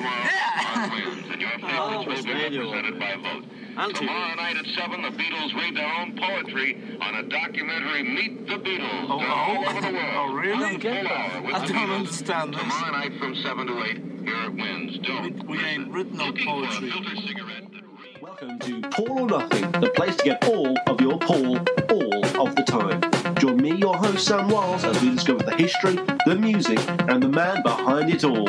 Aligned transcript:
tomorrow 0.00 0.74
on 0.76 0.90
wins, 0.90 1.28
and 1.32 1.40
your 1.40 1.50
Oh, 1.62 2.02
favorites 2.02 2.06
will 2.06 2.24
be 2.24 2.32
radio. 2.42 2.60
represented 2.72 2.98
by 3.00 3.14
vote. 3.16 3.44
On 3.76 3.90
TV. 3.90 3.98
Tomorrow 3.98 4.34
night 4.34 4.56
at 4.56 4.66
7, 4.66 5.02
the 5.02 5.10
Beatles 5.10 5.54
read 5.54 5.76
their 5.76 5.92
own 6.00 6.16
poetry 6.16 6.98
on 7.00 7.14
a 7.16 7.22
documentary, 7.22 8.02
Meet 8.02 8.46
the 8.48 8.54
Beatles. 8.56 9.06
Oh, 9.08 9.18
They're 9.18 9.28
oh. 9.28 9.32
all 9.32 9.58
over 9.68 9.78
oh, 9.78 9.80
the 9.80 9.92
world. 9.96 10.14
Oh, 10.16 10.32
really? 10.34 10.60
One 10.60 10.80
full 10.80 10.90
hour 10.90 11.06
I 11.06 11.50
don't 11.52 11.68
Beatles. 11.68 11.96
understand 11.96 12.54
this. 12.54 12.60
Tomorrow 12.62 12.92
night 12.92 13.12
from 13.18 13.34
7 13.36 13.66
to 13.68 13.82
8, 13.84 14.02
here 14.24 14.34
at 14.36 14.54
Wins. 14.54 14.98
Don't 14.98 15.46
We- 15.46 15.56
we 15.58 15.64
ain't 15.64 15.92
written 15.92 16.16
no 16.16 16.26
Looking 16.26 16.44
for 16.44 16.50
a 16.64 16.66
poetry. 16.66 16.90
filter 16.90 17.16
cigarette 17.16 17.72
that 17.72 17.82
reads- 17.82 18.20
Welcome 18.22 18.58
to 18.58 18.80
Paul 18.90 19.20
or 19.34 19.38
Nothing, 19.40 19.70
the 19.80 19.90
place 19.94 20.16
to 20.16 20.24
get 20.24 20.44
all 20.48 20.74
of 20.88 21.00
your 21.00 21.18
Paul 21.18 21.58
all 21.90 22.46
of 22.48 22.56
the 22.56 22.64
time. 22.66 23.00
Join 23.36 23.56
me, 23.56 23.72
your 23.76 23.96
host 23.96 24.26
Sam 24.26 24.48
Wiles, 24.48 24.84
as 24.84 25.00
we 25.00 25.10
discover 25.14 25.42
the 25.44 25.54
history, 25.56 25.98
the 26.26 26.34
music, 26.36 26.78
and 27.08 27.22
the 27.22 27.28
man 27.28 27.62
behind 27.62 28.10
it 28.12 28.24
all, 28.24 28.46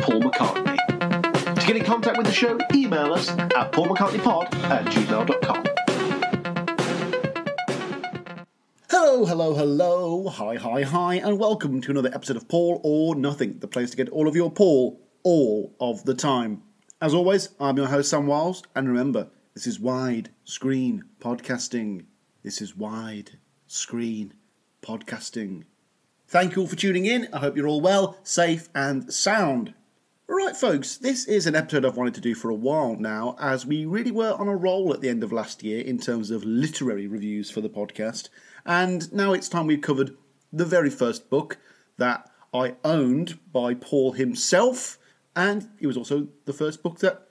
Paul 0.00 0.20
McCartney. 0.20 0.75
To 1.66 1.72
get 1.72 1.80
in 1.80 1.84
contact 1.84 2.16
with 2.16 2.28
the 2.28 2.32
show, 2.32 2.56
email 2.74 3.12
us 3.12 3.28
at 3.28 3.72
paulmccartneypod 3.72 4.54
at 4.70 4.84
gmail.com. 4.84 5.64
Hello, 8.88 9.24
hello, 9.24 9.52
hello, 9.52 10.28
hi, 10.28 10.54
hi, 10.54 10.82
hi, 10.82 11.14
and 11.16 11.40
welcome 11.40 11.80
to 11.80 11.90
another 11.90 12.12
episode 12.14 12.36
of 12.36 12.46
Paul 12.46 12.80
or 12.84 13.16
Nothing, 13.16 13.58
the 13.58 13.66
place 13.66 13.90
to 13.90 13.96
get 13.96 14.08
all 14.10 14.28
of 14.28 14.36
your 14.36 14.48
Paul 14.48 15.00
all 15.24 15.74
of 15.80 16.04
the 16.04 16.14
time. 16.14 16.62
As 17.02 17.12
always, 17.12 17.48
I'm 17.58 17.76
your 17.76 17.88
host 17.88 18.10
Sam 18.10 18.28
Wiles, 18.28 18.62
and 18.76 18.86
remember, 18.86 19.26
this 19.54 19.66
is 19.66 19.80
wide 19.80 20.30
screen 20.44 21.02
podcasting. 21.18 22.04
This 22.44 22.62
is 22.62 22.76
wide 22.76 23.40
screen 23.66 24.34
podcasting. 24.82 25.64
Thank 26.28 26.54
you 26.54 26.62
all 26.62 26.68
for 26.68 26.76
tuning 26.76 27.06
in. 27.06 27.26
I 27.32 27.38
hope 27.38 27.56
you're 27.56 27.66
all 27.66 27.80
well, 27.80 28.18
safe, 28.22 28.68
and 28.72 29.12
sound. 29.12 29.74
Right, 30.28 30.56
folks, 30.56 30.96
this 30.96 31.24
is 31.26 31.46
an 31.46 31.54
episode 31.54 31.84
I've 31.84 31.96
wanted 31.96 32.14
to 32.14 32.20
do 32.20 32.34
for 32.34 32.50
a 32.50 32.54
while 32.54 32.96
now, 32.96 33.36
as 33.40 33.64
we 33.64 33.84
really 33.84 34.10
were 34.10 34.32
on 34.32 34.48
a 34.48 34.56
roll 34.56 34.92
at 34.92 35.00
the 35.00 35.08
end 35.08 35.22
of 35.22 35.30
last 35.30 35.62
year 35.62 35.80
in 35.80 35.98
terms 35.98 36.32
of 36.32 36.42
literary 36.42 37.06
reviews 37.06 37.48
for 37.48 37.60
the 37.60 37.68
podcast. 37.68 38.28
And 38.64 39.12
now 39.12 39.34
it's 39.34 39.48
time 39.48 39.68
we've 39.68 39.80
covered 39.80 40.16
the 40.52 40.64
very 40.64 40.90
first 40.90 41.30
book 41.30 41.58
that 41.98 42.28
I 42.52 42.74
owned 42.84 43.38
by 43.52 43.74
Paul 43.74 44.12
himself, 44.12 44.98
and 45.36 45.68
it 45.78 45.86
was 45.86 45.96
also 45.96 46.26
the 46.44 46.52
first 46.52 46.82
book 46.82 46.98
that 46.98 47.28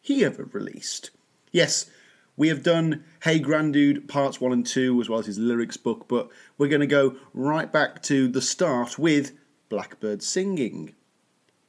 he 0.00 0.24
ever 0.24 0.44
released. 0.44 1.10
Yes, 1.50 1.90
we 2.36 2.46
have 2.46 2.62
done 2.62 3.02
Hey 3.24 3.40
Grandude 3.40 4.06
parts 4.06 4.40
1 4.40 4.52
and 4.52 4.64
2, 4.64 5.00
as 5.00 5.08
well 5.08 5.18
as 5.18 5.26
his 5.26 5.40
lyrics 5.40 5.76
book, 5.76 6.06
but 6.06 6.28
we're 6.58 6.68
going 6.68 6.80
to 6.80 6.86
go 6.86 7.16
right 7.34 7.72
back 7.72 8.02
to 8.04 8.28
the 8.28 8.40
start 8.40 9.00
with 9.00 9.32
Blackbird 9.68 10.22
Singing. 10.22 10.94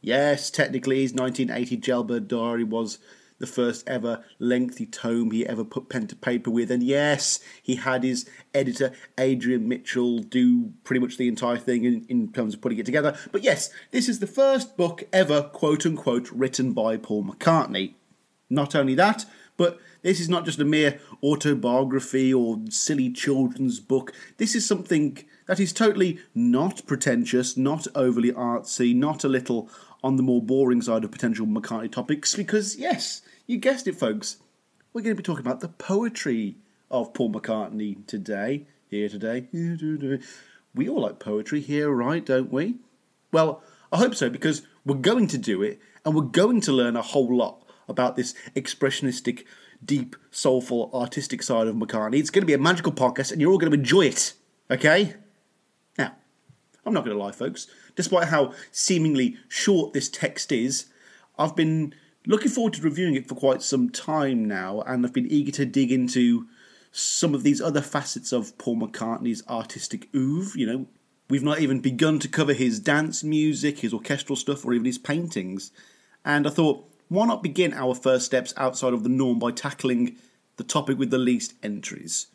Yes, 0.01 0.49
technically 0.49 1.01
his 1.01 1.13
1980 1.13 1.77
Jailbird 1.77 2.27
Diary 2.27 2.63
was 2.63 2.99
the 3.39 3.47
first 3.47 3.87
ever 3.87 4.23
lengthy 4.39 4.85
tome 4.85 5.31
he 5.31 5.45
ever 5.45 5.63
put 5.63 5.89
pen 5.89 6.07
to 6.07 6.15
paper 6.15 6.49
with, 6.49 6.71
and 6.71 6.83
yes, 6.83 7.39
he 7.61 7.75
had 7.75 8.03
his 8.03 8.29
editor 8.53 8.91
Adrian 9.17 9.67
Mitchell 9.67 10.19
do 10.19 10.73
pretty 10.83 10.99
much 10.99 11.17
the 11.17 11.27
entire 11.27 11.57
thing 11.57 11.83
in, 11.83 12.05
in 12.09 12.31
terms 12.31 12.53
of 12.53 12.61
putting 12.61 12.79
it 12.79 12.85
together. 12.85 13.17
But 13.31 13.43
yes, 13.43 13.69
this 13.91 14.09
is 14.09 14.19
the 14.19 14.27
first 14.27 14.77
book 14.77 15.03
ever, 15.13 15.43
quote 15.43 15.85
unquote, 15.85 16.31
written 16.31 16.73
by 16.73 16.97
Paul 16.97 17.23
McCartney. 17.23 17.93
Not 18.49 18.75
only 18.75 18.95
that, 18.95 19.25
but 19.57 19.79
this 20.03 20.19
is 20.19 20.29
not 20.29 20.45
just 20.45 20.59
a 20.59 20.65
mere 20.65 20.99
autobiography 21.23 22.33
or 22.33 22.59
silly 22.69 23.11
children's 23.11 23.79
book. 23.79 24.13
This 24.37 24.55
is 24.55 24.65
something 24.65 25.17
that 25.47 25.59
is 25.59 25.73
totally 25.73 26.19
not 26.35 26.85
pretentious, 26.85 27.57
not 27.57 27.87
overly 27.95 28.31
artsy, 28.31 28.95
not 28.95 29.23
a 29.23 29.29
little 29.29 29.69
on 30.03 30.15
the 30.15 30.23
more 30.23 30.41
boring 30.41 30.81
side 30.81 31.03
of 31.03 31.11
potential 31.11 31.45
McCartney 31.45 31.91
topics, 31.91 32.35
because, 32.35 32.75
yes, 32.75 33.21
you 33.45 33.57
guessed 33.57 33.87
it, 33.87 33.95
folks, 33.95 34.37
we're 34.93 35.01
going 35.01 35.15
to 35.15 35.21
be 35.21 35.25
talking 35.25 35.45
about 35.45 35.59
the 35.59 35.67
poetry 35.67 36.55
of 36.89 37.13
Paul 37.13 37.31
McCartney 37.31 38.05
today. 38.07 38.65
Here 38.89 39.09
today. 39.09 39.47
We 40.73 40.87
all 40.87 41.01
like 41.01 41.19
poetry 41.19 41.59
here, 41.59 41.89
right, 41.89 42.25
don't 42.25 42.53
we? 42.53 42.75
Well, 43.33 43.61
I 43.91 43.97
hope 43.97 44.15
so 44.15 44.29
because 44.29 44.61
we're 44.85 44.95
going 44.95 45.27
to 45.27 45.37
do 45.37 45.61
it 45.61 45.79
and 46.05 46.15
we're 46.15 46.21
going 46.21 46.61
to 46.61 46.71
learn 46.71 46.95
a 46.95 47.01
whole 47.01 47.35
lot 47.35 47.63
about 47.89 48.15
this 48.15 48.33
expressionistic, 48.55 49.43
deep, 49.83 50.15
soulful, 50.31 50.89
artistic 50.93 51.43
side 51.43 51.67
of 51.67 51.75
McCartney. 51.75 52.19
It's 52.19 52.29
going 52.29 52.43
to 52.43 52.47
be 52.47 52.53
a 52.53 52.57
magical 52.57 52.93
podcast 52.93 53.33
and 53.33 53.41
you're 53.41 53.51
all 53.51 53.57
going 53.57 53.71
to 53.71 53.77
enjoy 53.77 54.05
it, 54.05 54.33
okay? 54.71 55.15
I'm 56.87 56.93
not 56.93 57.03
going 57.03 57.17
to 57.17 57.21
lie, 57.21 57.33
folks. 57.33 57.67
Despite 57.95 58.29
how 58.29 58.53
seemingly 58.71 59.37
short 59.49 59.93
this 59.93 60.07
text 60.07 60.51
is, 60.51 60.85
I've 61.37 61.55
been 61.55 61.93
looking 62.25 62.49
forward 62.49 62.73
to 62.73 62.81
reviewing 62.81 63.15
it 63.15 63.27
for 63.27 63.35
quite 63.35 63.61
some 63.61 63.89
time 63.89 64.45
now 64.45 64.81
and 64.81 65.05
I've 65.05 65.13
been 65.13 65.31
eager 65.31 65.51
to 65.53 65.65
dig 65.65 65.91
into 65.91 66.47
some 66.91 67.35
of 67.35 67.43
these 67.43 67.61
other 67.61 67.81
facets 67.81 68.31
of 68.31 68.57
Paul 68.57 68.77
McCartney's 68.77 69.43
artistic 69.47 70.07
oeuvre. 70.15 70.59
You 70.59 70.65
know, 70.65 70.87
we've 71.29 71.43
not 71.43 71.59
even 71.59 71.81
begun 71.81 72.19
to 72.19 72.29
cover 72.29 72.53
his 72.53 72.79
dance 72.79 73.23
music, 73.23 73.79
his 73.79 73.93
orchestral 73.93 74.37
stuff, 74.37 74.65
or 74.65 74.73
even 74.73 74.85
his 74.85 74.97
paintings. 74.97 75.71
And 76.23 76.47
I 76.47 76.49
thought, 76.49 76.89
why 77.09 77.25
not 77.25 77.43
begin 77.43 77.73
our 77.73 77.95
first 77.95 78.25
steps 78.25 78.53
outside 78.57 78.93
of 78.93 79.03
the 79.03 79.09
norm 79.09 79.39
by 79.39 79.51
tackling 79.51 80.15
the 80.55 80.63
topic 80.63 80.97
with 80.97 81.09
the 81.09 81.17
least 81.17 81.53
entries? 81.61 82.27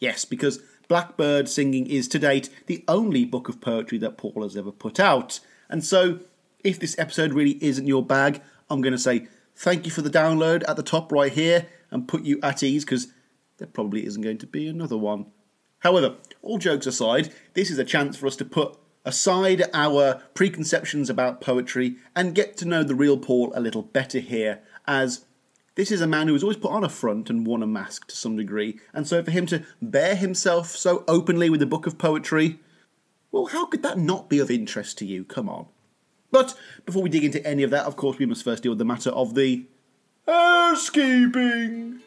Yes, 0.00 0.24
because 0.24 0.60
Blackbird 0.90 1.48
Singing 1.48 1.86
is 1.86 2.08
to 2.08 2.18
date 2.18 2.50
the 2.66 2.84
only 2.88 3.24
book 3.24 3.48
of 3.48 3.60
poetry 3.60 3.96
that 3.98 4.18
Paul 4.18 4.42
has 4.42 4.56
ever 4.56 4.72
put 4.72 4.98
out. 4.98 5.38
And 5.68 5.84
so, 5.84 6.18
if 6.64 6.80
this 6.80 6.98
episode 6.98 7.32
really 7.32 7.62
isn't 7.62 7.86
your 7.86 8.04
bag, 8.04 8.42
I'm 8.68 8.80
going 8.80 8.90
to 8.90 8.98
say 8.98 9.28
thank 9.54 9.84
you 9.84 9.92
for 9.92 10.02
the 10.02 10.10
download 10.10 10.64
at 10.68 10.74
the 10.74 10.82
top 10.82 11.12
right 11.12 11.30
here 11.30 11.68
and 11.92 12.08
put 12.08 12.24
you 12.24 12.40
at 12.42 12.64
ease 12.64 12.84
because 12.84 13.06
there 13.58 13.68
probably 13.68 14.04
isn't 14.04 14.20
going 14.20 14.38
to 14.38 14.48
be 14.48 14.66
another 14.66 14.96
one. 14.96 15.26
However, 15.78 16.16
all 16.42 16.58
jokes 16.58 16.88
aside, 16.88 17.32
this 17.54 17.70
is 17.70 17.78
a 17.78 17.84
chance 17.84 18.16
for 18.16 18.26
us 18.26 18.34
to 18.34 18.44
put 18.44 18.76
aside 19.04 19.62
our 19.72 20.24
preconceptions 20.34 21.08
about 21.08 21.40
poetry 21.40 21.98
and 22.16 22.34
get 22.34 22.56
to 22.56 22.64
know 22.64 22.82
the 22.82 22.96
real 22.96 23.16
Paul 23.16 23.52
a 23.54 23.60
little 23.60 23.82
better 23.82 24.18
here, 24.18 24.58
as 24.88 25.24
this 25.80 25.90
is 25.90 26.02
a 26.02 26.06
man 26.06 26.26
who 26.26 26.34
has 26.34 26.42
always 26.42 26.58
put 26.58 26.72
on 26.72 26.84
a 26.84 26.90
front 26.90 27.30
and 27.30 27.46
worn 27.46 27.62
a 27.62 27.66
mask 27.66 28.06
to 28.08 28.14
some 28.14 28.36
degree, 28.36 28.78
and 28.92 29.08
so 29.08 29.22
for 29.22 29.30
him 29.30 29.46
to 29.46 29.62
bear 29.80 30.14
himself 30.14 30.76
so 30.76 31.04
openly 31.08 31.48
with 31.48 31.62
a 31.62 31.66
book 31.66 31.86
of 31.86 31.96
poetry, 31.96 32.60
well, 33.32 33.46
how 33.46 33.64
could 33.64 33.82
that 33.82 33.96
not 33.96 34.28
be 34.28 34.40
of 34.40 34.50
interest 34.50 34.98
to 34.98 35.06
you? 35.06 35.24
Come 35.24 35.48
on. 35.48 35.68
But 36.30 36.54
before 36.84 37.02
we 37.02 37.08
dig 37.08 37.24
into 37.24 37.42
any 37.46 37.62
of 37.62 37.70
that, 37.70 37.86
of 37.86 37.96
course, 37.96 38.18
we 38.18 38.26
must 38.26 38.44
first 38.44 38.62
deal 38.62 38.72
with 38.72 38.78
the 38.78 38.84
matter 38.84 39.08
of 39.08 39.34
the 39.34 39.64
housekeeping. 40.26 42.00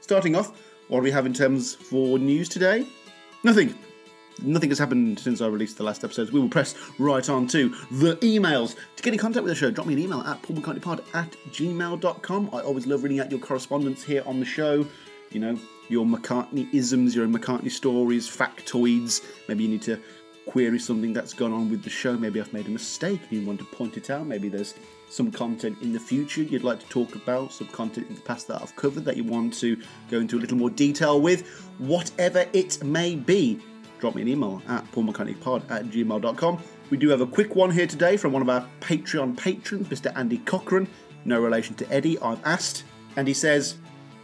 Starting 0.00 0.34
off, 0.34 0.58
what 0.88 1.00
do 1.00 1.02
we 1.02 1.10
have 1.10 1.26
in 1.26 1.34
terms 1.34 1.74
for 1.74 2.18
news 2.18 2.48
today? 2.48 2.86
Nothing. 3.44 3.74
Nothing 4.40 4.70
has 4.70 4.78
happened 4.78 5.18
since 5.18 5.40
I 5.40 5.46
released 5.46 5.76
the 5.76 5.84
last 5.84 6.04
episode. 6.04 6.30
We 6.30 6.40
will 6.40 6.48
press 6.48 6.74
right 6.98 7.28
on 7.28 7.46
to 7.48 7.68
the 7.90 8.16
emails. 8.16 8.76
To 8.96 9.02
get 9.02 9.12
in 9.12 9.18
contact 9.18 9.44
with 9.44 9.52
the 9.52 9.56
show, 9.56 9.70
drop 9.70 9.86
me 9.86 9.94
an 9.94 10.00
email 10.00 10.20
at 10.20 10.42
paulmccartneypod 10.42 11.02
at 11.14 11.36
gmail.com. 11.50 12.50
I 12.52 12.60
always 12.60 12.86
love 12.86 13.02
reading 13.02 13.20
out 13.20 13.30
your 13.30 13.40
correspondence 13.40 14.02
here 14.02 14.22
on 14.26 14.40
the 14.40 14.46
show. 14.46 14.86
You 15.30 15.40
know, 15.40 15.58
your 15.88 16.04
McCartney-isms, 16.04 17.14
your 17.14 17.26
McCartney 17.26 17.70
stories, 17.70 18.28
factoids. 18.28 19.22
Maybe 19.48 19.64
you 19.64 19.70
need 19.70 19.82
to 19.82 20.00
query 20.46 20.78
something 20.78 21.12
that's 21.12 21.32
gone 21.32 21.52
on 21.52 21.70
with 21.70 21.82
the 21.82 21.90
show. 21.90 22.16
Maybe 22.16 22.40
I've 22.40 22.52
made 22.52 22.66
a 22.66 22.70
mistake 22.70 23.20
and 23.30 23.40
you 23.40 23.46
want 23.46 23.60
to 23.60 23.64
point 23.66 23.96
it 23.96 24.10
out. 24.10 24.26
Maybe 24.26 24.48
there's 24.48 24.74
some 25.08 25.30
content 25.30 25.78
in 25.82 25.92
the 25.92 26.00
future 26.00 26.42
you'd 26.42 26.64
like 26.64 26.80
to 26.80 26.88
talk 26.88 27.14
about, 27.14 27.52
some 27.52 27.68
content 27.68 28.08
in 28.08 28.14
the 28.14 28.20
past 28.22 28.48
that 28.48 28.60
I've 28.60 28.74
covered 28.76 29.04
that 29.04 29.16
you 29.16 29.24
want 29.24 29.54
to 29.60 29.80
go 30.10 30.18
into 30.18 30.38
a 30.38 30.40
little 30.40 30.56
more 30.56 30.70
detail 30.70 31.20
with. 31.20 31.48
Whatever 31.78 32.46
it 32.52 32.82
may 32.82 33.14
be, 33.14 33.60
drop 34.02 34.16
me 34.16 34.22
an 34.22 34.26
email 34.26 34.60
at 34.66 34.84
paulmccartneypod 34.90 35.70
at 35.70 35.84
gmail.com. 35.84 36.62
We 36.90 36.96
do 36.96 37.08
have 37.10 37.20
a 37.20 37.26
quick 37.26 37.54
one 37.54 37.70
here 37.70 37.86
today 37.86 38.16
from 38.16 38.32
one 38.32 38.42
of 38.42 38.48
our 38.48 38.66
Patreon 38.80 39.36
patrons, 39.36 39.86
Mr. 39.86 40.12
Andy 40.16 40.38
Cochran. 40.38 40.88
No 41.24 41.40
relation 41.40 41.76
to 41.76 41.88
Eddie, 41.88 42.18
I've 42.18 42.44
asked. 42.44 42.82
And 43.14 43.28
he 43.28 43.32
says, 43.32 43.76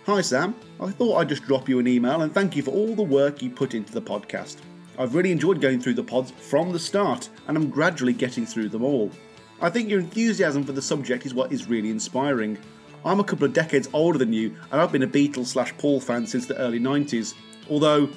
Hi 0.07 0.21
Sam, 0.21 0.57
I 0.81 0.91
thought 0.91 1.19
I'd 1.19 1.29
just 1.29 1.45
drop 1.45 1.69
you 1.69 1.79
an 1.79 1.87
email 1.87 2.23
and 2.23 2.35
thank 2.35 2.57
you 2.57 2.63
for 2.65 2.73
all 2.73 2.97
the 2.97 3.05
work 3.05 3.41
you 3.41 3.51
put 3.51 3.75
into 3.75 3.93
the 3.93 4.03
podcast. 4.03 4.57
I've 4.99 5.15
really 5.15 5.31
enjoyed 5.31 5.61
going 5.61 5.81
through 5.81 5.95
the 5.95 6.03
pods 6.03 6.33
from 6.33 6.73
the 6.73 6.79
start, 6.81 7.29
and 7.47 7.57
I'm 7.57 7.71
gradually 7.71 8.13
getting 8.13 8.47
through 8.47 8.71
them 8.71 8.83
all. 8.83 9.13
I 9.61 9.71
think 9.71 9.89
your 9.89 10.01
enthusiasm 10.01 10.65
for 10.65 10.73
the 10.73 10.83
subject 10.83 11.25
is 11.25 11.35
what 11.35 11.53
is 11.53 11.69
really 11.69 11.91
inspiring. 11.91 12.59
I'm 13.05 13.21
a 13.21 13.25
couple 13.25 13.45
of 13.45 13.53
decades 13.53 13.89
older 13.93 14.19
than 14.19 14.33
you, 14.33 14.57
and 14.73 14.81
I've 14.81 14.91
been 14.91 15.05
a 15.05 15.07
Beatles 15.07 15.47
slash 15.47 15.73
Paul 15.79 16.01
fan 16.01 16.27
since 16.27 16.47
the 16.47 16.57
early 16.57 16.81
90s, 16.81 17.35
although 17.71 18.09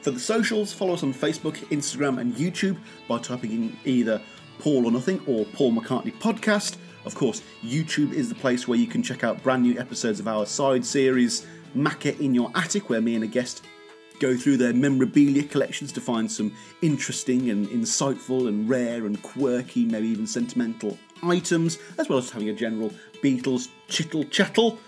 For 0.01 0.11
the 0.11 0.19
socials, 0.19 0.73
follow 0.73 0.93
us 0.93 1.03
on 1.03 1.13
Facebook, 1.13 1.55
Instagram, 1.69 2.19
and 2.19 2.33
YouTube 2.35 2.77
by 3.07 3.19
typing 3.19 3.51
in 3.51 3.77
either 3.85 4.21
Paul 4.59 4.85
or 4.85 4.91
Nothing 4.91 5.21
or 5.27 5.45
Paul 5.45 5.73
McCartney 5.73 6.13
Podcast. 6.19 6.77
Of 7.05 7.15
course, 7.15 7.41
YouTube 7.63 8.13
is 8.13 8.29
the 8.29 8.35
place 8.35 8.67
where 8.67 8.77
you 8.77 8.87
can 8.87 9.03
check 9.03 9.23
out 9.23 9.43
brand 9.43 9.63
new 9.63 9.77
episodes 9.77 10.19
of 10.19 10.27
our 10.27 10.45
side 10.45 10.85
series, 10.85 11.45
Macca 11.75 12.19
in 12.19 12.33
Your 12.33 12.51
Attic, 12.55 12.89
where 12.89 13.01
me 13.01 13.15
and 13.15 13.23
a 13.23 13.27
guest 13.27 13.65
go 14.23 14.37
through 14.37 14.55
their 14.55 14.71
memorabilia 14.71 15.43
collections 15.43 15.91
to 15.91 15.99
find 15.99 16.31
some 16.31 16.49
interesting 16.81 17.49
and 17.49 17.67
insightful 17.67 18.47
and 18.47 18.69
rare 18.69 19.05
and 19.05 19.21
quirky, 19.21 19.83
maybe 19.83 20.07
even 20.07 20.25
sentimental 20.25 20.97
items, 21.23 21.77
as 21.99 22.07
well 22.07 22.19
as 22.19 22.29
having 22.29 22.47
a 22.47 22.53
general 22.53 22.89
Beatles 23.21 23.67
chittle 23.89 24.23
chattle. 24.23 24.79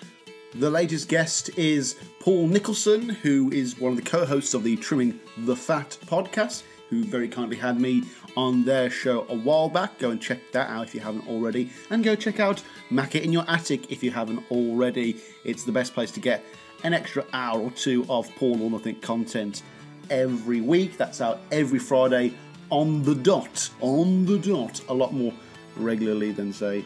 The 0.53 0.69
latest 0.69 1.09
guest 1.09 1.49
is 1.57 1.97
Paul 2.21 2.47
Nicholson, 2.47 3.09
who 3.09 3.51
is 3.51 3.77
one 3.77 3.91
of 3.91 3.97
the 3.97 4.09
co 4.09 4.25
hosts 4.25 4.53
of 4.53 4.63
the 4.63 4.77
Trimming 4.77 5.19
the 5.39 5.55
Fat 5.55 5.97
podcast, 6.05 6.63
who 6.89 7.03
very 7.03 7.27
kindly 7.27 7.57
had 7.57 7.77
me 7.77 8.03
on 8.37 8.63
their 8.63 8.89
show 8.89 9.25
a 9.27 9.35
while 9.35 9.67
back. 9.67 9.99
Go 9.99 10.11
and 10.11 10.21
check 10.21 10.39
that 10.53 10.69
out 10.69 10.87
if 10.87 10.95
you 10.95 11.01
haven't 11.01 11.27
already. 11.27 11.69
And 11.89 12.05
go 12.05 12.15
check 12.15 12.39
out 12.39 12.63
Macca 12.89 13.21
in 13.21 13.33
Your 13.33 13.43
Attic 13.49 13.91
if 13.91 14.01
you 14.01 14.11
haven't 14.11 14.49
already. 14.49 15.17
It's 15.43 15.65
the 15.65 15.73
best 15.73 15.93
place 15.93 16.11
to 16.11 16.21
get 16.21 16.41
an 16.83 16.94
extra 16.94 17.25
hour 17.33 17.60
or 17.62 17.72
two 17.72 18.06
of 18.10 18.30
Paul 18.36 18.62
or 18.62 18.69
Nothing 18.69 19.00
content 19.00 19.63
every 20.10 20.62
week. 20.62 20.98
That's 20.98 21.22
out 21.22 21.39
every 21.51 21.80
Friday 21.80 22.33
on 22.69 23.04
the 23.04 23.16
dot. 23.16 23.69
On 23.81 24.25
the 24.25 24.38
dot. 24.38 24.81
A 24.89 24.94
lot 24.94 25.13
more 25.13 25.33
regularly 25.77 26.31
than, 26.31 26.54
say, 26.54 26.86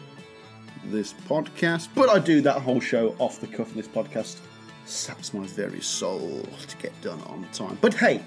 this 0.85 1.13
podcast. 1.27 1.89
But 1.95 2.09
I 2.09 2.19
do 2.19 2.41
that 2.41 2.61
whole 2.61 2.79
show 2.79 3.15
off 3.19 3.39
the 3.39 3.47
cuff. 3.47 3.71
In 3.71 3.77
this 3.77 3.87
podcast 3.87 4.37
saps 4.85 5.33
my 5.33 5.45
very 5.45 5.81
soul 5.81 6.43
to 6.67 6.77
get 6.77 6.99
done 7.01 7.21
on 7.21 7.47
time. 7.53 7.77
But 7.81 7.93
hey, 7.93 8.23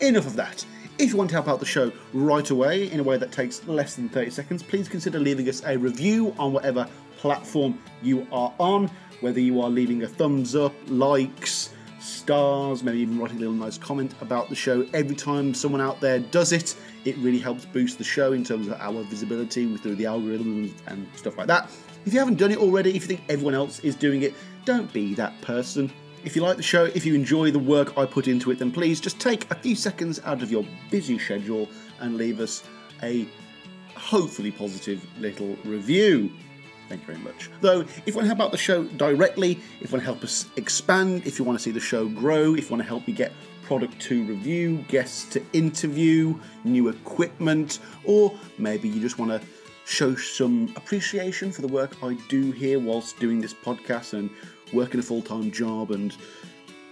enough 0.00 0.26
of 0.26 0.36
that. 0.36 0.64
If 0.98 1.10
you 1.10 1.16
want 1.18 1.28
to 1.30 1.36
help 1.36 1.48
out 1.48 1.60
the 1.60 1.66
show 1.66 1.92
right 2.14 2.48
away 2.48 2.90
in 2.90 3.00
a 3.00 3.02
way 3.02 3.18
that 3.18 3.30
takes 3.30 3.66
less 3.66 3.96
than 3.96 4.08
30 4.08 4.30
seconds, 4.30 4.62
please 4.62 4.88
consider 4.88 5.18
leaving 5.18 5.48
us 5.48 5.62
a 5.66 5.76
review 5.76 6.34
on 6.38 6.52
whatever 6.52 6.88
platform 7.18 7.78
you 8.02 8.26
are 8.32 8.52
on. 8.58 8.90
Whether 9.20 9.40
you 9.40 9.60
are 9.60 9.70
leaving 9.70 10.02
a 10.02 10.08
thumbs 10.08 10.54
up, 10.54 10.74
likes, 10.88 11.70
stars, 12.00 12.82
maybe 12.82 12.98
even 12.98 13.18
writing 13.18 13.38
a 13.38 13.40
little 13.40 13.54
nice 13.54 13.78
comment 13.78 14.14
about 14.20 14.48
the 14.48 14.54
show. 14.54 14.86
Every 14.92 15.16
time 15.16 15.54
someone 15.54 15.80
out 15.80 16.00
there 16.00 16.18
does 16.18 16.52
it, 16.52 16.76
it 17.04 17.16
really 17.18 17.38
helps 17.38 17.64
boost 17.64 17.98
the 17.98 18.04
show 18.04 18.32
in 18.32 18.44
terms 18.44 18.68
of 18.68 18.74
our 18.80 19.02
visibility 19.04 19.76
through 19.76 19.96
the 19.96 20.04
algorithms 20.04 20.72
and 20.86 21.06
stuff 21.16 21.36
like 21.38 21.46
that. 21.46 21.70
If 22.04 22.12
you 22.12 22.18
haven't 22.18 22.36
done 22.36 22.52
it 22.52 22.58
already, 22.58 22.90
if 22.90 23.02
you 23.02 23.08
think 23.08 23.22
everyone 23.28 23.54
else 23.54 23.80
is 23.80 23.96
doing 23.96 24.22
it, 24.22 24.34
don't 24.64 24.92
be 24.92 25.14
that 25.14 25.40
person. 25.40 25.92
If 26.24 26.34
you 26.34 26.42
like 26.42 26.56
the 26.56 26.62
show, 26.62 26.84
if 26.84 27.06
you 27.06 27.14
enjoy 27.14 27.50
the 27.50 27.58
work 27.58 27.96
I 27.96 28.04
put 28.06 28.28
into 28.28 28.50
it, 28.50 28.58
then 28.58 28.72
please 28.72 29.00
just 29.00 29.20
take 29.20 29.50
a 29.50 29.54
few 29.54 29.76
seconds 29.76 30.20
out 30.24 30.42
of 30.42 30.50
your 30.50 30.64
busy 30.90 31.18
schedule 31.18 31.68
and 32.00 32.16
leave 32.16 32.40
us 32.40 32.64
a 33.02 33.26
hopefully 33.94 34.50
positive 34.50 35.04
little 35.20 35.56
review. 35.64 36.32
Thank 36.88 37.00
you 37.02 37.06
very 37.06 37.18
much. 37.18 37.50
Though, 37.60 37.80
if 37.80 38.06
you 38.06 38.14
want 38.14 38.24
to 38.24 38.34
help 38.34 38.40
out 38.40 38.52
the 38.52 38.58
show 38.58 38.84
directly, 38.84 39.52
if 39.80 39.90
you 39.90 39.94
want 39.94 40.02
to 40.02 40.04
help 40.04 40.22
us 40.22 40.46
expand, 40.56 41.26
if 41.26 41.38
you 41.38 41.44
want 41.44 41.58
to 41.58 41.62
see 41.62 41.72
the 41.72 41.80
show 41.80 42.08
grow, 42.08 42.54
if 42.54 42.64
you 42.64 42.70
want 42.70 42.82
to 42.82 42.88
help 42.88 43.06
me 43.06 43.12
get 43.12 43.32
product 43.64 44.00
to 44.00 44.24
review, 44.24 44.84
guests 44.88 45.28
to 45.30 45.42
interview, 45.52 46.38
new 46.62 46.88
equipment, 46.88 47.80
or 48.04 48.32
maybe 48.58 48.88
you 48.88 49.00
just 49.00 49.18
want 49.18 49.30
to 49.30 49.40
show 49.84 50.14
some 50.14 50.72
appreciation 50.76 51.50
for 51.50 51.62
the 51.62 51.68
work 51.68 51.96
I 52.02 52.16
do 52.28 52.52
here 52.52 52.78
whilst 52.78 53.18
doing 53.18 53.40
this 53.40 53.54
podcast 53.54 54.14
and 54.14 54.30
working 54.72 55.00
a 55.00 55.02
full 55.02 55.22
time 55.22 55.50
job 55.50 55.90
and 55.90 56.16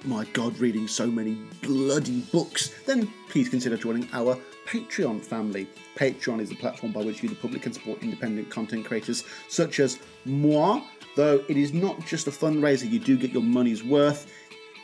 my 0.05 0.25
god, 0.32 0.58
reading 0.58 0.87
so 0.87 1.06
many 1.06 1.38
bloody 1.62 2.20
books, 2.32 2.69
then 2.85 3.11
please 3.29 3.49
consider 3.49 3.76
joining 3.76 4.08
our 4.12 4.38
Patreon 4.66 5.20
family. 5.20 5.66
Patreon 5.96 6.40
is 6.40 6.49
the 6.49 6.56
platform 6.56 6.93
by 6.93 7.02
which 7.02 7.22
you, 7.22 7.28
the 7.28 7.34
public, 7.34 7.62
can 7.62 7.72
support 7.72 8.02
independent 8.02 8.50
content 8.50 8.84
creators 8.84 9.25
such 9.49 9.81
as 9.81 9.99
moi. 10.25 10.82
Though 11.16 11.44
it 11.49 11.56
is 11.56 11.72
not 11.72 12.05
just 12.06 12.26
a 12.26 12.31
fundraiser, 12.31 12.90
you 12.90 12.99
do 12.99 13.16
get 13.16 13.31
your 13.31 13.43
money's 13.43 13.84
worth. 13.84 14.32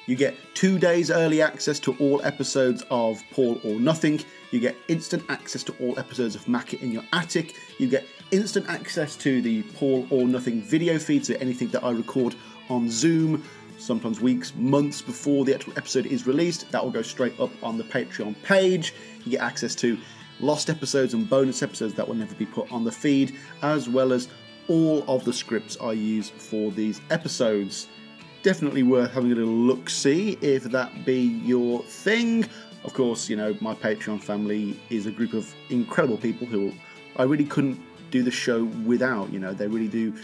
You 0.07 0.17
get 0.17 0.37
two 0.55 0.79
days 0.79 1.11
early 1.11 1.43
access 1.43 1.79
to 1.81 1.95
all 1.99 2.21
episodes 2.23 2.85
of 2.91 3.23
Paul 3.31 3.61
or 3.65 3.79
Nothing. 3.79 4.21
You 4.51 4.61
get 4.61 4.77
instant 4.89 5.23
access 5.29 5.63
to 5.65 5.75
all 5.81 5.99
episodes 5.99 6.35
of 6.35 6.45
Macca 6.47 6.81
in 6.83 6.91
Your 6.91 7.05
Attic. 7.13 7.55
You 7.79 7.89
get 7.89 8.07
instant 8.31 8.69
access 8.69 9.15
to 9.17 9.41
the 9.43 9.63
Paul 9.75 10.07
or 10.11 10.27
Nothing 10.27 10.63
video 10.63 10.99
feed, 10.99 11.27
so 11.27 11.35
anything 11.35 11.69
that 11.69 11.85
I 11.85 11.91
record 11.91 12.35
on 12.69 12.91
Zoom, 12.91 13.45
sometimes 13.79 14.21
weeks, 14.21 14.53
months 14.57 15.01
before 15.03 15.45
the 15.45 15.55
actual 15.55 15.75
episode 15.77 16.07
is 16.07 16.27
released, 16.27 16.71
that 16.73 16.83
will 16.83 16.91
go 16.91 17.03
straight 17.03 17.39
up 17.39 17.51
on 17.63 17.79
the 17.79 17.85
Patreon 17.85 18.35
page. 18.43 18.95
You 19.25 19.33
get 19.33 19.41
access 19.41 19.75
to 19.77 19.99
lost 20.41 20.71
episodes 20.71 21.15
and 21.15 21.29
bonus 21.29 21.63
episodes 21.63 21.95
that 21.95 22.07
will 22.07 22.15
never 22.15 22.35
be 22.35 22.47
put 22.47 22.71
on 22.73 22.85
the 22.85 22.93
feed, 22.93 23.37
as 23.63 23.89
well 23.89 24.13
as 24.13 24.29
all 24.69 25.05
of 25.09 25.25
the 25.25 25.33
scripts 25.33 25.77
I 25.81 25.93
use 25.93 26.31
for 26.31 26.71
these 26.71 27.01
episodes. 27.11 27.89
Definitely 28.43 28.83
worth 28.83 29.13
having 29.13 29.33
a 29.33 29.35
little 29.35 29.53
look 29.53 29.91
see 29.91 30.39
if 30.41 30.65
that 30.65 31.05
be 31.05 31.21
your 31.45 31.83
thing. 31.83 32.47
Of 32.85 32.95
course, 32.95 33.29
you 33.29 33.37
know, 33.37 33.57
my 33.61 33.75
Patreon 33.75 34.23
family 34.23 34.81
is 34.89 35.07
a 35.07 35.11
group 35.11 35.35
of 35.35 35.53
incredible 35.69 36.17
people 36.17 36.47
who 36.47 36.73
I 37.17 37.25
really 37.25 37.45
couldn't 37.45 37.81
do 38.11 38.23
the 38.23 38.31
show 38.31 38.65
without. 38.87 39.31
You 39.31 39.41
know, 39.41 39.53
they 39.53 39.67
really 39.67 39.89
do 39.89 40.15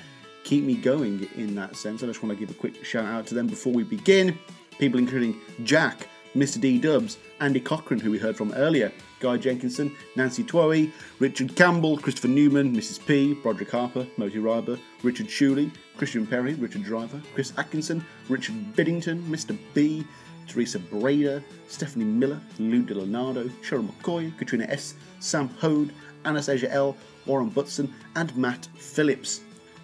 keep 0.45 0.65
me 0.65 0.75
going 0.75 1.29
in 1.37 1.55
that 1.57 1.76
sense. 1.76 2.03
I 2.03 2.07
just 2.07 2.23
want 2.23 2.38
to 2.38 2.38
give 2.38 2.55
a 2.55 2.59
quick 2.59 2.85
shout 2.85 3.05
out 3.05 3.26
to 3.26 3.35
them 3.35 3.49
before 3.49 3.73
we 3.73 3.83
begin. 3.83 4.38
People 4.79 4.99
including 4.99 5.38
Jack, 5.65 6.09
Mr. 6.37 6.61
D 6.61 6.78
Dubs, 6.78 7.16
Andy 7.40 7.61
Cochran, 7.61 7.99
who 7.99 8.11
we 8.11 8.19
heard 8.19 8.37
from 8.37 8.52
earlier, 8.52 8.93
Guy 9.21 9.38
Jenkinson, 9.38 9.90
Nancy 10.16 10.45
Twoey, 10.45 10.93
Richard 11.19 11.57
Campbell, 11.57 11.97
Christopher 11.97 12.28
Newman, 12.28 12.76
Mrs. 12.76 13.05
P, 13.05 13.33
Broderick 13.33 13.71
Harper, 13.71 14.07
Moti 14.19 14.37
Ryber, 14.37 14.78
Richard 15.02 15.28
Shuley, 15.28 15.71
Christian 15.97 16.26
Perry, 16.26 16.52
Richard 16.55 16.85
Driver, 16.85 17.23
Chris 17.33 17.55
Atkinson, 17.57 18.05
Richard 18.28 18.55
Biddington, 18.76 19.23
Mr. 19.28 19.57
B, 19.73 20.07
Teresa 20.47 20.78
Brader, 20.78 21.43
Stephanie 21.69 22.05
Miller, 22.05 22.40
Lou 22.59 22.85
Leonardo, 22.85 23.45
Cheryl 23.62 23.88
McCoy, 23.88 24.37
Katrina 24.37 24.64
S, 24.69 24.95
Sam 25.21 25.49
Hode, 25.49 25.93
Anastasia 26.26 26.71
L, 26.71 26.97
Warren 27.25 27.49
Butson, 27.49 27.93
and 28.14 28.37
Matt 28.37 28.69
Phillips. 28.76 29.40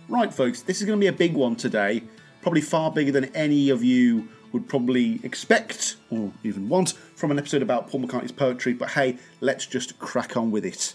Right, 0.09 0.33
folks, 0.33 0.61
this 0.61 0.81
is 0.81 0.87
going 0.87 0.99
to 0.99 1.03
be 1.03 1.09
a 1.09 1.13
big 1.13 1.35
one 1.35 1.57
today, 1.57 2.03
probably 2.43 2.61
far 2.61 2.91
bigger 2.91 3.13
than 3.13 3.25
any 3.35 3.71
of 3.71 3.83
you 3.83 4.29
would 4.53 4.69
probably 4.69 5.21
expect 5.23 5.97
or 6.11 6.33
even 6.45 6.69
want 6.69 6.93
from 7.15 7.31
an 7.31 7.39
episode 7.39 7.63
about 7.63 7.89
Paul 7.89 8.03
McCartney's 8.03 8.33
poetry, 8.33 8.73
but 8.75 8.91
hey, 8.91 9.19
let's 9.41 9.67
just 9.67 9.99
crack 9.99 10.37
on 10.37 10.51
with 10.51 10.65
it. 10.65 10.95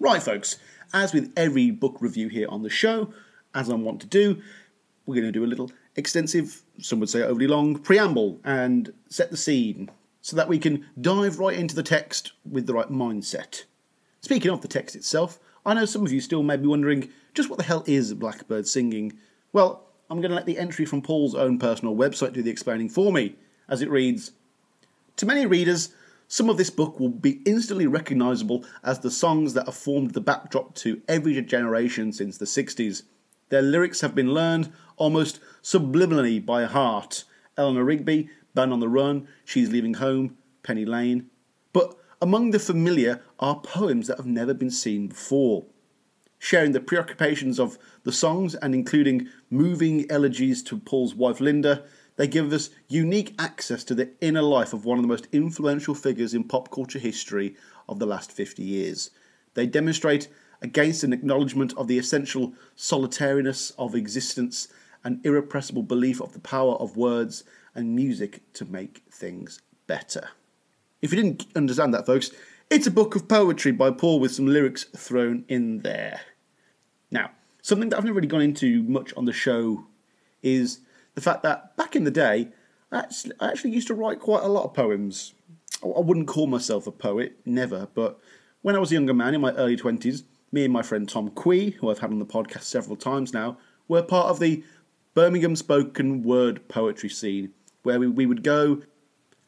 Right, 0.00 0.22
folks, 0.22 0.56
as 0.92 1.12
with 1.12 1.32
every 1.36 1.70
book 1.70 1.96
review 2.00 2.28
here 2.28 2.48
on 2.48 2.62
the 2.62 2.70
show, 2.70 3.12
as 3.54 3.68
I 3.70 3.74
want 3.74 4.00
to 4.00 4.06
do, 4.06 4.40
we're 5.06 5.14
going 5.14 5.26
to 5.26 5.32
do 5.32 5.44
a 5.44 5.46
little 5.46 5.70
extensive, 5.96 6.62
some 6.80 7.00
would 7.00 7.10
say 7.10 7.22
overly 7.22 7.46
long, 7.46 7.78
preamble 7.78 8.40
and 8.44 8.92
set 9.08 9.30
the 9.30 9.36
scene 9.36 9.90
so 10.20 10.36
that 10.36 10.48
we 10.48 10.58
can 10.58 10.86
dive 11.00 11.38
right 11.38 11.58
into 11.58 11.74
the 11.74 11.82
text 11.82 12.32
with 12.48 12.66
the 12.66 12.74
right 12.74 12.90
mindset. 12.90 13.64
Speaking 14.20 14.50
of 14.50 14.60
the 14.60 14.68
text 14.68 14.94
itself, 14.94 15.38
I 15.64 15.74
know 15.74 15.84
some 15.84 16.04
of 16.04 16.12
you 16.12 16.20
still 16.20 16.42
may 16.42 16.56
be 16.56 16.66
wondering 16.66 17.10
just 17.34 17.48
what 17.48 17.58
the 17.58 17.64
hell 17.64 17.84
is 17.86 18.14
Blackbird 18.14 18.66
singing? 18.66 19.14
Well, 19.52 19.87
I'm 20.10 20.20
going 20.20 20.30
to 20.30 20.36
let 20.36 20.46
the 20.46 20.58
entry 20.58 20.86
from 20.86 21.02
Paul's 21.02 21.34
own 21.34 21.58
personal 21.58 21.94
website 21.94 22.32
do 22.32 22.42
the 22.42 22.50
explaining 22.50 22.88
for 22.88 23.12
me, 23.12 23.36
as 23.68 23.82
it 23.82 23.90
reads 23.90 24.32
To 25.16 25.26
many 25.26 25.44
readers, 25.44 25.92
some 26.28 26.48
of 26.48 26.56
this 26.56 26.70
book 26.70 26.98
will 26.98 27.10
be 27.10 27.40
instantly 27.44 27.86
recognisable 27.86 28.64
as 28.82 29.00
the 29.00 29.10
songs 29.10 29.52
that 29.54 29.66
have 29.66 29.74
formed 29.74 30.12
the 30.12 30.20
backdrop 30.20 30.74
to 30.76 31.02
every 31.08 31.40
generation 31.42 32.12
since 32.12 32.38
the 32.38 32.46
60s. 32.46 33.02
Their 33.50 33.62
lyrics 33.62 34.00
have 34.00 34.14
been 34.14 34.32
learned 34.32 34.72
almost 34.96 35.40
subliminally 35.62 36.44
by 36.44 36.64
heart. 36.64 37.24
Eleanor 37.56 37.84
Rigby, 37.84 38.30
Band 38.54 38.72
on 38.72 38.80
the 38.80 38.88
Run, 38.88 39.28
She's 39.44 39.70
Leaving 39.70 39.94
Home, 39.94 40.36
Penny 40.62 40.84
Lane. 40.84 41.30
But 41.72 41.96
among 42.20 42.50
the 42.50 42.58
familiar 42.58 43.22
are 43.38 43.60
poems 43.60 44.06
that 44.06 44.16
have 44.16 44.26
never 44.26 44.54
been 44.54 44.70
seen 44.70 45.08
before. 45.08 45.66
Sharing 46.38 46.72
the 46.72 46.80
preoccupations 46.80 47.58
of 47.58 47.78
the 48.04 48.12
songs 48.12 48.54
and 48.54 48.74
including 48.74 49.28
moving 49.50 50.10
elegies 50.10 50.62
to 50.64 50.78
Paul's 50.78 51.14
wife 51.14 51.40
Linda, 51.40 51.84
they 52.16 52.26
give 52.26 52.52
us 52.52 52.70
unique 52.88 53.34
access 53.38 53.84
to 53.84 53.94
the 53.94 54.10
inner 54.20 54.42
life 54.42 54.72
of 54.72 54.84
one 54.84 54.98
of 54.98 55.02
the 55.02 55.08
most 55.08 55.28
influential 55.32 55.94
figures 55.94 56.34
in 56.34 56.44
pop 56.44 56.70
culture 56.70 56.98
history 56.98 57.56
of 57.88 57.98
the 57.98 58.06
last 58.06 58.32
50 58.32 58.62
years. 58.62 59.10
They 59.54 59.66
demonstrate 59.66 60.28
against 60.62 61.04
an 61.04 61.12
acknowledgement 61.12 61.74
of 61.76 61.88
the 61.88 61.98
essential 61.98 62.54
solitariness 62.76 63.70
of 63.78 63.94
existence 63.94 64.68
and 65.04 65.24
irrepressible 65.24 65.82
belief 65.82 66.20
of 66.20 66.32
the 66.32 66.40
power 66.40 66.74
of 66.74 66.96
words 66.96 67.44
and 67.74 67.94
music 67.94 68.42
to 68.54 68.64
make 68.64 69.02
things 69.10 69.62
better. 69.86 70.30
If 71.00 71.12
you 71.12 71.22
didn't 71.22 71.46
understand 71.54 71.94
that, 71.94 72.06
folks, 72.06 72.30
it's 72.70 72.86
a 72.86 72.90
book 72.90 73.14
of 73.14 73.28
poetry 73.28 73.72
by 73.72 73.92
Paul 73.92 74.20
with 74.20 74.32
some 74.32 74.46
lyrics 74.46 74.84
thrown 74.84 75.44
in 75.48 75.82
there. 75.82 76.20
Now, 77.10 77.30
something 77.62 77.88
that 77.88 77.96
I've 77.96 78.04
never 78.04 78.16
really 78.16 78.28
gone 78.28 78.42
into 78.42 78.82
much 78.82 79.14
on 79.16 79.24
the 79.24 79.32
show 79.32 79.86
is 80.42 80.80
the 81.14 81.20
fact 81.20 81.42
that 81.42 81.76
back 81.76 81.96
in 81.96 82.04
the 82.04 82.10
day, 82.10 82.48
I 82.90 83.04
actually, 83.40 83.70
used 83.70 83.88
to 83.88 83.94
write 83.94 84.20
quite 84.20 84.42
a 84.42 84.48
lot 84.48 84.64
of 84.64 84.74
poems. 84.74 85.34
I 85.82 86.00
wouldn't 86.00 86.28
call 86.28 86.46
myself 86.46 86.86
a 86.86 86.92
poet, 86.92 87.36
never, 87.44 87.88
but 87.94 88.18
when 88.62 88.74
I 88.74 88.78
was 88.78 88.90
a 88.90 88.94
younger 88.94 89.14
man 89.14 89.34
in 89.34 89.40
my 89.40 89.52
early 89.52 89.76
20s, 89.76 90.24
me 90.50 90.64
and 90.64 90.72
my 90.72 90.82
friend 90.82 91.08
Tom 91.08 91.30
Quee, 91.30 91.70
who 91.70 91.90
I've 91.90 91.98
had 91.98 92.10
on 92.10 92.18
the 92.18 92.26
podcast 92.26 92.62
several 92.62 92.96
times 92.96 93.34
now, 93.34 93.58
were 93.86 94.02
part 94.02 94.28
of 94.28 94.40
the 94.40 94.64
Birmingham 95.14 95.56
spoken 95.56 96.22
word 96.22 96.66
poetry 96.68 97.08
scene, 97.08 97.52
where 97.82 98.00
we, 98.00 98.06
we 98.06 98.26
would 98.26 98.42
go 98.42 98.82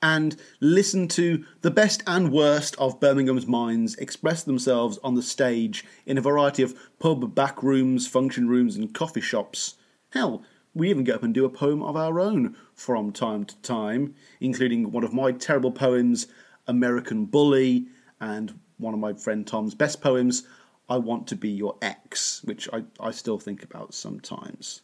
and 0.02 0.36
listen 0.60 1.08
to 1.08 1.44
the 1.60 1.70
best 1.70 2.02
and 2.06 2.32
worst 2.32 2.74
of 2.78 3.00
Birmingham's 3.00 3.46
minds 3.46 3.94
express 3.96 4.42
themselves 4.42 4.98
on 5.04 5.14
the 5.14 5.22
stage 5.22 5.84
in 6.06 6.16
a 6.16 6.22
variety 6.22 6.62
of 6.62 6.74
pub 6.98 7.34
back 7.34 7.62
rooms, 7.62 8.06
function 8.06 8.48
rooms, 8.48 8.76
and 8.76 8.94
coffee 8.94 9.20
shops. 9.20 9.76
Hell, 10.10 10.42
we 10.74 10.88
even 10.88 11.04
get 11.04 11.16
up 11.16 11.22
and 11.22 11.34
do 11.34 11.44
a 11.44 11.50
poem 11.50 11.82
of 11.82 11.96
our 11.96 12.20
own 12.20 12.56
from 12.74 13.12
time 13.12 13.44
to 13.44 13.56
time, 13.58 14.14
including 14.40 14.92
one 14.92 15.04
of 15.04 15.12
my 15.12 15.32
terrible 15.32 15.72
poems, 15.72 16.26
American 16.66 17.26
Bully, 17.26 17.86
and 18.20 18.58
one 18.78 18.94
of 18.94 19.00
my 19.00 19.12
friend 19.12 19.46
Tom's 19.46 19.74
best 19.74 20.00
poems, 20.00 20.44
I 20.88 20.96
Want 20.96 21.26
to 21.28 21.36
Be 21.36 21.50
Your 21.50 21.76
Ex, 21.82 22.42
which 22.44 22.68
I, 22.72 22.84
I 22.98 23.10
still 23.10 23.38
think 23.38 23.62
about 23.62 23.94
sometimes. 23.94 24.82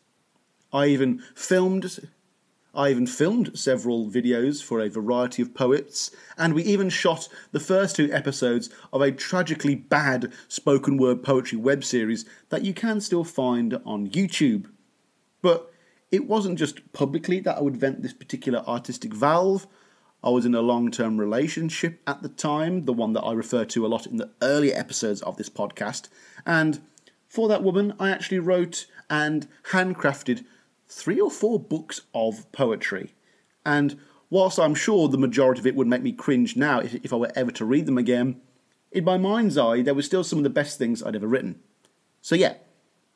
I 0.73 0.87
even 0.87 1.23
filmed 1.35 2.01
I 2.77 2.91
even 2.91 3.07
filmed 3.07 3.59
several 3.59 4.11
videos 4.11 4.63
for 4.63 4.81
a 4.81 4.91
variety 4.91 5.41
of 5.41 5.55
poets, 5.55 6.11
and 6.37 6.53
we 6.53 6.63
even 6.65 6.91
shot 6.91 7.27
the 7.51 7.59
first 7.59 7.97
two 7.97 8.13
episodes 8.13 8.69
of 8.93 9.01
a 9.01 9.11
tragically 9.11 9.75
bad 9.75 10.31
spoken 10.47 10.99
word 10.99 11.23
poetry 11.23 11.57
web 11.57 11.83
series 11.83 12.27
that 12.51 12.65
you 12.65 12.75
can 12.75 13.01
still 13.01 13.25
find 13.25 13.81
on 13.87 14.11
YouTube. 14.11 14.67
But 15.41 15.73
it 16.13 16.27
wasn't 16.27 16.59
just 16.59 16.93
publicly 16.93 17.41
that 17.41 17.57
I 17.57 17.63
would 17.63 17.79
vent 17.79 18.03
this 18.03 18.13
particular 18.13 18.59
artistic 18.69 19.15
valve. 19.15 19.67
I 20.23 20.29
was 20.29 20.45
in 20.45 20.55
a 20.55 20.61
long 20.61 20.91
term 20.91 21.19
relationship 21.19 22.01
at 22.07 22.21
the 22.21 22.29
time, 22.29 22.85
the 22.85 22.93
one 22.93 23.15
that 23.15 23.23
I 23.23 23.33
refer 23.33 23.65
to 23.65 23.87
a 23.87 23.89
lot 23.89 24.07
in 24.07 24.19
the 24.19 24.31
earlier 24.43 24.77
episodes 24.77 25.23
of 25.23 25.39
this 25.39 25.49
podcast, 25.49 26.09
and 26.45 26.81
for 27.27 27.49
that 27.49 27.63
woman, 27.63 27.95
I 27.99 28.11
actually 28.11 28.39
wrote 28.39 28.87
and 29.09 29.49
handcrafted 29.71 30.45
three 30.89 31.21
or 31.21 31.31
four 31.31 31.59
books 31.59 32.03
of 32.15 32.51
poetry. 32.53 33.15
And 33.65 33.99
whilst 34.31 34.59
I'm 34.59 34.75
sure 34.75 35.09
the 35.09 35.19
majority 35.19 35.61
of 35.61 35.67
it 35.67 35.75
would 35.75 35.87
make 35.87 36.03
me 36.03 36.13
cringe 36.13 36.57
now 36.57 36.81
if, 36.81 36.95
if 36.97 37.13
I 37.13 37.17
were 37.17 37.33
ever 37.35 37.51
to 37.53 37.65
read 37.65 37.87
them 37.87 37.99
again, 37.99 38.41
in 38.93 39.05
my 39.05 39.19
mind's 39.19 39.59
eye, 39.59 39.83
there 39.83 39.95
were 39.95 40.03
still 40.03 40.25
some 40.25 40.39
of 40.39 40.45
the 40.45 40.51
best 40.51 40.79
things 40.79 41.03
I'd 41.03 41.17
ever 41.17 41.27
written. 41.27 41.61
So, 42.23 42.35
yeah, 42.35 42.55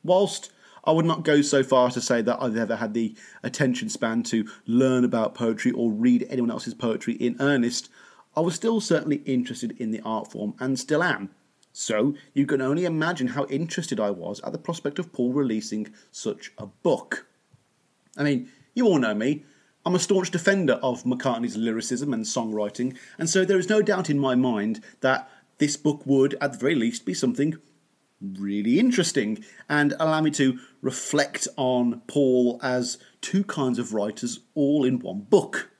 whilst 0.02 0.50
I 0.84 0.92
would 0.92 1.04
not 1.04 1.24
go 1.24 1.42
so 1.42 1.62
far 1.62 1.90
to 1.90 2.00
say 2.00 2.22
that 2.22 2.42
I've 2.42 2.56
ever 2.56 2.76
had 2.76 2.94
the 2.94 3.14
attention 3.42 3.88
span 3.88 4.22
to 4.24 4.48
learn 4.66 5.04
about 5.04 5.34
poetry 5.34 5.72
or 5.72 5.90
read 5.90 6.26
anyone 6.28 6.50
else's 6.50 6.74
poetry 6.74 7.14
in 7.14 7.36
earnest, 7.40 7.90
I 8.36 8.40
was 8.40 8.54
still 8.54 8.80
certainly 8.80 9.16
interested 9.26 9.72
in 9.80 9.90
the 9.90 10.00
art 10.04 10.30
form 10.30 10.54
and 10.58 10.78
still 10.78 11.02
am. 11.02 11.30
So 11.72 12.14
you 12.34 12.46
can 12.46 12.60
only 12.60 12.84
imagine 12.84 13.28
how 13.28 13.46
interested 13.46 14.00
I 14.00 14.10
was 14.10 14.40
at 14.40 14.52
the 14.52 14.58
prospect 14.58 14.98
of 14.98 15.12
Paul 15.12 15.32
releasing 15.32 15.92
such 16.10 16.52
a 16.58 16.66
book. 16.66 17.26
I 18.16 18.22
mean, 18.22 18.50
you 18.74 18.86
all 18.86 18.98
know 18.98 19.14
me. 19.14 19.44
I'm 19.84 19.94
a 19.94 19.98
staunch 19.98 20.30
defender 20.30 20.74
of 20.74 21.04
McCartney's 21.04 21.56
lyricism 21.56 22.12
and 22.12 22.24
songwriting, 22.24 22.96
and 23.18 23.30
so 23.30 23.44
there 23.44 23.58
is 23.58 23.68
no 23.68 23.80
doubt 23.80 24.10
in 24.10 24.18
my 24.18 24.34
mind 24.34 24.82
that 25.00 25.30
this 25.58 25.76
book 25.76 26.02
would, 26.04 26.36
at 26.40 26.52
the 26.52 26.58
very 26.58 26.74
least, 26.74 27.06
be 27.06 27.14
something 27.14 27.56
really 28.20 28.78
interesting 28.78 29.42
and 29.68 29.94
allow 29.98 30.20
me 30.20 30.30
to 30.30 30.58
reflect 30.82 31.48
on 31.56 32.02
Paul 32.06 32.60
as 32.62 32.98
two 33.20 33.44
kinds 33.44 33.78
of 33.78 33.94
writers 33.94 34.40
all 34.54 34.84
in 34.84 34.98
one 34.98 35.20
book. 35.20 35.70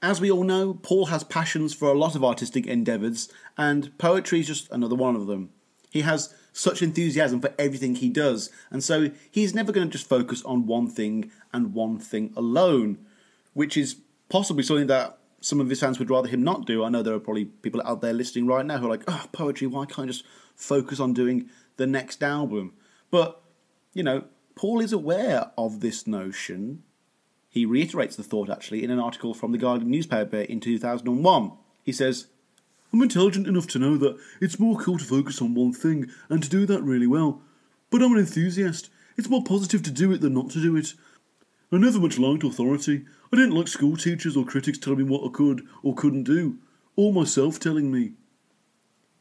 As 0.00 0.20
we 0.20 0.30
all 0.30 0.44
know, 0.44 0.74
Paul 0.74 1.06
has 1.06 1.24
passions 1.24 1.74
for 1.74 1.88
a 1.88 1.98
lot 1.98 2.14
of 2.14 2.24
artistic 2.24 2.66
endeavours, 2.66 3.28
and 3.56 3.96
poetry 3.98 4.40
is 4.40 4.46
just 4.46 4.70
another 4.70 4.94
one 4.94 5.16
of 5.16 5.26
them. 5.26 5.50
He 5.90 6.02
has 6.02 6.32
such 6.58 6.82
enthusiasm 6.82 7.40
for 7.40 7.54
everything 7.56 7.94
he 7.94 8.08
does, 8.08 8.50
and 8.68 8.82
so 8.82 9.10
he's 9.30 9.54
never 9.54 9.70
going 9.70 9.86
to 9.86 9.92
just 9.92 10.08
focus 10.08 10.42
on 10.42 10.66
one 10.66 10.88
thing 10.88 11.30
and 11.52 11.72
one 11.72 11.98
thing 11.98 12.32
alone, 12.36 12.98
which 13.54 13.76
is 13.76 13.96
possibly 14.28 14.64
something 14.64 14.88
that 14.88 15.18
some 15.40 15.60
of 15.60 15.68
his 15.68 15.78
fans 15.78 16.00
would 16.00 16.10
rather 16.10 16.26
him 16.28 16.42
not 16.42 16.66
do. 16.66 16.82
I 16.82 16.88
know 16.88 17.00
there 17.00 17.14
are 17.14 17.20
probably 17.20 17.44
people 17.44 17.80
out 17.84 18.00
there 18.00 18.12
listening 18.12 18.48
right 18.48 18.66
now 18.66 18.78
who 18.78 18.86
are 18.86 18.90
like, 18.90 19.04
oh, 19.06 19.26
poetry, 19.30 19.68
why 19.68 19.86
can't 19.86 20.08
I 20.08 20.10
just 20.10 20.24
focus 20.56 20.98
on 20.98 21.12
doing 21.12 21.48
the 21.76 21.86
next 21.86 22.24
album? 22.24 22.72
But, 23.12 23.40
you 23.94 24.02
know, 24.02 24.24
Paul 24.56 24.80
is 24.80 24.92
aware 24.92 25.52
of 25.56 25.78
this 25.78 26.08
notion. 26.08 26.82
He 27.48 27.64
reiterates 27.64 28.16
the 28.16 28.24
thought 28.24 28.50
actually 28.50 28.82
in 28.82 28.90
an 28.90 28.98
article 28.98 29.32
from 29.32 29.52
the 29.52 29.58
Guardian 29.58 29.92
newspaper 29.92 30.40
in 30.40 30.58
2001. 30.58 31.52
He 31.84 31.92
says, 31.92 32.26
I'm 32.92 33.02
intelligent 33.02 33.46
enough 33.46 33.66
to 33.68 33.78
know 33.78 33.96
that 33.98 34.18
it's 34.40 34.58
more 34.58 34.78
cool 34.78 34.98
to 34.98 35.04
focus 35.04 35.42
on 35.42 35.54
one 35.54 35.72
thing 35.72 36.10
and 36.28 36.42
to 36.42 36.48
do 36.48 36.64
that 36.66 36.82
really 36.82 37.06
well. 37.06 37.42
But 37.90 38.02
I'm 38.02 38.12
an 38.12 38.18
enthusiast. 38.18 38.90
It's 39.16 39.28
more 39.28 39.42
positive 39.42 39.82
to 39.82 39.90
do 39.90 40.12
it 40.12 40.20
than 40.20 40.34
not 40.34 40.50
to 40.50 40.62
do 40.62 40.76
it. 40.76 40.94
I 41.70 41.76
never 41.76 41.98
much 41.98 42.18
liked 42.18 42.44
authority. 42.44 43.04
I 43.32 43.36
didn't 43.36 43.54
like 43.54 43.68
school 43.68 43.96
teachers 43.96 44.36
or 44.36 44.44
critics 44.44 44.78
telling 44.78 45.00
me 45.00 45.04
what 45.04 45.26
I 45.28 45.30
could 45.30 45.66
or 45.82 45.94
couldn't 45.94 46.24
do, 46.24 46.56
or 46.96 47.12
myself 47.12 47.60
telling 47.60 47.92
me. 47.92 48.12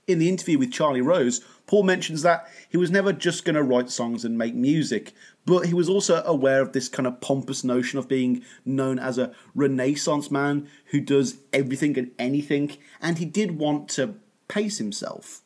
In 0.07 0.19
the 0.19 0.29
interview 0.29 0.57
with 0.57 0.71
Charlie 0.71 1.01
Rose, 1.01 1.41
Paul 1.65 1.83
mentions 1.83 2.21
that 2.21 2.49
he 2.69 2.77
was 2.77 2.89
never 2.89 3.11
just 3.11 3.43
going 3.43 3.57
to 3.57 3.61
write 3.61 3.89
songs 3.89 4.23
and 4.23 4.37
make 4.37 4.55
music, 4.55 5.11
but 5.45 5.65
he 5.65 5.73
was 5.73 5.89
also 5.89 6.23
aware 6.23 6.61
of 6.61 6.71
this 6.71 6.87
kind 6.87 7.05
of 7.05 7.19
pompous 7.19 7.65
notion 7.65 7.99
of 7.99 8.07
being 8.07 8.41
known 8.63 8.99
as 8.99 9.17
a 9.17 9.33
Renaissance 9.53 10.31
man 10.31 10.69
who 10.91 11.01
does 11.01 11.39
everything 11.51 11.97
and 11.97 12.11
anything, 12.17 12.77
and 13.01 13.17
he 13.17 13.25
did 13.25 13.59
want 13.59 13.89
to 13.89 14.15
pace 14.47 14.77
himself. 14.77 15.41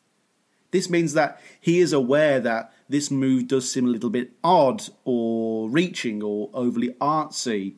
This 0.70 0.92
means 0.92 1.14
that 1.14 1.42
he 1.60 1.80
is 1.80 1.92
aware 1.92 2.40
that 2.40 2.72
this 2.88 3.10
move 3.10 3.48
does 3.48 3.70
seem 3.70 3.88
a 3.88 3.90
little 3.90 4.12
bit 4.12 4.32
odd 4.44 4.84
or 5.06 5.70
reaching 5.70 6.22
or 6.22 6.52
overly 6.54 6.90
artsy. 7.02 7.74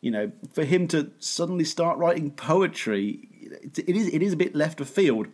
You 0.00 0.10
know, 0.10 0.32
for 0.52 0.64
him 0.64 0.88
to 0.88 1.12
suddenly 1.20 1.64
start 1.64 1.98
writing 1.98 2.32
poetry, 2.32 3.28
it 3.40 3.88
is 3.88 4.08
it 4.08 4.22
is 4.22 4.32
a 4.32 4.36
bit 4.36 4.56
left 4.56 4.80
of 4.80 4.90
field. 4.90 5.28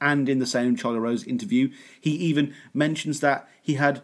And 0.00 0.28
in 0.28 0.38
the 0.38 0.46
same 0.46 0.76
Charlie 0.76 0.98
Rose 0.98 1.24
interview, 1.24 1.70
he 2.00 2.10
even 2.12 2.54
mentions 2.72 3.20
that 3.20 3.48
he 3.60 3.74
had 3.74 4.02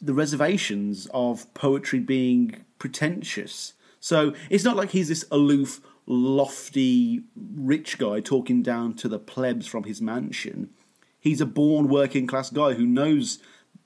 the 0.00 0.14
reservations 0.14 1.06
of 1.12 1.52
poetry 1.54 2.00
being 2.00 2.64
pretentious. 2.78 3.74
So 4.00 4.34
it's 4.50 4.64
not 4.64 4.76
like 4.76 4.90
he's 4.90 5.08
this 5.08 5.24
aloof, 5.30 5.80
lofty, 6.06 7.22
rich 7.36 7.98
guy 7.98 8.20
talking 8.20 8.62
down 8.62 8.94
to 8.94 9.08
the 9.08 9.18
plebs 9.18 9.66
from 9.66 9.84
his 9.84 10.00
mansion. 10.00 10.70
He's 11.20 11.40
a 11.40 11.46
born 11.46 11.88
working 11.88 12.26
class 12.26 12.50
guy 12.50 12.74
who 12.74 12.86
knows 12.86 13.38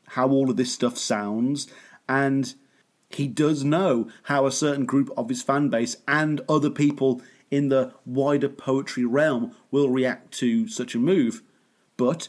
how 0.08 0.28
all 0.30 0.50
of 0.50 0.56
this 0.56 0.72
stuff 0.72 0.96
sounds, 0.98 1.68
and 2.08 2.54
He 3.10 3.26
does 3.26 3.64
know 3.64 4.08
how 4.24 4.46
a 4.46 4.52
certain 4.52 4.84
group 4.84 5.10
of 5.16 5.28
his 5.28 5.42
fan 5.42 5.68
base 5.68 5.96
and 6.06 6.40
other 6.48 6.70
people 6.70 7.22
in 7.50 7.68
the 7.68 7.94
wider 8.04 8.48
poetry 8.48 9.04
realm 9.04 9.54
will 9.70 9.88
react 9.88 10.32
to 10.32 10.68
such 10.68 10.94
a 10.94 10.98
move. 10.98 11.42
But, 11.98 12.28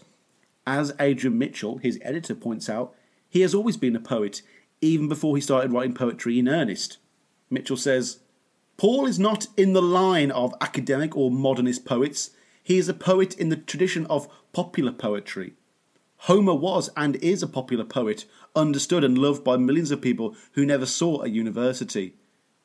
as 0.67 0.93
Adrian 0.99 1.37
Mitchell, 1.37 1.77
his 1.77 1.97
editor, 2.01 2.35
points 2.35 2.67
out, 2.67 2.93
he 3.29 3.39
has 3.41 3.55
always 3.55 3.77
been 3.77 3.95
a 3.95 4.01
poet, 4.01 4.41
even 4.81 5.07
before 5.07 5.37
he 5.37 5.41
started 5.41 5.71
writing 5.71 5.93
poetry 5.93 6.37
in 6.37 6.49
earnest. 6.49 6.97
Mitchell 7.49 7.77
says, 7.77 8.19
Paul 8.75 9.05
is 9.05 9.19
not 9.19 9.47
in 9.55 9.73
the 9.73 9.81
line 9.81 10.31
of 10.31 10.53
academic 10.59 11.15
or 11.15 11.29
modernist 11.29 11.85
poets. 11.85 12.31
He 12.63 12.77
is 12.77 12.89
a 12.89 12.93
poet 12.93 13.37
in 13.37 13.49
the 13.49 13.57
tradition 13.57 14.05
of 14.07 14.27
popular 14.51 14.91
poetry. 14.91 15.53
Homer 16.23 16.53
was 16.53 16.89
and 16.97 17.15
is 17.17 17.43
a 17.43 17.47
popular 17.47 17.85
poet, 17.85 18.25
understood 18.55 19.03
and 19.03 19.17
loved 19.17 19.43
by 19.43 19.57
millions 19.57 19.91
of 19.91 20.01
people 20.01 20.35
who 20.53 20.65
never 20.65 20.85
saw 20.85 21.21
a 21.21 21.29
university. 21.29 22.15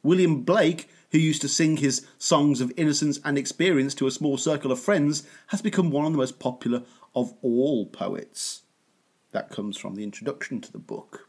William 0.02 0.42
Blake, 0.42 0.88
who 1.14 1.20
used 1.20 1.40
to 1.40 1.48
sing 1.48 1.76
his 1.76 2.04
songs 2.18 2.60
of 2.60 2.72
innocence 2.76 3.20
and 3.24 3.38
experience 3.38 3.94
to 3.94 4.08
a 4.08 4.10
small 4.10 4.36
circle 4.36 4.72
of 4.72 4.80
friends, 4.80 5.22
has 5.46 5.62
become 5.62 5.92
one 5.92 6.04
of 6.04 6.10
the 6.10 6.18
most 6.18 6.40
popular 6.40 6.82
of 7.14 7.32
all 7.40 7.86
poets. 7.86 8.62
That 9.30 9.48
comes 9.48 9.76
from 9.76 9.94
the 9.94 10.02
introduction 10.02 10.60
to 10.60 10.72
the 10.72 10.80
book. 10.80 11.28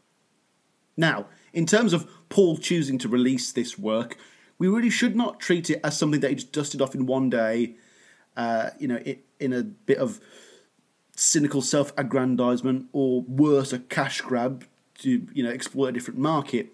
Now, 0.96 1.26
in 1.52 1.66
terms 1.66 1.92
of 1.92 2.10
Paul 2.30 2.56
choosing 2.56 2.98
to 2.98 3.08
release 3.08 3.52
this 3.52 3.78
work, 3.78 4.16
we 4.58 4.66
really 4.66 4.90
should 4.90 5.14
not 5.14 5.38
treat 5.38 5.70
it 5.70 5.78
as 5.84 5.96
something 5.96 6.18
that 6.18 6.30
he 6.30 6.34
just 6.34 6.50
dusted 6.50 6.82
off 6.82 6.96
in 6.96 7.06
one 7.06 7.30
day, 7.30 7.76
uh, 8.36 8.70
you 8.80 8.88
know, 8.88 9.00
in 9.38 9.52
a 9.52 9.62
bit 9.62 9.98
of 9.98 10.18
cynical 11.14 11.62
self-aggrandizement 11.62 12.86
or 12.90 13.22
worse, 13.22 13.72
a 13.72 13.78
cash 13.78 14.20
grab 14.20 14.64
to 14.98 15.28
you 15.32 15.44
know 15.44 15.50
exploit 15.50 15.90
a 15.90 15.92
different 15.92 16.18
market. 16.18 16.72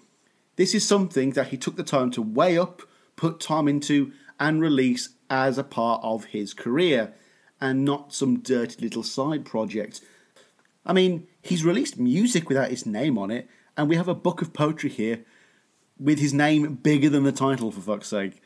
This 0.57 0.75
is 0.75 0.89
something 0.89 1.33
that 1.33 1.49
he 1.49 1.59
took 1.59 1.77
the 1.77 1.83
time 1.83 2.11
to 2.13 2.23
weigh 2.23 2.57
up, 2.57 2.81
put 3.17 3.41
time 3.41 3.69
into, 3.69 4.13
and 4.39 4.61
release 4.61 5.11
as 5.31 5.59
a 5.59 5.65
part 5.65 6.01
of 6.03 6.27
his 6.27 6.53
career, 6.55 7.13
and 7.61 7.85
not 7.85 8.13
some 8.13 8.41
dirty 8.41 8.81
little 8.83 9.03
side 9.03 9.45
project. 9.45 10.01
I 10.85 10.93
mean, 10.93 11.29
he's 11.41 11.65
released 11.65 11.99
music 11.99 12.49
without 12.49 12.71
his 12.71 12.85
name 12.85 13.17
on 13.19 13.31
it, 13.31 13.49
and 13.77 13.89
we 13.89 13.97
have 13.97 14.09
a 14.09 14.15
book 14.15 14.43
of 14.43 14.53
poetry 14.53 14.91
here 14.91 15.25
with 15.99 16.19
his 16.19 16.35
name 16.35 16.75
bigger 16.75 17.09
than 17.09 17.23
the 17.23 17.33
title, 17.33 17.71
for 17.71 17.81
fuck's 17.81 18.09
sake. 18.09 18.43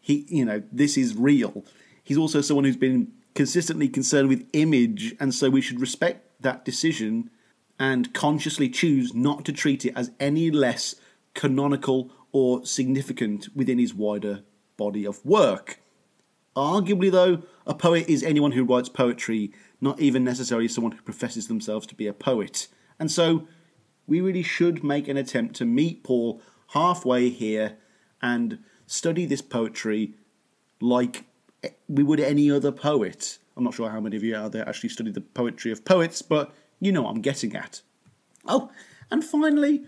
He, 0.00 0.26
you 0.28 0.44
know, 0.44 0.62
this 0.72 0.96
is 0.96 1.16
real. 1.16 1.64
He's 2.02 2.18
also 2.18 2.40
someone 2.40 2.64
who's 2.64 2.76
been 2.76 3.12
consistently 3.34 3.88
concerned 3.88 4.28
with 4.28 4.48
image, 4.52 5.14
and 5.20 5.32
so 5.32 5.50
we 5.50 5.60
should 5.60 5.80
respect 5.80 6.42
that 6.42 6.64
decision 6.64 7.30
and 7.78 8.12
consciously 8.12 8.68
choose 8.68 9.14
not 9.14 9.44
to 9.44 9.52
treat 9.52 9.84
it 9.84 9.92
as 9.94 10.10
any 10.18 10.50
less 10.50 10.96
canonical 11.34 12.10
or 12.32 12.64
significant 12.64 13.48
within 13.54 13.78
his 13.78 13.94
wider 13.94 14.42
body 14.76 15.06
of 15.06 15.24
work. 15.24 15.80
Arguably, 16.56 17.10
though, 17.10 17.42
a 17.66 17.74
poet 17.74 18.08
is 18.08 18.22
anyone 18.22 18.52
who 18.52 18.64
writes 18.64 18.88
poetry, 18.88 19.52
not 19.80 20.00
even 20.00 20.24
necessarily 20.24 20.68
someone 20.68 20.92
who 20.92 21.02
professes 21.02 21.48
themselves 21.48 21.86
to 21.86 21.94
be 21.94 22.06
a 22.06 22.12
poet. 22.12 22.68
And 22.98 23.10
so, 23.10 23.46
we 24.06 24.20
really 24.20 24.42
should 24.42 24.82
make 24.82 25.06
an 25.06 25.16
attempt 25.16 25.54
to 25.56 25.64
meet 25.64 26.02
Paul 26.02 26.42
halfway 26.68 27.28
here 27.28 27.76
and 28.20 28.58
study 28.86 29.26
this 29.26 29.42
poetry 29.42 30.14
like 30.80 31.24
we 31.88 32.02
would 32.02 32.20
any 32.20 32.50
other 32.50 32.72
poet. 32.72 33.38
I'm 33.56 33.64
not 33.64 33.74
sure 33.74 33.90
how 33.90 34.00
many 34.00 34.16
of 34.16 34.22
you 34.22 34.34
out 34.34 34.52
there 34.52 34.68
actually 34.68 34.90
study 34.90 35.10
the 35.10 35.20
poetry 35.20 35.70
of 35.72 35.84
poets, 35.84 36.22
but 36.22 36.54
you 36.80 36.92
know 36.92 37.02
what 37.02 37.10
I'm 37.10 37.20
getting 37.20 37.54
at. 37.54 37.82
Oh, 38.46 38.70
and 39.10 39.24
finally, 39.24 39.86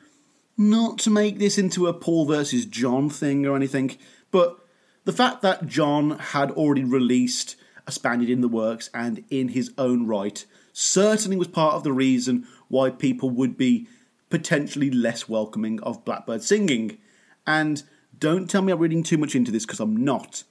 not 0.61 0.99
to 0.99 1.09
make 1.11 1.39
this 1.39 1.57
into 1.57 1.87
a 1.87 1.95
Paul 1.95 2.27
versus 2.27 2.67
John 2.67 3.09
thing 3.09 3.47
or 3.47 3.57
anything, 3.57 3.97
but 4.31 4.59
the 5.05 5.13
fact 5.13 5.41
that 5.41 5.67
John 5.67 6.19
had 6.19 6.51
already 6.51 6.85
released 6.85 7.57
A 7.87 7.93
Spaniard 7.93 8.29
in 8.29 8.43
the 8.43 8.49
Works 8.49 8.91
and 8.93 9.25
In 9.31 9.49
His 9.49 9.73
Own 9.79 10.07
Write 10.07 10.45
certainly 10.75 11.39
was 11.39 11.49
part 11.49 11.77
of 11.77 11.83
the 11.83 11.95
reason 11.95 12.47
why 12.69 12.91
people 12.91 13.31
would 13.31 13.57
be 13.57 13.89
potentially 14.29 14.91
less 14.91 15.31
welcoming 15.31 15.81
of 15.81 16.05
Blackbird 16.05 16.43
singing. 16.43 16.99
And 17.47 17.83
don't 18.19 18.49
tell 18.49 18.61
me 18.61 18.71
I'm 18.71 18.79
reading 18.79 19.03
too 19.03 19.17
much 19.17 19.35
into 19.35 19.51
this 19.51 19.65
because 19.65 19.81
I'm 19.81 19.97
not. 19.97 20.45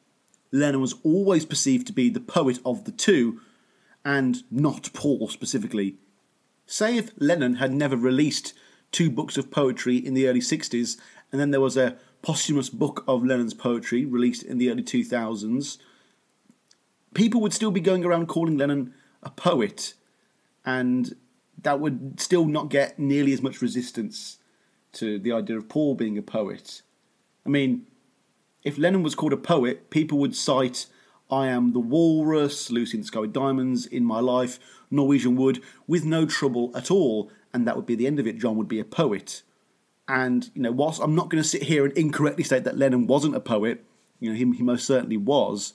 Lennon 0.52 0.82
was 0.82 0.95
always 1.04 1.45
perceived 1.45 1.86
to 1.86 1.93
be 1.93 2.10
the 2.10 2.19
poet 2.19 2.58
of 2.65 2.86
the 2.86 2.91
two, 2.91 3.41
and 4.04 4.41
not 4.50 4.89
Paul 4.91 5.28
specifically. 5.28 5.98
Say 6.65 6.98
if 6.98 7.12
Lennon 7.19 7.56
had 7.58 7.72
never 7.72 7.95
released 7.95 8.56
two 8.91 9.10
books 9.10 9.38
of 9.38 9.52
poetry 9.52 9.97
in 9.97 10.13
the 10.13 10.28
early 10.28 10.39
60s, 10.39 10.97
and 11.32 11.39
then 11.39 11.52
there 11.52 11.62
was 11.62 11.78
a 11.78 11.97
posthumous 12.21 12.69
book 12.69 13.04
of 13.08 13.23
Lennon's 13.23 13.54
poetry 13.54 14.06
released 14.06 14.43
in 14.43 14.58
the 14.58 14.69
early 14.69 14.84
2000s, 14.84 15.78
people 17.13 17.41
would 17.41 17.54
still 17.54 17.71
be 17.71 17.80
going 17.80 18.06
around 18.06 18.28
calling 18.28 18.58
Lennon 18.58 18.93
a 19.23 19.30
poet, 19.30 19.93
and 20.65 21.15
that 21.62 21.80
would 21.80 22.19
still 22.19 22.45
not 22.45 22.69
get 22.69 22.99
nearly 22.99 23.34
as 23.34 23.41
much 23.41 23.62
resistance 23.62 24.38
to 24.93 25.19
the 25.19 25.32
idea 25.32 25.58
of 25.58 25.69
Paul 25.69 25.95
being 25.95 26.17
a 26.17 26.21
poet. 26.21 26.82
I 27.45 27.49
mean, 27.49 27.86
if 28.63 28.78
Lennon 28.78 29.04
was 29.04 29.15
called 29.15 29.34
a 29.34 29.38
poet, 29.38 29.89
people 29.89 30.17
would 30.19 30.36
cite 30.36 30.88
I 31.32 31.47
Am 31.47 31.73
the 31.73 31.80
Walrus, 31.80 32.71
Lucy 32.71 32.97
in 32.97 33.02
the 33.02 33.08
Sky 33.08 33.19
with 33.19 33.34
Diamonds, 33.34 33.86
In 33.86 34.04
My 34.04 34.19
Life, 34.19 34.60
Norwegian 34.89 35.36
Wood, 35.36 35.62
with 35.86 36.04
no 36.04 36.25
trouble 36.25 36.71
at 36.75 36.89
all, 36.89 37.32
and 37.54 37.68
that 37.68 37.76
would 37.76 37.86
be 37.86 37.96
the 37.96 38.08
end 38.08 38.20
of 38.20 38.28
it. 38.28 38.38
John 38.38 38.56
would 38.58 38.68
be 38.68 38.80
a 38.80 38.86
poet. 38.86 39.44
And, 40.08 40.50
you 40.54 40.62
know, 40.62 40.72
whilst 40.72 41.02
I'm 41.02 41.16
not 41.16 41.30
going 41.30 41.42
to 41.42 41.48
sit 41.48 41.64
here 41.64 41.86
and 41.86 41.96
incorrectly 41.98 42.44
state 42.44 42.64
that 42.64 42.78
Lennon 42.78 43.08
wasn't 43.08 43.36
a 43.36 43.40
poet, 43.40 43.86
you 44.20 44.30
know, 44.30 44.36
he, 44.36 44.58
he 44.58 44.64
most 44.64 44.86
certainly 44.86 45.18
was, 45.18 45.74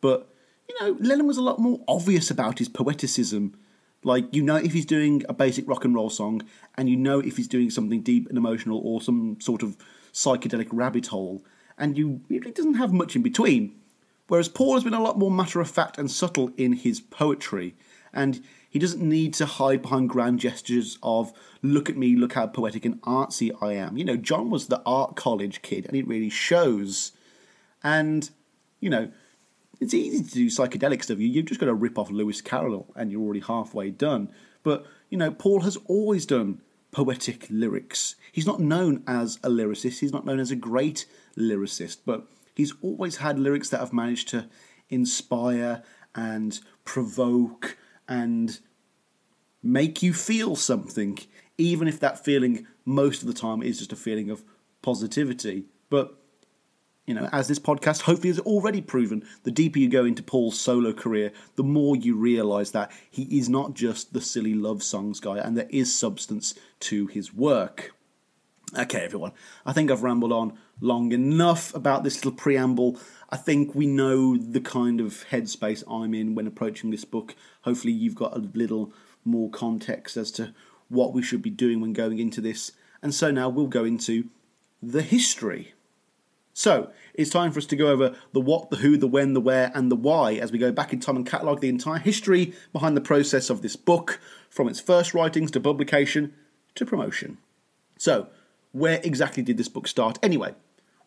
but, 0.00 0.28
you 0.68 0.74
know, 0.80 0.96
Lennon 1.00 1.26
was 1.26 1.36
a 1.36 1.42
lot 1.42 1.58
more 1.58 1.80
obvious 1.86 2.30
about 2.30 2.58
his 2.58 2.68
poeticism. 2.68 3.54
Like, 4.02 4.34
you 4.34 4.42
know, 4.42 4.56
if 4.56 4.72
he's 4.72 4.86
doing 4.86 5.22
a 5.28 5.34
basic 5.34 5.68
rock 5.68 5.84
and 5.84 5.94
roll 5.94 6.10
song, 6.10 6.42
and 6.76 6.88
you 6.88 6.96
know 6.96 7.20
if 7.20 7.36
he's 7.36 7.48
doing 7.48 7.70
something 7.70 8.00
deep 8.00 8.28
and 8.28 8.38
emotional 8.38 8.80
or 8.84 9.00
some 9.00 9.38
sort 9.40 9.62
of 9.62 9.76
psychedelic 10.12 10.68
rabbit 10.70 11.08
hole 11.08 11.44
and 11.78 11.98
you 11.98 12.20
really 12.28 12.50
doesn't 12.50 12.74
have 12.74 12.92
much 12.92 13.16
in 13.16 13.22
between. 13.22 13.74
Whereas 14.28 14.48
Paul 14.48 14.74
has 14.74 14.84
been 14.84 14.94
a 14.94 15.02
lot 15.02 15.18
more 15.18 15.30
matter 15.30 15.60
of 15.60 15.70
fact 15.70 15.98
and 15.98 16.10
subtle 16.10 16.50
in 16.56 16.72
his 16.72 17.00
poetry, 17.00 17.74
and 18.12 18.42
he 18.74 18.80
doesn't 18.80 19.00
need 19.00 19.32
to 19.34 19.46
hide 19.46 19.82
behind 19.82 20.08
grand 20.10 20.40
gestures 20.40 20.98
of 21.00 21.32
"look 21.62 21.88
at 21.88 21.96
me, 21.96 22.16
look 22.16 22.32
how 22.32 22.48
poetic 22.48 22.84
and 22.84 23.00
artsy 23.02 23.52
I 23.62 23.74
am." 23.74 23.96
You 23.96 24.04
know, 24.04 24.16
John 24.16 24.50
was 24.50 24.66
the 24.66 24.82
art 24.84 25.14
college 25.14 25.62
kid, 25.62 25.86
and 25.86 25.96
it 25.96 26.08
really 26.08 26.28
shows. 26.28 27.12
And 27.84 28.28
you 28.80 28.90
know, 28.90 29.12
it's 29.80 29.94
easy 29.94 30.24
to 30.24 30.30
do 30.30 30.46
psychedelic 30.46 31.04
stuff. 31.04 31.20
You've 31.20 31.46
just 31.46 31.60
got 31.60 31.66
to 31.66 31.74
rip 31.74 31.96
off 31.98 32.10
Lewis 32.10 32.40
Carroll, 32.40 32.92
and 32.96 33.12
you're 33.12 33.22
already 33.22 33.40
halfway 33.40 33.90
done. 33.90 34.28
But 34.64 34.84
you 35.08 35.18
know, 35.18 35.30
Paul 35.30 35.60
has 35.60 35.76
always 35.86 36.26
done 36.26 36.60
poetic 36.90 37.46
lyrics. 37.50 38.16
He's 38.32 38.46
not 38.46 38.58
known 38.58 39.04
as 39.06 39.38
a 39.44 39.48
lyricist. 39.48 40.00
He's 40.00 40.12
not 40.12 40.26
known 40.26 40.40
as 40.40 40.50
a 40.50 40.56
great 40.56 41.06
lyricist, 41.38 41.98
but 42.04 42.26
he's 42.56 42.74
always 42.82 43.18
had 43.18 43.38
lyrics 43.38 43.70
that 43.70 43.78
have 43.78 43.92
managed 43.92 44.28
to 44.30 44.48
inspire 44.90 45.84
and 46.16 46.58
provoke 46.84 47.76
and 48.08 48.58
make 49.62 50.02
you 50.02 50.12
feel 50.12 50.56
something, 50.56 51.18
even 51.58 51.88
if 51.88 51.98
that 52.00 52.24
feeling 52.24 52.66
most 52.84 53.22
of 53.22 53.28
the 53.28 53.34
time 53.34 53.62
is 53.62 53.78
just 53.78 53.92
a 53.92 53.96
feeling 53.96 54.30
of 54.30 54.44
positivity. 54.82 55.64
But 55.88 56.18
you 57.06 57.14
know, 57.14 57.28
as 57.32 57.48
this 57.48 57.58
podcast 57.58 58.02
hopefully 58.02 58.30
has 58.30 58.38
already 58.40 58.80
proven, 58.80 59.24
the 59.42 59.50
deeper 59.50 59.78
you 59.78 59.88
go 59.88 60.04
into 60.04 60.22
Paul's 60.22 60.58
solo 60.58 60.92
career, 60.92 61.32
the 61.56 61.62
more 61.62 61.96
you 61.96 62.16
realise 62.16 62.70
that 62.70 62.90
he 63.10 63.24
is 63.24 63.48
not 63.48 63.74
just 63.74 64.14
the 64.14 64.22
silly 64.22 64.54
love 64.54 64.82
songs 64.82 65.20
guy, 65.20 65.38
and 65.38 65.56
there 65.56 65.68
is 65.68 65.94
substance 65.94 66.54
to 66.80 67.06
his 67.06 67.34
work. 67.34 67.94
Okay, 68.76 69.04
everyone, 69.04 69.32
I 69.66 69.72
think 69.72 69.90
I've 69.90 70.02
rambled 70.02 70.32
on 70.32 70.58
long 70.80 71.12
enough 71.12 71.74
about 71.74 72.04
this 72.04 72.16
little 72.16 72.32
preamble. 72.32 72.98
I 73.30 73.36
think 73.36 73.74
we 73.74 73.86
know 73.86 74.36
the 74.36 74.60
kind 74.60 75.00
of 75.00 75.24
headspace 75.30 75.82
I'm 75.90 76.14
in 76.14 76.34
when 76.34 76.46
approaching 76.46 76.90
this 76.90 77.04
book. 77.04 77.34
Hopefully, 77.62 77.92
you've 77.92 78.14
got 78.14 78.36
a 78.36 78.40
little 78.40 78.92
more 79.24 79.50
context 79.50 80.16
as 80.16 80.30
to 80.32 80.54
what 80.88 81.12
we 81.12 81.22
should 81.22 81.42
be 81.42 81.50
doing 81.50 81.80
when 81.80 81.92
going 81.92 82.18
into 82.18 82.40
this. 82.40 82.72
And 83.02 83.14
so 83.14 83.30
now 83.30 83.48
we'll 83.48 83.66
go 83.66 83.84
into 83.84 84.28
the 84.82 85.02
history. 85.02 85.74
So, 86.56 86.92
it's 87.14 87.30
time 87.30 87.50
for 87.50 87.58
us 87.58 87.66
to 87.66 87.76
go 87.76 87.88
over 87.88 88.14
the 88.32 88.40
what, 88.40 88.70
the 88.70 88.76
who, 88.76 88.96
the 88.96 89.08
when, 89.08 89.32
the 89.32 89.40
where, 89.40 89.72
and 89.74 89.90
the 89.90 89.96
why 89.96 90.34
as 90.34 90.52
we 90.52 90.58
go 90.58 90.70
back 90.70 90.92
in 90.92 91.00
time 91.00 91.16
and 91.16 91.26
catalogue 91.26 91.60
the 91.60 91.68
entire 91.68 91.98
history 91.98 92.54
behind 92.72 92.96
the 92.96 93.00
process 93.00 93.50
of 93.50 93.60
this 93.60 93.74
book, 93.74 94.20
from 94.48 94.68
its 94.68 94.78
first 94.78 95.14
writings 95.14 95.50
to 95.50 95.60
publication 95.60 96.32
to 96.76 96.86
promotion. 96.86 97.38
So, 97.98 98.28
where 98.70 99.00
exactly 99.02 99.42
did 99.42 99.56
this 99.56 99.68
book 99.68 99.88
start 99.88 100.18
anyway? 100.22 100.54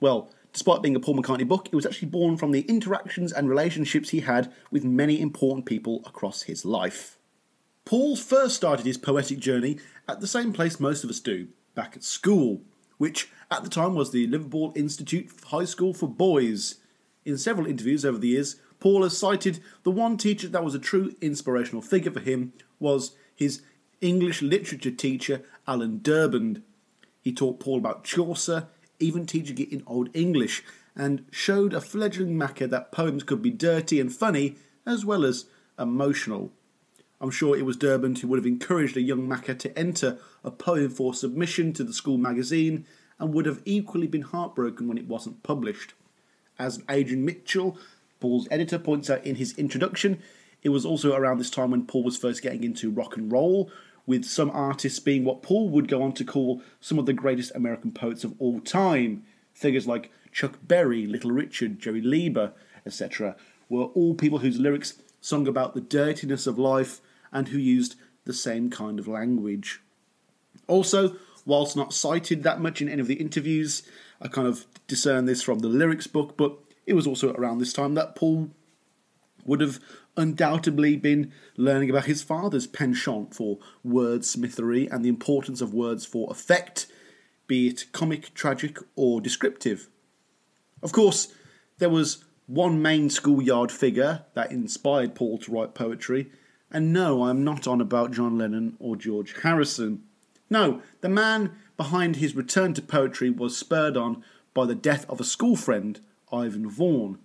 Well, 0.02 0.30
despite 0.54 0.82
being 0.82 0.96
a 0.96 1.00
Paul 1.00 1.18
McCartney 1.18 1.48
book, 1.48 1.68
it 1.72 1.76
was 1.76 1.86
actually 1.86 2.10
born 2.10 2.38
from 2.38 2.52
the 2.52 2.62
interactions 2.62 3.32
and 3.32 3.50
relationships 3.50 4.10
he 4.10 4.22
had 4.22 4.54
with 4.72 4.84
many 4.84 5.22
important 5.22 5.66
people 5.66 6.02
across 6.06 6.44
his 6.44 6.66
life. 6.66 7.18
Paul 7.86 8.16
first 8.16 8.56
started 8.56 8.86
his 8.86 8.98
poetic 8.98 9.40
journey 9.40 9.78
at 10.10 10.20
the 10.20 10.28
same 10.28 10.52
place 10.52 10.80
most 10.80 11.04
of 11.04 11.10
us 11.10 11.20
do, 11.20 11.48
back 11.74 11.96
at 11.96 12.04
school, 12.04 12.62
which 12.98 13.30
at 13.50 13.64
the 13.64 13.70
time 13.70 13.96
was 13.96 14.12
the 14.12 14.28
Liverpool 14.28 14.74
Institute 14.76 15.30
High 15.46 15.66
School 15.66 15.94
for 15.94 16.10
Boys. 16.10 16.76
In 17.24 17.38
several 17.38 17.68
interviews 17.68 18.04
over 18.04 18.18
the 18.18 18.30
years, 18.30 18.58
Paul 18.80 19.04
has 19.04 19.18
cited 19.18 19.60
the 19.84 19.92
one 19.92 20.18
teacher 20.18 20.48
that 20.50 20.64
was 20.64 20.76
a 20.76 20.80
true 20.80 21.16
inspirational 21.22 21.82
figure 21.82 22.12
for 22.12 22.20
him 22.20 22.54
was 22.80 23.16
his 23.36 23.62
English 24.02 24.42
literature 24.42 24.92
teacher, 24.92 25.42
Alan 25.68 26.00
Durband. 26.00 26.62
He 27.22 27.34
taught 27.34 27.60
Paul 27.60 27.78
about 27.78 28.04
Chaucer, 28.04 28.68
even 29.00 29.26
teaching 29.26 29.58
it 29.58 29.72
in 29.72 29.84
Old 29.86 30.10
English, 30.14 30.64
and 30.96 31.26
showed 31.32 31.74
a 31.74 31.82
fledgling 31.82 32.38
Macca 32.38 32.70
that 32.70 32.92
poems 32.92 33.24
could 33.24 33.42
be 33.42 33.52
dirty 33.52 34.00
and 34.00 34.14
funny 34.14 34.56
as 34.86 35.06
well 35.06 35.24
as 35.24 35.46
emotional. 35.78 36.52
I'm 37.20 37.32
sure 37.32 37.58
it 37.58 37.66
was 37.66 37.78
Durband 37.78 38.20
who 38.20 38.28
would 38.28 38.38
have 38.38 38.46
encouraged 38.46 38.98
a 38.98 39.02
young 39.02 39.28
Macca 39.28 39.58
to 39.60 39.78
enter 39.78 40.18
a 40.44 40.52
poem 40.52 40.90
for 40.90 41.14
submission 41.14 41.74
to 41.74 41.84
the 41.84 41.94
school 41.94 42.18
magazine 42.18 42.86
and 43.20 43.34
would 43.34 43.46
have 43.46 43.62
equally 43.66 44.08
been 44.08 44.22
heartbroken 44.22 44.88
when 44.88 44.98
it 44.98 45.08
wasn't 45.08 45.44
published. 45.44 45.94
As 46.60 46.82
Adrian 46.90 47.26
Mitchell, 47.26 47.78
Paul's 48.20 48.48
editor, 48.52 48.80
points 48.80 49.10
out 49.10 49.26
in 49.26 49.36
his 49.36 49.58
introduction, 49.58 50.20
it 50.64 50.70
was 50.70 50.86
also 50.86 51.16
around 51.16 51.38
this 51.38 51.50
time 51.50 51.72
when 51.72 51.86
Paul 51.86 52.04
was 52.04 52.18
first 52.18 52.42
getting 52.42 52.64
into 52.64 52.92
rock 52.92 53.18
and 53.18 53.32
roll, 53.32 53.72
with 54.08 54.26
some 54.26 54.50
artists 54.52 55.00
being 55.00 55.24
what 55.24 55.44
Paul 55.44 55.70
would 55.70 55.88
go 55.88 56.02
on 56.02 56.14
to 56.14 56.26
call 56.26 56.64
some 56.80 56.98
of 56.98 57.06
the 57.06 57.14
greatest 57.14 57.52
American 57.54 57.92
poets 57.92 58.24
of 58.24 58.34
all 58.40 58.60
time. 58.62 59.24
Figures 59.54 59.86
like 59.86 60.12
Chuck 60.32 60.58
Berry, 60.64 61.06
Little 61.06 61.32
Richard, 61.32 61.80
Jerry 61.80 62.02
Leiber, 62.02 62.54
etc., 62.86 63.36
were 63.70 63.84
all 63.84 64.16
people 64.16 64.40
whose 64.40 64.60
lyrics 64.60 64.96
sung 65.20 65.46
about 65.46 65.76
the 65.76 65.82
dirtiness 65.82 66.48
of 66.48 66.58
life 66.58 67.02
and 67.34 67.50
who 67.50 67.58
used 67.58 67.96
the 68.24 68.34
same 68.34 68.70
kind 68.70 68.98
of 68.98 69.08
language. 69.08 69.82
Also, 70.68 71.16
whilst 71.46 71.76
not 71.76 71.94
cited 71.94 72.44
that 72.44 72.62
much 72.62 72.82
in 72.82 72.88
any 72.88 73.02
of 73.02 73.08
the 73.08 73.16
interviews, 73.16 73.84
I 74.22 74.30
kind 74.30 74.48
of 74.48 74.66
discern 74.88 75.26
this 75.26 75.42
from 75.42 75.60
the 75.60 75.68
lyrics 75.68 76.08
book, 76.08 76.38
but 76.38 76.58
it 76.86 76.94
was 76.94 77.08
also 77.08 77.34
around 77.34 77.58
this 77.58 77.74
time 77.74 77.96
that 77.96 78.16
Paul 78.16 78.50
would 79.46 79.60
have 79.60 79.80
undoubtedly 80.18 80.98
been 80.98 81.32
learning 81.56 81.90
about 81.90 82.06
his 82.06 82.22
father's 82.22 82.68
penchant 82.68 83.34
for 83.34 83.60
wordsmithery 83.86 84.92
and 84.92 85.06
the 85.06 85.10
importance 85.10 85.62
of 85.62 85.74
words 85.74 86.06
for 86.06 86.30
effect, 86.30 86.88
be 87.46 87.68
it 87.68 87.86
comic, 87.94 88.34
tragic, 88.34 88.80
or 88.96 89.22
descriptive. 89.22 89.88
Of 90.84 90.92
course, 90.92 91.34
there 91.78 91.90
was 91.90 92.24
one 92.48 92.82
main 92.82 93.10
schoolyard 93.10 93.72
figure 93.72 94.26
that 94.34 94.52
inspired 94.52 95.16
Paul 95.16 95.38
to 95.40 95.52
write 95.52 95.76
poetry, 95.76 96.32
and 96.72 96.92
no, 96.92 97.24
I'm 97.24 97.44
not 97.44 97.68
on 97.68 97.80
about 97.80 98.12
John 98.12 98.38
Lennon 98.38 98.76
or 98.80 98.96
George 98.96 99.36
Harrison. 99.42 100.04
No, 100.50 100.82
the 101.02 101.10
man 101.10 101.52
behind 101.78 102.18
his 102.18 102.36
return 102.36 102.74
to 102.74 102.82
poetry 102.82 103.30
was 103.30 103.58
spurred 103.58 103.96
on 103.96 104.24
by 104.54 104.66
the 104.66 104.76
death 104.76 105.08
of 105.10 105.22
a 105.22 105.26
school 105.26 105.56
friend, 105.56 106.00
Ivan 106.32 106.70
Vaughan. 106.70 107.20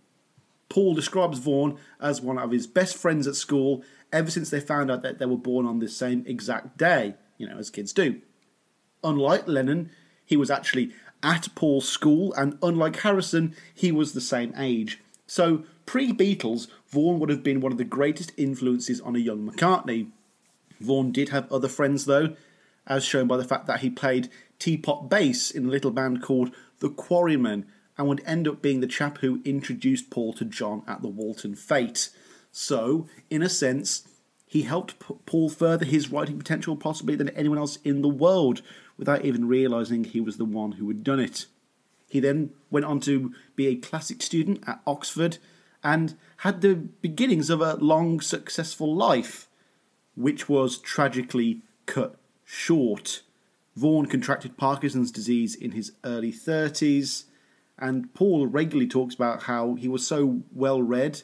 Paul 0.73 0.95
describes 0.95 1.39
Vaughan 1.39 1.77
as 2.01 2.23
one 2.23 2.39
of 2.39 2.51
his 2.51 2.67
best 2.67 2.97
friends 2.97 3.27
at 3.27 3.37
school 3.37 3.85
ever 4.11 4.31
since 4.31 4.49
they 4.49 4.59
found 4.59 4.91
out 4.91 5.03
that 5.03 5.19
they 5.19 5.27
were 5.27 5.37
born 5.37 5.67
on 5.67 5.81
the 5.81 5.89
same 5.89 6.25
exact 6.27 6.79
day, 6.79 7.15
you 7.37 7.47
know, 7.47 7.59
as 7.59 7.69
kids 7.69 7.93
do. 7.93 8.23
Unlike 9.05 9.47
Lennon, 9.49 9.91
he 10.25 10.35
was 10.35 10.51
actually 10.51 10.95
at 11.23 11.49
Paul's 11.55 11.87
school, 11.87 12.33
and 12.39 12.57
unlike 12.63 13.01
Harrison, 13.01 13.55
he 13.75 13.93
was 13.93 14.15
the 14.15 14.21
same 14.23 14.55
age. 14.57 14.99
So, 15.27 15.65
pre 15.85 16.11
Beatles, 16.11 16.69
Vaughan 16.89 17.21
would 17.21 17.29
have 17.29 17.43
been 17.43 17.61
one 17.61 17.73
of 17.73 17.77
the 17.77 17.85
greatest 17.85 18.33
influences 18.39 18.99
on 19.03 19.15
a 19.15 19.19
young 19.19 19.47
McCartney. 19.47 20.09
Vaughan 20.81 21.13
did 21.13 21.29
have 21.29 21.53
other 21.53 21.69
friends, 21.69 22.07
though, 22.07 22.35
as 22.87 23.05
shown 23.05 23.27
by 23.27 23.37
the 23.37 23.45
fact 23.45 23.67
that 23.67 23.81
he 23.81 23.91
played 23.91 24.31
tea 24.59 24.79
chest 24.79 25.11
bass 25.11 25.51
in 25.51 25.67
a 25.67 25.71
little 25.71 25.91
band 25.91 26.23
called 26.23 26.51
The 26.79 26.89
Quarrymen, 26.89 27.67
and 28.03 28.09
would 28.09 28.23
end 28.27 28.49
up 28.49 28.61
being 28.61 28.81
the 28.81 28.89
chap 28.89 29.19
who 29.19 29.41
introduced 29.45 30.11
Paul 30.11 30.33
to 30.35 30.45
John 30.45 30.83
at 30.89 31.03
the 31.03 31.09
Woolton 31.09 31.55
Fete. 31.55 32.09
So, 32.51 33.07
in 33.31 33.43
a 33.43 33.49
sense, 33.49 34.09
he 34.45 34.63
helped 34.63 34.99
Paul 35.25 35.49
further 35.49 35.85
his 35.85 36.11
writing 36.11 36.37
potential 36.37 36.77
possibly 36.77 37.15
than 37.15 37.29
anyone 37.31 37.59
else 37.59 37.79
in 37.85 38.03
the 38.03 38.09
world 38.09 38.61
without 38.99 39.25
even 39.25 39.47
realizing 39.47 40.03
he 40.03 40.21
was 40.21 40.37
the 40.37 40.45
one 40.45 40.73
who 40.73 40.89
had 40.89 41.05
done 41.05 41.21
it. 41.21 41.47
He 42.09 42.19
then 42.19 42.51
went 42.73 42.85
on 42.85 42.99
to 43.01 43.33
be 43.55 43.69
a 43.69 43.77
classic 43.77 44.21
student 44.21 44.65
at 44.67 44.81
Oxford 44.85 45.39
and 45.85 46.17
had 46.39 46.61
the 46.61 46.75
beginnings 46.75 47.51
of 47.51 47.61
a 47.61 47.77
long, 47.77 48.21
successful 48.21 48.93
life, 48.93 49.49
which 50.17 50.49
was 50.49 50.77
tragically 50.77 51.63
cut 51.87 52.17
short. 52.45 53.23
Vaughan 53.77 54.07
contracted 54.07 54.57
Parkinson's 54.57 55.13
disease 55.13 55.55
in 55.55 55.71
his 55.71 55.93
early 56.05 56.33
30s, 56.33 57.25
and 57.79 58.13
Paul 58.15 58.47
regularly 58.47 58.89
talks 58.89 59.15
about 59.15 59.45
how 59.45 59.75
he 59.75 59.89
was 59.89 60.07
so 60.07 60.43
well 60.53 60.83
read 60.83 61.23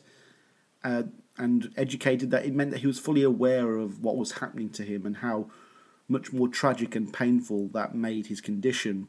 uh, 0.82 1.04
and 1.36 1.72
educated 1.76 2.30
that 2.30 2.44
it 2.44 2.54
meant 2.54 2.70
that 2.72 2.80
he 2.80 2.86
was 2.86 2.98
fully 2.98 3.22
aware 3.22 3.76
of 3.76 4.02
what 4.02 4.16
was 4.16 4.32
happening 4.32 4.70
to 4.70 4.82
him 4.82 5.06
and 5.06 5.18
how 5.18 5.50
much 6.08 6.32
more 6.32 6.48
tragic 6.48 6.96
and 6.96 7.12
painful 7.12 7.68
that 7.68 7.94
made 7.94 8.26
his 8.26 8.40
condition. 8.40 9.06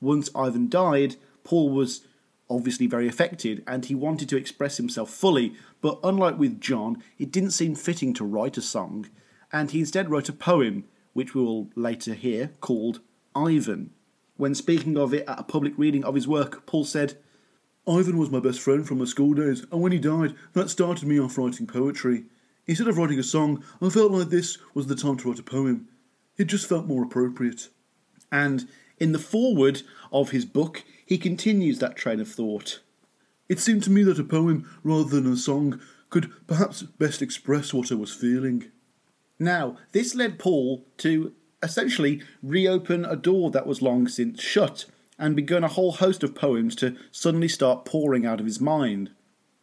Once 0.00 0.28
Ivan 0.34 0.68
died, 0.68 1.16
Paul 1.44 1.70
was 1.70 2.06
obviously 2.50 2.86
very 2.86 3.08
affected 3.08 3.62
and 3.66 3.86
he 3.86 3.94
wanted 3.94 4.28
to 4.28 4.36
express 4.36 4.76
himself 4.76 5.10
fully, 5.10 5.54
but 5.80 5.98
unlike 6.04 6.38
with 6.38 6.60
John, 6.60 7.02
it 7.18 7.30
didn't 7.30 7.52
seem 7.52 7.74
fitting 7.74 8.12
to 8.14 8.24
write 8.24 8.58
a 8.58 8.62
song, 8.62 9.08
and 9.52 9.70
he 9.70 9.80
instead 9.80 10.10
wrote 10.10 10.28
a 10.28 10.32
poem, 10.32 10.84
which 11.14 11.34
we 11.34 11.42
will 11.42 11.70
later 11.74 12.12
hear, 12.14 12.50
called 12.60 13.00
Ivan. 13.34 13.93
When 14.36 14.54
speaking 14.54 14.96
of 14.98 15.14
it 15.14 15.28
at 15.28 15.38
a 15.38 15.44
public 15.44 15.74
reading 15.76 16.04
of 16.04 16.14
his 16.14 16.26
work, 16.26 16.66
Paul 16.66 16.84
said, 16.84 17.16
Ivan 17.86 18.16
was 18.16 18.30
my 18.30 18.40
best 18.40 18.60
friend 18.60 18.86
from 18.86 18.98
my 18.98 19.04
school 19.04 19.34
days, 19.34 19.64
and 19.70 19.80
when 19.80 19.92
he 19.92 19.98
died, 19.98 20.34
that 20.54 20.70
started 20.70 21.06
me 21.06 21.20
off 21.20 21.38
writing 21.38 21.66
poetry. 21.66 22.24
Instead 22.66 22.88
of 22.88 22.96
writing 22.96 23.18
a 23.18 23.22
song, 23.22 23.62
I 23.80 23.90
felt 23.90 24.10
like 24.10 24.30
this 24.30 24.58
was 24.72 24.86
the 24.86 24.96
time 24.96 25.18
to 25.18 25.28
write 25.28 25.38
a 25.38 25.42
poem. 25.42 25.88
It 26.36 26.46
just 26.46 26.68
felt 26.68 26.86
more 26.86 27.04
appropriate. 27.04 27.68
And 28.32 28.68
in 28.98 29.12
the 29.12 29.18
foreword 29.18 29.82
of 30.10 30.30
his 30.30 30.44
book, 30.44 30.82
he 31.04 31.18
continues 31.18 31.78
that 31.78 31.94
train 31.94 32.20
of 32.20 32.28
thought. 32.28 32.80
It 33.48 33.60
seemed 33.60 33.82
to 33.84 33.90
me 33.90 34.02
that 34.04 34.18
a 34.18 34.24
poem, 34.24 34.68
rather 34.82 35.20
than 35.20 35.30
a 35.30 35.36
song, 35.36 35.80
could 36.10 36.32
perhaps 36.46 36.82
best 36.82 37.20
express 37.20 37.74
what 37.74 37.92
I 37.92 37.96
was 37.96 38.14
feeling. 38.14 38.70
Now, 39.38 39.76
this 39.92 40.14
led 40.14 40.38
Paul 40.38 40.86
to 40.98 41.34
essentially 41.64 42.22
reopen 42.42 43.04
a 43.04 43.16
door 43.16 43.50
that 43.50 43.66
was 43.66 43.82
long 43.82 44.06
since 44.06 44.40
shut 44.40 44.84
and 45.18 45.36
begun 45.36 45.64
a 45.64 45.68
whole 45.68 45.92
host 45.92 46.22
of 46.22 46.34
poems 46.34 46.76
to 46.76 46.96
suddenly 47.10 47.48
start 47.48 47.84
pouring 47.84 48.26
out 48.26 48.40
of 48.40 48.46
his 48.46 48.60
mind. 48.60 49.10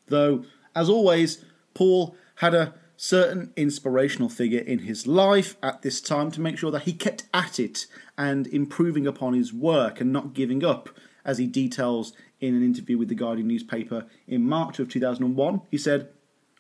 Though, 0.07 0.43
as 0.75 0.89
always, 0.89 1.43
Paul 1.73 2.15
had 2.35 2.53
a 2.53 2.73
certain 2.97 3.51
inspirational 3.55 4.29
figure 4.29 4.59
in 4.59 4.79
his 4.79 5.07
life 5.07 5.55
at 5.63 5.81
this 5.81 6.01
time 6.01 6.31
to 6.31 6.41
make 6.41 6.57
sure 6.57 6.71
that 6.71 6.83
he 6.83 6.93
kept 6.93 7.23
at 7.33 7.59
it 7.59 7.87
and 8.17 8.47
improving 8.47 9.07
upon 9.07 9.33
his 9.33 9.53
work 9.53 9.99
and 9.99 10.11
not 10.11 10.33
giving 10.33 10.63
up, 10.63 10.89
as 11.25 11.37
he 11.37 11.47
details 11.47 12.13
in 12.39 12.55
an 12.55 12.63
interview 12.63 12.97
with 12.97 13.09
the 13.09 13.15
Guardian 13.15 13.47
newspaper 13.47 14.05
in 14.27 14.47
March 14.47 14.79
of 14.79 14.89
2001. 14.89 15.61
He 15.69 15.77
said, 15.77 16.09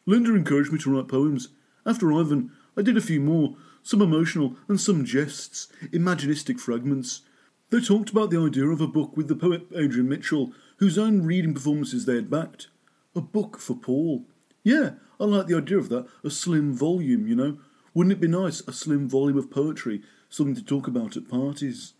Linda 0.05 0.33
encouraged 0.33 0.71
me 0.71 0.79
to 0.79 0.95
write 0.95 1.07
poems. 1.07 1.49
After 1.85 2.11
Ivan, 2.11 2.51
I 2.77 2.81
did 2.81 2.97
a 2.97 3.01
few 3.01 3.19
more, 3.19 3.55
some 3.83 4.01
emotional 4.01 4.55
and 4.67 4.79
some 4.79 5.05
jests, 5.05 5.67
imaginistic 5.91 6.59
fragments. 6.59 7.21
They 7.69 7.79
talked 7.79 8.09
about 8.09 8.29
the 8.29 8.39
idea 8.39 8.67
of 8.67 8.81
a 8.81 8.87
book 8.87 9.15
with 9.15 9.27
the 9.27 9.35
poet 9.35 9.67
Adrian 9.75 10.09
Mitchell, 10.09 10.53
whose 10.77 10.97
own 10.97 11.23
reading 11.23 11.53
performances 11.53 12.05
they 12.05 12.15
had 12.15 12.29
backed. 12.29 12.67
A 13.15 13.21
book 13.21 13.57
for 13.57 13.75
Paul. 13.75 14.25
Yeah, 14.63 14.91
I 15.19 15.25
like 15.25 15.47
the 15.47 15.57
idea 15.57 15.77
of 15.77 15.89
that. 15.89 16.07
A 16.23 16.29
slim 16.29 16.73
volume, 16.73 17.27
you 17.27 17.35
know. 17.35 17.57
Wouldn't 17.93 18.13
it 18.13 18.21
be 18.21 18.27
nice, 18.27 18.61
a 18.67 18.73
slim 18.73 19.07
volume 19.07 19.37
of 19.37 19.51
poetry, 19.51 20.01
something 20.29 20.55
to 20.55 20.63
talk 20.63 20.87
about 20.87 21.17
at 21.17 21.27
parties? 21.27 21.93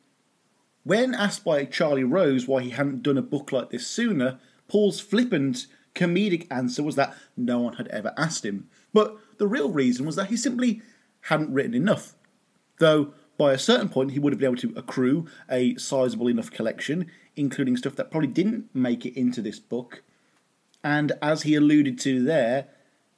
When 0.84 1.13
asked 1.13 1.44
by 1.44 1.65
Charlie 1.65 2.04
Rose 2.04 2.48
why 2.48 2.63
he 2.63 2.72
hadn't 2.72 3.04
done 3.04 3.17
a 3.17 3.22
book 3.22 3.52
like 3.52 3.70
this 3.70 3.86
sooner, 3.86 4.39
Paul's 4.67 5.00
flippant, 5.00 5.67
comedic 5.94 6.48
answer 6.50 6.82
was 6.82 6.96
that 6.96 7.15
no 7.38 7.60
one 7.60 7.74
had 7.74 7.88
ever 7.89 8.13
asked 8.17 8.46
him. 8.46 8.67
But 8.94 9.17
the 9.38 9.48
real 9.48 9.70
reason 9.72 10.06
was 10.06 10.15
that 10.15 10.28
he 10.28 10.38
simply 10.38 10.82
hadn't 11.22 11.54
written 11.54 11.74
enough. 11.74 12.16
Though 12.80 13.14
by 13.38 13.54
a 13.54 13.60
certain 13.60 13.90
point 13.90 14.12
he 14.12 14.20
would 14.20 14.34
have 14.34 14.40
been 14.40 14.52
able 14.52 14.62
to 14.62 14.74
accrue 14.76 15.28
a 15.50 15.76
sizable 15.76 16.28
enough 16.28 16.52
collection, 16.52 17.08
including 17.36 17.78
stuff 17.78 17.96
that 17.96 18.12
probably 18.12 18.28
didn't 18.28 18.70
make 18.74 19.06
it 19.06 19.18
into 19.18 19.42
this 19.42 19.60
book. 19.60 20.04
And 20.84 21.14
as 21.22 21.44
he 21.44 21.56
alluded 21.56 22.00
to 22.00 22.24
there, 22.24 22.68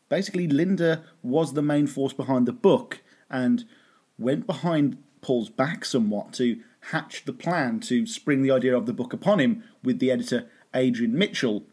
basically 0.10 0.48
Linda 0.48 1.04
was 1.22 1.54
the 1.54 1.62
main 1.62 1.88
force 1.88 2.14
behind 2.14 2.46
the 2.46 2.54
book 2.54 3.02
and 3.30 3.66
went 4.18 4.46
behind 4.46 4.98
Paul's 5.22 5.50
back 5.50 5.86
somewhat 5.86 6.34
to 6.34 6.60
hatch 6.92 7.26
the 7.26 7.34
plan 7.34 7.80
to 7.82 8.06
spring 8.06 8.44
the 8.44 8.52
idea 8.52 8.78
of 8.78 8.86
the 8.86 8.94
book 8.94 9.14
upon 9.14 9.40
him 9.40 9.64
with 9.84 10.00
the 10.00 10.12
editor 10.12 10.50
Adrian 10.74 11.18
Mitchell. 11.18 11.64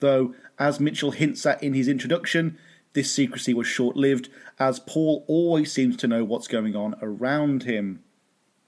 Though, 0.00 0.34
as 0.58 0.80
Mitchell 0.80 1.12
hints 1.12 1.44
at 1.46 1.62
in 1.62 1.74
his 1.74 1.88
introduction, 1.88 2.58
this 2.92 3.10
secrecy 3.10 3.54
was 3.54 3.66
short 3.66 3.96
lived, 3.96 4.28
as 4.58 4.80
Paul 4.80 5.24
always 5.26 5.72
seems 5.72 5.96
to 5.98 6.08
know 6.08 6.24
what's 6.24 6.48
going 6.48 6.76
on 6.76 6.94
around 7.00 7.62
him. 7.62 8.02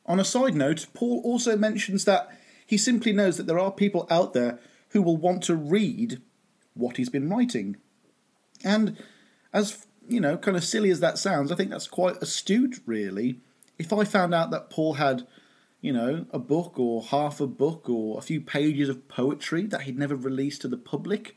On 0.07 0.21
a 0.21 0.25
side 0.25 0.55
note, 0.55 0.87
Paul 0.95 1.21
also 1.25 1.57
mentions 1.57 2.05
that 2.05 2.29
he 2.67 2.77
simply 2.77 3.13
knows 3.13 3.37
that 3.37 3.47
there 3.47 3.59
are 3.59 3.71
people 3.71 4.07
out 4.11 4.33
there 4.33 4.59
who 4.91 5.03
will 5.03 5.17
want 5.17 5.43
to 5.45 5.55
read 5.55 6.21
what 6.75 6.97
he's 6.97 7.09
been 7.09 7.29
writing. 7.29 7.77
And 8.65 8.97
as 9.53 9.87
you 10.09 10.21
know, 10.21 10.37
kind 10.37 10.57
of 10.57 10.65
silly 10.65 10.91
as 10.91 11.01
that 11.01 11.19
sounds, 11.19 11.51
I 11.51 11.57
think 11.57 11.71
that's 11.71 11.87
quite 11.87 12.17
astute, 12.23 12.81
really. 12.87 13.41
If 13.79 13.93
I 13.93 14.05
found 14.05 14.35
out 14.35 14.51
that 14.51 14.71
Paul 14.71 14.95
had, 14.95 15.27
you 15.81 15.93
know, 15.93 16.27
a 16.31 16.39
book 16.39 16.79
or 16.79 17.03
half 17.03 17.41
a 17.41 17.47
book 17.47 17.89
or 17.89 18.19
a 18.19 18.23
few 18.23 18.41
pages 18.41 18.89
of 18.89 19.09
poetry 19.09 19.67
that 19.67 19.83
he'd 19.83 19.99
never 19.99 20.17
released 20.17 20.63
to 20.63 20.69
the 20.69 20.77
public, 20.77 21.37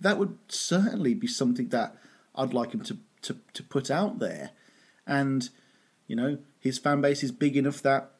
that 0.00 0.18
would 0.18 0.38
certainly 0.48 1.14
be 1.14 1.26
something 1.26 1.68
that 1.68 1.96
I'd 2.34 2.54
like 2.54 2.72
him 2.72 2.82
to, 2.82 2.98
to, 3.22 3.36
to 3.52 3.62
put 3.62 3.90
out 3.90 4.18
there. 4.18 4.50
And, 5.06 5.48
you 6.06 6.16
know, 6.16 6.38
his 6.58 6.78
fan 6.78 7.00
base 7.00 7.22
is 7.22 7.32
big 7.32 7.56
enough 7.56 7.82
that 7.82 8.10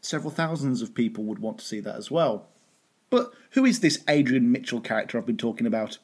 several 0.00 0.30
thousands 0.30 0.82
of 0.82 0.94
people 0.94 1.24
would 1.24 1.38
want 1.38 1.58
to 1.58 1.64
see 1.64 1.80
that 1.80 1.96
as 1.96 2.10
well. 2.10 2.46
But 3.10 3.32
who 3.50 3.64
is 3.64 3.80
this 3.80 4.02
Adrian 4.08 4.50
Mitchell 4.50 4.80
character 4.80 5.16
I've 5.16 5.26
been 5.26 5.36
talking 5.36 5.66
about? 5.66 5.98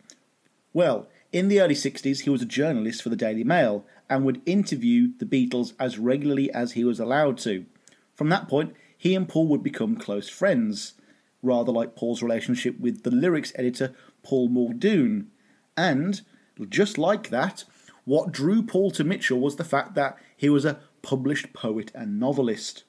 Well, 0.73 1.09
in 1.33 1.49
the 1.49 1.61
early 1.61 1.75
60s, 1.75 2.21
he 2.21 2.31
was 2.31 2.43
a 2.43 2.47
journalist 2.47 3.03
for 3.03 3.09
the 3.09 3.17
Daily 3.17 3.45
Mail 3.45 3.85
and 4.09 4.25
would 4.25 4.43
interview 4.47 5.09
the 5.19 5.27
Beatles 5.27 5.75
as 5.79 5.99
regularly 5.99 6.51
as 6.53 6.73
he 6.73 6.85
was 6.85 6.99
allowed 6.99 7.39
to. 7.39 7.67
From 8.15 8.29
that 8.31 8.49
point, 8.49 8.75
he 8.97 9.15
and 9.15 9.29
Paul 9.29 9.47
would 9.49 9.63
become 9.63 9.97
close 9.97 10.29
friends, 10.29 10.95
rather 11.43 11.73
like 11.73 11.97
Paul's 11.97 12.23
relationship 12.23 12.79
with 12.79 13.03
the 13.03 13.11
lyrics 13.11 13.53
editor 13.55 13.95
Paul 14.23 14.49
Muldoon. 14.49 15.31
And, 15.77 16.21
just 16.69 16.99
like 16.99 17.31
that, 17.31 17.65
what 18.05 18.33
drew 18.33 18.63
Paul 18.63 18.91
to 18.93 19.05
Mitchell 19.05 19.41
was 19.41 19.57
the 19.57 19.65
fact 19.65 19.95
that 19.95 20.19
he 20.37 20.49
was 20.49 20.65
a 20.65 20.81
published 21.03 21.53
poet 21.53 21.91
and 21.95 22.19
novelist. 22.21 22.85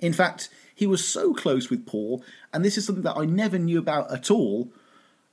In 0.00 0.12
fact, 0.12 0.48
he 0.74 0.86
was 0.86 1.06
so 1.06 1.34
close 1.34 1.70
with 1.70 1.86
Paul, 1.86 2.22
and 2.52 2.64
this 2.64 2.76
is 2.76 2.84
something 2.84 3.04
that 3.04 3.16
I 3.16 3.24
never 3.24 3.58
knew 3.58 3.78
about 3.78 4.12
at 4.12 4.30
all, 4.30 4.72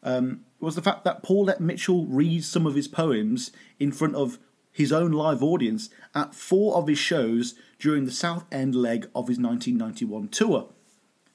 um, 0.04 0.46
was 0.60 0.76
the 0.76 0.82
fact 0.82 1.04
that 1.04 1.24
Paul 1.24 1.46
let 1.46 1.62
Mitchell 1.62 2.06
read 2.06 2.44
some 2.44 2.66
of 2.66 2.76
his 2.76 2.88
poems 2.88 3.52
in 3.80 3.92
front 3.92 4.16
of 4.16 4.40
his 4.72 4.92
own 4.92 5.12
live 5.12 5.42
audience 5.42 5.90
at 6.14 6.36
four 6.36 6.76
of 6.76 6.88
his 6.88 6.98
shows 6.98 7.56
during 7.80 8.06
the 8.06 8.12
South 8.12 8.46
End 8.52 8.76
leg 8.76 9.10
of 9.16 9.28
his 9.28 9.40
1991 9.40 10.28
tour. 10.30 10.70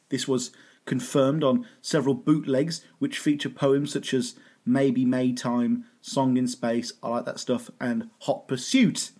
This 0.09 0.29
was 0.29 0.51
confirmed 0.85 1.45
on 1.45 1.67
several 1.81 2.15
bootlegs 2.15 2.85
which 2.99 3.19
feature 3.19 3.49
poems 3.49 3.93
such 3.93 4.13
as 4.13 4.35
Maybe 4.67 5.05
Maytime, 5.05 5.87
Song 6.01 6.37
in 6.37 6.47
Space, 6.47 6.93
I 7.03 7.09
Like 7.09 7.25
That 7.27 7.41
Stuff, 7.41 7.71
and 7.81 8.11
Hot 8.21 8.49
Pursuit. 8.49 9.11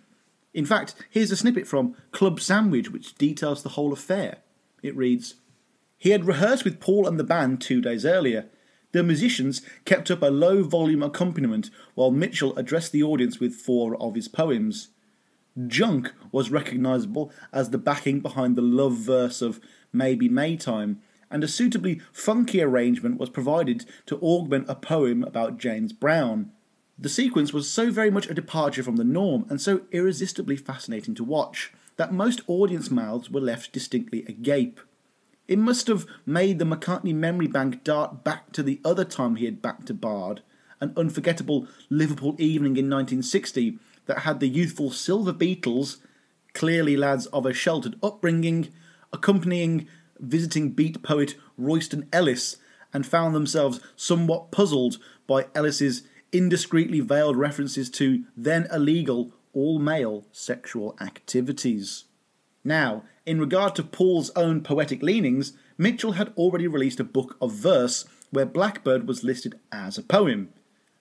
In 0.53 0.65
fact, 0.65 0.95
here's 1.09 1.31
a 1.31 1.37
snippet 1.37 1.67
from 1.67 1.95
Club 2.11 2.39
Sandwich 2.39 2.91
which 2.91 3.15
details 3.15 3.63
the 3.63 3.69
whole 3.69 3.93
affair. 3.93 4.39
It 4.83 4.95
reads 4.95 5.35
He 5.97 6.09
had 6.09 6.25
rehearsed 6.25 6.65
with 6.65 6.79
Paul 6.79 7.07
and 7.07 7.19
the 7.19 7.23
band 7.23 7.61
two 7.61 7.81
days 7.81 8.05
earlier. 8.05 8.49
The 8.91 9.03
musicians 9.03 9.61
kept 9.85 10.11
up 10.11 10.21
a 10.21 10.25
low 10.25 10.63
volume 10.63 11.03
accompaniment 11.03 11.69
while 11.95 12.11
Mitchell 12.11 12.57
addressed 12.57 12.91
the 12.91 13.03
audience 13.03 13.39
with 13.39 13.55
four 13.55 13.95
of 14.01 14.15
his 14.15 14.27
poems. 14.27 14.89
Junk 15.67 16.13
was 16.31 16.51
recognisable 16.51 17.31
as 17.53 17.69
the 17.69 17.77
backing 17.77 18.19
behind 18.19 18.55
the 18.55 18.61
love 18.61 18.95
verse 18.95 19.41
of 19.41 19.61
Maybe 19.93 20.29
Maytime, 20.29 21.01
and 21.29 21.43
a 21.43 21.47
suitably 21.47 22.01
funky 22.11 22.61
arrangement 22.61 23.19
was 23.19 23.29
provided 23.29 23.85
to 24.05 24.17
augment 24.19 24.69
a 24.69 24.75
poem 24.75 25.23
about 25.23 25.57
James 25.57 25.93
Brown. 25.93 26.51
The 26.97 27.09
sequence 27.09 27.51
was 27.51 27.69
so 27.69 27.91
very 27.91 28.11
much 28.11 28.29
a 28.29 28.33
departure 28.33 28.83
from 28.83 28.97
the 28.97 29.03
norm 29.03 29.45
and 29.49 29.59
so 29.59 29.81
irresistibly 29.91 30.55
fascinating 30.55 31.15
to 31.15 31.23
watch 31.23 31.71
that 31.97 32.13
most 32.13 32.41
audience 32.47 32.91
mouths 32.91 33.29
were 33.29 33.41
left 33.41 33.73
distinctly 33.73 34.23
agape. 34.27 34.79
It 35.47 35.59
must 35.59 35.87
have 35.87 36.05
made 36.25 36.59
the 36.59 36.65
McCartney 36.65 37.13
memory 37.13 37.47
bank 37.47 37.83
dart 37.83 38.23
back 38.23 38.51
to 38.53 38.63
the 38.63 38.79
other 38.85 39.03
time 39.03 39.35
he 39.35 39.45
had 39.45 39.61
backed 39.61 39.89
a 39.89 39.93
bard, 39.93 40.41
an 40.79 40.93
unforgettable 40.95 41.67
Liverpool 41.89 42.35
evening 42.39 42.77
in 42.77 42.89
1960 42.89 43.77
that 44.05 44.19
had 44.19 44.39
the 44.39 44.47
youthful 44.47 44.91
Silver 44.91 45.33
Beatles, 45.33 45.97
clearly 46.53 46.95
lads 46.97 47.25
of 47.27 47.45
a 47.45 47.53
sheltered 47.53 47.97
upbringing, 48.01 48.69
accompanying 49.11 49.87
visiting 50.19 50.71
beat 50.71 51.01
poet 51.03 51.35
Royston 51.57 52.07
Ellis, 52.13 52.57
and 52.93 53.05
found 53.05 53.35
themselves 53.35 53.79
somewhat 53.95 54.51
puzzled 54.51 54.97
by 55.27 55.47
Ellis's 55.55 56.03
indiscreetly 56.31 57.01
veiled 57.01 57.35
references 57.35 57.89
to 57.89 58.23
then 58.35 58.67
illegal 58.71 59.33
all 59.53 59.79
male 59.79 60.25
sexual 60.31 60.95
activities. 61.01 62.05
Now, 62.63 63.03
in 63.25 63.39
regard 63.39 63.75
to 63.75 63.83
Paul's 63.83 64.29
own 64.35 64.61
poetic 64.61 65.01
leanings, 65.01 65.53
Mitchell 65.77 66.13
had 66.13 66.33
already 66.37 66.67
released 66.67 66.99
a 66.99 67.03
book 67.03 67.35
of 67.41 67.51
verse 67.51 68.05
where 68.29 68.45
Blackbird 68.45 69.07
was 69.07 69.23
listed 69.23 69.59
as 69.71 69.97
a 69.97 70.03
poem. 70.03 70.49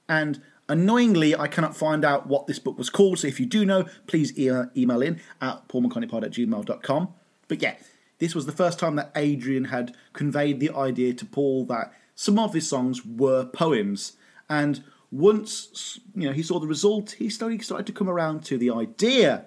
And 0.09 0.43
annoyingly, 0.69 1.37
I 1.37 1.47
cannot 1.47 1.77
find 1.77 2.05
out 2.05 2.27
what 2.27 2.47
this 2.47 2.59
book 2.59 2.77
was 2.77 2.91
called, 2.91 3.21
so 3.21 3.29
if 3.29 3.39
you 3.39 3.47
do 3.47 3.65
know, 3.65 3.85
please 4.07 4.37
email 4.39 5.03
in 5.03 5.21
at 5.41 5.69
paulmccartneypod 5.69 6.25
at 6.25 6.33
gmail.com. 6.33 7.09
But 7.47 7.63
yeah, 7.63 7.77
this 8.19 8.35
was 8.35 8.47
the 8.47 8.53
first 8.53 8.79
time 8.79 8.97
that 8.97 9.13
Adrian 9.15 9.67
had 9.67 9.95
conveyed 10.13 10.61
the 10.61 10.71
idea 10.71 11.15
to 11.15 11.25
Paul 11.25 11.65
that 11.67 11.93
some 12.15 12.39
of 12.39 12.55
his 12.55 12.69
songs 12.69 13.05
were 13.05 13.45
poems. 13.45 14.15
And 14.49 14.83
once 15.11 15.99
you 16.15 16.29
know 16.29 16.33
he 16.33 16.43
saw 16.43 16.59
the 16.59 16.67
result, 16.67 17.13
he 17.13 17.29
started, 17.29 17.63
started 17.63 17.87
to 17.87 17.93
come 17.93 18.09
around 18.09 18.45
to 18.45 18.59
the 18.59 18.71
idea. 18.71 19.45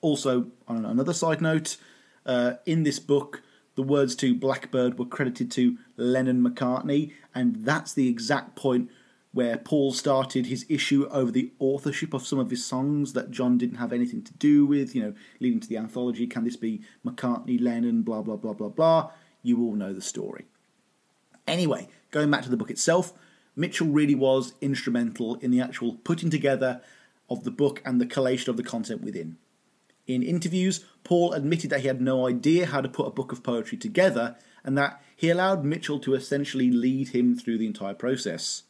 Also, 0.00 0.46
on 0.66 0.84
another 0.84 1.12
side 1.12 1.40
note, 1.40 1.76
uh, 2.24 2.54
in 2.64 2.84
this 2.84 2.98
book, 2.98 3.42
the 3.74 3.82
words 3.82 4.14
to 4.16 4.34
Blackbird 4.34 4.98
were 4.98 5.04
credited 5.04 5.50
to 5.52 5.76
Lennon 5.96 6.42
McCartney, 6.42 7.12
and 7.34 7.64
that's 7.64 7.92
the 7.92 8.08
exact 8.08 8.54
point 8.54 8.90
where 9.32 9.58
Paul 9.58 9.92
started 9.92 10.46
his 10.46 10.64
issue 10.68 11.06
over 11.10 11.30
the 11.30 11.52
authorship 11.58 12.14
of 12.14 12.26
some 12.26 12.38
of 12.38 12.50
his 12.50 12.64
songs 12.64 13.12
that 13.12 13.30
John 13.30 13.58
didn't 13.58 13.76
have 13.76 13.92
anything 13.92 14.22
to 14.22 14.32
do 14.34 14.64
with, 14.64 14.94
you 14.94 15.02
know, 15.02 15.14
leading 15.38 15.60
to 15.60 15.68
the 15.68 15.76
anthology. 15.76 16.26
Can 16.26 16.44
this 16.44 16.56
be 16.56 16.80
McCartney, 17.04 17.60
Lennon, 17.60 18.02
blah, 18.02 18.22
blah, 18.22 18.36
blah, 18.36 18.54
blah, 18.54 18.68
blah? 18.68 19.10
You 19.42 19.62
all 19.62 19.74
know 19.74 19.92
the 19.92 20.00
story. 20.00 20.46
Anyway, 21.46 21.88
going 22.10 22.30
back 22.30 22.42
to 22.42 22.50
the 22.50 22.56
book 22.56 22.70
itself, 22.70 23.12
Mitchell 23.58 23.88
really 23.88 24.14
was 24.14 24.54
instrumental 24.60 25.34
in 25.36 25.50
the 25.50 25.60
actual 25.60 25.94
putting 26.04 26.30
together 26.30 26.80
of 27.28 27.42
the 27.42 27.50
book 27.50 27.82
and 27.84 28.00
the 28.00 28.06
collation 28.06 28.50
of 28.50 28.56
the 28.56 28.62
content 28.62 29.02
within. 29.02 29.36
In 30.06 30.22
interviews, 30.22 30.84
Paul 31.02 31.32
admitted 31.32 31.70
that 31.70 31.80
he 31.80 31.88
had 31.88 32.00
no 32.00 32.26
idea 32.26 32.66
how 32.66 32.80
to 32.80 32.88
put 32.88 33.08
a 33.08 33.10
book 33.10 33.32
of 33.32 33.42
poetry 33.42 33.76
together 33.76 34.36
and 34.64 34.78
that 34.78 35.02
he 35.16 35.28
allowed 35.28 35.64
Mitchell 35.64 35.98
to 36.00 36.14
essentially 36.14 36.70
lead 36.70 37.08
him 37.08 37.36
through 37.36 37.58
the 37.58 37.66
entire 37.66 37.94
process. 37.94 38.62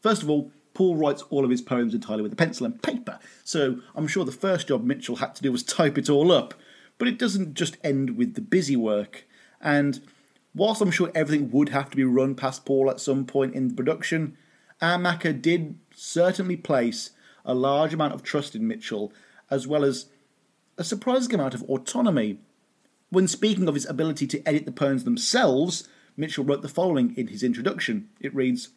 First 0.00 0.22
of 0.22 0.28
all, 0.28 0.52
Paul 0.74 0.96
writes 0.96 1.22
all 1.30 1.44
of 1.44 1.50
his 1.50 1.62
poems 1.62 1.94
entirely 1.94 2.22
with 2.22 2.32
a 2.34 2.36
pencil 2.36 2.66
and 2.66 2.80
paper, 2.80 3.18
so 3.42 3.80
I'm 3.96 4.06
sure 4.06 4.24
the 4.24 4.30
first 4.30 4.68
job 4.68 4.84
Mitchell 4.84 5.16
had 5.16 5.34
to 5.36 5.42
do 5.42 5.50
was 5.50 5.62
type 5.62 5.98
it 5.98 6.10
all 6.10 6.30
up. 6.30 6.54
But 6.98 7.08
it 7.08 7.18
doesn't 7.18 7.54
just 7.54 7.78
end 7.82 8.16
with 8.16 8.34
the 8.34 8.40
busy 8.40 8.76
work, 8.76 9.26
and 9.60 10.00
whilst 10.58 10.82
I'm 10.82 10.90
sure 10.90 11.10
everything 11.14 11.50
would 11.52 11.70
have 11.70 11.90
to 11.90 11.96
be 11.96 12.04
run 12.04 12.34
past 12.34 12.66
Paul 12.66 12.90
at 12.90 13.00
some 13.00 13.24
point 13.24 13.54
in 13.54 13.68
the 13.68 13.74
production, 13.74 14.36
Amaker 14.82 15.40
did 15.40 15.78
certainly 15.94 16.56
place 16.56 17.10
a 17.44 17.54
large 17.54 17.94
amount 17.94 18.12
of 18.12 18.22
trust 18.22 18.54
in 18.54 18.66
Mitchell, 18.66 19.12
as 19.50 19.66
well 19.66 19.84
as 19.84 20.06
a 20.76 20.84
surprising 20.84 21.34
amount 21.34 21.54
of 21.54 21.62
autonomy. 21.64 22.38
When 23.10 23.28
speaking 23.28 23.68
of 23.68 23.74
his 23.74 23.86
ability 23.86 24.26
to 24.26 24.46
edit 24.46 24.66
the 24.66 24.72
poems 24.72 25.04
themselves, 25.04 25.88
Mitchell 26.16 26.44
wrote 26.44 26.62
the 26.62 26.68
following 26.68 27.16
in 27.16 27.28
his 27.28 27.42
introduction. 27.42 28.08
It 28.20 28.34
reads 28.34 28.70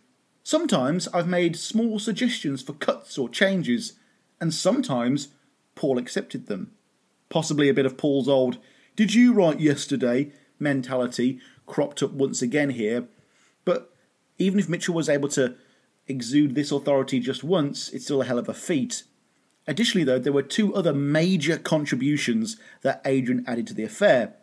Sometimes 0.44 1.08
I've 1.10 1.28
made 1.28 1.56
small 1.56 2.00
suggestions 2.00 2.62
for 2.62 2.74
cuts 2.74 3.17
or 3.17 3.28
changes, 3.28 3.94
and 4.39 4.54
sometimes 4.54 5.30
Paul 5.76 5.98
accepted 5.98 6.48
them. 6.48 6.72
Possibly 7.30 7.70
a 7.70 7.74
bit 7.74 7.86
of 7.86 7.98
Paul's 7.98 8.28
old, 8.28 8.58
did 8.96 9.13
you 9.13 9.34
write 9.34 9.60
yesterday 9.60 10.32
mentality 10.62 11.39
cropped 11.65 12.04
up 12.04 12.12
once 12.12 12.41
again 12.41 12.71
here. 12.71 13.06
But 13.65 13.93
even 14.38 14.60
if 14.60 14.69
Mitchell 14.69 14.95
was 14.95 15.10
able 15.10 15.30
to 15.30 15.56
exude 16.08 16.56
this 16.56 16.71
authority 16.71 17.19
just 17.19 17.43
once, 17.43 17.89
it's 17.89 18.06
still 18.06 18.21
a 18.21 18.26
hell 18.26 18.39
of 18.39 18.50
a 18.50 18.54
feat. 18.54 19.04
Additionally, 19.67 20.04
though, 20.04 20.19
there 20.19 20.34
were 20.34 20.41
two 20.41 20.74
other 20.74 20.93
major 20.93 21.58
contributions 21.58 22.58
that 22.82 23.02
Adrian 23.06 23.45
added 23.47 23.67
to 23.67 23.74
the 23.74 23.84
affair. 23.84 24.34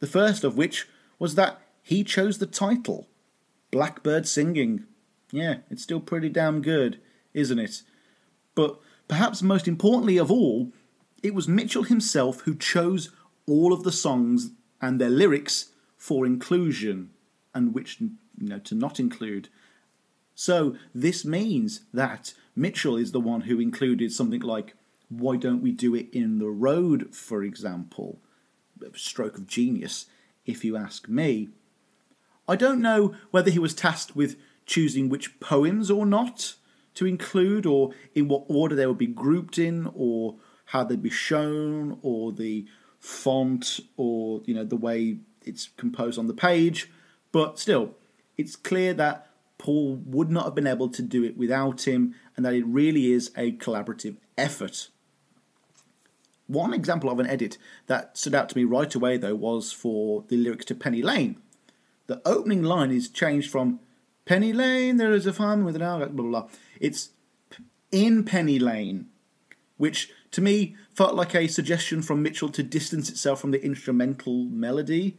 The 0.00 0.06
first 0.06 0.44
of 0.44 0.56
which 0.56 0.86
was 1.18 1.34
that 1.34 1.60
he 1.82 2.04
chose 2.04 2.38
the 2.38 2.46
title 2.46 3.08
Blackbird 3.70 4.28
Singing. 4.28 4.84
Yeah, 5.32 5.58
it's 5.70 5.82
still 5.82 6.00
pretty 6.00 6.28
damn 6.28 6.62
good, 6.62 7.00
isn't 7.34 7.58
it? 7.58 7.82
But 8.54 8.78
perhaps 9.08 9.42
most 9.42 9.66
importantly 9.66 10.18
of 10.18 10.30
all, 10.30 10.72
it 11.22 11.34
was 11.34 11.48
Mitchell 11.48 11.82
himself 11.82 12.42
who 12.42 12.54
chose 12.54 13.10
all 13.46 13.72
of 13.72 13.82
the 13.82 13.92
songs 13.92 14.50
and 14.80 15.00
their 15.00 15.10
lyrics 15.10 15.70
for 15.98 16.24
inclusion 16.24 17.10
and 17.54 17.74
which 17.74 18.00
you 18.00 18.12
know 18.38 18.60
to 18.60 18.74
not 18.74 18.98
include. 18.98 19.48
So 20.34 20.76
this 20.94 21.24
means 21.24 21.82
that 21.92 22.32
Mitchell 22.54 22.96
is 22.96 23.10
the 23.12 23.20
one 23.20 23.42
who 23.42 23.58
included 23.58 24.12
something 24.12 24.40
like 24.40 24.76
"Why 25.08 25.36
don't 25.36 25.60
we 25.60 25.72
do 25.72 25.94
it 25.94 26.08
in 26.12 26.38
the 26.38 26.48
road?" 26.48 27.14
for 27.14 27.42
example. 27.42 28.22
stroke 28.94 29.36
of 29.36 29.48
genius, 29.48 30.06
if 30.46 30.64
you 30.64 30.76
ask 30.76 31.08
me. 31.08 31.48
I 32.46 32.54
don't 32.54 32.80
know 32.80 33.14
whether 33.32 33.50
he 33.50 33.58
was 33.58 33.74
tasked 33.74 34.14
with 34.14 34.36
choosing 34.64 35.08
which 35.08 35.40
poems 35.40 35.90
or 35.90 36.06
not 36.06 36.54
to 36.94 37.06
include, 37.06 37.66
or 37.66 37.90
in 38.14 38.28
what 38.28 38.44
order 38.48 38.74
they 38.76 38.86
would 38.86 38.98
be 38.98 39.06
grouped 39.06 39.58
in, 39.58 39.90
or 39.94 40.36
how 40.66 40.84
they'd 40.84 41.02
be 41.02 41.10
shown, 41.10 41.98
or 42.02 42.32
the 42.32 42.66
font, 43.00 43.80
or 43.96 44.42
you 44.46 44.54
know 44.54 44.64
the 44.64 44.76
way 44.76 45.18
it's 45.48 45.70
composed 45.76 46.18
on 46.18 46.26
the 46.26 46.34
page. 46.34 46.90
But 47.32 47.58
still, 47.58 47.94
it's 48.36 48.56
clear 48.56 48.94
that 48.94 49.28
Paul 49.58 49.96
would 50.06 50.30
not 50.30 50.44
have 50.44 50.54
been 50.54 50.66
able 50.66 50.88
to 50.90 51.02
do 51.02 51.24
it 51.24 51.36
without 51.36 51.86
him, 51.86 52.14
and 52.36 52.44
that 52.44 52.54
it 52.54 52.64
really 52.66 53.12
is 53.12 53.32
a 53.36 53.52
collaborative 53.52 54.16
effort. 54.36 54.88
One 56.46 56.72
example 56.72 57.10
of 57.10 57.18
an 57.18 57.26
edit 57.26 57.58
that 57.88 58.16
stood 58.16 58.34
out 58.34 58.48
to 58.50 58.56
me 58.56 58.64
right 58.64 58.94
away, 58.94 59.16
though, 59.16 59.34
was 59.34 59.72
for 59.72 60.24
the 60.28 60.36
lyrics 60.36 60.64
to 60.66 60.74
Penny 60.74 61.02
Lane. 61.02 61.36
The 62.06 62.22
opening 62.24 62.62
line 62.62 62.90
is 62.90 63.08
changed 63.08 63.50
from 63.50 63.80
Penny 64.24 64.52
Lane, 64.52 64.98
there 64.98 65.12
is 65.12 65.26
a 65.26 65.32
farm 65.32 65.64
with 65.64 65.74
an 65.74 65.82
hour, 65.82 66.06
blah, 66.06 66.24
blah, 66.24 66.40
blah. 66.42 66.48
It's 66.78 67.10
in 67.90 68.24
Penny 68.24 68.58
Lane, 68.58 69.08
which 69.78 70.10
to 70.32 70.42
me 70.42 70.76
felt 70.94 71.14
like 71.14 71.34
a 71.34 71.48
suggestion 71.48 72.02
from 72.02 72.22
Mitchell 72.22 72.50
to 72.50 72.62
distance 72.62 73.08
itself 73.08 73.40
from 73.40 73.52
the 73.52 73.64
instrumental 73.64 74.44
melody, 74.44 75.16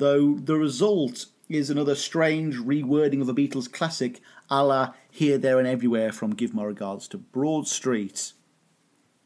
though 0.00 0.34
the 0.34 0.56
result 0.56 1.26
is 1.48 1.70
another 1.70 1.94
strange 1.94 2.56
rewording 2.56 3.20
of 3.20 3.28
a 3.28 3.34
Beatles 3.34 3.70
classic 3.70 4.20
a 4.50 4.64
la 4.64 4.94
Here, 5.10 5.38
There 5.38 5.58
and 5.58 5.68
Everywhere 5.68 6.10
from 6.10 6.34
Give 6.34 6.54
My 6.54 6.64
Regards 6.64 7.06
to 7.08 7.18
Broad 7.18 7.68
Street. 7.68 8.32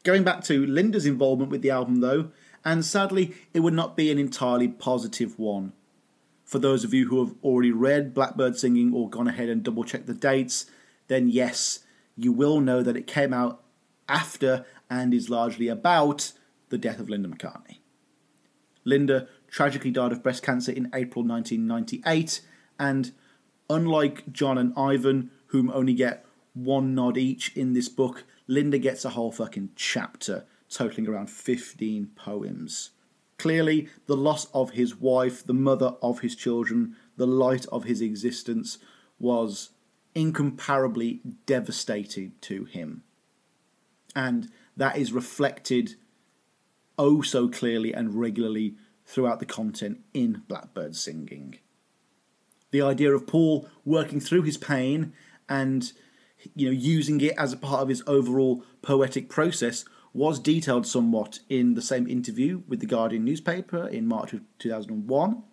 Going 0.03 0.23
back 0.23 0.43
to 0.43 0.65
Linda's 0.65 1.05
involvement 1.05 1.49
with 1.49 1.63
the 1.63 1.71
album, 1.71 2.01
though, 2.01 2.29
and 2.63 2.85
sadly, 2.85 3.33
it 3.53 3.61
would 3.61 3.73
not 3.73 3.95
be 3.95 4.11
an 4.11 4.19
entirely 4.19 4.67
positive 4.67 5.39
one. 5.39 5.73
For 6.43 6.59
those 6.59 6.83
of 6.83 6.93
you 6.93 7.07
who 7.07 7.25
have 7.25 7.33
already 7.43 7.71
read 7.71 8.13
Blackbird 8.13 8.57
Singing 8.57 8.93
or 8.93 9.09
gone 9.09 9.27
ahead 9.27 9.49
and 9.49 9.63
double 9.63 9.83
checked 9.83 10.05
the 10.05 10.13
dates, 10.13 10.65
then 11.07 11.27
yes, 11.27 11.79
you 12.15 12.31
will 12.31 12.59
know 12.59 12.83
that 12.83 12.97
it 12.97 13.07
came 13.07 13.33
out 13.33 13.63
after 14.07 14.65
and 14.89 15.13
is 15.13 15.29
largely 15.29 15.67
about 15.69 16.33
the 16.69 16.77
death 16.77 16.99
of 16.99 17.09
Linda 17.09 17.29
McCartney. 17.29 17.79
Linda 18.83 19.27
tragically 19.55 19.89
died 19.89 20.11
of 20.11 20.21
breast 20.21 20.43
cancer 20.43 20.69
in 20.69 20.89
April 20.93 21.23
1998, 21.23 22.41
and 22.77 23.13
unlike 23.69 24.29
John 24.33 24.57
and 24.57 24.73
Ivan, 24.75 25.31
whom 25.47 25.71
only 25.71 25.93
get 25.93 26.25
one 26.53 26.93
nod 26.93 27.17
each 27.17 27.55
in 27.55 27.71
this 27.71 27.87
book, 27.87 28.25
Linda 28.47 28.77
gets 28.77 29.05
a 29.05 29.11
whole 29.11 29.31
fucking 29.31 29.69
chapter 29.77 30.43
totaling 30.69 31.07
around 31.07 31.29
15 31.29 32.07
poems. 32.17 32.89
Clearly, 33.37 33.87
the 34.07 34.17
loss 34.17 34.47
of 34.53 34.71
his 34.71 34.99
wife, 34.99 35.45
the 35.45 35.53
mother 35.53 35.95
of 36.01 36.19
his 36.19 36.35
children, 36.35 36.97
the 37.15 37.25
light 37.25 37.65
of 37.67 37.85
his 37.85 38.01
existence 38.01 38.77
was 39.19 39.69
incomparably 40.13 41.21
devastating 41.45 42.33
to 42.41 42.65
him. 42.65 43.03
And 44.13 44.49
that 44.75 44.97
is 44.97 45.13
reflected 45.13 45.95
oh 46.97 47.21
so 47.21 47.47
clearly 47.47 47.93
and 47.93 48.15
regularly 48.15 48.75
throughout 49.05 49.39
the 49.39 49.45
content 49.45 50.01
in 50.13 50.43
Blackbird 50.47 50.95
Singing. 50.95 51.59
The 52.71 52.81
idea 52.81 53.13
of 53.13 53.27
Paul 53.27 53.69
working 53.83 54.19
through 54.19 54.41
his 54.43 54.57
pain 54.57 55.13
and 55.47 55.91
you 56.55 56.67
know, 56.67 56.71
using 56.71 57.21
it 57.21 57.33
as 57.37 57.53
a 57.53 57.57
part 57.57 57.81
of 57.81 57.89
his 57.89 58.03
overall 58.07 58.63
poetic 58.81 59.29
process 59.29 59.85
was 60.13 60.39
detailed 60.39 60.87
somewhat 60.87 61.39
in 61.49 61.73
the 61.73 61.81
same 61.81 62.07
interview 62.07 62.61
with 62.67 62.79
the 62.79 62.85
Guardian 62.85 63.25
newspaper 63.25 63.87
in 63.87 64.07
March 64.07 64.33
of 64.33 64.41
2001. 64.59 65.43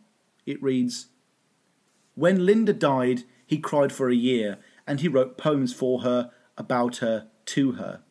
It 0.47 0.63
reads 0.63 1.09
When 2.15 2.47
Linda 2.47 2.73
died, 2.73 3.25
he 3.47 3.59
cried 3.59 3.93
for 3.93 4.09
a 4.09 4.15
year 4.15 4.59
and 4.87 5.01
he 5.01 5.09
wrote 5.09 5.39
poems 5.39 5.73
for 5.73 6.03
her, 6.03 6.31
about 6.57 6.99
her, 6.99 7.29
to 7.47 7.73
her. 7.73 8.03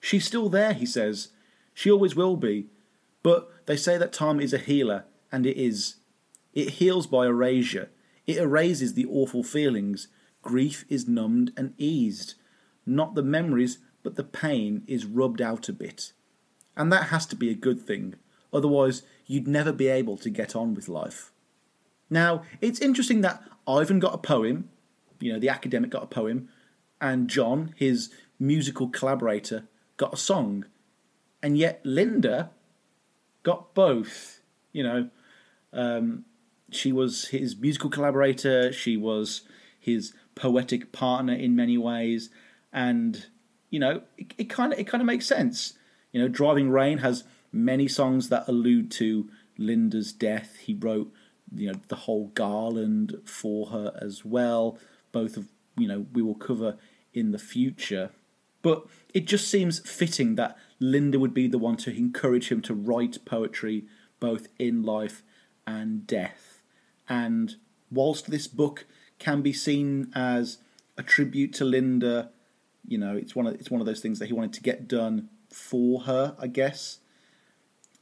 She's 0.00 0.24
still 0.24 0.48
there, 0.48 0.72
he 0.72 0.86
says. 0.86 1.28
She 1.74 1.90
always 1.90 2.16
will 2.16 2.36
be. 2.36 2.66
But 3.22 3.48
they 3.66 3.76
say 3.76 3.98
that 3.98 4.12
time 4.12 4.40
is 4.40 4.52
a 4.52 4.58
healer, 4.58 5.04
and 5.30 5.46
it 5.46 5.56
is. 5.56 5.96
It 6.52 6.70
heals 6.70 7.06
by 7.06 7.26
erasure. 7.26 7.90
It 8.26 8.36
erases 8.36 8.94
the 8.94 9.06
awful 9.06 9.42
feelings, 9.42 10.08
grief 10.42 10.84
is 10.88 11.08
numbed 11.08 11.52
and 11.56 11.74
eased. 11.78 12.34
Not 12.84 13.14
the 13.14 13.22
memories, 13.22 13.78
but 14.02 14.16
the 14.16 14.24
pain 14.24 14.82
is 14.86 15.06
rubbed 15.06 15.40
out 15.40 15.68
a 15.68 15.72
bit. 15.72 16.12
And 16.76 16.92
that 16.92 17.04
has 17.04 17.26
to 17.26 17.36
be 17.36 17.50
a 17.50 17.54
good 17.54 17.80
thing, 17.80 18.14
otherwise, 18.52 19.02
you'd 19.26 19.48
never 19.48 19.72
be 19.72 19.88
able 19.88 20.16
to 20.18 20.30
get 20.30 20.56
on 20.56 20.74
with 20.74 20.88
life. 20.88 21.32
Now, 22.10 22.42
it's 22.60 22.80
interesting 22.80 23.20
that 23.22 23.42
Ivan 23.66 24.00
got 24.00 24.14
a 24.14 24.18
poem, 24.18 24.68
you 25.20 25.32
know, 25.32 25.38
the 25.38 25.48
academic 25.48 25.90
got 25.90 26.02
a 26.02 26.06
poem, 26.06 26.48
and 27.00 27.28
John, 27.28 27.74
his 27.76 28.10
musical 28.38 28.88
collaborator, 28.88 29.68
got 29.96 30.14
a 30.14 30.18
song. 30.18 30.66
And 31.42 31.56
yet 31.56 31.80
Linda 31.84 32.50
got 33.42 33.74
both. 33.74 34.40
You 34.72 34.82
know, 34.82 35.10
um, 35.72 36.24
she 36.70 36.92
was 36.92 37.28
his 37.28 37.56
musical 37.56 37.90
collaborator, 37.90 38.72
she 38.72 38.96
was 38.96 39.42
his 39.78 40.14
poetic 40.34 40.92
partner 40.92 41.34
in 41.34 41.56
many 41.56 41.76
ways, 41.76 42.30
and 42.72 43.26
you 43.70 43.78
know 43.78 44.02
it 44.16 44.48
kind 44.48 44.72
of 44.72 44.78
it 44.78 44.84
kind 44.84 45.00
of 45.00 45.06
makes 45.06 45.26
sense. 45.26 45.74
You 46.12 46.20
know, 46.20 46.28
Driving 46.28 46.70
Rain 46.70 46.98
has 46.98 47.24
many 47.52 47.88
songs 47.88 48.28
that 48.28 48.48
allude 48.48 48.90
to 48.92 49.28
Linda's 49.58 50.12
death. 50.12 50.56
He 50.56 50.74
wrote 50.74 51.12
you 51.54 51.72
know 51.72 51.78
the 51.88 51.96
whole 51.96 52.28
garland 52.28 53.20
for 53.24 53.66
her 53.68 53.92
as 54.00 54.24
well. 54.24 54.78
Both 55.10 55.36
of 55.36 55.48
you 55.76 55.88
know 55.88 56.06
we 56.12 56.22
will 56.22 56.34
cover 56.34 56.76
in 57.12 57.32
the 57.32 57.38
future, 57.38 58.10
but 58.62 58.86
it 59.12 59.26
just 59.26 59.48
seems 59.48 59.80
fitting 59.80 60.36
that 60.36 60.56
Linda 60.82 61.18
would 61.18 61.32
be 61.32 61.46
the 61.46 61.58
one 61.58 61.76
to 61.78 61.96
encourage 61.96 62.50
him 62.50 62.60
to 62.62 62.74
write 62.74 63.24
poetry 63.24 63.84
both 64.20 64.48
in 64.58 64.82
life 64.82 65.22
and 65.66 66.06
death. 66.06 66.60
And 67.08 67.56
whilst 67.90 68.30
this 68.30 68.46
book 68.46 68.84
can 69.18 69.40
be 69.40 69.52
seen 69.52 70.10
as 70.14 70.58
a 70.96 71.02
tribute 71.02 71.52
to 71.54 71.64
Linda. 71.64 72.30
You 72.86 72.98
know, 72.98 73.16
it's 73.16 73.36
one 73.36 73.46
of 73.46 73.54
it's 73.54 73.70
one 73.70 73.80
of 73.80 73.86
those 73.86 74.00
things 74.00 74.18
that 74.18 74.26
he 74.26 74.32
wanted 74.32 74.52
to 74.54 74.62
get 74.62 74.88
done 74.88 75.28
for 75.50 76.00
her, 76.02 76.36
I 76.38 76.48
guess. 76.48 76.98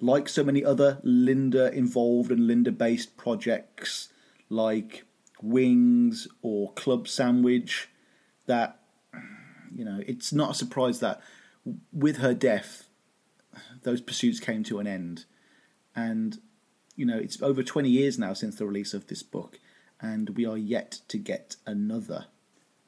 Like 0.01 0.29
so 0.29 0.43
many 0.43 0.65
other 0.65 0.99
Linda 1.03 1.73
involved 1.73 2.31
and 2.31 2.47
Linda 2.47 2.73
based 2.73 3.17
projects 3.17 4.09
like 4.49 5.05
Wings 5.43 6.27
or 6.43 6.73
Club 6.73 7.07
Sandwich, 7.07 7.89
that 8.47 8.81
you 9.75 9.85
know, 9.85 10.01
it's 10.07 10.33
not 10.33 10.53
a 10.53 10.55
surprise 10.55 11.01
that 11.01 11.21
with 11.93 12.19
her 12.19 12.35
death, 12.35 12.89
those 13.83 14.01
pursuits 14.01 14.41
came 14.41 14.63
to 14.65 14.79
an 14.79 14.87
end. 14.87 15.25
And, 15.95 16.39
you 16.97 17.05
know, 17.05 17.19
it's 17.19 17.41
over 17.43 17.63
20 17.63 17.89
years 17.89 18.19
now 18.19 18.33
since 18.33 18.57
the 18.57 18.67
release 18.67 18.95
of 18.95 19.09
this 19.09 19.23
book 19.23 19.59
and 20.03 20.31
we 20.31 20.47
are 20.47 20.57
yet 20.57 21.01
to 21.09 21.19
get 21.19 21.57
another. 21.67 22.27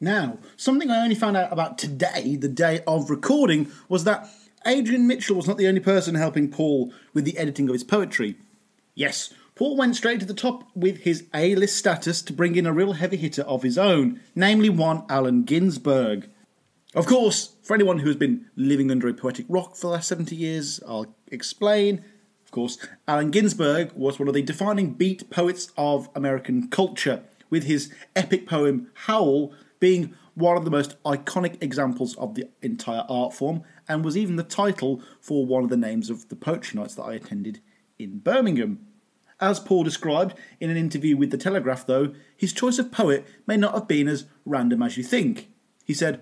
Now, 0.01 0.39
something 0.57 0.91
I 0.91 1.03
only 1.03 1.15
found 1.15 1.37
out 1.37 1.53
about 1.53 1.79
today, 1.79 2.37
the 2.37 2.49
day 2.49 2.83
of 2.87 3.11
recording, 3.11 3.71
was 3.89 4.05
that 4.05 4.29
Adrian 4.67 5.07
Mitchell 5.07 5.37
was 5.37 5.47
not 5.47 5.59
the 5.59 5.69
only 5.69 5.81
person 5.81 6.15
helping 6.15 6.51
Paul 6.51 6.93
with 7.13 7.25
the 7.25 7.39
editing 7.39 7.69
of 7.69 7.75
his 7.75 7.85
poetry. 7.85 8.37
Yes, 8.95 9.33
Paul 9.55 9.77
went 9.77 9.97
straight 9.97 10.21
to 10.21 10.27
the 10.27 10.35
top 10.35 10.69
with 10.75 10.99
his 10.99 11.25
A 11.35 11.55
list 11.55 11.77
status 11.77 12.23
to 12.23 12.33
bring 12.33 12.57
in 12.57 12.67
a 12.67 12.73
real 12.73 12.95
heavy 12.95 13.17
hitter 13.17 13.43
of 13.43 13.63
his 13.63 13.79
own, 13.79 14.21
namely 14.35 14.69
one 14.69 15.05
Allen 15.09 15.45
Ginsberg. 15.45 16.29
Of 16.95 17.07
course, 17.07 17.57
for 17.63 17.75
anyone 17.75 18.01
who 18.01 18.09
has 18.09 18.17
been 18.17 18.51
living 18.55 18.91
under 18.91 19.09
a 19.09 19.15
poetic 19.15 19.47
rock 19.49 19.77
for 19.77 19.87
the 19.87 19.93
last 19.95 20.09
70 20.09 20.37
years, 20.37 20.79
I'll 20.87 21.15
explain 21.29 22.05
Of 22.45 22.51
course, 22.51 22.77
Allen 23.09 23.31
Ginsberg 23.31 23.93
was 23.95 24.19
one 24.19 24.29
of 24.29 24.35
the 24.35 24.43
defining 24.43 24.93
beat 24.93 25.31
poets 25.31 25.73
of 25.79 26.11
American 26.15 26.69
culture, 26.69 27.23
with 27.49 27.65
his 27.65 27.91
epic 28.15 28.47
poem 28.47 28.91
Howl 29.07 29.55
being 29.81 30.15
one 30.35 30.59
of 30.59 30.67
the 30.67 30.71
most 30.71 31.03
iconic 31.05 31.63
examples 31.63 32.15
of 32.17 32.35
the 32.35 32.51
entire 32.61 33.07
art 33.09 33.33
form, 33.33 33.63
and 33.89 34.05
was 34.05 34.17
even 34.19 34.37
the 34.37 34.43
title 34.43 35.01
for 35.19 35.47
one 35.47 35.65
of 35.65 35.71
the 35.71 35.79
names 35.79 36.11
of 36.11 36.29
the 36.29 36.37
poetry 36.37 36.79
nights 36.79 36.95
that 36.97 37.05
I 37.05 37.15
attended 37.15 37.61
in 37.99 38.19
Birmingham. 38.19 38.87
As 39.41 39.59
Paul 39.59 39.83
described 39.83 40.35
in 40.61 40.69
an 40.69 40.77
interview 40.77 41.17
with 41.17 41.31
The 41.31 41.39
Telegraph, 41.39 41.87
though, 41.87 42.13
his 42.37 42.53
choice 42.53 42.79
of 42.79 42.93
poet 42.93 43.27
may 43.47 43.57
not 43.57 43.73
have 43.73 43.89
been 43.89 44.09
as 44.09 44.27
random 44.45 44.83
as 44.83 44.99
you 44.99 45.03
think. 45.03 45.49
He 45.87 45.95
said, 45.95 46.21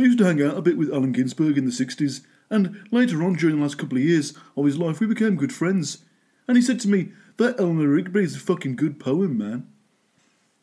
I 0.00 0.04
used 0.04 0.18
to 0.18 0.24
hang 0.24 0.42
out 0.42 0.56
a 0.56 0.62
bit 0.62 0.78
with 0.78 0.92
Allen 0.92 1.12
Ginsberg 1.12 1.58
in 1.58 1.66
the 1.66 1.70
60s, 1.70 2.22
and 2.48 2.82
later 2.90 3.22
on, 3.22 3.34
during 3.34 3.56
the 3.56 3.62
last 3.62 3.76
couple 3.76 3.98
of 3.98 4.04
years 4.04 4.32
of 4.56 4.64
his 4.64 4.78
life, 4.78 4.98
we 4.98 5.06
became 5.06 5.36
good 5.36 5.52
friends. 5.52 5.98
And 6.48 6.56
he 6.56 6.62
said 6.62 6.80
to 6.80 6.88
me, 6.88 7.12
That 7.36 7.60
Eleanor 7.60 7.88
Rigby 7.88 8.24
is 8.24 8.36
a 8.36 8.40
fucking 8.40 8.76
good 8.76 8.98
poem, 8.98 9.36
man. 9.36 9.68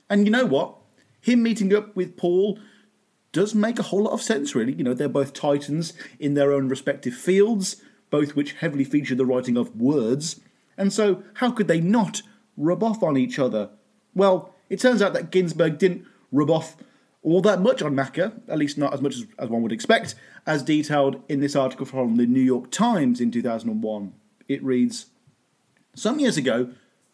And 0.10 0.26
you 0.26 0.32
know 0.32 0.46
what? 0.46 0.76
Him 1.22 1.44
meeting 1.44 1.74
up 1.76 1.96
with 1.96 2.18
Paul 2.18 2.60
does 3.32 3.54
make 3.54 3.78
a 3.78 3.84
whole 3.84 4.04
lot 4.04 4.14
of 4.14 4.24
sense, 4.24 4.56
really. 4.56 4.74
You 4.74 4.84
know, 4.84 4.94
they're 4.94 5.08
both 5.08 5.34
titans 5.34 5.94
in 6.20 6.34
their 6.34 6.52
own 6.52 6.68
respective 6.68 7.14
fields, 7.14 7.78
both 8.10 8.36
which 8.36 8.54
heavily 8.54 8.84
feature 8.84 9.16
the 9.16 9.26
writing 9.26 9.56
of 9.56 9.80
words. 9.80 10.40
and 10.78 10.92
so 10.92 11.24
how 11.36 11.52
could 11.52 11.68
they 11.68 11.80
not 11.80 12.22
rub 12.58 12.84
off 12.84 13.04
on 13.04 13.18
each 13.18 13.38
other? 13.38 13.70
Well, 14.16 14.56
it 14.70 14.80
turns 14.80 15.02
out 15.02 15.14
that 15.14 15.32
Ginsberg 15.32 15.78
didn't 15.78 16.06
rub 16.32 16.50
off 16.50 16.76
all 17.28 17.42
that 17.42 17.60
much 17.60 17.82
on 17.82 17.94
Macca, 17.94 18.32
at 18.48 18.58
least 18.58 18.78
not 18.78 18.94
as 18.94 19.02
much 19.02 19.16
as, 19.16 19.26
as 19.38 19.50
one 19.50 19.62
would 19.62 19.74
expect, 19.74 20.16
as 20.46 20.64
detailed 20.64 21.22
in 21.28 21.42
this 21.42 21.58
article 21.58 21.86
from 21.86 22.16
the 22.16 22.26
New 22.26 22.40
York 22.40 22.72
Times 22.72 23.20
in 23.20 23.32
2001. 23.32 24.14
It 24.48 24.64
reads 24.64 25.08
Some 25.94 26.20
years 26.20 26.38
ago, 26.38 26.70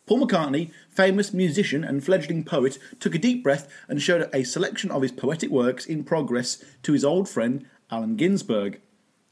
Paul 0.06 0.28
McCartney, 0.28 0.70
famous 0.88 1.34
musician 1.34 1.84
and 1.84 2.06
fledgling 2.06 2.44
poet, 2.44 2.78
took 3.00 3.16
a 3.16 3.18
deep 3.18 3.42
breath 3.42 3.68
and 3.88 4.00
showed 4.00 4.30
a 4.32 4.44
selection 4.44 4.92
of 4.92 5.02
his 5.02 5.12
poetic 5.12 5.50
works 5.50 5.84
in 5.84 6.04
progress 6.04 6.64
to 6.84 6.94
his 6.94 7.04
old 7.04 7.28
friend 7.28 7.66
Allen 7.90 8.16
Ginsberg. 8.16 8.82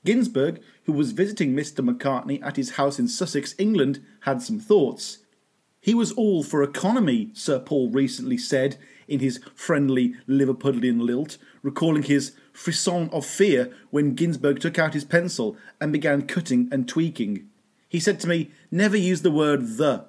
Ginsberg, 0.03 0.63
who 0.86 0.93
was 0.93 1.11
visiting 1.11 1.53
Mr. 1.53 1.88
McCartney 1.88 2.41
at 2.41 2.57
his 2.57 2.71
house 2.71 2.97
in 2.97 3.07
Sussex, 3.07 3.53
England, 3.59 4.03
had 4.21 4.41
some 4.41 4.59
thoughts. 4.59 5.19
He 5.79 5.93
was 5.93 6.11
all 6.13 6.41
for 6.41 6.63
economy, 6.63 7.29
Sir 7.34 7.59
Paul 7.59 7.91
recently 7.91 8.39
said 8.39 8.77
in 9.08 9.20
his 9.20 9.39
friendly 9.56 10.16
Liverpudlian 10.28 11.02
lilt, 11.02 11.38
recalling 11.62 12.04
his 12.04 12.34
frisson 12.54 13.10
of 13.12 13.26
fear 13.26 13.72
when 13.89 14.16
Ginsberg 14.16 14.60
took 14.60 14.78
out 14.78 14.93
his 14.93 15.06
pencil 15.06 15.58
and 15.80 15.91
began 15.91 16.28
cutting 16.28 16.70
and 16.72 16.88
tweaking. 16.88 17.47
He 17.88 17.99
said 17.99 18.20
to 18.22 18.28
me, 18.28 18.52
Never 18.70 18.97
use 18.97 19.22
the 19.22 19.32
word 19.32 19.78
the. 19.78 20.06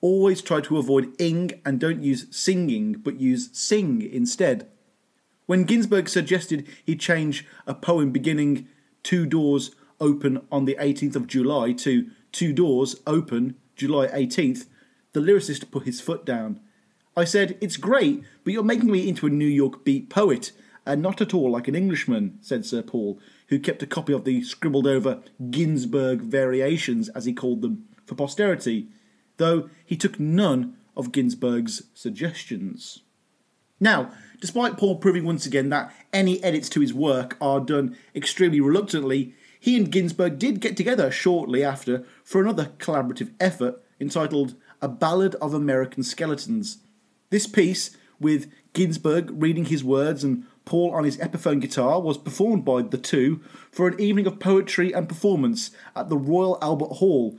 Always 0.00 0.42
try 0.42 0.60
to 0.60 0.78
avoid 0.78 1.14
ing 1.18 1.60
and 1.64 1.80
don't 1.80 2.02
use 2.02 2.26
singing, 2.30 2.92
but 2.92 3.20
use 3.20 3.48
sing 3.52 4.02
instead. 4.02 4.68
When 5.46 5.64
Ginsberg 5.64 6.08
suggested 6.08 6.66
he 6.84 6.96
change 6.96 7.46
a 7.66 7.74
poem 7.74 8.10
beginning 8.10 8.68
two 9.02 9.26
doors 9.26 9.72
open 10.00 10.46
on 10.50 10.64
the 10.64 10.76
18th 10.80 11.16
of 11.16 11.26
July 11.26 11.72
to 11.72 12.10
two 12.32 12.52
doors 12.52 12.96
open 13.06 13.56
July 13.76 14.06
18th, 14.08 14.66
the 15.12 15.20
lyricist 15.20 15.70
put 15.70 15.84
his 15.84 16.00
foot 16.00 16.24
down. 16.24 16.60
I 17.16 17.24
said, 17.24 17.56
It's 17.60 17.76
great, 17.76 18.24
but 18.42 18.52
you're 18.52 18.62
making 18.62 18.90
me 18.90 19.08
into 19.08 19.26
a 19.26 19.30
New 19.30 19.46
York 19.46 19.84
beat 19.84 20.10
poet, 20.10 20.52
and 20.84 21.00
not 21.00 21.20
at 21.20 21.32
all 21.32 21.50
like 21.50 21.68
an 21.68 21.74
Englishman, 21.74 22.38
said 22.40 22.66
Sir 22.66 22.82
Paul, 22.82 23.18
who 23.48 23.58
kept 23.58 23.82
a 23.82 23.86
copy 23.86 24.12
of 24.12 24.24
the 24.24 24.42
scribbled 24.42 24.86
over 24.86 25.22
Ginsberg 25.50 26.20
variations, 26.20 27.08
as 27.10 27.24
he 27.24 27.32
called 27.32 27.62
them, 27.62 27.88
for 28.04 28.14
posterity, 28.14 28.88
though 29.36 29.70
he 29.84 29.96
took 29.96 30.18
none 30.18 30.76
of 30.96 31.12
Ginsberg's 31.12 31.84
suggestions. 31.94 33.00
Now, 33.80 34.12
despite 34.40 34.76
Paul 34.76 34.96
proving 34.96 35.24
once 35.24 35.46
again 35.46 35.68
that 35.70 35.92
any 36.12 36.42
edits 36.42 36.68
to 36.70 36.80
his 36.80 36.94
work 36.94 37.36
are 37.40 37.60
done 37.60 37.96
extremely 38.14 38.60
reluctantly, 38.60 39.34
he 39.58 39.76
and 39.76 39.90
Ginsberg 39.90 40.38
did 40.38 40.60
get 40.60 40.76
together 40.76 41.10
shortly 41.10 41.64
after 41.64 42.04
for 42.22 42.40
another 42.40 42.72
collaborative 42.78 43.32
effort 43.40 43.82
entitled 44.00 44.54
A 44.82 44.88
Ballad 44.88 45.34
of 45.36 45.54
American 45.54 46.02
Skeletons. 46.02 46.78
This 47.34 47.48
piece, 47.48 47.96
with 48.20 48.48
Ginsberg 48.74 49.28
reading 49.32 49.64
his 49.64 49.82
words 49.82 50.22
and 50.22 50.44
Paul 50.64 50.92
on 50.94 51.02
his 51.02 51.16
Epiphone 51.16 51.60
guitar, 51.60 52.00
was 52.00 52.16
performed 52.16 52.64
by 52.64 52.82
the 52.82 52.96
two 52.96 53.40
for 53.72 53.88
an 53.88 54.00
evening 54.00 54.28
of 54.28 54.38
poetry 54.38 54.92
and 54.92 55.08
performance 55.08 55.72
at 55.96 56.08
the 56.08 56.16
Royal 56.16 56.58
Albert 56.62 56.92
Hall, 57.00 57.36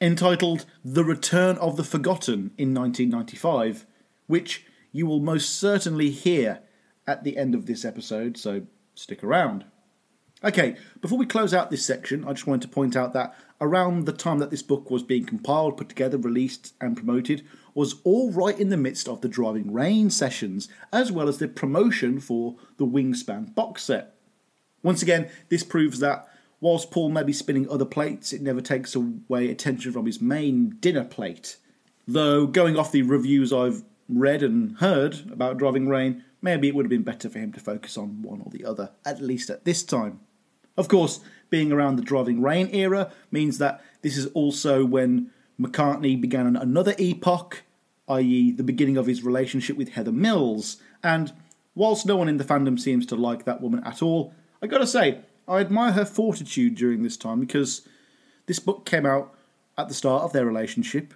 entitled 0.00 0.64
The 0.82 1.04
Return 1.04 1.58
of 1.58 1.76
the 1.76 1.84
Forgotten 1.84 2.52
in 2.56 2.72
1995, 2.72 3.84
which 4.28 4.64
you 4.92 5.06
will 5.06 5.20
most 5.20 5.58
certainly 5.58 6.08
hear 6.08 6.60
at 7.06 7.22
the 7.22 7.36
end 7.36 7.54
of 7.54 7.66
this 7.66 7.84
episode, 7.84 8.38
so 8.38 8.62
stick 8.94 9.22
around. 9.22 9.66
Okay, 10.42 10.76
before 11.02 11.18
we 11.18 11.26
close 11.26 11.52
out 11.52 11.70
this 11.70 11.84
section, 11.84 12.24
I 12.24 12.32
just 12.32 12.46
wanted 12.46 12.62
to 12.62 12.74
point 12.74 12.96
out 12.96 13.12
that 13.12 13.34
around 13.60 14.06
the 14.06 14.12
time 14.12 14.38
that 14.38 14.50
this 14.50 14.62
book 14.62 14.90
was 14.90 15.02
being 15.02 15.24
compiled, 15.24 15.76
put 15.76 15.88
together, 15.88 16.16
released, 16.16 16.74
and 16.80 16.96
promoted, 16.96 17.44
was 17.74 17.96
all 18.04 18.30
right 18.30 18.58
in 18.58 18.68
the 18.68 18.76
midst 18.76 19.08
of 19.08 19.20
the 19.20 19.28
Driving 19.28 19.72
Rain 19.72 20.10
sessions, 20.10 20.68
as 20.92 21.10
well 21.10 21.28
as 21.28 21.38
the 21.38 21.48
promotion 21.48 22.20
for 22.20 22.56
the 22.76 22.86
Wingspan 22.86 23.54
box 23.54 23.84
set. 23.84 24.14
Once 24.82 25.02
again, 25.02 25.28
this 25.48 25.64
proves 25.64 25.98
that 26.00 26.28
whilst 26.60 26.90
Paul 26.90 27.08
may 27.10 27.22
be 27.22 27.32
spinning 27.32 27.68
other 27.68 27.84
plates, 27.84 28.32
it 28.32 28.42
never 28.42 28.60
takes 28.60 28.94
away 28.94 29.50
attention 29.50 29.92
from 29.92 30.06
his 30.06 30.20
main 30.20 30.76
dinner 30.80 31.04
plate. 31.04 31.56
Though, 32.06 32.46
going 32.46 32.76
off 32.76 32.92
the 32.92 33.02
reviews 33.02 33.52
I've 33.52 33.84
read 34.08 34.42
and 34.42 34.76
heard 34.78 35.30
about 35.30 35.58
Driving 35.58 35.88
Rain, 35.88 36.24
maybe 36.40 36.68
it 36.68 36.74
would 36.74 36.84
have 36.84 36.90
been 36.90 37.02
better 37.02 37.28
for 37.28 37.38
him 37.38 37.52
to 37.52 37.60
focus 37.60 37.98
on 37.98 38.22
one 38.22 38.40
or 38.40 38.50
the 38.50 38.64
other, 38.64 38.90
at 39.04 39.20
least 39.20 39.50
at 39.50 39.64
this 39.64 39.82
time. 39.82 40.20
Of 40.76 40.88
course, 40.88 41.20
being 41.50 41.72
around 41.72 41.96
the 41.96 42.02
Driving 42.02 42.40
Rain 42.40 42.68
era 42.72 43.12
means 43.30 43.58
that 43.58 43.82
this 44.02 44.16
is 44.16 44.26
also 44.28 44.84
when 44.84 45.30
McCartney 45.60 46.20
began 46.20 46.56
another 46.56 46.94
epoch, 46.98 47.62
i.e., 48.08 48.52
the 48.52 48.62
beginning 48.62 48.96
of 48.96 49.06
his 49.06 49.22
relationship 49.22 49.76
with 49.76 49.90
Heather 49.90 50.12
Mills. 50.12 50.76
And 51.02 51.32
whilst 51.74 52.06
no 52.06 52.16
one 52.16 52.28
in 52.28 52.36
the 52.36 52.44
fandom 52.44 52.78
seems 52.78 53.06
to 53.06 53.16
like 53.16 53.44
that 53.44 53.60
woman 53.60 53.82
at 53.84 54.02
all, 54.02 54.34
I 54.62 54.66
gotta 54.66 54.86
say, 54.86 55.20
I 55.46 55.60
admire 55.60 55.92
her 55.92 56.04
fortitude 56.04 56.74
during 56.74 57.02
this 57.02 57.16
time 57.16 57.40
because 57.40 57.86
this 58.46 58.58
book 58.58 58.84
came 58.84 59.06
out 59.06 59.34
at 59.76 59.88
the 59.88 59.94
start 59.94 60.24
of 60.24 60.32
their 60.32 60.44
relationship, 60.44 61.14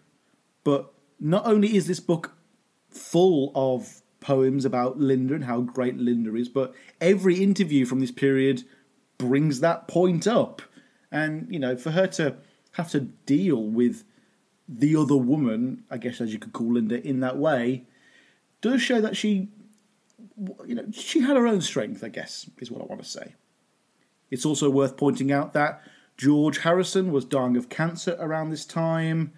but 0.65 0.93
not 1.21 1.47
only 1.47 1.77
is 1.77 1.87
this 1.87 2.01
book 2.01 2.35
full 2.89 3.53
of 3.55 4.03
poems 4.21 4.65
about 4.65 4.99
Linda 4.99 5.35
and 5.35 5.45
how 5.45 5.61
great 5.61 5.97
Linda 5.97 6.35
is, 6.37 6.49
but 6.49 6.75
every 7.01 7.43
interview 7.43 7.85
from 7.85 8.01
this 8.01 8.11
period 8.11 8.63
brings 9.19 9.61
that 9.61 9.89
point 9.89 10.27
up. 10.27 10.63
And, 11.11 11.47
you 11.51 11.59
know, 11.59 11.77
for 11.77 11.91
her 11.91 12.07
to 12.09 12.37
have 12.73 12.91
to 12.93 13.01
deal 13.01 13.63
with 13.63 14.05
the 14.69 14.97
other 14.97 15.17
woman, 15.17 15.85
I 15.91 15.99
guess 15.99 16.21
as 16.21 16.33
you 16.33 16.39
could 16.39 16.53
call 16.53 16.73
Linda, 16.73 17.07
in 17.07 17.21
that 17.21 17.37
way, 17.37 17.85
does 18.61 18.81
show 18.81 19.01
that 19.01 19.17
she, 19.17 19.49
you 20.67 20.75
know, 20.75 20.87
she 20.93 21.21
had 21.21 21.37
her 21.37 21.47
own 21.47 21.61
strength, 21.61 22.03
I 22.03 22.09
guess, 22.09 22.49
is 22.59 22.71
what 22.71 22.81
I 22.81 22.87
want 22.87 23.03
to 23.03 23.09
say. 23.09 23.35
It's 24.31 24.47
also 24.47 24.71
worth 24.71 24.97
pointing 24.97 25.31
out 25.31 25.53
that 25.53 25.83
George 26.17 26.59
Harrison 26.59 27.13
was 27.13 27.25
dying 27.25 27.57
of 27.57 27.69
cancer 27.69 28.17
around 28.19 28.51
this 28.51 28.65
time, 28.65 29.33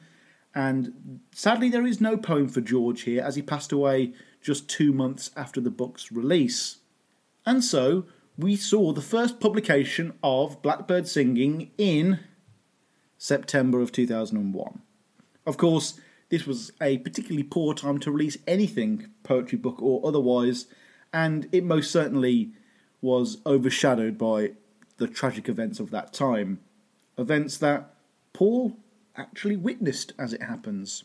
and 0.54 1.20
sadly, 1.34 1.68
there 1.68 1.86
is 1.86 2.00
no 2.00 2.16
poem 2.16 2.48
for 2.48 2.60
George 2.60 3.02
here 3.02 3.22
as 3.22 3.34
he 3.34 3.42
passed 3.42 3.72
away 3.72 4.12
just 4.40 4.68
two 4.68 4.92
months 4.92 5.30
after 5.36 5.60
the 5.60 5.70
book's 5.70 6.12
release. 6.12 6.78
And 7.44 7.64
so, 7.64 8.06
we 8.36 8.56
saw 8.56 8.92
the 8.92 9.00
first 9.00 9.38
publication 9.38 10.12
of 10.22 10.60
Blackbird 10.60 11.06
Singing 11.06 11.70
in 11.78 12.20
September 13.16 13.80
of 13.80 13.92
2001. 13.92 14.80
Of 15.46 15.56
course, 15.56 16.00
this 16.30 16.46
was 16.46 16.72
a 16.80 16.98
particularly 16.98 17.44
poor 17.44 17.74
time 17.74 17.98
to 18.00 18.10
release 18.10 18.36
anything, 18.46 19.08
poetry 19.22 19.58
book 19.58 19.80
or 19.80 20.04
otherwise, 20.04 20.66
and 21.12 21.48
it 21.52 21.64
most 21.64 21.92
certainly 21.92 22.50
was 23.00 23.38
overshadowed 23.46 24.18
by 24.18 24.52
the 24.96 25.06
tragic 25.06 25.48
events 25.48 25.78
of 25.78 25.90
that 25.90 26.12
time. 26.12 26.58
Events 27.16 27.56
that 27.58 27.94
Paul 28.32 28.76
actually 29.16 29.56
witnessed 29.56 30.12
as 30.18 30.32
it 30.32 30.42
happens. 30.42 31.04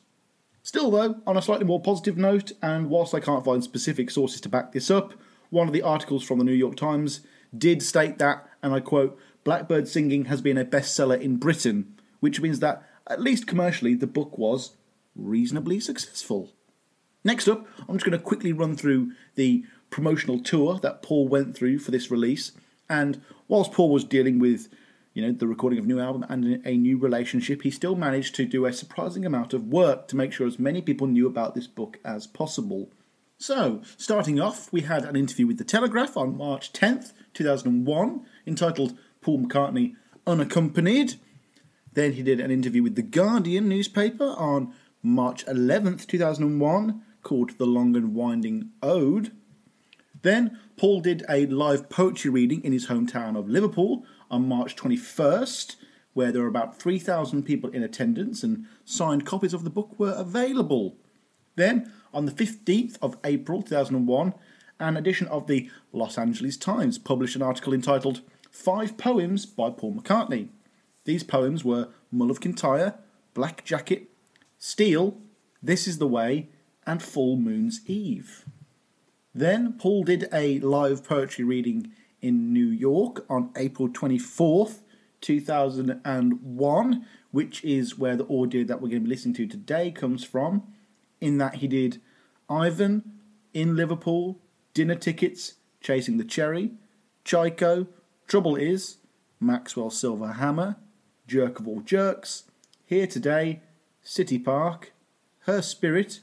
Still, 0.64 0.90
though, 0.90 1.18
on 1.28 1.38
a 1.38 1.42
slightly 1.42 1.66
more 1.66 1.82
positive 1.82 2.18
note, 2.18 2.54
and 2.62 2.90
whilst 2.90 3.14
I 3.14 3.20
can't 3.20 3.46
find 3.46 3.64
specific 3.64 4.10
sources 4.10 4.42
to 4.42 4.50
back 4.50 4.72
this 4.72 4.90
up, 4.90 5.14
one 5.50 5.68
of 5.68 5.74
the 5.74 5.82
articles 5.82 6.24
from 6.24 6.38
the 6.38 6.44
New 6.44 6.54
York 6.54 6.76
Times 6.76 7.22
did 7.58 7.82
state 7.82 8.18
that, 8.20 8.48
and 8.62 8.74
I 8.74 8.80
quote, 8.80 9.18
Blackbird 9.44 9.88
Singing 9.88 10.26
has 10.26 10.42
been 10.42 10.58
a 10.58 10.66
bestseller 10.66 11.20
in 11.20 11.38
Britain, 11.38 11.96
which 12.20 12.42
means 12.42 12.60
that, 12.60 12.84
at 13.08 13.22
least 13.22 13.48
commercially, 13.48 13.96
the 13.96 14.08
book 14.08 14.38
was 14.38 14.76
reasonably 15.16 15.80
successful. 15.80 16.54
Next 17.24 17.48
up, 17.48 17.68
I'm 17.88 17.96
just 17.96 18.06
going 18.06 18.18
to 18.18 18.24
quickly 18.24 18.54
run 18.54 18.76
through 18.76 19.12
the 19.36 19.66
promotional 19.90 20.40
tour 20.40 20.80
that 20.80 21.02
Paul 21.02 21.28
went 21.28 21.56
through 21.56 21.80
for 21.80 21.92
this 21.92 22.12
release. 22.12 22.52
And 22.90 23.22
whilst 23.48 23.72
Paul 23.72 23.92
was 23.92 24.04
dealing 24.04 24.40
with, 24.40 24.70
you 25.14 25.22
know, 25.22 25.32
the 25.32 25.48
recording 25.48 25.80
of 25.80 25.86
a 25.86 25.88
new 25.88 26.00
album 26.00 26.26
and 26.30 26.66
a 26.66 26.78
new 26.78 26.98
relationship, 26.98 27.64
he 27.64 27.72
still 27.72 27.96
managed 27.96 28.36
to 28.36 28.46
do 28.46 28.66
a 28.66 28.74
surprising 28.74 29.26
amount 29.26 29.54
of 29.54 29.68
work 29.68 30.08
to 30.10 30.16
make 30.16 30.32
sure 30.32 30.48
as 30.48 30.60
many 30.60 30.82
people 30.82 31.08
knew 31.08 31.28
about 31.28 31.56
this 31.56 31.68
book 31.68 32.00
as 32.06 32.28
possible. 32.28 32.90
So, 33.42 33.82
starting 33.96 34.38
off, 34.42 34.70
we 34.74 34.82
had 34.82 35.06
an 35.06 35.16
interview 35.16 35.48
with 35.48 35.60
The 35.60 35.64
Telegraph 35.64 36.18
on 36.18 36.36
March 36.36 36.74
10th, 36.74 37.14
2001, 37.34 38.26
entitled 38.46 38.98
Paul 39.22 39.46
McCartney 39.46 39.96
Unaccompanied. 40.28 41.14
Then 41.94 42.12
he 42.12 42.22
did 42.22 42.42
an 42.42 42.52
interview 42.52 42.84
with 42.84 42.96
The 42.96 43.02
Guardian 43.02 43.70
newspaper 43.70 44.36
on 44.38 44.74
March 45.02 45.46
11th, 45.46 46.06
2001, 46.06 47.02
called 47.24 47.58
The 47.58 47.66
Long 47.66 47.96
and 47.96 48.14
Winding 48.14 48.72
Ode. 48.84 49.32
Then 50.22 50.60
Paul 50.76 51.00
did 51.00 51.24
a 51.30 51.46
live 51.46 51.90
poetry 51.90 52.30
reading 52.30 52.62
in 52.66 52.74
his 52.74 52.88
hometown 52.88 53.40
of 53.40 53.48
Liverpool 53.48 54.04
on 54.30 54.50
March 54.50 54.76
21st, 54.76 55.78
where 56.12 56.34
there 56.34 56.42
were 56.42 56.50
about 56.50 56.78
3,000 56.78 57.44
people 57.44 57.70
in 57.70 57.84
attendance 57.84 58.44
and 58.44 58.66
signed 58.84 59.26
copies 59.26 59.54
of 59.54 59.64
the 59.64 59.70
book 59.70 59.98
were 59.98 60.12
available. 60.12 60.98
Then 61.56 61.94
on 62.14 62.26
the 62.26 62.32
15th 62.32 62.98
of 63.02 63.18
April 63.24 63.62
2001, 63.62 64.34
an 64.80 64.98
edition 64.98 65.28
of 65.28 65.48
the 65.48 65.70
Los 65.92 66.18
Angeles 66.18 66.58
Times 66.58 66.98
published 66.98 67.36
an 67.36 67.42
article 67.42 67.74
entitled 67.74 68.22
Five 68.50 68.98
Poems 68.98 69.46
by 69.46 69.70
Paul 69.70 69.96
McCartney. 69.96 70.50
These 71.06 71.24
poems 71.24 71.64
were 71.64 71.90
Mull 72.12 72.32
of 72.32 72.42
Kintyre, 72.42 72.96
Black 73.34 73.64
Jacket, 73.64 74.10
Steel, 74.58 75.18
This 75.62 75.88
Is 75.88 75.98
the 75.98 76.08
Way, 76.08 76.50
and 76.86 77.02
Full 77.02 77.38
Moon's 77.38 77.82
Eve. 77.86 78.46
Then 79.34 79.74
Paul 79.74 80.04
did 80.04 80.28
a 80.34 80.60
live 80.60 81.04
poetry 81.04 81.46
reading 81.46 81.92
in 82.22 82.52
New 82.52 82.68
York 82.68 83.26
on 83.30 83.52
April 83.56 83.88
24th, 83.88 84.82
2001, 85.22 87.06
which 87.32 87.64
is 87.64 87.98
where 87.98 88.16
the 88.16 88.28
audio 88.28 88.64
that 88.64 88.82
we're 88.82 88.90
going 88.90 89.02
to 89.02 89.08
be 89.08 89.10
listening 89.10 89.36
to 89.36 89.48
today 89.48 89.92
comes 89.92 90.24
from. 90.24 90.64
In 91.22 91.38
that 91.38 91.56
he 91.56 91.68
did 91.68 92.02
Ivan, 92.50 93.20
In 93.54 93.76
Liverpool, 93.76 94.40
Dinner 94.74 94.96
Tickets, 94.96 95.56
Chasing 95.82 96.18
the 96.18 96.24
Cherry, 96.24 96.72
Chico, 97.24 97.88
Trouble 98.28 98.56
Is, 98.56 98.98
Maxwell 99.40 99.90
Silver 99.90 100.34
Hammer, 100.34 100.78
Jerk 101.28 101.60
of 101.60 101.68
All 101.68 101.82
Jerks, 101.82 102.44
Here 102.86 103.08
Today, 103.08 103.62
City 104.02 104.40
Park, 104.40 104.94
Her 105.42 105.62
Spirit, 105.62 106.22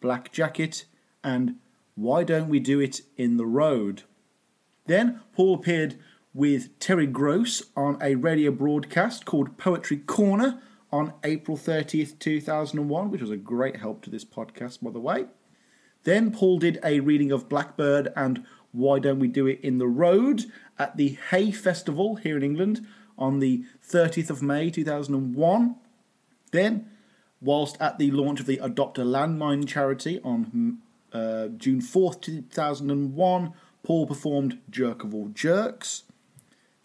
Black 0.00 0.32
Jacket, 0.32 0.84
and 1.24 1.56
Why 1.94 2.24
Don't 2.24 2.48
We 2.48 2.60
Do 2.60 2.80
It 2.80 3.02
in 3.16 3.36
the 3.36 3.46
Road? 3.46 4.02
Then 4.86 5.20
Paul 5.34 5.54
appeared 5.54 5.98
with 6.34 6.78
Terry 6.78 7.06
Gross 7.06 7.62
on 7.76 7.98
a 8.00 8.14
radio 8.14 8.50
broadcast 8.50 9.24
called 9.24 9.58
Poetry 9.58 9.98
Corner 9.98 10.60
on 10.92 11.14
April 11.24 11.56
30th, 11.56 12.18
2001, 12.18 13.10
which 13.10 13.22
was 13.22 13.30
a 13.30 13.36
great 13.36 13.76
help 13.76 14.02
to 14.02 14.10
this 14.10 14.24
podcast, 14.24 14.82
by 14.82 14.90
the 14.90 15.00
way. 15.00 15.24
Then 16.04 16.30
Paul 16.30 16.58
did 16.58 16.78
a 16.84 17.00
reading 17.00 17.32
of 17.32 17.48
Blackbird 17.48 18.12
and 18.14 18.44
Why 18.72 18.98
Don't 18.98 19.18
We 19.18 19.28
Do 19.28 19.46
It 19.46 19.60
in 19.62 19.78
the 19.78 19.88
Road 19.88 20.44
at 20.78 20.96
the 20.96 21.16
Hay 21.30 21.50
Festival 21.50 22.16
here 22.16 22.36
in 22.36 22.42
England 22.42 22.86
on 23.16 23.38
the 23.38 23.64
30th 23.88 24.30
of 24.30 24.42
May 24.42 24.70
2001. 24.70 25.76
Then, 26.50 26.90
whilst 27.40 27.80
at 27.80 27.98
the 27.98 28.10
launch 28.10 28.40
of 28.40 28.46
the 28.46 28.58
Adopt 28.58 28.98
a 28.98 29.02
Landmine 29.02 29.66
charity 29.66 30.20
on 30.22 30.78
uh, 31.12 31.48
June 31.48 31.80
4th 31.80 32.20
2001, 32.20 33.52
Paul 33.82 34.06
performed 34.06 34.58
Jerk 34.68 35.04
of 35.04 35.14
All 35.14 35.28
Jerks. 35.28 36.04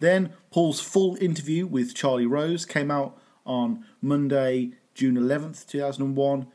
Then, 0.00 0.32
Paul's 0.50 0.80
full 0.80 1.16
interview 1.16 1.66
with 1.66 1.94
Charlie 1.94 2.26
Rose 2.26 2.64
came 2.64 2.90
out 2.90 3.18
on 3.48 3.84
Monday, 4.00 4.72
June 4.94 5.16
11th 5.16 5.66
2001, 5.66 6.46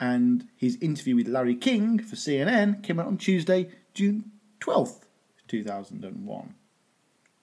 and 0.00 0.48
his 0.56 0.76
interview 0.80 1.16
with 1.16 1.28
Larry 1.28 1.54
King 1.54 1.98
for 1.98 2.16
CNN 2.16 2.82
came 2.82 2.98
out 2.98 3.06
on 3.06 3.18
Tuesday, 3.18 3.68
June 3.94 4.30
12th 4.60 5.02
2001. 5.48 6.54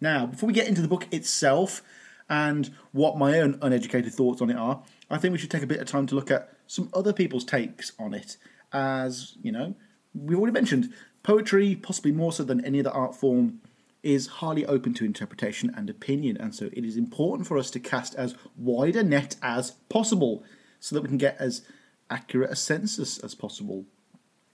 Now, 0.01 0.25
before 0.25 0.47
we 0.47 0.53
get 0.53 0.67
into 0.67 0.81
the 0.81 0.87
book 0.87 1.07
itself 1.11 1.81
and 2.29 2.73
what 2.91 3.17
my 3.17 3.39
own 3.39 3.57
uneducated 3.61 4.13
thoughts 4.13 4.41
on 4.41 4.49
it 4.49 4.57
are, 4.57 4.81
I 5.09 5.17
think 5.17 5.31
we 5.31 5.37
should 5.37 5.51
take 5.51 5.63
a 5.63 5.67
bit 5.67 5.79
of 5.79 5.87
time 5.87 6.07
to 6.07 6.15
look 6.15 6.31
at 6.31 6.53
some 6.67 6.89
other 6.93 7.13
people's 7.13 7.45
takes 7.45 7.91
on 7.99 8.13
it. 8.13 8.37
As, 8.73 9.35
you 9.41 9.51
know, 9.51 9.75
we've 10.13 10.37
already 10.37 10.53
mentioned, 10.53 10.93
poetry, 11.23 11.75
possibly 11.75 12.11
more 12.11 12.31
so 12.31 12.43
than 12.43 12.63
any 12.65 12.79
other 12.79 12.91
art 12.91 13.15
form, 13.15 13.61
is 14.05 14.27
highly 14.27 14.65
open 14.67 14.93
to 14.93 15.03
interpretation 15.03 15.73
and 15.75 15.89
opinion, 15.89 16.37
and 16.37 16.53
so 16.53 16.69
it 16.71 16.85
is 16.85 16.95
important 16.95 17.47
for 17.47 17.57
us 17.57 17.71
to 17.71 17.79
cast 17.79 18.15
as 18.15 18.35
wide 18.55 18.95
a 18.95 19.03
net 19.03 19.35
as 19.41 19.71
possible 19.89 20.43
so 20.79 20.95
that 20.95 21.01
we 21.01 21.09
can 21.09 21.17
get 21.17 21.35
as 21.39 21.63
accurate 22.09 22.51
a 22.51 22.55
census 22.55 23.17
as 23.17 23.33
possible. 23.33 23.85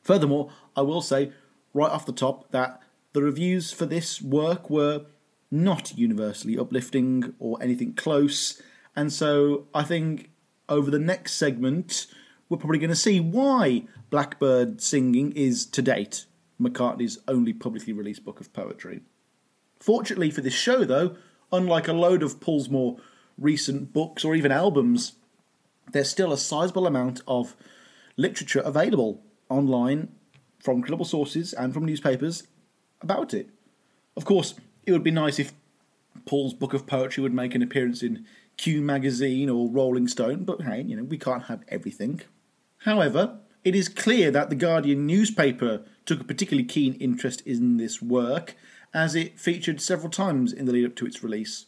Furthermore, 0.03 0.51
I 0.75 0.81
will 0.81 1.01
say 1.01 1.33
right 1.73 1.91
off 1.91 2.05
the 2.05 2.13
top 2.13 2.51
that 2.51 2.81
the 3.13 3.21
reviews 3.21 3.73
for 3.73 3.85
this 3.85 4.21
work 4.21 4.69
were 4.69 5.05
not 5.51 5.97
universally 5.97 6.57
uplifting 6.57 7.33
or 7.37 7.61
anything 7.61 7.93
close, 7.93 8.61
and 8.95 9.11
so 9.11 9.67
I 9.73 9.83
think 9.83 10.31
over 10.69 10.89
the 10.89 10.99
next 10.99 11.33
segment 11.33 12.07
we're 12.47 12.57
probably 12.57 12.79
going 12.79 12.89
to 12.89 12.95
see 12.95 13.19
why 13.19 13.83
Blackbird 14.09 14.81
Singing 14.81 15.31
is 15.33 15.65
to 15.67 15.81
date 15.81 16.25
McCartney's 16.59 17.17
only 17.27 17.53
publicly 17.53 17.93
released 17.93 18.23
book 18.23 18.39
of 18.39 18.53
poetry. 18.53 19.01
Fortunately 19.81 20.29
for 20.29 20.41
this 20.41 20.53
show, 20.53 20.85
though, 20.85 21.15
unlike 21.51 21.87
a 21.87 21.93
load 21.93 22.21
of 22.21 22.39
Paul's 22.39 22.69
more 22.69 22.97
recent 23.35 23.91
books 23.91 24.23
or 24.23 24.35
even 24.35 24.51
albums, 24.51 25.13
there's 25.91 26.07
still 26.07 26.31
a 26.31 26.37
sizable 26.37 26.85
amount 26.85 27.21
of 27.27 27.55
literature 28.15 28.59
available 28.59 29.23
online 29.49 30.09
from 30.59 30.83
credible 30.83 31.03
sources 31.03 31.51
and 31.51 31.73
from 31.73 31.83
newspapers 31.85 32.43
about 33.01 33.33
it. 33.33 33.49
Of 34.15 34.23
course, 34.23 34.53
it 34.85 34.91
would 34.91 35.03
be 35.03 35.09
nice 35.09 35.39
if 35.39 35.51
Paul's 36.27 36.53
book 36.53 36.75
of 36.75 36.85
poetry 36.85 37.23
would 37.23 37.33
make 37.33 37.55
an 37.55 37.63
appearance 37.63 38.03
in 38.03 38.27
Q 38.57 38.81
magazine 38.81 39.49
or 39.49 39.67
Rolling 39.67 40.07
Stone, 40.07 40.43
but 40.43 40.61
hey, 40.61 40.83
you 40.83 40.95
know, 40.95 41.03
we 41.03 41.17
can't 41.17 41.45
have 41.45 41.63
everything. 41.69 42.21
However, 42.79 43.39
it 43.63 43.75
is 43.75 43.89
clear 43.89 44.29
that 44.29 44.51
the 44.51 44.55
Guardian 44.55 45.07
newspaper 45.07 45.81
took 46.05 46.21
a 46.21 46.25
particularly 46.25 46.67
keen 46.67 46.93
interest 46.95 47.41
in 47.47 47.77
this 47.77 47.99
work, 47.99 48.55
as 48.93 49.15
it 49.15 49.39
featured 49.39 49.81
several 49.81 50.09
times 50.09 50.51
in 50.51 50.65
the 50.65 50.71
lead 50.71 50.85
up 50.85 50.95
to 50.95 51.05
its 51.05 51.23
release. 51.23 51.65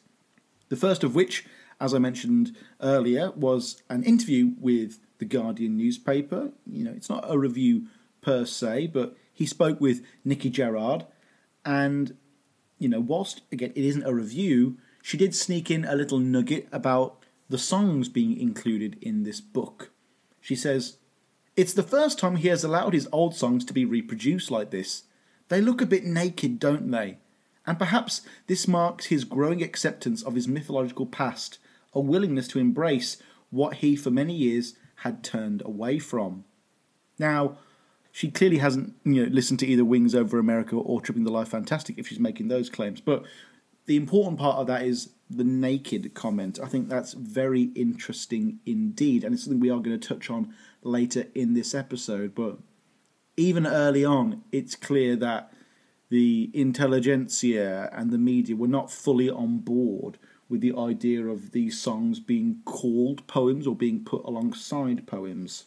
The 0.69 0.76
first 0.76 1.03
of 1.03 1.15
which, 1.15 1.45
as 1.80 1.93
I 1.93 1.99
mentioned 1.99 2.55
earlier, 2.82 3.32
was 3.32 3.82
an 3.89 4.03
interview 4.03 4.51
with 4.59 4.99
the 5.19 5.26
Guardian 5.26 5.78
newspaper. 5.78 6.51
You 6.65 6.84
know, 6.84 6.91
it's 6.91 7.09
not 7.09 7.26
a 7.28 7.38
review 7.38 7.88
per 8.21 8.45
se, 8.45 8.88
but 8.88 9.15
he 9.32 9.45
spoke 9.45 9.80
with 9.80 10.01
Nicci 10.26 10.51
Gerrard, 10.51 11.05
and 11.65 12.15
you 12.78 12.89
know, 12.89 12.99
whilst 12.99 13.41
again 13.51 13.71
it 13.76 13.84
isn't 13.84 14.05
a 14.05 14.13
review, 14.13 14.78
she 15.01 15.17
did 15.17 15.36
sneak 15.36 15.71
in 15.71 15.86
a 15.86 15.95
little 15.95 16.19
nugget 16.19 16.67
about 16.71 17.24
the 17.49 17.57
songs 17.57 18.09
being 18.09 18.39
included 18.39 18.97
in 19.01 19.24
this 19.24 19.41
book. 19.41 19.91
She 20.41 20.55
says, 20.55 20.97
It's 21.55 21.74
the 21.74 21.84
first 21.84 22.19
time 22.19 22.38
he 22.38 22.47
has 22.47 22.63
allowed 22.63 22.93
his 22.93 23.07
old 23.11 23.36
songs 23.36 23.63
to 23.65 23.74
be 23.74 23.86
reproduced 23.86 24.49
like 24.49 24.71
this. 24.71 25.03
They 25.54 25.62
look 25.62 25.82
a 25.82 25.86
bit 25.86 26.04
naked, 26.04 26.58
don't 26.58 26.89
they? 26.89 27.20
And 27.68 27.78
perhaps 27.78 28.22
this 28.47 28.68
marks 28.68 29.06
his 29.06 29.24
growing 29.24 29.62
acceptance 29.62 30.24
of 30.24 30.34
his 30.34 30.47
mythological 30.47 31.06
past, 31.06 31.60
a 31.93 31.99
willingness 31.99 32.47
to 32.47 32.60
embrace 32.60 33.18
what 33.51 33.76
he 33.76 33.95
for 33.95 34.10
many 34.10 34.34
years 34.34 34.74
had 35.04 35.24
turned 35.24 35.62
away 35.64 35.99
from. 35.99 36.43
Now, 37.20 37.60
she 38.12 38.32
clearly 38.32 38.58
hasn't 38.58 38.95
you 39.04 39.28
know 39.28 39.32
listened 39.32 39.60
to 39.60 39.68
either 39.68 39.86
Wings 39.86 40.16
Over 40.16 40.39
America 40.39 40.76
or 40.76 40.99
Tripping 40.99 41.24
the 41.24 41.32
Live 41.32 41.49
Fantastic 41.49 41.99
if 41.99 42.08
she's 42.08 42.20
making 42.20 42.47
those 42.47 42.72
claims. 42.72 42.99
But 42.99 43.24
the 43.86 43.95
important 43.95 44.39
part 44.39 44.58
of 44.58 44.66
that 44.66 44.82
is 44.82 45.12
the 45.30 45.43
naked 45.43 46.16
comment. 46.16 46.60
I 46.64 46.68
think 46.68 46.89
that's 46.89 47.14
very 47.14 47.70
interesting 47.76 48.58
indeed, 48.66 49.24
and 49.24 49.36
it's 49.36 49.43
something 49.43 49.60
we 49.60 49.70
are 49.70 49.80
going 49.82 49.99
to 49.99 50.08
touch 50.08 50.32
on 50.32 50.56
later 50.82 51.28
in 51.36 51.54
this 51.54 51.76
episode. 51.76 52.34
But 52.34 52.58
even 53.38 53.65
early 53.65 54.05
on, 54.05 54.43
it's 54.51 54.75
clear 54.75 55.15
that 55.17 55.51
the 56.09 56.51
intelligentsia 56.53 57.89
and 57.91 58.11
the 58.11 58.17
media 58.17 58.55
were 58.55 58.67
not 58.67 58.91
fully 58.91 59.29
on 59.29 59.57
board 59.57 60.17
with 60.47 60.61
the 60.61 60.75
idea 60.77 61.25
of 61.25 61.51
these 61.51 61.79
songs 61.79 62.19
being 62.19 62.61
called 62.65 63.25
poems 63.25 63.65
or 63.65 63.75
being 63.75 64.03
put 64.03 64.23
alongside 64.23 65.07
poems. 65.07 65.65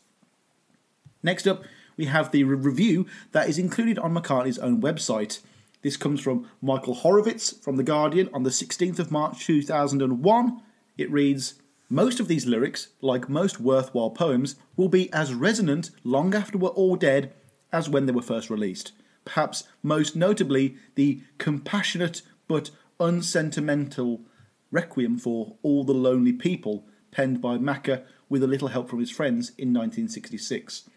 Next 1.22 1.48
up, 1.48 1.64
we 1.96 2.04
have 2.04 2.30
the 2.30 2.44
re- 2.44 2.56
review 2.56 3.06
that 3.32 3.48
is 3.48 3.58
included 3.58 3.98
on 3.98 4.14
McCartney's 4.14 4.58
own 4.58 4.80
website. 4.80 5.40
This 5.82 5.96
comes 5.96 6.20
from 6.20 6.48
Michael 6.62 6.94
Horovitz 6.94 7.60
from 7.60 7.76
The 7.76 7.82
Guardian 7.82 8.28
on 8.32 8.44
the 8.44 8.50
16th 8.50 9.00
of 9.00 9.10
March 9.10 9.44
2001. 9.44 10.62
It 10.96 11.10
reads 11.10 11.54
Most 11.88 12.20
of 12.20 12.28
these 12.28 12.46
lyrics, 12.46 12.88
like 13.00 13.28
most 13.28 13.58
worthwhile 13.58 14.10
poems, 14.10 14.54
will 14.76 14.88
be 14.88 15.12
as 15.12 15.34
resonant 15.34 15.90
long 16.04 16.34
after 16.34 16.56
we're 16.58 16.68
all 16.68 16.94
dead 16.94 17.32
as 17.72 17.88
when 17.88 18.06
they 18.06 18.12
were 18.12 18.22
first 18.22 18.50
released. 18.50 18.92
Perhaps 19.24 19.64
most 19.82 20.14
notably, 20.16 20.76
the 20.94 21.22
compassionate 21.38 22.22
but 22.48 22.70
unsentimental 23.00 24.22
Requiem 24.70 25.18
for 25.18 25.56
All 25.62 25.84
the 25.84 25.94
Lonely 25.94 26.32
People, 26.32 26.86
penned 27.10 27.40
by 27.40 27.56
Macca 27.56 28.04
with 28.28 28.42
a 28.42 28.48
little 28.48 28.68
help 28.68 28.88
from 28.88 29.00
his 29.00 29.10
friends 29.10 29.50
in 29.50 29.72
1966. 29.72 30.88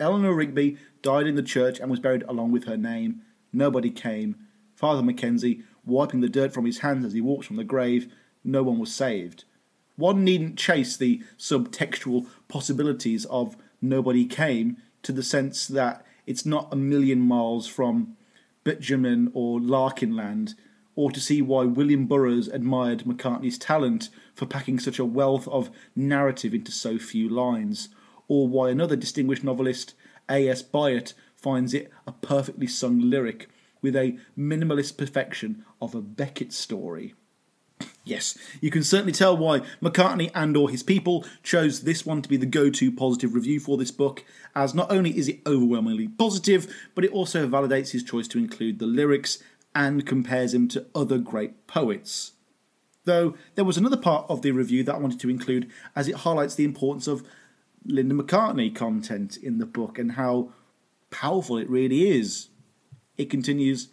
Eleanor 0.00 0.34
Rigby 0.34 0.76
died 1.02 1.26
in 1.26 1.34
the 1.34 1.42
church 1.42 1.80
and 1.80 1.90
was 1.90 2.00
buried 2.00 2.22
along 2.24 2.52
with 2.52 2.64
her 2.64 2.76
name. 2.76 3.22
Nobody 3.52 3.90
came. 3.90 4.36
Father 4.74 5.02
Mackenzie, 5.02 5.62
wiping 5.84 6.20
the 6.20 6.28
dirt 6.28 6.52
from 6.52 6.64
his 6.64 6.78
hands 6.78 7.04
as 7.04 7.12
he 7.12 7.20
walks 7.20 7.46
from 7.46 7.56
the 7.56 7.64
grave, 7.64 8.12
no 8.44 8.62
one 8.62 8.78
was 8.78 8.92
saved. 8.92 9.44
One 9.96 10.22
needn't 10.22 10.58
chase 10.58 10.96
the 10.96 11.22
subtextual 11.38 12.26
possibilities 12.46 13.24
of 13.26 13.56
Nobody 13.80 14.26
Came 14.26 14.76
to 15.02 15.12
the 15.12 15.22
sense 15.22 15.66
that 15.68 16.04
it's 16.26 16.44
not 16.44 16.72
a 16.72 16.76
million 16.76 17.20
miles 17.20 17.66
from 17.66 18.16
Betjeman 18.64 19.30
or 19.32 19.60
Larkinland, 19.60 20.54
or 20.94 21.10
to 21.12 21.20
see 21.20 21.40
why 21.40 21.64
William 21.64 22.06
Burroughs 22.06 22.48
admired 22.48 23.04
McCartney's 23.04 23.56
talent 23.56 24.10
for 24.34 24.46
packing 24.46 24.78
such 24.78 24.98
a 24.98 25.04
wealth 25.04 25.46
of 25.48 25.70
narrative 25.94 26.52
into 26.52 26.72
so 26.72 26.98
few 26.98 27.28
lines, 27.28 27.88
or 28.26 28.48
why 28.48 28.70
another 28.70 28.96
distinguished 28.96 29.44
novelist, 29.44 29.94
A.S. 30.28 30.62
Byatt, 30.62 31.14
finds 31.36 31.72
it 31.72 31.90
a 32.06 32.12
perfectly 32.12 32.66
sung 32.66 32.98
lyric 32.98 33.48
with 33.80 33.94
a 33.94 34.18
minimalist 34.36 34.96
perfection 34.96 35.64
of 35.80 35.94
a 35.94 36.02
Beckett 36.02 36.52
story. 36.52 37.14
Yes, 38.08 38.38
you 38.62 38.70
can 38.70 38.82
certainly 38.82 39.12
tell 39.12 39.36
why 39.36 39.60
McCartney 39.82 40.30
and 40.34 40.56
or 40.56 40.70
his 40.70 40.82
people 40.82 41.26
chose 41.42 41.82
this 41.82 42.06
one 42.06 42.22
to 42.22 42.28
be 42.28 42.38
the 42.38 42.46
go-to 42.46 42.90
positive 42.90 43.34
review 43.34 43.60
for 43.60 43.76
this 43.76 43.90
book, 43.90 44.24
as 44.56 44.74
not 44.74 44.90
only 44.90 45.16
is 45.16 45.28
it 45.28 45.40
overwhelmingly 45.46 46.08
positive, 46.08 46.74
but 46.94 47.04
it 47.04 47.12
also 47.12 47.46
validates 47.46 47.90
his 47.90 48.02
choice 48.02 48.26
to 48.28 48.38
include 48.38 48.78
the 48.78 48.86
lyrics 48.86 49.42
and 49.74 50.06
compares 50.06 50.54
him 50.54 50.68
to 50.68 50.86
other 50.94 51.18
great 51.18 51.66
poets. 51.66 52.32
Though 53.04 53.34
there 53.56 53.64
was 53.66 53.76
another 53.76 53.98
part 53.98 54.24
of 54.30 54.40
the 54.40 54.52
review 54.52 54.82
that 54.84 54.94
I 54.94 54.98
wanted 54.98 55.20
to 55.20 55.30
include 55.30 55.70
as 55.94 56.08
it 56.08 56.16
highlights 56.16 56.54
the 56.54 56.64
importance 56.64 57.06
of 57.06 57.22
Linda 57.84 58.14
McCartney 58.14 58.74
content 58.74 59.36
in 59.36 59.58
the 59.58 59.66
book 59.66 59.98
and 59.98 60.12
how 60.12 60.52
powerful 61.10 61.58
it 61.58 61.68
really 61.68 62.10
is. 62.10 62.48
It 63.18 63.28
continues 63.28 63.88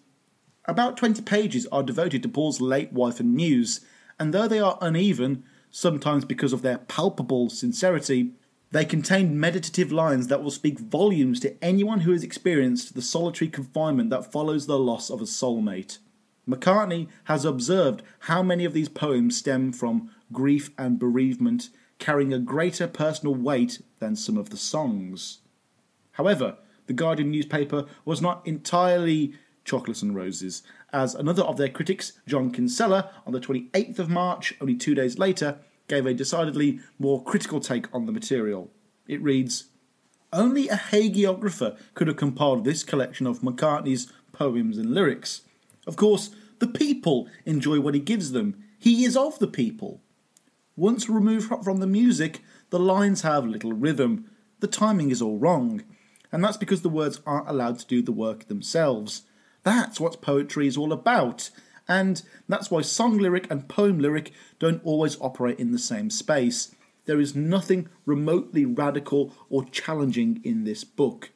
About 0.64 0.96
20 0.96 1.22
pages 1.24 1.68
are 1.68 1.84
devoted 1.84 2.24
to 2.24 2.30
Paul's 2.30 2.62
late 2.62 2.94
wife 2.94 3.20
and 3.20 3.36
news, 3.36 3.82
and 4.20 4.34
though 4.34 4.48
they 4.48 4.60
are 4.60 4.78
uneven, 4.82 5.44
sometimes 5.72 6.26
because 6.26 6.54
of 6.54 6.62
their 6.62 6.78
palpable 6.78 7.50
sincerity, 7.50 8.32
they 8.72 8.86
contain 8.86 9.40
meditative 9.40 9.92
lines 9.92 10.28
that 10.28 10.44
will 10.44 10.52
speak 10.52 10.80
volumes 10.80 11.40
to 11.40 11.64
anyone 11.64 12.02
who 12.02 12.12
has 12.12 12.24
experienced 12.24 12.94
the 12.94 13.02
solitary 13.02 13.50
confinement 13.50 14.10
that 14.10 14.32
follows 14.32 14.66
the 14.66 14.80
loss 14.80 15.10
of 15.10 15.22
a 15.22 15.26
soulmate. 15.26 16.00
McCartney 16.48 17.08
has 17.26 17.46
observed 17.46 18.04
how 18.20 18.44
many 18.44 18.66
of 18.66 18.74
these 18.74 18.90
poems 18.90 19.38
stem 19.38 19.72
from 19.72 20.12
grief 20.32 20.72
and 20.78 21.00
bereavement, 21.00 21.70
carrying 22.00 22.34
a 22.34 22.40
greater 22.40 22.88
personal 22.88 23.34
weight 23.34 23.82
than 24.00 24.16
some 24.16 24.38
of 24.38 24.50
the 24.50 24.58
songs. 24.58 25.40
However, 26.14 26.58
the 26.88 26.94
Guardian 26.94 27.32
newspaper 27.32 27.86
was 28.04 28.22
not 28.22 28.46
entirely 28.46 29.34
chocolates 29.66 30.02
and 30.02 30.16
roses, 30.16 30.64
as 30.94 31.14
another 31.16 31.44
of 31.44 31.58
their 31.58 31.70
critics, 31.70 32.14
John 32.28 32.52
Kinsella, 32.52 33.12
on 33.26 33.34
the 33.34 33.42
28th 33.42 34.00
of 34.00 34.10
March, 34.10 34.54
only 34.62 34.76
two 34.76 34.96
days 34.96 35.20
later, 35.20 35.58
gave 35.88 36.06
a 36.06 36.14
decidedly 36.14 36.80
more 36.98 37.22
critical 37.24 37.60
take 37.60 37.94
on 37.94 38.06
the 38.06 38.12
material. 38.12 38.72
It 39.08 39.22
reads 39.22 39.66
Only 40.32 40.70
a 40.70 40.78
hagiographer 40.78 41.78
could 41.94 42.08
have 42.08 42.18
compiled 42.18 42.64
this 42.64 42.84
collection 42.84 43.28
of 43.28 43.42
McCartney's 43.42 44.12
poems 44.32 44.78
and 44.78 44.94
lyrics. 44.94 45.42
Of 45.86 45.96
course, 45.96 46.32
the 46.60 46.68
people 46.68 47.28
enjoy 47.46 47.80
what 47.80 47.94
he 47.94 48.00
gives 48.00 48.32
them. 48.32 48.64
He 48.80 49.04
is 49.04 49.18
of 49.18 49.40
the 49.40 49.48
people. 49.48 50.02
Once 50.76 51.10
removed 51.10 51.52
from 51.64 51.80
the 51.80 51.88
music, 51.88 52.42
the 52.70 52.80
lines 52.80 53.22
have 53.22 53.46
little 53.46 53.74
rhythm. 53.74 54.30
The 54.60 54.68
timing 54.68 55.10
is 55.10 55.22
all 55.22 55.38
wrong. 55.38 55.84
And 56.32 56.44
that's 56.44 56.58
because 56.58 56.82
the 56.82 56.90
words 56.90 57.22
aren't 57.26 57.50
allowed 57.50 57.80
to 57.80 57.86
do 57.86 58.02
the 58.02 58.12
work 58.12 58.48
themselves. 58.48 59.24
That's 59.66 60.00
what 60.00 60.22
poetry 60.22 60.68
is 60.68 60.78
all 60.78 60.94
about. 60.94 61.50
And 61.88 62.22
that's 62.48 62.72
why 62.72 62.82
song 62.84 63.18
lyric 63.18 63.50
and 63.52 63.68
poem 63.68 64.00
lyric 64.00 64.32
don't 64.60 64.82
always 64.86 65.20
operate 65.20 65.60
in 65.60 65.72
the 65.72 65.80
same 65.80 66.10
space. 66.10 66.74
There 67.06 67.20
is 67.20 67.36
nothing 67.36 67.90
remotely 68.06 68.64
radical 68.64 69.34
or 69.50 69.66
challenging 69.66 70.40
in 70.44 70.64
this 70.64 70.84
book. 70.84 71.32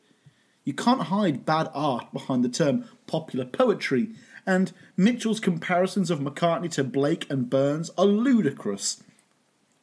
You 0.63 0.73
can't 0.73 1.03
hide 1.03 1.45
bad 1.45 1.69
art 1.73 2.13
behind 2.13 2.43
the 2.43 2.49
term 2.49 2.85
popular 3.07 3.45
poetry, 3.45 4.09
and 4.45 4.71
Mitchell's 4.95 5.39
comparisons 5.39 6.11
of 6.11 6.19
McCartney 6.19 6.69
to 6.71 6.83
Blake 6.83 7.29
and 7.29 7.49
Burns 7.49 7.89
are 7.97 8.05
ludicrous. 8.05 9.01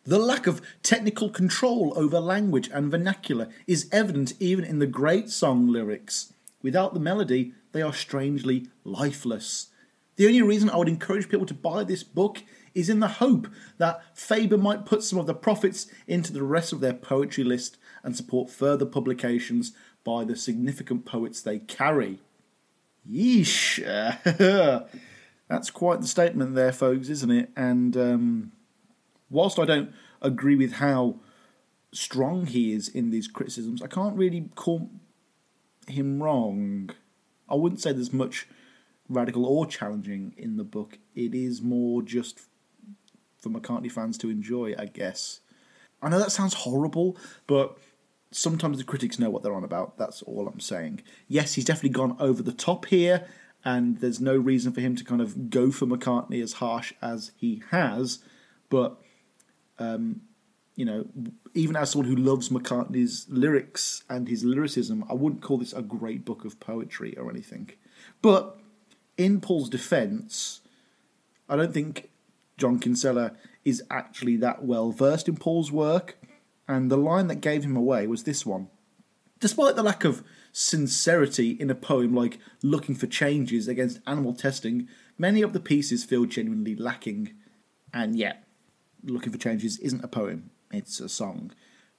The 0.05 0.19
lack 0.21 0.47
of 0.47 0.63
technical 0.85 1.31
control 1.31 1.93
over 1.97 2.21
language 2.21 2.71
and 2.73 2.91
vernacular 2.91 3.49
is 3.67 3.89
evident 3.91 4.35
even 4.39 4.65
in 4.65 4.79
the 4.79 4.87
great 4.87 5.31
song 5.31 5.67
lyrics. 5.67 6.33
Without 6.63 6.95
the 6.95 7.01
melody, 7.01 7.53
they 7.77 7.83
are 7.83 7.93
strangely 7.93 8.69
lifeless. 8.85 9.69
The 10.17 10.27
only 10.27 10.41
reason 10.41 10.71
I 10.71 10.79
would 10.79 10.89
encourage 10.89 11.29
people 11.29 11.45
to 11.47 11.55
buy 11.55 11.85
this 11.85 12.03
book 12.03 12.43
is 12.75 12.89
in 12.89 13.01
the 13.01 13.09
hope 13.09 13.49
that 13.77 14.03
Faber 14.15 14.57
might 14.57 14.87
put 14.87 15.03
some 15.03 15.19
of 15.19 15.27
the 15.27 15.35
profits 15.35 15.87
into 16.07 16.33
the 16.33 16.43
rest 16.43 16.73
of 16.73 16.81
their 16.81 16.95
poetry 16.95 17.45
list 17.45 17.77
and 18.03 18.17
support 18.17 18.51
further 18.51 18.87
publications 18.87 19.73
by 20.05 20.25
the 20.25 20.37
significant 20.37 21.05
poets 21.05 21.43
they 21.43 21.59
carry. 21.59 22.21
Yeesh. 23.11 23.79
That's 25.49 25.71
quite 25.71 26.01
the 26.01 26.07
statement 26.07 26.55
there, 26.55 26.73
folks, 26.73 27.09
isn't 27.09 27.31
it? 27.31 27.51
And 27.57 27.97
um, 27.97 28.53
whilst 29.29 29.59
I 29.59 29.65
don't 29.65 29.93
agree 30.23 30.57
with 30.57 30.75
how 30.75 31.17
strong 31.93 32.47
he 32.47 32.73
is 32.73 32.89
in 32.89 33.11
these 33.11 33.29
criticisms, 33.29 33.83
I 33.83 33.87
can't 33.87 34.17
really 34.17 34.49
call 34.55 34.91
him 35.87 36.23
wrong. 36.23 36.91
I 37.49 37.55
wouldn't 37.55 37.81
say 37.81 37.93
there's 37.93 38.13
much 38.13 38.47
radical 39.09 39.47
or 39.47 39.67
challenging 39.67 40.35
in 40.37 40.57
the 40.57 40.65
book. 40.65 40.99
It 41.15 41.35
is 41.35 41.63
more 41.63 42.03
just 42.03 42.41
for 43.39 43.51
McCartney 43.51 43.91
fans 43.91 44.19
to 44.19 44.31
enjoy, 44.31 44.75
I 44.79 44.87
guess. 44.87 45.41
I 46.03 46.09
know 46.09 46.19
that 46.19 46.33
sounds 46.33 46.55
horrible, 46.55 47.17
but 47.47 47.79
sometimes 48.31 48.79
the 48.79 48.85
critics 48.85 49.19
know 49.19 49.31
what 49.31 49.43
they're 49.43 49.55
on 49.55 49.65
about. 49.65 49.97
That's 49.97 50.23
all 50.23 50.49
I'm 50.49 50.61
saying. 50.61 51.03
Yes, 51.29 51.55
he's 51.55 51.65
definitely 51.65 51.91
gone 51.91 52.17
over 52.19 52.43
the 52.43 52.53
top 52.53 52.87
here, 52.87 53.27
and 53.65 53.99
there's 53.99 54.21
no 54.21 54.37
reason 54.37 54.73
for 54.73 54.81
him 54.81 54.97
to 54.97 55.05
kind 55.05 55.21
of 55.21 55.51
go 55.51 55.71
for 55.71 55.87
McCartney 55.87 56.43
as 56.43 56.55
harsh 56.55 56.93
as 57.01 57.33
he 57.37 57.63
has. 57.71 58.19
But, 58.69 58.99
um, 59.79 60.23
you 60.77 60.85
know, 60.85 61.07
even 61.55 61.75
as 61.75 61.91
someone 61.91 62.09
who 62.09 62.17
loves 62.17 62.51
McCartney's 62.51 63.27
lyrics 63.29 64.05
and 64.11 64.29
his 64.29 64.45
lyricism, 64.45 65.05
I 65.11 65.15
wouldn't 65.15 65.43
call 65.43 65.57
this 65.59 65.73
a 65.73 65.83
great 65.83 66.25
book 66.25 66.45
of 66.45 66.61
poetry 66.61 67.17
or 67.17 67.31
anything. 67.31 67.71
But 68.21 68.59
in 69.17 69.41
Paul's 69.41 69.71
defence, 69.71 70.61
I 71.49 71.57
don't 71.57 71.73
think 71.73 72.11
John 72.59 72.79
Kinsella 72.79 73.33
is 73.65 73.83
actually 73.91 74.37
that 74.37 74.65
well 74.65 74.93
versed 74.93 75.29
in 75.29 75.37
Paul's 75.37 75.73
work, 75.73 76.19
and 76.69 76.91
the 76.91 76.99
line 76.99 77.29
that 77.29 77.37
gave 77.37 77.65
him 77.65 77.77
away 77.77 78.07
was 78.07 78.25
this 78.25 78.45
one. 78.45 78.69
Despite 79.41 79.77
the 79.77 79.83
lack 79.83 80.05
of 80.05 80.23
sincerity 80.53 81.51
in 81.51 81.71
a 81.71 81.75
poem 81.75 82.15
like 82.15 82.39
Looking 82.63 82.95
for 82.95 83.07
Changes 83.07 83.67
against 83.67 84.01
animal 84.07 84.35
testing, 84.35 84.89
many 85.17 85.43
of 85.43 85.53
the 85.53 85.61
pieces 85.61 86.05
feel 86.05 86.27
genuinely 86.27 86.75
lacking. 86.75 87.35
And 87.93 88.17
yet, 88.17 88.45
Looking 89.05 89.33
for 89.33 89.39
Changes 89.39 89.79
isn't 89.79 90.05
a 90.05 90.09
poem, 90.09 90.51
it's 90.73 91.01
a 91.01 91.09
song. 91.09 91.53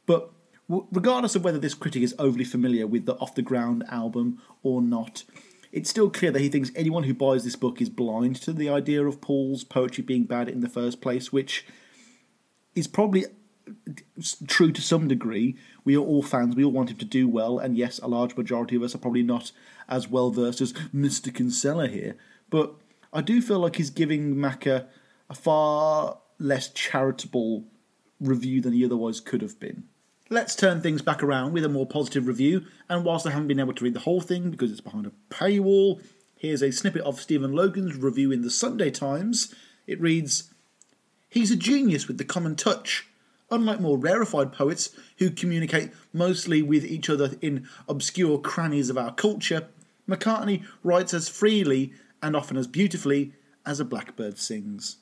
But 0.06 0.32
regardless 0.68 1.36
of 1.36 1.44
whether 1.44 1.60
this 1.60 1.74
critic 1.74 2.04
is 2.04 2.16
overly 2.20 2.44
familiar 2.44 2.88
with 2.88 3.06
the 3.06 3.16
Off 3.16 3.36
the 3.36 3.42
Ground 3.42 3.84
album 3.90 4.42
or 4.64 4.82
not, 4.82 5.24
it's 5.72 5.90
still 5.90 6.10
clear 6.10 6.32
that 6.32 6.42
he 6.42 6.50
thinks 6.50 6.72
anyone 6.76 7.04
who 7.04 7.14
buys 7.14 7.44
this 7.44 7.56
book 7.56 7.82
is 7.82 7.90
blind 7.90 8.38
to 8.38 8.54
the 8.54 8.70
idea 8.70 9.06
of 9.06 9.22
Paul's 9.22 9.64
poetry 9.64 10.04
being 10.04 10.24
bad 10.24 10.50
in 10.50 10.62
the 10.62 10.70
first 10.70 11.02
place, 11.02 11.32
which 11.32 11.66
is 12.76 12.88
probably 12.88 13.26
true 14.48 14.72
to 14.72 14.82
some 14.82 15.08
degree. 15.08 15.58
We 15.84 15.98
are 15.98 16.02
all 16.02 16.24
fans, 16.24 16.56
we 16.56 16.64
all 16.64 16.72
want 16.72 16.92
him 16.92 16.98
to 16.98 17.06
do 17.06 17.28
well, 17.28 17.60
and 17.60 17.78
yes, 17.78 18.00
a 18.00 18.08
large 18.08 18.36
majority 18.38 18.76
of 18.76 18.84
us 18.84 18.96
are 18.96 19.00
probably 19.00 19.24
not 19.24 19.52
as 19.90 20.08
well 20.08 20.32
versed 20.32 20.62
as 20.62 20.74
Mr. 20.94 21.34
Kinsella 21.34 21.88
here, 21.88 22.16
but 22.50 22.76
I 23.12 23.22
do 23.22 23.42
feel 23.42 23.60
like 23.60 23.76
he's 23.78 23.90
giving 23.90 24.36
Macca 24.36 24.86
a 25.30 25.34
far 25.34 26.20
less 26.40 26.70
charitable 26.70 27.66
review 28.20 28.62
than 28.62 28.74
he 28.74 28.86
otherwise 28.86 29.20
could 29.20 29.42
have 29.42 29.60
been. 29.60 29.84
Let's 30.30 30.56
turn 30.56 30.82
things 30.82 31.02
back 31.02 31.24
around 31.24 31.54
with 31.54 31.64
a 31.64 31.70
more 31.70 31.86
positive 31.86 32.28
review, 32.28 32.66
and 32.90 33.06
whilst 33.06 33.26
I 33.26 33.32
haven't 33.32 33.48
been 33.48 33.62
able 33.62 33.74
to 33.74 33.84
read 33.84 33.94
the 33.94 34.02
whole 34.02 34.20
thing 34.20 34.52
because 34.52 34.72
it's 34.72 34.82
behind 34.82 35.06
a 35.06 35.34
paywall, 35.34 36.02
here's 36.36 36.62
a 36.62 36.72
snippet 36.72 37.04
of 37.04 37.22
Stephen 37.22 37.54
Logan's 37.54 37.96
review 37.96 38.32
in 38.32 38.42
the 38.42 38.50
Sunday 38.50 38.92
Times. 38.92 39.56
It 39.86 40.02
reads 40.02 40.54
He's 41.30 41.52
a 41.52 41.56
genius 41.56 42.08
with 42.08 42.18
the 42.18 42.26
common 42.26 42.56
touch. 42.56 43.08
Unlike 43.50 43.80
more 43.80 43.98
rarefied 43.98 44.52
poets 44.52 44.90
who 45.20 45.30
communicate 45.30 45.92
mostly 46.12 46.62
with 46.62 46.84
each 46.84 47.10
other 47.10 47.32
in 47.42 47.68
obscure 47.88 48.38
crannies 48.40 48.90
of 48.90 48.98
our 48.98 49.14
culture, 49.14 49.70
McCartney 50.10 50.66
writes 50.84 51.14
as 51.14 51.30
freely 51.30 51.94
and 52.22 52.36
often 52.36 52.58
as 52.58 52.68
beautifully 52.68 53.32
as 53.66 53.80
a 53.80 53.86
blackbird 53.86 54.38
sings. 54.38 54.98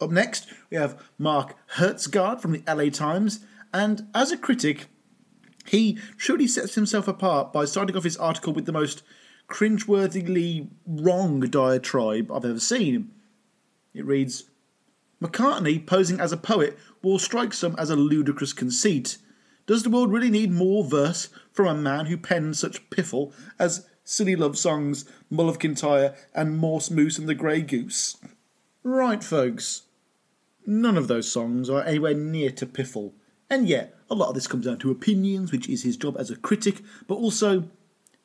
Up 0.00 0.10
next, 0.10 0.46
we 0.70 0.76
have 0.76 1.02
Mark 1.18 1.56
Hertsgaard 1.76 2.40
from 2.40 2.52
the 2.52 2.62
LA 2.66 2.90
Times 2.90 3.40
and 3.72 4.06
as 4.14 4.30
a 4.30 4.36
critic, 4.36 4.86
he 5.66 5.98
truly 6.16 6.46
sets 6.46 6.76
himself 6.76 7.08
apart 7.08 7.52
by 7.52 7.64
starting 7.64 7.96
off 7.96 8.04
his 8.04 8.16
article 8.16 8.52
with 8.52 8.66
the 8.66 8.72
most 8.72 9.02
cringeworthily 9.48 10.68
wrong 10.86 11.40
diatribe 11.40 12.30
I've 12.30 12.44
ever 12.44 12.60
seen. 12.60 13.10
It 13.92 14.06
reads 14.06 14.44
McCartney 15.20 15.84
posing 15.84 16.20
as 16.20 16.32
a 16.32 16.36
poet 16.36 16.78
will 17.02 17.18
strike 17.18 17.52
some 17.52 17.74
as 17.78 17.90
a 17.90 17.96
ludicrous 17.96 18.52
conceit. 18.52 19.18
Does 19.66 19.82
the 19.82 19.90
world 19.90 20.12
really 20.12 20.30
need 20.30 20.52
more 20.52 20.84
verse 20.84 21.28
from 21.50 21.66
a 21.66 21.74
man 21.74 22.06
who 22.06 22.16
penned 22.16 22.56
such 22.56 22.90
piffle 22.90 23.32
as 23.58 23.88
Silly 24.04 24.36
Love 24.36 24.58
Songs, 24.58 25.04
Mull 25.30 25.48
of 25.48 25.58
Kintyre, 25.58 26.14
and 26.34 26.58
Morse 26.58 26.90
Moose 26.90 27.18
and 27.18 27.28
the 27.28 27.34
Grey 27.34 27.62
Goose? 27.62 28.18
Right, 28.86 29.24
folks. 29.24 29.84
None 30.66 30.98
of 30.98 31.08
those 31.08 31.30
songs 31.30 31.70
are 31.70 31.82
anywhere 31.82 32.12
near 32.12 32.50
to 32.50 32.66
piffle. 32.66 33.14
And 33.48 33.66
yet, 33.66 33.96
a 34.10 34.14
lot 34.14 34.28
of 34.28 34.34
this 34.34 34.46
comes 34.46 34.66
down 34.66 34.78
to 34.80 34.90
opinions, 34.90 35.52
which 35.52 35.70
is 35.70 35.82
his 35.82 35.96
job 35.96 36.16
as 36.18 36.30
a 36.30 36.36
critic, 36.36 36.82
but 37.08 37.14
also 37.14 37.64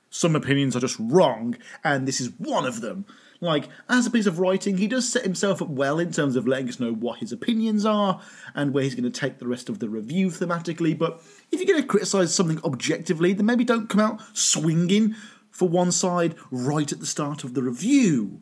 some 0.10 0.36
opinions 0.36 0.76
are 0.76 0.82
just 0.82 0.98
wrong, 1.00 1.56
and 1.84 2.06
this 2.06 2.20
is 2.20 2.32
one 2.38 2.66
of 2.66 2.82
them. 2.82 3.06
Like, 3.40 3.70
as 3.88 4.06
a 4.06 4.12
piece 4.12 4.26
of 4.26 4.40
writing, 4.40 4.78
he 4.78 4.88
does 4.88 5.08
set 5.08 5.24
himself 5.24 5.62
up 5.62 5.70
well 5.70 5.98
in 5.98 6.12
terms 6.12 6.36
of 6.36 6.46
letting 6.46 6.68
us 6.68 6.80
know 6.80 6.92
what 6.92 7.20
his 7.20 7.32
opinions 7.32 7.86
are 7.86 8.20
and 8.54 8.74
where 8.74 8.84
he's 8.84 8.96
going 8.96 9.10
to 9.10 9.20
take 9.20 9.40
the 9.40 9.48
rest 9.48 9.70
of 9.70 9.80
the 9.80 9.88
review 9.88 10.28
thematically. 10.28 10.98
But 10.98 11.22
if 11.52 11.60
you're 11.60 11.68
going 11.68 11.82
to 11.82 11.88
criticise 11.88 12.36
something 12.36 12.60
objectively, 12.66 13.32
then 13.32 13.46
maybe 13.46 13.64
don't 13.64 13.90
come 13.90 14.02
out 14.02 14.22
swinging 14.34 15.16
for 15.52 15.70
one 15.70 15.94
side 15.94 16.36
right 16.52 16.92
at 16.92 17.00
the 17.00 17.06
start 17.06 17.46
of 17.46 17.54
the 17.54 17.64
review. 17.64 18.42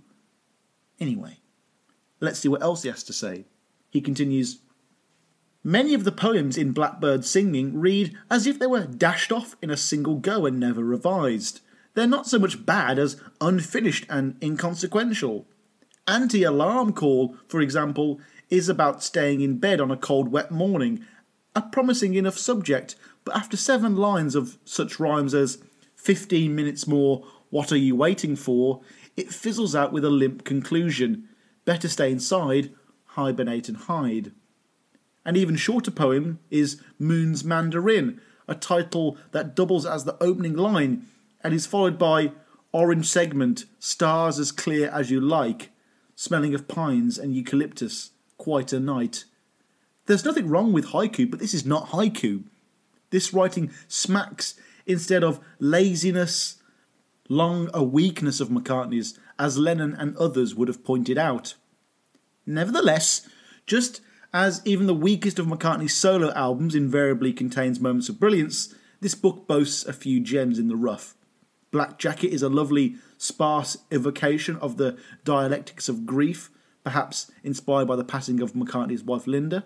Anyway, 1.00 1.38
let's 2.20 2.40
see 2.40 2.50
what 2.50 2.62
else 2.62 2.84
he 2.84 2.90
has 2.90 3.04
to 3.04 3.14
say. 3.14 3.46
He 3.90 4.02
continues 4.02 4.60
Many 5.64 5.94
of 5.94 6.06
the 6.06 6.12
poems 6.12 6.58
in 6.58 6.72
Blackbird 6.72 7.26
Singing 7.26 7.78
read 7.78 8.16
as 8.30 8.48
if 8.48 8.58
they 8.58 8.68
were 8.68 8.86
dashed 8.86 9.32
off 9.32 9.56
in 9.62 9.70
a 9.70 9.76
single 9.76 10.16
go 10.16 10.46
and 10.46 10.60
never 10.60 10.84
revised. 10.84 11.60
They're 11.94 12.08
not 12.08 12.28
so 12.28 12.40
much 12.40 12.66
bad 12.66 12.98
as 13.00 13.20
unfinished 13.42 14.06
and 14.10 14.38
inconsequential. 14.42 15.46
Anti 16.08 16.44
alarm 16.44 16.94
call, 16.94 17.36
for 17.50 17.60
example, 17.60 18.22
is 18.50 18.70
about 18.70 19.04
staying 19.04 19.42
in 19.42 19.58
bed 19.58 19.82
on 19.82 19.92
a 19.92 19.98
cold, 19.98 20.32
wet 20.32 20.52
morning. 20.52 21.04
A 21.56 21.62
promising 21.62 22.14
enough 22.14 22.38
subject, 22.38 22.96
but 23.26 23.36
after 23.36 23.58
seven 23.58 23.96
lines 23.96 24.36
of 24.36 24.58
such 24.64 25.00
rhymes 25.02 25.34
as 25.34 25.58
15 25.96 26.56
minutes 26.56 26.88
more, 26.88 27.26
what 27.50 27.72
are 27.72 27.78
you 27.78 27.96
waiting 27.96 28.36
for? 28.36 28.82
It 29.18 29.34
fizzles 29.34 29.76
out 29.76 29.92
with 29.92 30.06
a 30.06 30.10
limp 30.10 30.46
conclusion. 30.46 31.27
Better 31.68 31.90
stay 31.90 32.14
inside, 32.14 32.72
hibernate 33.08 33.68
and 33.68 33.78
hide. 33.78 34.32
An 35.26 35.36
even 35.36 35.58
shorter 35.58 35.92
poem 35.92 36.40
is 36.50 36.82
Moon's 36.98 37.44
Mandarin, 37.44 38.22
a 38.48 38.56
title 38.56 39.18
that 39.32 39.54
doubles 39.54 39.86
as 39.86 40.06
the 40.06 40.16
opening 40.24 40.56
line 40.56 41.08
and 41.44 41.54
is 41.54 41.66
followed 41.66 42.00
by 42.00 42.32
Orange 42.72 43.06
Segment, 43.06 43.66
Stars 43.80 44.40
as 44.40 44.54
Clear 44.54 44.90
as 44.92 45.12
You 45.12 45.20
Like, 45.20 45.72
Smelling 46.16 46.56
of 46.56 46.70
Pines 46.70 47.18
and 47.18 47.36
Eucalyptus, 47.36 48.12
Quite 48.38 48.72
a 48.72 48.80
Night. 48.80 49.26
There's 50.06 50.24
nothing 50.24 50.48
wrong 50.48 50.72
with 50.72 50.92
haiku, 50.92 51.30
but 51.30 51.42
this 51.42 51.54
is 51.54 51.66
not 51.66 51.90
haiku. 51.90 52.46
This 53.10 53.34
writing 53.34 53.72
smacks 53.90 54.54
instead 54.86 55.22
of 55.22 55.42
laziness, 55.60 56.62
long 57.28 57.70
a 57.74 57.84
weakness 57.84 58.40
of 58.40 58.48
McCartney's, 58.48 59.20
as 59.40 59.58
Lennon 59.58 59.94
and 59.94 60.16
others 60.18 60.56
would 60.56 60.68
have 60.68 60.84
pointed 60.84 61.18
out. 61.18 61.56
Nevertheless, 62.46 63.28
just 63.66 64.02
as 64.34 64.62
even 64.66 64.88
the 64.88 64.94
weakest 64.94 65.40
of 65.40 65.48
McCartney's 65.48 65.96
solo 65.96 66.32
albums 66.34 66.76
invariably 66.76 67.34
contains 67.34 67.80
moments 67.80 68.10
of 68.10 68.20
brilliance, 68.20 68.74
this 69.00 69.16
book 69.16 69.48
boasts 69.48 69.86
a 69.86 69.94
few 69.94 70.20
gems 70.20 70.60
in 70.60 70.68
the 70.68 70.76
rough. 70.76 71.16
Black 71.72 72.00
Jacket 72.00 72.30
is 72.30 72.42
a 72.42 72.50
lovely, 72.50 72.96
sparse 73.18 73.78
evocation 73.92 74.56
of 74.58 74.78
the 74.78 74.98
dialectics 75.24 75.90
of 75.90 76.06
grief, 76.06 76.50
perhaps 76.84 77.30
inspired 77.44 77.88
by 77.88 77.96
the 77.96 78.04
passing 78.04 78.42
of 78.42 78.54
McCartney's 78.54 79.04
wife 79.04 79.28
Linda. 79.28 79.66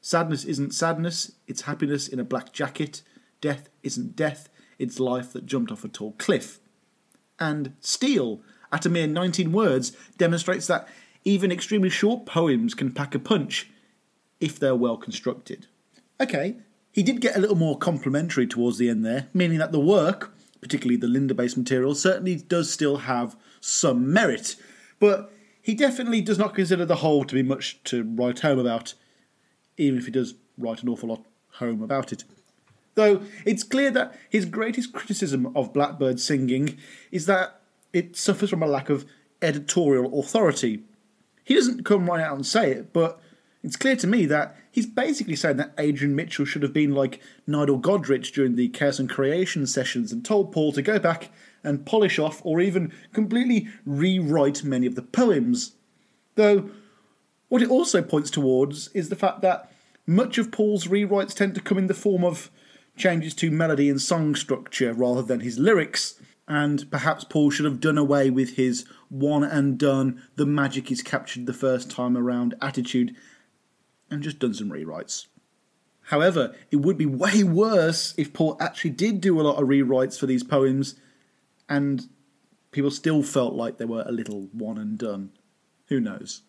Sadness 0.00 0.44
isn't 0.44 0.74
sadness, 0.74 1.32
it's 1.46 1.62
happiness 1.62 2.08
in 2.08 2.18
a 2.18 2.24
black 2.24 2.52
jacket. 2.52 3.02
Death 3.40 3.68
isn't 3.82 4.16
death, 4.16 4.48
it's 4.78 4.98
life 4.98 5.32
that 5.32 5.46
jumped 5.46 5.70
off 5.70 5.84
a 5.84 5.88
tall 5.88 6.12
cliff. 6.18 6.58
And 7.38 7.74
Steel, 7.80 8.42
at 8.72 8.86
a 8.86 8.88
mere 8.88 9.06
19 9.06 9.52
words, 9.52 9.92
demonstrates 10.18 10.66
that 10.66 10.88
even 11.24 11.52
extremely 11.52 11.90
short 11.90 12.26
poems 12.26 12.74
can 12.74 12.92
pack 12.92 13.14
a 13.14 13.18
punch 13.18 13.70
if 14.40 14.58
they're 14.58 14.74
well 14.74 14.96
constructed. 14.96 15.66
Okay, 16.20 16.56
he 16.90 17.02
did 17.02 17.20
get 17.20 17.36
a 17.36 17.40
little 17.40 17.56
more 17.56 17.78
complimentary 17.78 18.46
towards 18.46 18.78
the 18.78 18.88
end 18.88 19.04
there, 19.04 19.28
meaning 19.32 19.58
that 19.58 19.72
the 19.72 19.80
work, 19.80 20.34
particularly 20.60 20.96
the 20.96 21.06
Linda 21.06 21.34
based 21.34 21.56
material, 21.56 21.94
certainly 21.94 22.36
does 22.36 22.72
still 22.72 22.98
have 22.98 23.36
some 23.60 24.12
merit. 24.12 24.56
But 24.98 25.32
he 25.60 25.74
definitely 25.74 26.20
does 26.20 26.38
not 26.38 26.54
consider 26.54 26.84
the 26.84 26.96
whole 26.96 27.24
to 27.24 27.34
be 27.34 27.42
much 27.42 27.82
to 27.84 28.02
write 28.02 28.40
home 28.40 28.58
about, 28.58 28.94
even 29.76 29.98
if 29.98 30.06
he 30.06 30.10
does 30.10 30.34
write 30.58 30.82
an 30.82 30.88
awful 30.88 31.08
lot 31.08 31.24
home 31.54 31.82
about 31.82 32.12
it. 32.12 32.24
Though 32.94 33.22
it's 33.46 33.62
clear 33.62 33.90
that 33.92 34.14
his 34.28 34.44
greatest 34.44 34.92
criticism 34.92 35.50
of 35.56 35.72
Blackbird 35.72 36.20
singing 36.20 36.76
is 37.10 37.26
that 37.26 37.61
it 37.92 38.16
suffers 38.16 38.50
from 38.50 38.62
a 38.62 38.66
lack 38.66 38.90
of 38.90 39.06
editorial 39.40 40.18
authority. 40.18 40.82
He 41.44 41.54
doesn't 41.54 41.84
come 41.84 42.06
right 42.06 42.22
out 42.22 42.36
and 42.36 42.46
say 42.46 42.70
it, 42.70 42.92
but 42.92 43.20
it's 43.62 43.76
clear 43.76 43.96
to 43.96 44.06
me 44.06 44.26
that 44.26 44.56
he's 44.70 44.86
basically 44.86 45.36
saying 45.36 45.56
that 45.58 45.74
Adrian 45.78 46.16
Mitchell 46.16 46.44
should 46.44 46.62
have 46.62 46.72
been 46.72 46.94
like 46.94 47.20
Nigel 47.46 47.78
Godrich 47.78 48.32
during 48.32 48.56
the 48.56 48.68
Chaos 48.68 48.98
and 48.98 49.08
Creation 49.08 49.66
sessions 49.66 50.12
and 50.12 50.24
told 50.24 50.52
Paul 50.52 50.72
to 50.72 50.82
go 50.82 50.98
back 50.98 51.30
and 51.62 51.86
polish 51.86 52.18
off 52.18 52.40
or 52.44 52.60
even 52.60 52.92
completely 53.12 53.68
rewrite 53.84 54.64
many 54.64 54.86
of 54.86 54.94
the 54.94 55.02
poems. 55.02 55.72
Though, 56.34 56.70
what 57.48 57.62
it 57.62 57.70
also 57.70 58.02
points 58.02 58.30
towards 58.30 58.88
is 58.88 59.08
the 59.08 59.16
fact 59.16 59.42
that 59.42 59.70
much 60.06 60.38
of 60.38 60.50
Paul's 60.50 60.86
rewrites 60.86 61.34
tend 61.34 61.54
to 61.54 61.60
come 61.60 61.78
in 61.78 61.86
the 61.86 61.94
form 61.94 62.24
of 62.24 62.50
changes 62.96 63.34
to 63.34 63.50
melody 63.50 63.88
and 63.88 64.00
song 64.00 64.34
structure 64.34 64.92
rather 64.92 65.22
than 65.22 65.40
his 65.40 65.58
lyrics, 65.58 66.20
and 66.54 66.90
perhaps 66.90 67.24
Paul 67.24 67.50
should 67.50 67.64
have 67.64 67.80
done 67.80 67.96
away 67.96 68.28
with 68.28 68.56
his 68.56 68.84
one 69.08 69.42
and 69.42 69.78
done, 69.78 70.22
the 70.36 70.44
magic 70.44 70.92
is 70.92 71.00
captured 71.00 71.46
the 71.46 71.54
first 71.54 71.90
time 71.90 72.14
around 72.14 72.54
attitude 72.60 73.16
and 74.10 74.22
just 74.22 74.38
done 74.38 74.52
some 74.52 74.68
rewrites. 74.68 75.28
However, 76.02 76.54
it 76.70 76.76
would 76.76 76.98
be 76.98 77.06
way 77.06 77.42
worse 77.42 78.12
if 78.18 78.34
Paul 78.34 78.58
actually 78.60 78.90
did 78.90 79.22
do 79.22 79.40
a 79.40 79.42
lot 79.42 79.62
of 79.62 79.66
rewrites 79.66 80.20
for 80.20 80.26
these 80.26 80.42
poems 80.42 80.94
and 81.70 82.06
people 82.70 82.90
still 82.90 83.22
felt 83.22 83.54
like 83.54 83.78
they 83.78 83.86
were 83.86 84.04
a 84.06 84.12
little 84.12 84.48
one 84.52 84.76
and 84.76 84.98
done. 84.98 85.30
Who 85.86 86.00
knows? 86.00 86.42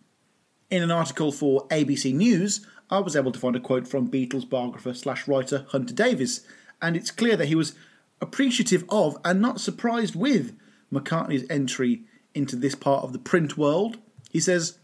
In 0.69 0.83
an 0.83 0.91
article 0.91 1.31
for 1.31 1.65
ABC 1.69 2.13
News, 2.13 2.67
I 2.89 2.99
was 2.99 3.15
able 3.15 3.31
to 3.31 3.39
find 3.39 3.55
a 3.55 3.61
quote 3.61 3.87
from 3.87 4.11
Beatles 4.11 4.49
biographer 4.49 4.93
slash 4.93 5.29
writer 5.29 5.65
Hunter 5.69 5.93
Davies, 5.93 6.45
and 6.81 6.97
it's 6.97 7.09
clear 7.09 7.37
that 7.37 7.47
he 7.47 7.55
was 7.55 7.73
appreciative 8.21 8.85
of 8.89 9.17
and 9.23 9.41
not 9.41 9.59
surprised 9.59 10.15
with 10.15 10.55
McCartney's 10.91 11.45
entry 11.49 12.03
into 12.33 12.55
this 12.55 12.75
part 12.75 13.03
of 13.03 13.13
the 13.13 13.19
print 13.19 13.57
world. 13.57 13.97
He 14.31 14.39
says, 14.39 14.79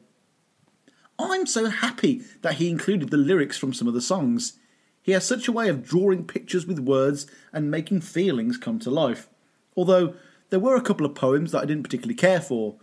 I'm 1.19 1.47
so 1.47 1.67
happy 1.67 2.23
that 2.43 2.55
he 2.55 2.69
included 2.69 3.11
the 3.11 3.17
lyrics 3.17 3.57
from 3.57 3.73
some 3.73 3.89
of 3.89 3.95
the 3.95 4.01
songs. 4.01 4.55
He 5.03 5.13
has 5.13 5.27
such 5.27 5.49
a 5.49 5.53
way 5.53 5.69
of 5.69 5.87
drawing 5.87 6.25
pictures 6.25 6.67
with 6.67 6.79
words 6.79 7.27
and 7.53 7.71
making 7.71 8.03
feelings 8.03 8.59
come 8.59 8.79
to 8.81 8.91
life. 8.91 9.29
Although 9.77 10.15
there 10.51 10.61
were 10.61 10.77
a 10.77 10.83
couple 10.83 11.07
of 11.07 11.15
poems 11.15 11.53
that 11.53 11.63
I 11.63 11.67
didn't 11.67 11.85
particularly 11.85 12.15
care 12.15 12.41
for. 12.41 12.77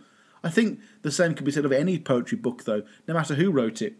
I 0.46 0.48
think 0.48 0.78
the 1.02 1.10
same 1.10 1.34
could 1.34 1.44
be 1.44 1.50
said 1.50 1.64
of 1.64 1.72
any 1.72 1.98
poetry 1.98 2.38
book, 2.38 2.62
though, 2.62 2.84
no 3.08 3.14
matter 3.14 3.34
who 3.34 3.50
wrote 3.50 3.82
it. 3.82 3.96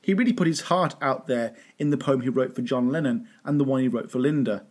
He 0.00 0.14
really 0.14 0.32
put 0.32 0.46
his 0.46 0.62
heart 0.62 0.94
out 1.02 1.26
there 1.26 1.52
in 1.80 1.90
the 1.90 1.98
poem 1.98 2.20
he 2.20 2.28
wrote 2.28 2.54
for 2.54 2.62
John 2.62 2.90
Lennon 2.90 3.26
and 3.44 3.58
the 3.58 3.64
one 3.64 3.82
he 3.82 3.88
wrote 3.88 4.08
for 4.08 4.20
Linda. 4.20 4.66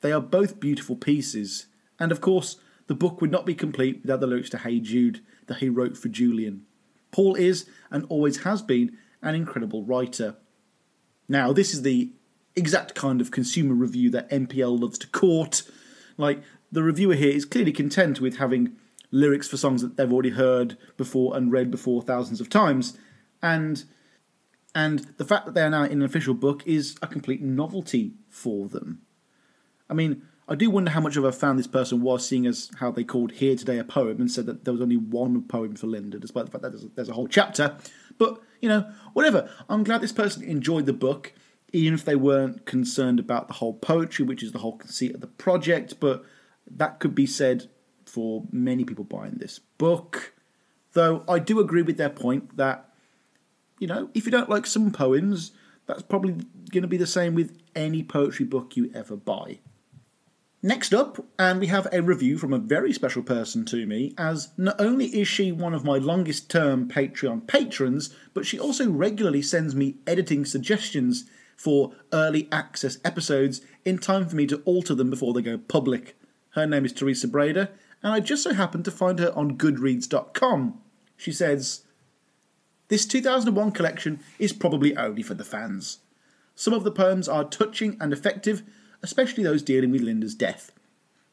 They 0.00 0.10
are 0.10 0.20
both 0.20 0.58
beautiful 0.58 0.96
pieces, 0.96 1.68
and 2.00 2.10
of 2.10 2.20
course, 2.20 2.56
the 2.88 2.96
book 2.96 3.20
would 3.20 3.30
not 3.30 3.46
be 3.46 3.54
complete 3.54 4.00
without 4.02 4.18
the 4.18 4.26
lyrics 4.26 4.50
to 4.50 4.58
Hey 4.58 4.80
Jude 4.80 5.20
that 5.46 5.58
he 5.58 5.68
wrote 5.68 5.96
for 5.96 6.08
Julian. 6.08 6.66
Paul 7.12 7.36
is, 7.36 7.66
and 7.92 8.04
always 8.08 8.38
has 8.38 8.60
been, 8.60 8.98
an 9.22 9.36
incredible 9.36 9.84
writer. 9.84 10.34
Now, 11.28 11.52
this 11.52 11.72
is 11.72 11.82
the 11.82 12.10
exact 12.56 12.96
kind 12.96 13.20
of 13.20 13.30
consumer 13.30 13.74
review 13.74 14.10
that 14.10 14.28
MPL 14.30 14.80
loves 14.80 14.98
to 14.98 15.06
court. 15.06 15.62
Like, 16.16 16.42
the 16.72 16.82
reviewer 16.82 17.14
here 17.14 17.30
is 17.30 17.44
clearly 17.44 17.70
content 17.70 18.20
with 18.20 18.38
having 18.38 18.76
lyrics 19.10 19.48
for 19.48 19.56
songs 19.56 19.82
that 19.82 19.96
they've 19.96 20.12
already 20.12 20.30
heard 20.30 20.76
before 20.96 21.36
and 21.36 21.52
read 21.52 21.70
before 21.70 22.02
thousands 22.02 22.40
of 22.40 22.48
times, 22.48 22.96
and 23.42 23.84
and 24.74 25.00
the 25.16 25.24
fact 25.24 25.46
that 25.46 25.54
they 25.54 25.62
are 25.62 25.70
now 25.70 25.84
in 25.84 25.92
an 25.92 26.02
official 26.02 26.34
book 26.34 26.62
is 26.66 26.96
a 27.02 27.06
complete 27.06 27.42
novelty 27.42 28.12
for 28.28 28.68
them. 28.68 29.02
I 29.88 29.94
mean, 29.94 30.22
I 30.48 30.54
do 30.54 30.70
wonder 30.70 30.92
how 30.92 31.00
much 31.00 31.16
of 31.16 31.24
a 31.24 31.32
fan 31.32 31.56
this 31.56 31.66
person 31.66 32.02
was, 32.02 32.26
seeing 32.26 32.46
as 32.46 32.70
how 32.78 32.92
they 32.92 33.04
called 33.04 33.32
Here 33.32 33.56
Today 33.56 33.78
a 33.78 33.84
poem 33.84 34.20
and 34.20 34.30
said 34.30 34.46
that 34.46 34.64
there 34.64 34.72
was 34.72 34.80
only 34.80 34.96
one 34.96 35.42
poem 35.42 35.74
for 35.74 35.88
Linda, 35.88 36.18
despite 36.18 36.46
the 36.46 36.52
fact 36.52 36.62
that 36.62 36.70
there's 36.70 36.84
a, 36.84 36.88
there's 36.94 37.08
a 37.08 37.12
whole 37.14 37.26
chapter. 37.26 37.76
But, 38.18 38.40
you 38.60 38.68
know, 38.68 38.88
whatever. 39.12 39.50
I'm 39.68 39.84
glad 39.84 40.00
this 40.00 40.12
person 40.12 40.42
enjoyed 40.44 40.86
the 40.86 40.92
book. 40.92 41.32
even 41.72 41.94
if 41.94 42.04
they 42.04 42.16
weren't 42.16 42.66
concerned 42.66 43.20
about 43.20 43.48
the 43.48 43.54
whole 43.54 43.74
poetry, 43.74 44.24
which 44.24 44.42
is 44.42 44.52
the 44.52 44.58
whole 44.58 44.76
conceit 44.76 45.14
of 45.14 45.20
the 45.20 45.26
project. 45.26 46.00
But 46.00 46.24
that 46.70 47.00
could 47.00 47.14
be 47.14 47.26
said 47.26 47.68
for 48.10 48.44
many 48.50 48.84
people 48.84 49.04
buying 49.04 49.36
this 49.36 49.60
book. 49.78 50.34
Though 50.92 51.24
I 51.28 51.38
do 51.38 51.60
agree 51.60 51.82
with 51.82 51.96
their 51.96 52.10
point 52.10 52.56
that, 52.56 52.92
you 53.78 53.86
know, 53.86 54.10
if 54.12 54.26
you 54.26 54.32
don't 54.32 54.50
like 54.50 54.66
some 54.66 54.90
poems, 54.90 55.52
that's 55.86 56.02
probably 56.02 56.32
going 56.72 56.82
to 56.82 56.88
be 56.88 56.96
the 56.96 57.06
same 57.06 57.34
with 57.34 57.56
any 57.74 58.02
poetry 58.02 58.44
book 58.44 58.76
you 58.76 58.90
ever 58.94 59.16
buy. 59.16 59.60
Next 60.62 60.92
up, 60.92 61.24
and 61.38 61.58
we 61.58 61.68
have 61.68 61.88
a 61.90 62.02
review 62.02 62.36
from 62.36 62.52
a 62.52 62.58
very 62.58 62.92
special 62.92 63.22
person 63.22 63.64
to 63.66 63.86
me, 63.86 64.12
as 64.18 64.50
not 64.58 64.78
only 64.78 65.06
is 65.06 65.26
she 65.26 65.52
one 65.52 65.72
of 65.72 65.84
my 65.84 65.96
longest 65.96 66.50
term 66.50 66.86
Patreon 66.86 67.46
patrons, 67.46 68.14
but 68.34 68.44
she 68.44 68.58
also 68.58 68.90
regularly 68.90 69.40
sends 69.40 69.74
me 69.74 69.96
editing 70.06 70.44
suggestions 70.44 71.24
for 71.56 71.92
early 72.12 72.46
access 72.52 72.98
episodes 73.04 73.62
in 73.86 73.98
time 73.98 74.28
for 74.28 74.36
me 74.36 74.46
to 74.48 74.60
alter 74.66 74.94
them 74.94 75.08
before 75.08 75.32
they 75.32 75.40
go 75.40 75.56
public. 75.56 76.14
Her 76.50 76.66
name 76.66 76.84
is 76.84 76.92
Teresa 76.92 77.28
Brader, 77.28 77.68
and 78.02 78.12
I 78.12 78.20
just 78.20 78.42
so 78.42 78.54
happened 78.54 78.84
to 78.86 78.90
find 78.90 79.18
her 79.18 79.32
on 79.36 79.56
Goodreads.com. 79.56 80.80
She 81.16 81.32
says, 81.32 81.82
This 82.88 83.06
2001 83.06 83.72
collection 83.72 84.20
is 84.38 84.52
probably 84.52 84.96
only 84.96 85.22
for 85.22 85.34
the 85.34 85.44
fans. 85.44 85.98
Some 86.54 86.72
of 86.72 86.84
the 86.84 86.90
poems 86.90 87.28
are 87.28 87.44
touching 87.44 87.96
and 88.00 88.12
effective, 88.12 88.62
especially 89.02 89.44
those 89.44 89.62
dealing 89.62 89.90
with 89.90 90.02
Linda's 90.02 90.34
death. 90.34 90.72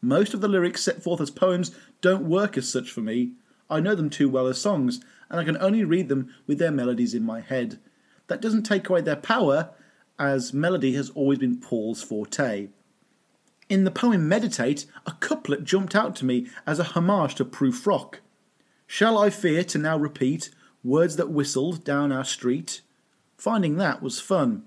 Most 0.01 0.33
of 0.33 0.41
the 0.41 0.47
lyrics 0.47 0.83
set 0.83 1.01
forth 1.01 1.21
as 1.21 1.31
poems 1.31 1.71
don't 2.01 2.29
work 2.29 2.57
as 2.57 2.69
such 2.69 2.91
for 2.91 3.01
me. 3.01 3.33
I 3.69 3.79
know 3.79 3.95
them 3.95 4.09
too 4.09 4.29
well 4.29 4.47
as 4.47 4.61
songs, 4.61 5.01
and 5.29 5.39
I 5.39 5.43
can 5.43 5.57
only 5.57 5.83
read 5.83 6.07
them 6.09 6.33
with 6.45 6.59
their 6.59 6.71
melodies 6.71 7.13
in 7.13 7.23
my 7.23 7.41
head. 7.41 7.79
That 8.27 8.41
doesn't 8.41 8.63
take 8.63 8.89
away 8.89 9.01
their 9.01 9.15
power, 9.15 9.71
as 10.19 10.53
melody 10.53 10.93
has 10.93 11.09
always 11.11 11.39
been 11.39 11.59
Paul's 11.59 12.01
forte. 12.03 12.69
In 13.69 13.83
the 13.83 13.91
poem 13.91 14.29
Meditate, 14.29 14.85
a 15.05 15.11
couplet 15.11 15.65
jumped 15.65 15.93
out 15.93 16.15
to 16.17 16.25
me 16.25 16.47
as 16.65 16.79
a 16.79 16.85
homage 16.85 17.35
to 17.35 17.43
Prue 17.43 17.73
Shall 18.85 19.17
I 19.17 19.29
fear 19.29 19.63
to 19.65 19.77
now 19.77 19.97
repeat 19.97 20.51
words 20.85 21.17
that 21.17 21.31
whistled 21.31 21.83
down 21.83 22.13
our 22.13 22.23
street? 22.23 22.81
Finding 23.37 23.75
that 23.75 24.01
was 24.01 24.21
fun. 24.21 24.63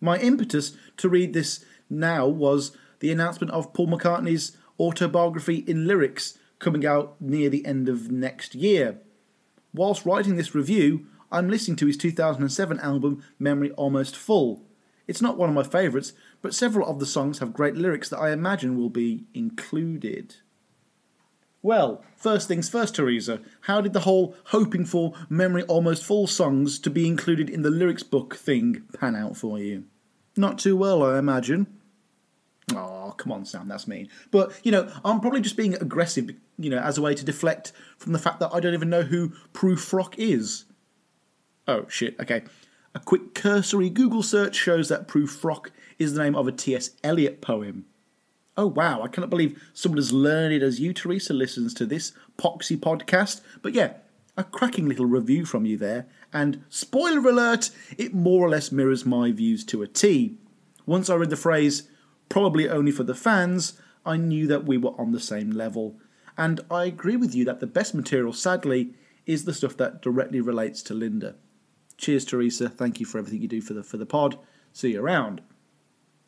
My 0.00 0.18
impetus 0.18 0.76
to 0.98 1.08
read 1.08 1.32
this 1.32 1.64
now 1.90 2.28
was 2.28 2.76
the 3.00 3.10
announcement 3.10 3.50
of 3.52 3.72
Paul 3.72 3.88
McCartney's 3.88 4.56
autobiography 4.78 5.64
in 5.66 5.88
lyrics 5.88 6.38
coming 6.60 6.86
out 6.86 7.20
near 7.20 7.50
the 7.50 7.66
end 7.66 7.88
of 7.88 8.12
next 8.12 8.54
year. 8.54 8.98
Whilst 9.74 10.06
writing 10.06 10.36
this 10.36 10.54
review, 10.54 11.06
I'm 11.32 11.50
listening 11.50 11.76
to 11.78 11.86
his 11.86 11.96
2007 11.96 12.78
album 12.78 13.24
Memory 13.40 13.72
Almost 13.72 14.16
Full. 14.16 14.62
It's 15.08 15.22
not 15.22 15.36
one 15.36 15.48
of 15.48 15.54
my 15.54 15.62
favourites, 15.64 16.12
but 16.42 16.54
several 16.54 16.88
of 16.88 17.00
the 17.00 17.06
songs 17.06 17.38
have 17.38 17.52
great 17.52 17.74
lyrics 17.74 18.08
that 18.08 18.18
I 18.18 18.30
imagine 18.30 18.76
will 18.76 18.90
be 18.90 19.24
included. 19.34 20.36
Well, 21.62 22.04
first 22.16 22.46
things 22.46 22.68
first, 22.68 22.94
Teresa. 22.94 23.40
How 23.62 23.80
did 23.80 23.92
the 23.92 24.00
whole 24.00 24.34
hoping 24.46 24.84
for 24.84 25.14
memory 25.28 25.64
almost 25.64 26.04
full 26.04 26.26
songs 26.26 26.78
to 26.80 26.90
be 26.90 27.08
included 27.08 27.50
in 27.50 27.62
the 27.62 27.70
lyrics 27.70 28.04
book 28.04 28.36
thing 28.36 28.84
pan 28.98 29.16
out 29.16 29.36
for 29.36 29.58
you? 29.58 29.84
Not 30.36 30.58
too 30.58 30.76
well, 30.76 31.02
I 31.02 31.18
imagine. 31.18 31.66
Oh, 32.74 33.14
come 33.16 33.32
on, 33.32 33.44
Sam, 33.44 33.66
that's 33.66 33.88
mean. 33.88 34.08
But, 34.30 34.52
you 34.62 34.70
know, 34.70 34.92
I'm 35.04 35.20
probably 35.20 35.40
just 35.40 35.56
being 35.56 35.74
aggressive, 35.74 36.30
you 36.58 36.70
know, 36.70 36.78
as 36.78 36.98
a 36.98 37.02
way 37.02 37.14
to 37.14 37.24
deflect 37.24 37.72
from 37.96 38.12
the 38.12 38.18
fact 38.18 38.40
that 38.40 38.50
I 38.52 38.60
don't 38.60 38.74
even 38.74 38.90
know 38.90 39.02
who 39.02 39.32
Prue 39.52 39.78
is. 40.16 40.64
Oh, 41.66 41.86
shit, 41.88 42.14
okay. 42.20 42.44
A 42.94 43.00
quick 43.00 43.34
cursory 43.34 43.90
Google 43.90 44.22
search 44.22 44.56
shows 44.56 44.88
that 44.88 45.06
"Prufrock 45.06 45.70
is 45.98 46.14
the 46.14 46.22
name 46.22 46.34
of 46.34 46.48
a 46.48 46.52
T.S. 46.52 46.90
Eliot 47.04 47.40
poem. 47.40 47.84
Oh 48.56 48.66
wow, 48.66 49.02
I 49.02 49.08
cannot 49.08 49.30
believe 49.30 49.62
someone 49.74 49.98
as 49.98 50.12
learned 50.12 50.62
as 50.62 50.80
you, 50.80 50.92
Teresa, 50.92 51.32
listens 51.32 51.74
to 51.74 51.86
this 51.86 52.12
Poxy 52.38 52.76
podcast. 52.76 53.40
But 53.62 53.74
yeah, 53.74 53.94
a 54.36 54.44
cracking 54.44 54.88
little 54.88 55.06
review 55.06 55.44
from 55.44 55.66
you 55.66 55.76
there. 55.76 56.06
And 56.32 56.64
spoiler 56.68 57.28
alert, 57.28 57.70
it 57.96 58.14
more 58.14 58.46
or 58.46 58.48
less 58.48 58.72
mirrors 58.72 59.04
my 59.04 59.32
views 59.32 59.64
to 59.66 59.82
a 59.82 59.86
T. 59.86 60.38
Once 60.86 61.10
I 61.10 61.16
read 61.16 61.30
the 61.30 61.36
phrase, 61.36 61.88
probably 62.28 62.68
only 62.68 62.90
for 62.90 63.04
the 63.04 63.14
fans, 63.14 63.74
I 64.06 64.16
knew 64.16 64.46
that 64.46 64.64
we 64.64 64.78
were 64.78 64.98
on 64.98 65.12
the 65.12 65.20
same 65.20 65.50
level. 65.50 65.98
And 66.36 66.60
I 66.70 66.84
agree 66.84 67.16
with 67.16 67.34
you 67.34 67.44
that 67.44 67.60
the 67.60 67.66
best 67.66 67.94
material, 67.94 68.32
sadly, 68.32 68.94
is 69.26 69.44
the 69.44 69.52
stuff 69.52 69.76
that 69.76 70.00
directly 70.00 70.40
relates 70.40 70.82
to 70.84 70.94
Linda. 70.94 71.36
Cheers, 71.98 72.24
Teresa. 72.24 72.68
Thank 72.68 73.00
you 73.00 73.06
for 73.06 73.18
everything 73.18 73.42
you 73.42 73.48
do 73.48 73.60
for 73.60 73.74
the 73.74 73.82
for 73.82 73.96
the 73.96 74.06
pod. 74.06 74.38
See 74.72 74.92
you 74.92 75.02
around. 75.02 75.42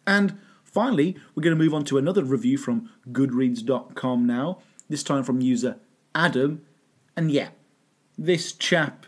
And 0.07 0.39
finally, 0.65 1.17
we're 1.35 1.43
going 1.43 1.57
to 1.57 1.63
move 1.63 1.75
on 1.75 1.85
to 1.87 1.99
another 1.99 2.25
review 2.25 2.59
from 2.59 2.91
Goodreads.com 3.11 4.27
now. 4.27 4.59
This 4.89 5.05
time 5.05 5.23
from 5.23 5.41
user 5.41 5.79
Adam. 6.15 6.63
And 7.17 7.31
yeah, 7.31 7.51
this 8.19 8.53
chap 8.53 9.07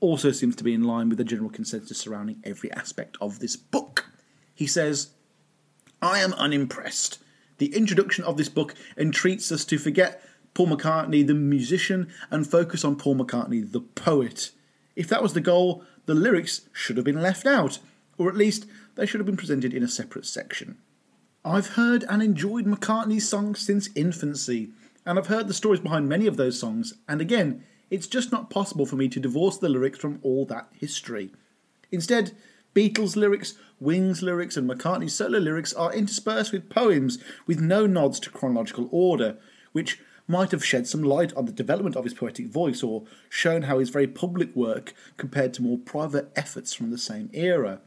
also 0.00 0.30
seems 0.30 0.54
to 0.56 0.64
be 0.64 0.74
in 0.74 0.84
line 0.84 1.08
with 1.08 1.18
the 1.18 1.24
general 1.24 1.50
consensus 1.50 1.98
surrounding 1.98 2.40
every 2.44 2.70
aspect 2.72 3.16
of 3.20 3.40
this 3.40 3.56
book. 3.56 4.06
He 4.54 4.66
says, 4.66 5.10
I 6.00 6.20
am 6.20 6.34
unimpressed. 6.34 7.18
The 7.58 7.74
introduction 7.74 8.24
of 8.24 8.36
this 8.36 8.48
book 8.48 8.74
entreats 8.96 9.50
us 9.50 9.64
to 9.64 9.78
forget 9.78 10.22
Paul 10.52 10.68
McCartney, 10.68 11.26
the 11.26 11.34
musician, 11.34 12.12
and 12.30 12.46
focus 12.46 12.84
on 12.84 12.96
Paul 12.96 13.16
McCartney, 13.16 13.70
the 13.70 13.80
poet. 13.80 14.52
If 14.94 15.08
that 15.08 15.22
was 15.22 15.32
the 15.32 15.40
goal, 15.40 15.84
the 16.06 16.14
lyrics 16.14 16.62
should 16.72 16.96
have 16.96 17.04
been 17.04 17.22
left 17.22 17.46
out, 17.46 17.78
or 18.18 18.28
at 18.28 18.36
least 18.36 18.66
they 18.94 19.06
should 19.06 19.20
have 19.20 19.26
been 19.26 19.36
presented 19.36 19.74
in 19.74 19.82
a 19.82 19.88
separate 19.88 20.26
section. 20.26 20.78
I've 21.44 21.68
heard 21.68 22.04
and 22.08 22.22
enjoyed 22.22 22.64
McCartney's 22.64 23.28
songs 23.28 23.60
since 23.60 23.90
infancy, 23.94 24.70
and 25.04 25.18
I've 25.18 25.26
heard 25.26 25.48
the 25.48 25.54
stories 25.54 25.80
behind 25.80 26.08
many 26.08 26.26
of 26.26 26.36
those 26.36 26.58
songs, 26.58 26.94
and 27.08 27.20
again, 27.20 27.64
it's 27.90 28.06
just 28.06 28.32
not 28.32 28.50
possible 28.50 28.86
for 28.86 28.96
me 28.96 29.08
to 29.08 29.20
divorce 29.20 29.58
the 29.58 29.68
lyrics 29.68 29.98
from 29.98 30.18
all 30.22 30.46
that 30.46 30.68
history. 30.72 31.30
Instead, 31.92 32.32
Beatles 32.74 33.14
lyrics, 33.14 33.54
Wings 33.78 34.22
lyrics, 34.22 34.56
and 34.56 34.68
McCartney's 34.68 35.14
solo 35.14 35.38
lyrics 35.38 35.72
are 35.74 35.92
interspersed 35.92 36.50
with 36.50 36.70
poems 36.70 37.18
with 37.46 37.60
no 37.60 37.86
nods 37.86 38.18
to 38.20 38.30
chronological 38.30 38.88
order, 38.90 39.36
which 39.72 40.00
might 40.26 40.50
have 40.52 40.64
shed 40.64 40.86
some 40.86 41.02
light 41.02 41.32
on 41.34 41.44
the 41.46 41.52
development 41.52 41.96
of 41.96 42.04
his 42.04 42.14
poetic 42.14 42.46
voice 42.46 42.82
or 42.82 43.04
shown 43.28 43.62
how 43.62 43.78
his 43.78 43.90
very 43.90 44.06
public 44.06 44.54
work 44.56 44.94
compared 45.16 45.52
to 45.54 45.62
more 45.62 45.78
private 45.78 46.32
efforts 46.34 46.72
from 46.72 46.90
the 46.90 46.98
same 46.98 47.28
era, 47.32 47.80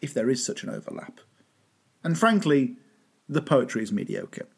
if 0.00 0.12
there 0.12 0.30
is 0.30 0.44
such 0.44 0.62
an 0.62 0.70
overlap. 0.70 1.20
And 2.02 2.18
frankly, 2.18 2.76
the 3.28 3.42
poetry 3.42 3.82
is 3.82 3.92
mediocre. 3.92 4.48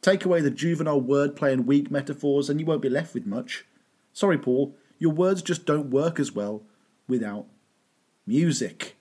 Take 0.00 0.24
away 0.24 0.40
the 0.40 0.50
juvenile 0.50 1.00
wordplay 1.00 1.52
and 1.52 1.66
weak 1.66 1.90
metaphors, 1.90 2.50
and 2.50 2.60
you 2.60 2.66
won't 2.66 2.82
be 2.82 2.88
left 2.88 3.14
with 3.14 3.26
much. 3.26 3.64
Sorry, 4.12 4.38
Paul, 4.38 4.74
your 4.98 5.12
words 5.12 5.42
just 5.42 5.66
don't 5.66 5.90
work 5.90 6.18
as 6.18 6.32
well 6.32 6.62
without 7.06 7.46
music. 8.26 8.96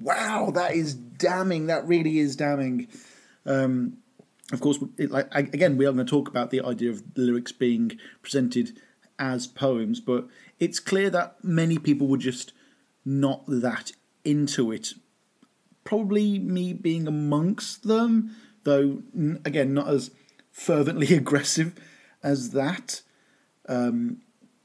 Wow, 0.00 0.50
that 0.54 0.74
is 0.74 0.94
damning. 0.94 1.66
That 1.66 1.86
really 1.86 2.18
is 2.18 2.36
damning. 2.36 2.88
Um, 3.46 3.98
of 4.52 4.60
course, 4.60 4.78
it, 4.98 5.10
like 5.10 5.34
again, 5.34 5.76
we 5.76 5.86
are 5.86 5.92
going 5.92 6.04
to 6.04 6.10
talk 6.10 6.28
about 6.28 6.50
the 6.50 6.60
idea 6.62 6.90
of 6.90 7.14
the 7.14 7.22
lyrics 7.22 7.52
being 7.52 7.98
presented 8.22 8.78
as 9.18 9.46
poems, 9.46 10.00
but 10.00 10.26
it's 10.58 10.80
clear 10.80 11.10
that 11.10 11.42
many 11.42 11.78
people 11.78 12.06
were 12.06 12.18
just 12.18 12.52
not 13.04 13.44
that 13.46 13.92
into 14.24 14.70
it. 14.72 14.94
Probably 15.84 16.38
me 16.38 16.72
being 16.72 17.06
amongst 17.06 17.84
them, 17.84 18.34
though 18.64 19.02
again, 19.44 19.74
not 19.74 19.88
as 19.88 20.10
fervently 20.50 21.14
aggressive 21.14 21.74
as 22.22 22.50
that. 22.50 23.02
Um, 23.68 24.18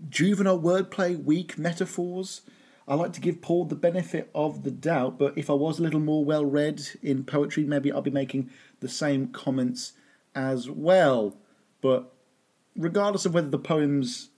juvenile 0.10 0.60
wordplay, 0.60 1.22
weak 1.22 1.58
metaphors. 1.58 2.42
I 2.88 2.96
like 2.96 3.14
to 3.14 3.22
give 3.22 3.42
Paul 3.42 3.66
the 3.66 3.76
benefit 3.76 4.32
of 4.34 4.64
the 4.64 4.72
doubt, 4.72 5.20
but 5.20 5.38
if 5.38 5.50
I 5.50 5.54
was 5.54 5.78
a 5.78 5.84
little 5.84 6.00
more 6.00 6.26
well 6.26 6.44
read 6.44 6.82
in 7.04 7.24
poetry, 7.24 7.64
maybe 7.64 7.92
I'll 7.92 8.02
be 8.02 8.10
making 8.10 8.50
the 8.80 8.90
same 8.90 9.28
comments 9.28 9.94
as 10.36 10.70
well. 10.70 11.38
But 11.82 12.14
regardless 12.76 13.26
of 13.26 13.34
whether 13.34 13.50
the 13.50 13.60
poems 13.60 14.30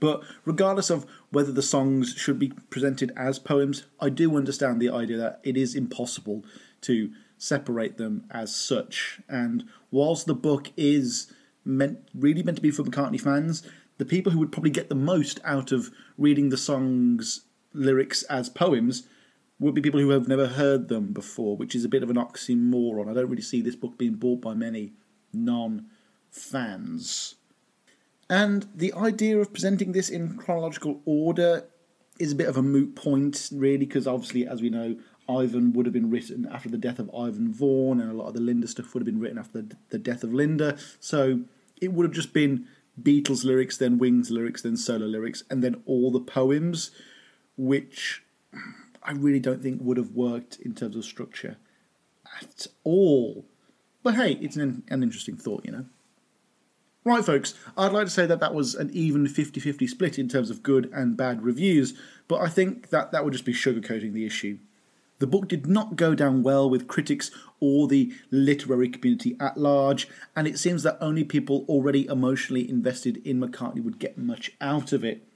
but 0.00 0.22
regardless 0.44 0.90
of 0.90 1.06
whether 1.30 1.52
the 1.52 1.62
songs 1.62 2.14
should 2.14 2.38
be 2.38 2.52
presented 2.68 3.12
as 3.16 3.38
poems, 3.38 3.84
I 4.00 4.10
do 4.10 4.36
understand 4.36 4.80
the 4.80 4.90
idea 4.90 5.16
that 5.16 5.40
it 5.42 5.56
is 5.56 5.74
impossible 5.74 6.44
to 6.82 7.10
separate 7.38 7.96
them 7.96 8.24
as 8.30 8.54
such. 8.54 9.20
And 9.28 9.64
whilst 9.90 10.26
the 10.26 10.34
book 10.34 10.72
is 10.76 11.32
meant 11.64 12.00
really 12.14 12.42
meant 12.42 12.56
to 12.56 12.62
be 12.62 12.70
for 12.70 12.82
McCartney 12.82 13.20
fans, 13.20 13.62
the 13.96 14.04
people 14.04 14.32
who 14.32 14.38
would 14.40 14.52
probably 14.52 14.70
get 14.70 14.88
the 14.88 14.94
most 14.94 15.40
out 15.44 15.72
of 15.72 15.90
reading 16.18 16.50
the 16.50 16.56
songs 16.56 17.42
lyrics 17.72 18.22
as 18.24 18.48
poems 18.48 19.08
would 19.58 19.74
be 19.74 19.80
people 19.80 20.00
who 20.00 20.10
have 20.10 20.28
never 20.28 20.46
heard 20.46 20.88
them 20.88 21.12
before, 21.12 21.56
which 21.56 21.74
is 21.74 21.84
a 21.84 21.88
bit 21.88 22.02
of 22.02 22.10
an 22.10 22.16
oxymoron. 22.16 23.08
I 23.08 23.14
don't 23.14 23.30
really 23.30 23.42
see 23.42 23.60
this 23.60 23.76
book 23.76 23.96
being 23.96 24.14
bought 24.14 24.40
by 24.40 24.54
many 24.54 24.92
non 25.32 25.86
fans. 26.30 27.36
And 28.28 28.66
the 28.74 28.92
idea 28.94 29.38
of 29.38 29.52
presenting 29.52 29.92
this 29.92 30.08
in 30.08 30.36
chronological 30.36 31.00
order 31.04 31.66
is 32.18 32.32
a 32.32 32.36
bit 32.36 32.48
of 32.48 32.56
a 32.56 32.62
moot 32.62 32.96
point, 32.96 33.50
really, 33.52 33.78
because 33.78 34.06
obviously, 34.06 34.46
as 34.46 34.62
we 34.62 34.70
know, 34.70 34.96
Ivan 35.28 35.72
would 35.72 35.86
have 35.86 35.92
been 35.92 36.10
written 36.10 36.46
after 36.50 36.68
the 36.68 36.78
death 36.78 36.98
of 36.98 37.10
Ivan 37.14 37.52
Vaughan, 37.52 38.00
and 38.00 38.10
a 38.10 38.14
lot 38.14 38.28
of 38.28 38.34
the 38.34 38.40
Linda 38.40 38.68
stuff 38.68 38.92
would 38.94 39.00
have 39.00 39.06
been 39.06 39.20
written 39.20 39.38
after 39.38 39.62
the, 39.62 39.76
the 39.90 39.98
death 39.98 40.22
of 40.22 40.32
Linda. 40.32 40.76
So 41.00 41.40
it 41.80 41.92
would 41.92 42.04
have 42.04 42.12
just 42.12 42.32
been 42.32 42.66
Beatles 43.00 43.44
lyrics, 43.44 43.76
then 43.76 43.98
Wings 43.98 44.30
lyrics, 44.30 44.62
then 44.62 44.76
solo 44.76 45.06
lyrics, 45.06 45.42
and 45.50 45.62
then 45.62 45.82
all 45.86 46.10
the 46.10 46.20
poems, 46.20 46.90
which 47.56 48.22
I 49.04 49.12
really 49.12 49.40
don't 49.40 49.62
think 49.62 49.80
would 49.82 49.96
have 49.96 50.12
worked 50.12 50.58
in 50.60 50.74
terms 50.74 50.96
of 50.96 51.04
structure 51.04 51.56
at 52.40 52.66
all. 52.82 53.44
But 54.02 54.14
hey, 54.14 54.32
it's 54.40 54.56
an, 54.56 54.82
an 54.88 55.02
interesting 55.02 55.36
thought, 55.36 55.64
you 55.64 55.72
know. 55.72 55.84
Right, 57.04 57.24
folks, 57.24 57.54
I'd 57.76 57.92
like 57.92 58.06
to 58.06 58.10
say 58.10 58.24
that 58.24 58.40
that 58.40 58.54
was 58.54 58.74
an 58.74 58.88
even 58.94 59.28
50 59.28 59.60
50 59.60 59.86
split 59.86 60.18
in 60.18 60.26
terms 60.26 60.48
of 60.48 60.62
good 60.62 60.90
and 60.94 61.16
bad 61.16 61.42
reviews, 61.42 61.92
but 62.28 62.40
I 62.40 62.48
think 62.48 62.88
that 62.88 63.12
that 63.12 63.24
would 63.24 63.34
just 63.34 63.44
be 63.44 63.52
sugarcoating 63.52 64.14
the 64.14 64.24
issue. 64.24 64.58
The 65.18 65.26
book 65.26 65.46
did 65.46 65.66
not 65.66 65.96
go 65.96 66.14
down 66.14 66.42
well 66.42 66.68
with 66.68 66.88
critics 66.88 67.30
or 67.60 67.86
the 67.86 68.12
literary 68.30 68.88
community 68.88 69.36
at 69.38 69.58
large, 69.58 70.08
and 70.34 70.46
it 70.46 70.58
seems 70.58 70.82
that 70.82 70.98
only 71.00 71.24
people 71.24 71.66
already 71.68 72.06
emotionally 72.06 72.68
invested 72.68 73.18
in 73.18 73.38
McCartney 73.38 73.84
would 73.84 73.98
get 73.98 74.16
much 74.16 74.52
out 74.60 74.92
of 74.92 75.04
it. 75.04 75.26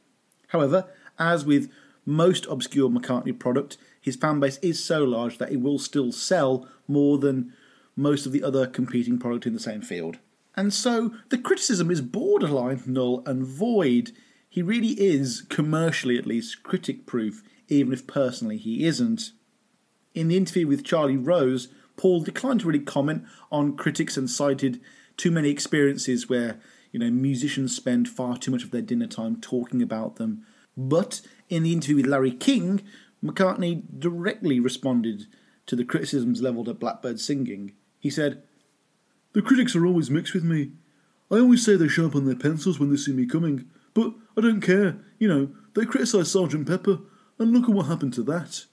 However, 0.48 0.86
as 1.18 1.44
with 1.44 1.70
most 2.09 2.46
obscure 2.46 2.88
McCartney 2.88 3.38
product, 3.38 3.76
his 4.00 4.16
fan 4.16 4.40
base 4.40 4.56
is 4.62 4.82
so 4.82 5.04
large 5.04 5.36
that 5.36 5.52
it 5.52 5.61
will 5.61 5.78
still 5.78 6.11
sell 6.11 6.66
more 6.86 7.18
than 7.18 7.52
most 7.96 8.24
of 8.24 8.32
the 8.32 8.42
other 8.42 8.66
competing 8.66 9.18
product 9.18 9.46
in 9.46 9.52
the 9.52 9.61
same 9.61 9.82
field. 9.82 10.16
And 10.56 10.72
so 10.72 11.12
the 11.28 11.36
criticism 11.36 11.90
is 11.90 12.00
borderline 12.00 12.82
null 12.86 13.22
and 13.26 13.44
void. 13.44 14.12
He 14.48 14.62
really 14.62 14.98
is, 14.98 15.42
commercially 15.50 16.16
at 16.16 16.26
least, 16.26 16.62
critic 16.62 17.04
proof, 17.04 17.42
even 17.68 17.92
if 17.92 18.06
personally 18.06 18.56
he 18.56 18.86
isn't. 18.86 19.32
In 20.14 20.28
the 20.28 20.36
interview 20.38 20.66
with 20.66 20.84
Charlie 20.84 21.18
Rose, 21.18 21.68
Paul 21.98 22.22
declined 22.22 22.61
to 22.61 22.68
really 22.68 22.80
comment 22.80 23.24
on 23.52 23.76
critics 23.76 24.16
and 24.16 24.30
cited 24.30 24.80
too 25.18 25.30
many 25.30 25.50
experiences 25.50 26.26
where 26.26 26.59
you 26.90 26.98
know 26.98 27.11
musicians 27.11 27.76
spend 27.76 28.09
far 28.09 28.38
too 28.38 28.50
much 28.50 28.64
of 28.64 28.70
their 28.70 28.80
dinner 28.80 29.06
time 29.06 29.38
talking 29.38 29.82
about 29.82 30.16
them. 30.16 30.46
But 30.74 31.20
in 31.49 31.62
the 31.62 31.72
interview 31.72 31.96
with 31.96 32.07
Larry 32.07 32.32
King, 32.32 32.82
McCartney 33.24 33.82
directly 33.99 34.61
responded 34.61 35.26
to 35.66 35.76
the 35.76 35.84
criticisms 35.84 36.42
levelled 36.42 36.68
at 36.68 36.78
Blackbird 36.78 37.20
singing. 37.20 37.72
He 37.99 38.11
said, 38.11 38.42
the 39.32 39.42
critics 39.42 39.76
are 39.76 39.86
always 39.86 40.11
mixed 40.11 40.34
with 40.34 40.44
me. 40.44 40.72
I 41.30 41.36
always 41.36 41.64
say 41.64 41.76
they 41.76 41.88
sharpen 41.88 42.24
their 42.24 42.36
pencils 42.36 42.80
when 42.80 42.90
they 42.90 42.96
see 42.96 43.12
me 43.12 43.26
coming, 43.26 43.68
but 43.92 44.14
I 44.36 44.40
don't 44.40 44.62
care. 44.62 44.99
You 45.18 45.28
know, 45.28 45.51
they 45.74 45.84
criticise 45.84 46.30
Sergeant 46.30 46.66
Pepper, 46.66 47.01
and 47.38 47.53
look 47.53 47.64
at 47.64 47.74
what 47.74 47.86
happened 47.86 48.14
to 48.14 48.22
that. 48.24 48.64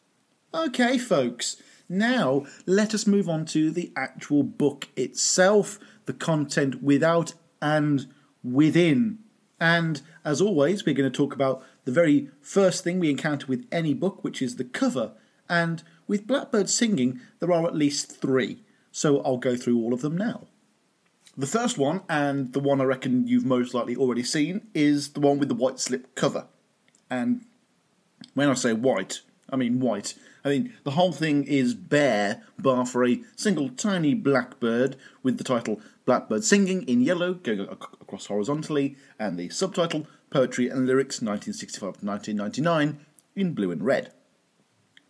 Okay, 0.54 0.98
folks, 0.98 1.62
now 1.90 2.46
let 2.66 2.94
us 2.94 3.06
move 3.06 3.30
on 3.30 3.46
to 3.48 3.70
the 3.70 3.92
actual 3.96 4.42
book 4.42 4.88
itself, 4.96 5.78
the 6.06 6.14
content 6.14 6.82
without 6.82 7.34
and 7.62 8.08
within. 8.44 9.20
And 9.60 10.02
as 10.24 10.42
always, 10.42 10.86
we're 10.86 10.96
going 10.96 11.12
to 11.12 11.16
talk 11.16 11.34
about 11.34 11.64
the 11.86 11.92
very 11.92 12.30
first 12.42 12.84
thing 12.84 13.00
we 13.00 13.10
encounter 13.10 13.48
with 13.48 13.66
any 13.72 13.94
book, 13.94 14.24
which 14.24 14.42
is 14.42 14.56
the 14.56 14.64
cover. 14.64 15.14
And 15.48 15.84
with 16.08 16.28
Blackbird 16.28 16.70
singing, 16.70 17.22
there 17.40 17.52
are 17.52 17.66
at 17.66 17.76
least 17.76 18.20
three. 18.20 18.64
So 18.92 19.22
I'll 19.22 19.38
go 19.38 19.56
through 19.56 19.78
all 19.80 19.94
of 19.94 20.02
them 20.02 20.18
now. 20.18 20.48
The 21.38 21.48
first 21.48 21.78
one, 21.78 22.02
and 22.08 22.54
the 22.54 22.60
one 22.60 22.80
I 22.80 22.86
reckon 22.86 23.28
you've 23.28 23.46
most 23.46 23.74
likely 23.74 23.96
already 23.96 24.24
seen, 24.24 24.68
is 24.74 25.10
the 25.10 25.20
one 25.20 25.38
with 25.38 25.50
the 25.50 25.56
white 25.56 25.80
slip 25.80 26.16
cover. 26.16 26.48
And 27.10 27.46
when 28.34 28.50
I 28.50 28.54
say 28.54 28.74
white, 28.74 29.22
I 29.50 29.58
mean 29.58 29.80
white. 29.80 30.16
I 30.44 30.50
mean, 30.50 30.74
the 30.84 30.92
whole 30.92 31.12
thing 31.12 31.44
is 31.44 31.74
bare, 31.74 32.44
bar 32.58 32.86
for 32.86 33.06
a 33.06 33.22
single 33.36 33.70
tiny 33.70 34.14
blackbird 34.14 34.96
with 35.24 35.38
the 35.38 35.44
title 35.44 35.82
Blackbird 36.06 36.44
Singing 36.44 36.84
in 36.84 37.02
yellow 37.02 37.34
going 37.34 37.62
across 37.62 38.28
horizontally, 38.28 38.96
and 39.20 39.38
the 39.38 39.50
subtitle 39.50 40.08
Poetry 40.36 40.68
and 40.68 40.86
Lyrics 40.86 41.22
1965 41.22 41.80
to 41.80 42.06
1999 42.06 43.06
in 43.38 43.54
blue 43.54 43.72
and 43.72 43.82
red. 43.82 44.12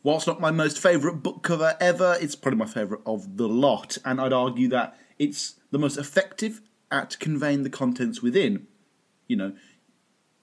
Whilst 0.04 0.28
not 0.28 0.40
my 0.40 0.52
most 0.52 0.78
favourite 0.78 1.24
book 1.24 1.42
cover 1.42 1.76
ever, 1.82 2.16
it's 2.22 2.36
probably 2.36 2.60
my 2.60 2.68
favourite 2.68 3.02
of 3.08 3.38
the 3.38 3.48
lot, 3.48 3.98
and 4.06 4.22
I'd 4.22 4.32
argue 4.32 4.68
that 4.68 4.96
it's 5.18 5.56
the 5.72 5.80
most 5.80 5.98
effective 5.98 6.62
at 6.92 7.18
conveying 7.18 7.64
the 7.64 7.72
contents 7.72 8.22
within. 8.22 8.68
You 9.26 9.38
know, 9.38 9.54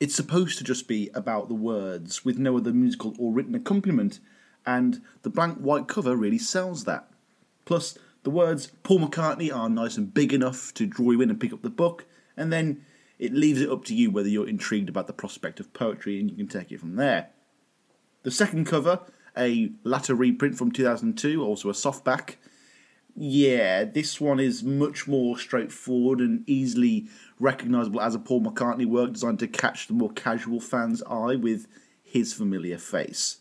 it's 0.01 0.16
supposed 0.16 0.59
to 0.59 0.64
just 0.64 0.89
be 0.89 1.11
about 1.14 1.47
the 1.47 1.55
words 1.55 2.24
with 2.24 2.39
no 2.39 2.57
other 2.57 2.72
musical 2.72 3.14
or 3.20 3.33
written 3.33 3.55
accompaniment, 3.55 4.18
and 4.66 5.01
the 5.22 5.30
blank 5.30 5.59
white 5.59 5.87
cover 5.87 6.16
really 6.16 6.39
sells 6.39 6.87
that. 6.87 7.09
Plus, 7.66 7.97
the 8.24 8.30
words 8.30 8.72
Paul 8.83 8.99
McCartney 8.99 9.55
are 9.55 9.68
nice 9.68 9.97
and 9.97 10.12
big 10.12 10.33
enough 10.33 10.74
to 10.74 10.87
draw 10.87 11.12
you 11.12 11.20
in 11.20 11.30
and 11.30 11.39
pick 11.39 11.53
up 11.53 11.62
the 11.62 11.70
book, 11.70 12.05
and 12.37 12.53
then 12.53 12.85
it 13.19 13.33
leaves 13.33 13.61
it 13.61 13.71
up 13.71 13.85
to 13.87 13.95
you 13.95 14.11
whether 14.11 14.29
you're 14.29 14.49
intrigued 14.49 14.89
about 14.89 15.07
the 15.07 15.13
prospect 15.13 15.61
of 15.61 15.73
poetry 15.73 16.19
and 16.19 16.31
you 16.31 16.37
can 16.37 16.49
take 16.49 16.73
it 16.73 16.81
from 16.81 16.97
there. 16.97 17.29
The 18.23 18.31
second 18.31 18.67
cover, 18.67 19.01
a 19.37 19.73
latter 19.85 20.15
reprint 20.15 20.57
from 20.57 20.73
2002, 20.73 21.43
also 21.43 21.69
a 21.69 21.73
softback, 21.73 22.37
yeah, 23.15 23.85
this 23.85 24.21
one 24.21 24.41
is 24.41 24.63
much 24.63 25.07
more 25.07 25.37
straightforward 25.39 26.21
and 26.21 26.49
easily 26.49 27.09
recognisable 27.39 28.01
as 28.01 28.15
a 28.15 28.19
Paul 28.19 28.43
McCartney 28.43 28.87
work 28.87 29.13
designed 29.13 29.39
to 29.41 29.49
catch 29.49 29.87
the 29.87 29.93
more 29.93 30.11
casual 30.13 30.61
fan's 30.61 31.03
eye 31.03 31.37
with 31.37 31.67
his 32.03 32.33
familiar 32.33 32.79
face. 32.79 33.39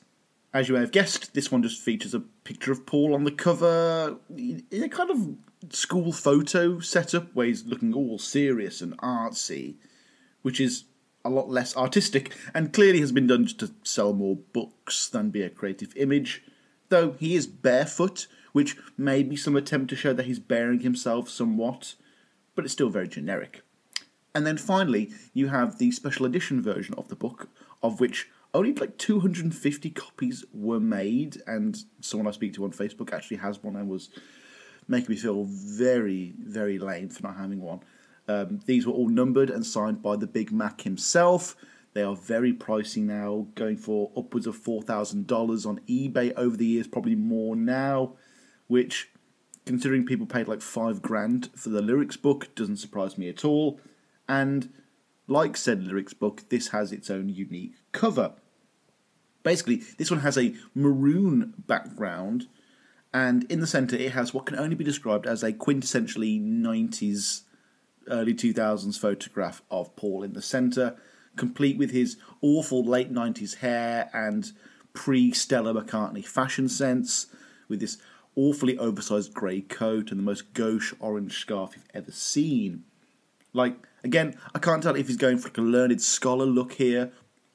As 0.53 0.67
you 0.67 0.75
may 0.75 0.81
have 0.81 0.91
guessed, 0.91 1.33
this 1.33 1.51
one 1.51 1.63
just 1.63 1.81
features 1.81 2.13
a 2.13 2.19
picture 2.19 2.73
of 2.73 2.85
Paul 2.85 3.13
on 3.13 3.23
the 3.23 3.31
cover 3.31 4.17
in 4.29 4.65
a 4.71 4.89
kind 4.89 5.09
of 5.09 5.35
school 5.69 6.11
photo 6.11 6.79
setup 6.79 7.33
where 7.33 7.47
he's 7.47 7.65
looking 7.65 7.93
all 7.93 8.17
serious 8.17 8.81
and 8.81 8.97
artsy, 8.97 9.75
which 10.41 10.59
is 10.59 10.85
a 11.23 11.29
lot 11.29 11.49
less 11.49 11.77
artistic 11.77 12.35
and 12.53 12.73
clearly 12.73 12.99
has 12.99 13.11
been 13.11 13.27
done 13.27 13.45
to 13.45 13.71
sell 13.83 14.13
more 14.13 14.35
books 14.35 15.07
than 15.09 15.29
be 15.29 15.43
a 15.43 15.49
creative 15.49 15.95
image. 15.95 16.43
Though 16.89 17.11
he 17.13 17.35
is 17.35 17.47
barefoot, 17.47 18.27
which 18.51 18.75
may 18.97 19.23
be 19.23 19.35
some 19.35 19.55
attempt 19.55 19.89
to 19.91 19.95
show 19.95 20.13
that 20.13 20.25
he's 20.25 20.39
bearing 20.39 20.81
himself 20.81 21.29
somewhat, 21.29 21.95
but 22.55 22.65
it's 22.65 22.73
still 22.73 22.89
very 22.89 23.07
generic. 23.07 23.61
And 24.33 24.45
then 24.45 24.57
finally, 24.57 25.11
you 25.33 25.47
have 25.47 25.77
the 25.77 25.91
special 25.91 26.25
edition 26.25 26.61
version 26.61 26.95
of 26.97 27.07
the 27.07 27.15
book, 27.15 27.49
of 27.83 27.99
which 27.99 28.29
only 28.53 28.73
like 28.73 28.97
250 28.97 29.89
copies 29.91 30.43
were 30.53 30.79
made, 30.79 31.41
and 31.47 31.83
someone 32.01 32.27
I 32.27 32.31
speak 32.31 32.53
to 32.55 32.63
on 32.63 32.71
Facebook 32.71 33.13
actually 33.13 33.37
has 33.37 33.63
one 33.63 33.75
and 33.75 33.89
was 33.89 34.09
making 34.91 35.09
me 35.09 35.15
feel 35.15 35.45
very, 35.47 36.33
very 36.37 36.77
lame 36.77 37.09
for 37.09 37.23
not 37.23 37.37
having 37.37 37.61
one. 37.61 37.79
Um, 38.27 38.59
these 38.65 38.85
were 38.85 38.93
all 38.93 39.09
numbered 39.09 39.49
and 39.49 39.65
signed 39.65 40.03
by 40.03 40.15
the 40.15 40.27
Big 40.27 40.51
Mac 40.51 40.81
himself. 40.81 41.55
They 41.93 42.03
are 42.03 42.15
very 42.15 42.53
pricey 42.53 43.01
now, 43.01 43.47
going 43.55 43.77
for 43.77 44.11
upwards 44.15 44.45
of 44.45 44.57
$4,000 44.57 45.65
on 45.65 45.79
eBay 45.89 46.33
over 46.37 46.55
the 46.55 46.65
years, 46.65 46.87
probably 46.87 47.15
more 47.15 47.55
now 47.55 48.13
which, 48.71 49.09
considering 49.65 50.05
people 50.05 50.25
paid 50.25 50.47
like 50.47 50.61
five 50.61 51.01
grand 51.01 51.49
for 51.57 51.67
the 51.67 51.81
lyrics 51.81 52.15
book, 52.15 52.47
doesn't 52.55 52.77
surprise 52.77 53.17
me 53.17 53.27
at 53.27 53.43
all. 53.43 53.81
And 54.29 54.71
like 55.27 55.57
said 55.57 55.83
lyrics 55.83 56.13
book, 56.13 56.43
this 56.47 56.69
has 56.69 56.93
its 56.93 57.09
own 57.09 57.27
unique 57.27 57.73
cover. 57.91 58.31
Basically, 59.43 59.81
this 59.97 60.09
one 60.09 60.21
has 60.21 60.37
a 60.37 60.55
maroon 60.73 61.53
background, 61.67 62.47
and 63.13 63.43
in 63.51 63.59
the 63.59 63.67
centre 63.67 63.95
it 63.95 64.11
has 64.11 64.33
what 64.33 64.45
can 64.45 64.57
only 64.57 64.75
be 64.75 64.83
described 64.83 65.25
as 65.25 65.43
a 65.43 65.53
quintessentially 65.53 66.41
90s, 66.41 67.41
early 68.07 68.33
2000s 68.33 68.97
photograph 68.99 69.61
of 69.69 69.95
Paul 69.95 70.23
in 70.23 70.33
the 70.33 70.41
centre, 70.41 70.95
complete 71.35 71.77
with 71.77 71.91
his 71.91 72.17
awful 72.41 72.83
late 72.83 73.11
90s 73.11 73.57
hair 73.57 74.09
and 74.13 74.51
pre 74.93 75.31
Stella 75.31 75.73
McCartney 75.73 76.25
fashion 76.25 76.69
sense, 76.69 77.27
with 77.67 77.79
this 77.79 77.97
awfully 78.35 78.77
oversized 78.77 79.33
grey 79.33 79.61
coat 79.61 80.11
and 80.11 80.19
the 80.19 80.23
most 80.23 80.53
gauche 80.53 80.93
orange 80.99 81.37
scarf 81.37 81.73
you've 81.75 81.89
ever 81.93 82.11
seen. 82.11 82.83
Like, 83.53 83.75
again, 84.03 84.35
I 84.55 84.59
can't 84.59 84.81
tell 84.81 84.95
if 84.95 85.07
he's 85.07 85.17
going 85.17 85.37
for 85.37 85.49
like 85.49 85.57
a 85.57 85.61
learned 85.61 86.01
scholar 86.01 86.45
look 86.45 86.73
here 86.73 87.11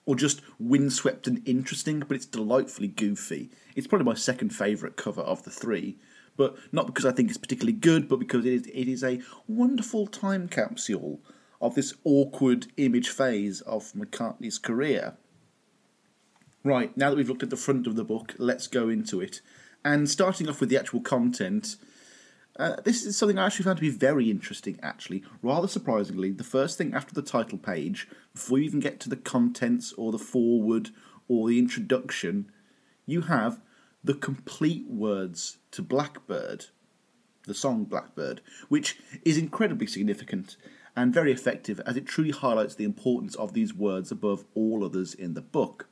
or 0.07 0.17
just 0.17 0.41
windswept 0.59 1.27
and 1.27 1.47
interesting, 1.47 2.01
but 2.01 2.17
it's 2.17 2.27
delightfully 2.27 2.89
goofy. 2.89 3.51
It's 3.75 3.87
probably 3.87 4.07
my 4.07 4.15
second 4.15 4.51
favourite 4.51 4.97
cover 4.97 5.21
of 5.21 5.43
the 5.43 5.51
three, 5.51 5.99
but 6.37 6.57
not 6.73 6.87
because 6.87 7.05
I 7.05 7.13
think 7.13 7.29
it's 7.29 7.39
particularly 7.39 7.77
good, 7.77 8.09
but 8.09 8.19
because 8.19 8.47
it 8.47 8.53
is, 8.53 8.67
it 8.69 8.89
is 8.89 9.05
a 9.05 9.21
wonderful 9.47 10.07
time 10.07 10.49
capsule 10.49 11.21
of 11.61 11.75
this 11.75 11.95
awkward 12.05 12.69
image 12.77 13.11
phase 13.11 13.61
of 13.63 13.93
McCartney's 13.93 14.59
career. 14.59 15.17
Right, 16.63 16.97
now 16.97 17.11
that 17.11 17.17
we've 17.17 17.29
looked 17.29 17.43
at 17.43 17.51
the 17.51 17.57
front 17.57 17.87
of 17.87 17.97
the 17.97 18.05
book, 18.05 18.35
let's 18.39 18.67
go 18.67 18.89
into 18.89 19.21
it 19.21 19.41
and 19.87 20.11
starting 20.11 20.49
off 20.49 20.61
with 20.61 20.69
the 20.69 20.77
actual 20.77 21.01
content, 21.01 21.77
uh, 22.59 22.77
this 22.85 23.05
is 23.05 23.17
something 23.17 23.39
I 23.39 23.47
actually 23.47 23.65
found 23.65 23.79
to 23.79 23.83
be 23.83 23.91
very 23.91 24.31
interesting, 24.31 24.79
actually. 24.83 25.23
Rather 25.43 25.69
surprisingly, 25.69 26.31
the 26.31 26.45
first 26.45 26.79
thing 26.79 26.95
after 26.95 27.15
the 27.15 27.23
title 27.23 27.59
page, 27.59 28.09
before 28.33 28.59
you 28.59 28.65
even 28.65 28.81
get 28.81 28.99
to 29.01 29.09
the 29.11 29.17
contents 29.17 29.93
or 29.95 30.11
the 30.11 30.19
forward 30.19 30.91
or 31.29 31.49
the 31.49 31.59
introduction, 31.59 32.51
you 33.05 33.23
have 33.23 33.61
the 34.03 34.15
complete 34.15 34.87
words 34.89 35.59
to 35.73 35.83
Blackbird, 35.83 36.67
the 37.45 37.55
song 37.55 37.85
Blackbird, 37.85 38.41
which 38.69 38.99
is 39.25 39.37
incredibly 39.37 39.87
significant 39.87 40.57
and 40.97 41.13
very 41.13 41.33
effective 41.33 41.81
as 41.85 41.97
it 41.97 42.07
truly 42.07 42.31
highlights 42.31 42.75
the 42.75 42.85
importance 42.85 43.35
of 43.35 43.53
these 43.53 43.75
words 43.75 44.11
above 44.11 44.45
all 44.55 44.85
others 44.85 45.13
in 45.13 45.35
the 45.35 45.43
book. 45.43 45.89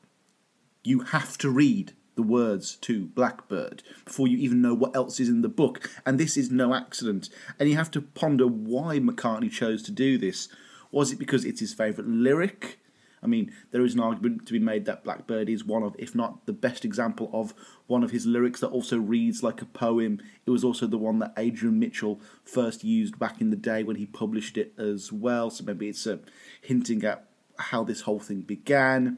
You 0.83 1.01
have 1.01 1.37
to 1.39 1.51
read 1.51 1.93
the 2.15 2.23
words 2.23 2.77
to 2.77 3.07
Blackbird 3.07 3.83
before 4.05 4.29
you 4.29 4.37
even 4.39 4.63
know 4.63 4.75
what 4.75 4.95
else 4.95 5.21
is 5.21 5.29
in 5.29 5.43
the 5.43 5.49
book, 5.49 5.91
and 6.07 6.19
this 6.19 6.37
is 6.37 6.51
no 6.51 6.75
accident. 6.75 7.29
And 7.59 7.69
you 7.69 7.77
have 7.77 7.91
to 7.93 8.03
ponder 8.03 8.47
why 8.47 8.99
McCartney 8.99 9.51
chose 9.51 9.83
to 9.85 9.93
do 9.93 10.19
this. 10.19 10.49
Was 10.91 11.13
it 11.13 11.19
because 11.19 11.45
it's 11.45 11.61
his 11.61 11.75
favourite 11.75 12.09
lyric? 12.09 12.79
I 13.23 13.27
mean, 13.27 13.53
there 13.71 13.85
is 13.85 13.95
an 13.95 14.01
argument 14.01 14.47
to 14.47 14.53
be 14.53 14.59
made 14.59 14.85
that 14.85 15.03
Blackbird 15.03 15.49
is 15.49 15.65
one 15.65 15.83
of, 15.83 15.97
if 15.99 16.15
not 16.15 16.45
the 16.45 16.53
best 16.53 16.85
example 16.85 17.31
of 17.33 17.55
one 17.87 18.05
of 18.05 18.11
his 18.11 18.27
lyrics 18.27 18.61
that 18.61 18.69
also 18.69 18.99
reads 18.99 19.43
like 19.43 19.63
a 19.63 19.67
poem. 19.67 20.21
It 20.45 20.51
was 20.51 20.63
also 20.63 20.87
the 20.87 20.99
one 20.99 21.21
that 21.21 21.33
Adrian 21.39 21.79
Mitchell 21.79 22.21
first 22.45 22.85
used 22.85 23.19
back 23.19 23.41
in 23.41 23.49
the 23.49 23.57
day 23.57 23.83
when 23.83 23.97
he 23.97 24.05
published 24.05 24.59
it 24.59 24.75
as 24.79 25.11
well. 25.11 25.49
So 25.49 25.65
maybe 25.65 25.89
it's 25.89 26.07
a 26.07 26.21
hinting 26.61 27.03
at 27.03 27.27
how 27.59 27.83
this 27.83 28.03
whole 28.03 28.21
thing 28.21 28.43
began. 28.43 29.17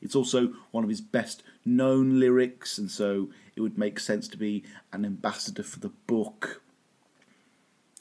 It's 0.00 0.14
also 0.14 0.52
one 0.70 0.84
of 0.84 0.90
his 0.90 1.00
best 1.00 1.42
known 1.64 2.18
lyrics, 2.18 2.78
and 2.78 2.90
so 2.90 3.30
it 3.56 3.60
would 3.60 3.78
make 3.78 4.00
sense 4.00 4.28
to 4.28 4.38
be 4.38 4.64
an 4.92 5.04
ambassador 5.04 5.62
for 5.62 5.80
the 5.80 5.90
book. 6.06 6.62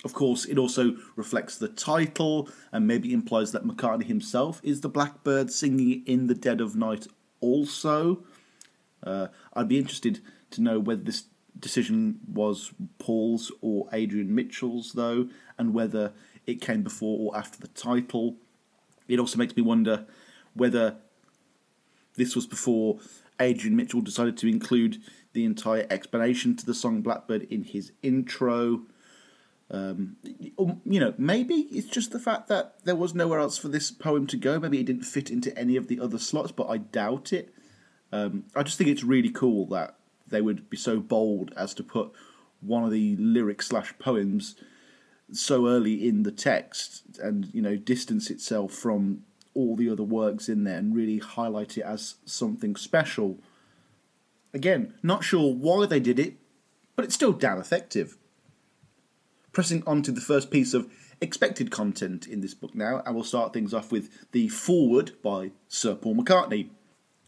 Of 0.06 0.14
course, 0.14 0.46
it 0.46 0.58
also 0.58 0.96
reflects 1.18 1.58
the 1.58 1.68
title 1.68 2.50
and 2.72 2.88
maybe 2.88 3.12
implies 3.12 3.52
that 3.52 3.66
McCartney 3.66 4.06
himself 4.06 4.62
is 4.64 4.80
the 4.80 4.88
blackbird 4.88 5.52
singing 5.52 6.04
in 6.06 6.28
the 6.28 6.36
dead 6.36 6.62
of 6.62 6.76
night 6.76 7.08
also. 7.42 8.24
Uh, 9.04 9.28
I'd 9.54 9.68
be 9.68 9.78
interested 9.78 10.22
to 10.52 10.62
know 10.62 10.80
whether 10.80 11.04
this 11.04 11.26
decision 11.60 12.20
was 12.32 12.72
Paul's 12.98 13.52
or 13.62 13.90
Adrian 13.92 14.34
Mitchell's, 14.34 14.94
though, 14.94 15.28
and 15.58 15.74
whether 15.74 16.14
it 16.48 16.62
came 16.62 16.82
before 16.82 17.20
or 17.20 17.38
after 17.38 17.60
the 17.60 17.68
title. 17.68 18.38
It 19.10 19.20
also 19.20 19.38
makes 19.38 19.56
me 19.56 19.64
wonder 19.64 20.06
whether 20.54 20.96
this 22.16 22.36
was 22.36 22.48
before 22.48 23.00
Adrian 23.40 23.76
Mitchell 23.76 24.02
decided 24.02 24.38
to 24.38 24.48
include 24.48 25.02
the 25.34 25.46
entire 25.46 25.86
explanation 25.90 26.56
to 26.56 26.66
the 26.66 26.74
song 26.74 27.02
Blackbird 27.02 27.44
in 27.44 27.64
his 27.64 27.92
intro. 28.02 28.82
Um, 29.72 30.18
you 30.84 31.00
know, 31.00 31.14
maybe 31.18 31.54
it's 31.72 31.88
just 31.88 32.12
the 32.12 32.20
fact 32.20 32.48
that 32.48 32.84
there 32.86 32.96
was 32.96 33.14
nowhere 33.14 33.40
else 33.40 33.58
for 33.58 33.68
this 33.68 33.92
poem 33.92 34.26
to 34.28 34.38
go. 34.38 34.60
Maybe 34.60 34.80
it 34.80 34.86
didn't 34.86 35.04
fit 35.04 35.30
into 35.30 35.56
any 35.58 35.76
of 35.76 35.88
the 35.88 36.00
other 36.00 36.18
slots, 36.18 36.52
but 36.52 36.68
I 36.68 36.78
doubt 36.78 37.32
it. 37.32 37.54
Um, 38.12 38.46
I 38.56 38.64
just 38.64 38.78
think 38.78 38.90
it's 38.90 39.04
really 39.04 39.30
cool 39.30 39.68
that 39.68 39.96
they 40.28 40.42
would 40.42 40.70
be 40.70 40.78
so 40.78 41.00
bold 41.00 41.54
as 41.56 41.74
to 41.76 41.84
put 41.84 42.12
one 42.62 42.84
of 42.84 42.92
the 42.92 43.16
lyric 43.18 43.62
slash 43.62 43.94
poems 44.00 44.56
so 45.32 45.68
early 45.68 46.08
in 46.08 46.24
the 46.24 46.32
text 46.32 47.20
and 47.20 47.54
you 47.54 47.62
know 47.62 47.76
distance 47.76 48.30
itself 48.30 48.72
from 48.72 49.24
all 49.54 49.76
the 49.76 49.90
other 49.90 50.04
works 50.04 50.50
in 50.50 50.64
there 50.64 50.78
and 50.78 50.96
really 50.96 51.20
highlight 51.20 51.78
it 51.78 51.82
as 51.82 52.16
something 52.26 52.76
special. 52.76 53.40
Again, 54.54 54.94
not 55.04 55.24
sure 55.24 55.54
why 55.54 55.86
they 55.86 56.00
did 56.00 56.20
it, 56.20 56.36
but 56.96 57.06
it's 57.06 57.16
still 57.16 57.34
damn 57.34 57.60
effective. 57.60 58.18
Pressing 59.52 59.84
on 59.86 60.02
to 60.04 60.12
the 60.12 60.22
first 60.22 60.52
piece 60.52 60.74
of 60.74 60.90
expected 61.22 61.72
content 61.72 62.28
in 62.28 62.42
this 62.42 62.54
book 62.54 62.76
now, 62.76 63.02
I 63.06 63.12
will 63.12 63.24
start 63.24 63.54
things 63.54 63.74
off 63.74 63.92
with 63.92 64.32
the 64.32 64.50
foreword 64.50 65.14
by 65.22 65.52
Sir 65.68 65.96
Paul 65.96 66.16
McCartney. 66.16 66.70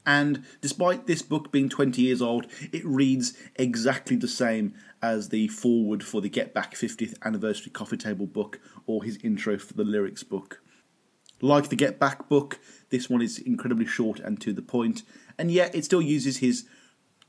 And 0.05 0.45
despite 0.61 1.05
this 1.05 1.21
book 1.21 1.51
being 1.51 1.69
20 1.69 2.01
years 2.01 2.21
old, 2.21 2.47
it 2.71 2.85
reads 2.85 3.33
exactly 3.55 4.15
the 4.15 4.27
same 4.27 4.73
as 5.01 5.29
the 5.29 5.47
foreword 5.47 6.03
for 6.03 6.21
the 6.21 6.29
Get 6.29 6.53
Back 6.53 6.73
50th 6.73 7.15
Anniversary 7.23 7.71
Coffee 7.71 7.97
Table 7.97 8.25
book 8.25 8.59
or 8.87 9.03
his 9.03 9.17
intro 9.23 9.57
for 9.57 9.73
the 9.73 9.83
lyrics 9.83 10.23
book. 10.23 10.61
Like 11.41 11.69
the 11.69 11.75
Get 11.75 11.99
Back 11.99 12.29
book, 12.29 12.59
this 12.89 13.09
one 13.09 13.21
is 13.21 13.39
incredibly 13.39 13.85
short 13.85 14.19
and 14.19 14.39
to 14.41 14.53
the 14.53 14.61
point, 14.61 15.03
and 15.37 15.51
yet 15.51 15.73
it 15.73 15.85
still 15.85 16.01
uses 16.01 16.37
his 16.37 16.65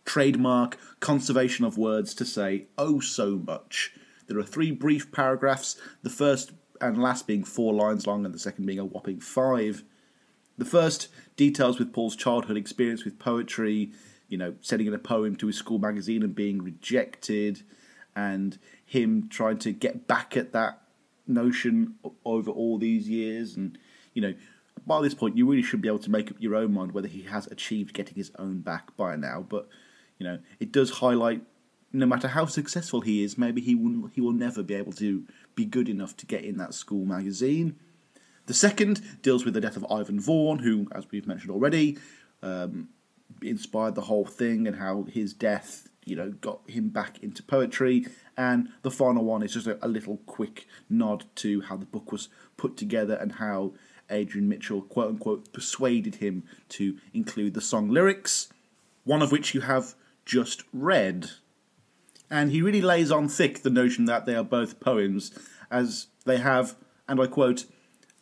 trademark 0.05 0.77
conservation 1.01 1.65
of 1.65 1.79
words 1.79 2.13
to 2.15 2.25
say 2.25 2.67
oh 2.77 3.01
so 3.01 3.41
much. 3.47 3.93
There 4.27 4.39
are 4.39 4.45
three 4.45 4.71
brief 4.71 5.13
paragraphs, 5.13 5.77
the 6.03 6.11
first 6.11 6.53
and 6.81 7.01
last 7.01 7.27
being 7.27 7.45
four 7.45 7.73
lines 7.73 8.07
long, 8.07 8.25
and 8.25 8.35
the 8.35 8.39
second 8.39 8.67
being 8.67 8.79
a 8.79 8.85
whopping 8.85 9.21
five. 9.21 9.85
The 10.59 10.65
first 10.65 11.09
details 11.37 11.79
with 11.79 11.93
Paul's 11.93 12.17
childhood 12.17 12.57
experience 12.57 13.05
with 13.05 13.19
poetry, 13.19 13.93
you 14.29 14.37
know, 14.37 14.55
sending 14.61 14.89
in 14.89 14.95
a 14.95 14.99
poem 14.99 15.37
to 15.37 15.47
his 15.47 15.57
school 15.57 15.79
magazine 15.79 16.23
and 16.23 16.35
being 16.35 16.63
rejected, 16.63 17.63
and 18.15 18.59
him 18.85 19.29
trying 19.29 19.59
to 19.59 19.73
get 19.73 20.07
back 20.07 20.37
at 20.37 20.53
that 20.53 20.83
notion 21.27 21.95
over 22.25 22.51
all 22.51 22.79
these 22.79 23.09
years. 23.09 23.57
And, 23.57 23.79
you 24.15 24.23
know, 24.23 24.35
by 24.87 25.01
this 25.01 25.15
point, 25.15 25.37
you 25.37 25.49
really 25.49 25.63
should 25.63 25.81
be 25.81 25.89
able 25.89 25.99
to 26.01 26.11
make 26.11 26.31
up 26.31 26.37
your 26.41 26.57
own 26.57 26.73
mind 26.73 26.93
whether 26.93 27.09
he 27.09 27.23
has 27.23 27.47
achieved 27.49 27.95
getting 27.95 28.15
his 28.15 28.33
own 28.39 28.61
back 28.61 28.97
by 28.97 29.17
now. 29.17 29.45
But, 29.49 29.69
you 30.19 30.27
know, 30.27 30.39
it 30.59 30.73
does 30.73 30.91
highlight 30.91 31.43
no 31.93 32.07
matter 32.07 32.29
how 32.29 32.47
successful 32.47 33.03
he 33.03 33.23
is, 33.23 33.37
maybe 33.37 33.61
he 33.61 33.75
will, 33.75 34.09
he 34.09 34.21
will 34.21 34.33
never 34.33 34.63
be 34.63 34.75
able 34.75 34.93
to 34.93 35.25
be 35.55 35.65
good 35.65 35.89
enough 35.89 36.17
to 36.17 36.27
get 36.27 36.45
in 36.45 36.57
that 36.57 36.75
school 36.75 37.05
magazine. 37.05 37.77
The 38.47 38.55
second 38.55 39.03
deals 39.23 39.45
with 39.45 39.55
the 39.55 39.61
death 39.61 39.77
of 39.77 39.87
Ivan 39.91 40.19
Vaughan, 40.19 40.61
who, 40.61 40.89
as 40.93 41.07
we've 41.11 41.27
mentioned 41.27 41.51
already, 41.51 41.99
um, 42.43 42.89
inspired 43.43 43.95
the 43.95 44.03
whole 44.03 44.25
thing 44.25 44.67
and 44.67 44.77
how 44.77 45.05
his 45.05 45.33
death, 45.33 45.89
you 46.05 46.17
know, 46.17 46.31
got 46.31 46.61
him 46.69 46.89
back 46.89 47.23
into 47.23 47.43
poetry. 47.43 48.07
And 48.37 48.71
the 48.83 48.91
final 48.91 49.25
one 49.25 49.43
is 49.43 49.53
just 49.53 49.67
a, 49.67 49.79
a 49.85 49.89
little 49.89 50.17
quick 50.27 50.67
nod 50.89 51.25
to 51.37 51.61
how 51.61 51.77
the 51.77 51.87
book 51.87 52.11
was 52.11 52.29
put 52.57 52.77
together 52.77 53.15
and 53.15 53.33
how 53.33 53.75
Adrian 54.13 54.49
Mitchell, 54.49 54.83
quote 54.83 55.09
unquote, 55.09 55.53
persuaded 55.53 56.17
him 56.17 56.45
to 56.71 56.97
include 57.13 57.55
the 57.55 57.61
song 57.61 57.89
lyrics, 57.89 58.49
one 59.05 59.23
of 59.23 59.33
which 59.33 59.55
you 59.55 59.63
have 59.63 59.95
just 60.25 60.63
read 60.73 61.31
and 62.33 62.51
he 62.51 62.63
really 62.63 62.81
lays 62.81 63.13
on 63.13 63.29
thick 63.29 63.63
the 63.63 63.69
notion 63.69 64.07
that 64.07 64.25
they 64.25 64.35
are 64.35 64.43
both 64.43 64.81
poems, 64.81 65.39
as 65.71 66.07
they 66.25 66.39
have, 66.39 66.75
and 67.07 67.21
I 67.21 67.27
quote, 67.27 67.67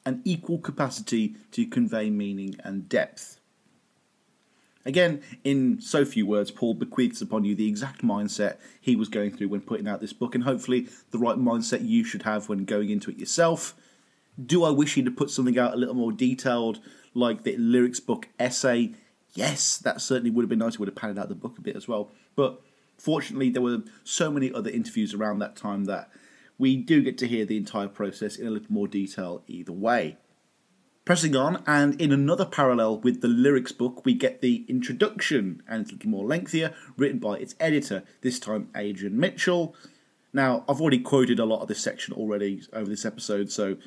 an 0.04 0.20
equal 0.24 0.58
capacity 0.58 1.36
to 1.52 1.64
convey 1.64 2.10
meaning 2.10 2.56
and 2.64 2.88
depth. 2.88 3.38
Again, 4.84 5.22
in 5.44 5.80
so 5.80 6.04
few 6.04 6.26
words, 6.26 6.50
Paul 6.50 6.74
bequeaths 6.74 7.22
upon 7.22 7.44
you 7.44 7.54
the 7.54 7.68
exact 7.68 8.02
mindset 8.02 8.56
he 8.80 8.96
was 8.96 9.08
going 9.08 9.30
through 9.30 9.48
when 9.48 9.60
putting 9.60 9.86
out 9.86 10.00
this 10.00 10.12
book, 10.12 10.34
and 10.34 10.42
hopefully 10.42 10.88
the 11.12 11.18
right 11.18 11.36
mindset 11.36 11.86
you 11.86 12.02
should 12.02 12.22
have 12.22 12.48
when 12.48 12.64
going 12.64 12.90
into 12.90 13.12
it 13.12 13.18
yourself. 13.18 13.76
Do 14.42 14.64
I 14.64 14.70
wish 14.70 14.94
he'd 14.94 15.16
put 15.16 15.30
something 15.30 15.58
out 15.58 15.74
a 15.74 15.76
little 15.76 15.94
more 15.94 16.12
detailed, 16.12 16.80
like 17.14 17.42
the 17.42 17.56
lyrics 17.56 18.00
book 18.00 18.28
essay? 18.38 18.92
Yes, 19.34 19.78
that 19.78 20.00
certainly 20.00 20.30
would 20.30 20.42
have 20.42 20.48
been 20.48 20.58
nice. 20.58 20.74
It 20.74 20.80
would 20.80 20.88
have 20.88 20.96
padded 20.96 21.18
out 21.18 21.28
the 21.28 21.34
book 21.34 21.58
a 21.58 21.62
bit 21.62 21.76
as 21.76 21.86
well. 21.86 22.10
But 22.36 22.62
Fortunately, 23.00 23.48
there 23.48 23.62
were 23.62 23.82
so 24.04 24.30
many 24.30 24.52
other 24.52 24.68
interviews 24.68 25.14
around 25.14 25.38
that 25.38 25.56
time 25.56 25.86
that 25.86 26.10
we 26.58 26.76
do 26.76 27.00
get 27.00 27.16
to 27.18 27.26
hear 27.26 27.46
the 27.46 27.56
entire 27.56 27.88
process 27.88 28.36
in 28.36 28.46
a 28.46 28.50
little 28.50 28.70
more 28.70 28.86
detail 28.86 29.42
either 29.46 29.72
way. 29.72 30.18
Pressing 31.06 31.34
on, 31.34 31.62
and 31.66 31.98
in 31.98 32.12
another 32.12 32.44
parallel 32.44 32.98
with 32.98 33.22
the 33.22 33.28
lyrics 33.28 33.72
book, 33.72 34.04
we 34.04 34.12
get 34.12 34.42
the 34.42 34.66
introduction, 34.68 35.62
and 35.66 35.80
it's 35.80 35.92
a 35.92 35.94
little 35.94 36.10
more 36.10 36.26
lengthier, 36.26 36.74
written 36.98 37.18
by 37.18 37.38
its 37.38 37.54
editor, 37.58 38.02
this 38.20 38.38
time 38.38 38.68
Adrian 38.76 39.18
Mitchell. 39.18 39.74
Now, 40.34 40.66
I've 40.68 40.82
already 40.82 40.98
quoted 40.98 41.38
a 41.38 41.46
lot 41.46 41.62
of 41.62 41.68
this 41.68 41.80
section 41.80 42.12
already 42.12 42.60
over 42.74 42.90
this 42.90 43.06
episode, 43.06 43.50
so 43.50 43.78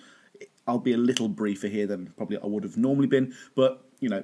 I'll 0.68 0.80
be 0.80 0.94
a 0.94 0.98
little 0.98 1.28
briefer 1.28 1.68
here 1.68 1.88
than 1.88 2.14
probably 2.18 2.38
I 2.38 2.46
would 2.46 2.64
have 2.64 2.78
normally 2.78 3.08
been, 3.08 3.34
but 3.56 3.86
you 4.00 4.10
know, 4.10 4.24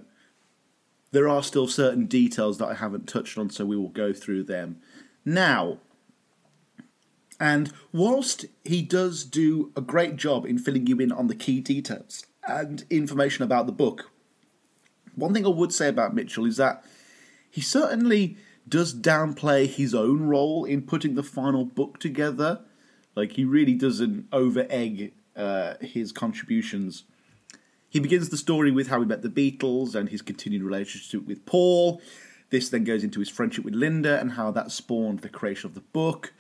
there 1.12 1.28
are 1.28 1.44
still 1.44 1.68
certain 1.68 2.06
details 2.06 2.58
that 2.60 2.70
I 2.70 2.76
haven't 2.76 3.08
touched 3.08 3.38
on, 3.38 3.50
so 3.50 3.66
we 3.66 3.78
will 3.78 3.90
go 3.90 4.14
through 4.14 4.44
them 4.44 4.78
now. 5.26 5.80
And 7.40 7.72
whilst 7.94 8.46
he 8.66 8.82
does 8.82 9.24
do 9.24 9.72
a 9.76 9.82
great 9.82 10.18
job 10.18 10.46
in 10.46 10.60
filling 10.60 10.88
you 10.88 11.00
in 11.00 11.12
on 11.12 11.28
the 11.28 11.36
key 11.36 11.62
details 11.62 12.26
and 12.48 12.84
information 12.90 13.44
about 13.44 13.66
the 13.66 13.72
book, 13.72 14.12
one 15.16 15.34
thing 15.34 15.46
I 15.46 15.50
would 15.50 15.74
say 15.74 15.88
about 15.88 16.14
Mitchell 16.14 16.46
is 16.46 16.58
that 16.58 16.84
he 17.50 17.62
certainly 17.62 18.38
does 18.68 18.94
downplay 18.94 19.68
his 19.68 19.96
own 19.96 20.28
role 20.28 20.66
in 20.66 20.82
putting 20.84 21.16
the 21.16 21.24
final 21.24 21.66
book 21.66 22.00
together. 22.00 22.62
Like, 23.16 23.34
he 23.34 23.44
really 23.44 23.74
doesn't 23.74 24.28
over 24.32 24.68
egg 24.70 25.14
uh, 25.36 25.76
his 25.82 26.12
contributions. 26.12 27.04
He 27.90 28.00
begins 28.00 28.30
the 28.30 28.38
story 28.38 28.72
with 28.72 28.88
how 28.88 29.00
he 29.00 29.06
met 29.06 29.22
the 29.22 29.30
Beatles 29.30 29.96
and 29.96 30.10
his 30.10 30.22
continued 30.22 30.64
relationship 30.64 31.26
with 31.26 31.46
Paul. 31.46 32.02
This 32.50 32.70
then 32.70 32.84
goes 32.84 33.04
into 33.04 33.20
his 33.20 33.30
friendship 33.30 33.66
with 33.66 33.74
Linda 33.74 34.20
and 34.20 34.34
how 34.34 34.52
that 34.52 34.72
spawned 34.72 35.20
the 35.20 35.30
creation 35.30 35.68
of 35.70 35.76
the 35.76 35.82
book. 35.82 36.34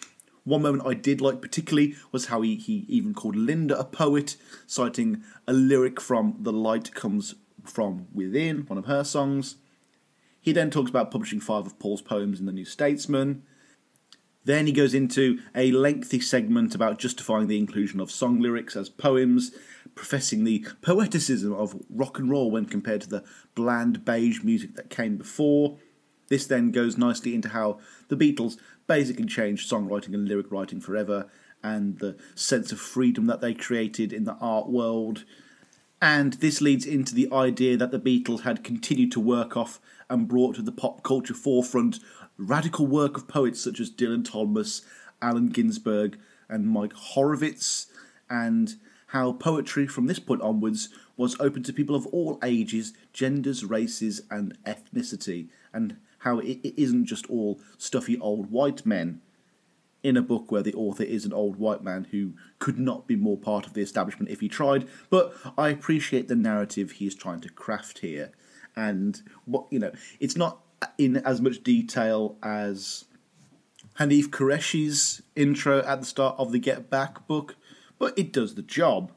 One 0.43 0.61
moment 0.61 0.87
I 0.87 0.93
did 0.93 1.21
like 1.21 1.41
particularly 1.41 1.95
was 2.11 2.27
how 2.27 2.41
he, 2.41 2.55
he 2.55 2.85
even 2.87 3.13
called 3.13 3.35
Linda 3.35 3.77
a 3.77 3.83
poet, 3.83 4.35
citing 4.65 5.23
a 5.47 5.53
lyric 5.53 6.01
from 6.01 6.37
The 6.39 6.53
Light 6.53 6.93
Comes 6.93 7.35
From 7.63 8.07
Within, 8.13 8.61
one 8.67 8.79
of 8.79 8.85
her 8.85 9.03
songs. 9.03 9.55
He 10.41 10.51
then 10.51 10.71
talks 10.71 10.89
about 10.89 11.11
publishing 11.11 11.39
five 11.39 11.65
of 11.65 11.77
Paul's 11.77 12.01
poems 12.01 12.39
in 12.39 12.45
the 12.45 12.51
New 12.51 12.65
Statesman. 12.65 13.43
Then 14.45 14.67
he 14.67 14.71
goes 14.71 14.93
into 14.93 15.39
a 15.53 15.71
lengthy 15.71 16.19
segment 16.19 16.73
about 16.73 16.99
justifying 16.99 17.47
the 17.47 17.57
inclusion 17.57 17.99
of 17.99 18.09
song 18.09 18.39
lyrics 18.39 18.75
as 18.75 18.89
poems, 18.89 19.51
professing 19.95 20.43
the 20.43 20.65
poeticism 20.81 21.53
of 21.53 21.81
rock 21.89 22.19
and 22.19 22.29
roll 22.29 22.49
when 22.49 22.65
compared 22.65 23.01
to 23.01 23.09
the 23.09 23.23
bland 23.53 24.05
beige 24.05 24.43
music 24.43 24.75
that 24.75 24.89
came 24.89 25.17
before. 25.17 25.77
This 26.29 26.45
then 26.45 26.71
goes 26.71 26.97
nicely 26.97 27.35
into 27.35 27.49
how 27.49 27.79
the 28.07 28.15
Beatles 28.15 28.57
basically 28.87 29.25
changed 29.25 29.69
songwriting 29.69 30.13
and 30.13 30.27
lyric 30.27 30.51
writing 30.51 30.79
forever, 30.79 31.29
and 31.63 31.99
the 31.99 32.15
sense 32.35 32.71
of 32.71 32.79
freedom 32.79 33.25
that 33.25 33.41
they 33.41 33.53
created 33.53 34.13
in 34.13 34.23
the 34.23 34.37
art 34.39 34.69
world. 34.69 35.25
And 36.01 36.33
this 36.33 36.61
leads 36.61 36.85
into 36.85 37.13
the 37.13 37.31
idea 37.33 37.75
that 37.75 37.91
the 37.91 37.99
Beatles 37.99 38.41
had 38.41 38.63
continued 38.63 39.11
to 39.11 39.19
work 39.19 39.57
off 39.57 39.81
and 40.09 40.27
brought 40.27 40.55
to 40.55 40.61
the 40.61 40.71
pop 40.71 41.03
culture 41.03 41.33
forefront 41.33 41.99
radical 42.39 42.87
work 42.87 43.17
of 43.17 43.27
poets 43.27 43.61
such 43.61 43.79
as 43.79 43.91
Dylan 43.91 44.23
Thomas, 44.23 44.81
Allen 45.21 45.47
Ginsberg, 45.47 46.17
and 46.47 46.67
Mike 46.67 46.93
Horovitz, 46.93 47.87
and 48.29 48.75
how 49.07 49.33
poetry 49.33 49.87
from 49.87 50.07
this 50.07 50.19
point 50.19 50.41
onwards 50.41 50.89
was 51.17 51.39
open 51.39 51.63
to 51.63 51.73
people 51.73 51.95
of 51.95 52.07
all 52.07 52.39
ages, 52.43 52.93
genders, 53.11 53.65
races, 53.65 54.21
and 54.31 54.57
ethnicity, 54.65 55.49
and 55.73 55.97
how 56.19 56.39
it 56.39 56.59
isn't 56.77 57.05
just 57.05 57.25
all 57.29 57.59
stuffy 57.77 58.17
old 58.19 58.51
white 58.51 58.85
men 58.85 59.21
in 60.01 60.15
a 60.15 60.21
book 60.21 60.51
where 60.51 60.63
the 60.63 60.73
author 60.73 61.03
is 61.03 61.25
an 61.25 61.33
old 61.33 61.57
white 61.57 61.83
man 61.83 62.07
who 62.11 62.33
could 62.59 62.79
not 62.79 63.05
be 63.05 63.15
more 63.15 63.37
part 63.37 63.65
of 63.65 63.73
the 63.73 63.81
establishment 63.81 64.31
if 64.31 64.39
he 64.39 64.47
tried. 64.47 64.87
But 65.09 65.35
I 65.57 65.69
appreciate 65.69 66.27
the 66.27 66.35
narrative 66.35 66.91
he 66.91 67.07
is 67.07 67.15
trying 67.15 67.41
to 67.41 67.49
craft 67.49 67.99
here, 67.99 68.31
and 68.75 69.21
what 69.45 69.65
you 69.71 69.79
know, 69.79 69.91
it's 70.19 70.37
not 70.37 70.61
in 70.97 71.17
as 71.17 71.41
much 71.41 71.63
detail 71.63 72.37
as 72.43 73.05
Hanif 73.99 74.27
Kureishi's 74.27 75.21
intro 75.35 75.79
at 75.83 75.99
the 75.99 76.05
start 76.05 76.35
of 76.37 76.51
the 76.51 76.59
Get 76.59 76.89
Back 76.89 77.27
book, 77.27 77.55
but 77.97 78.17
it 78.17 78.31
does 78.31 78.55
the 78.55 78.61
job. 78.61 79.11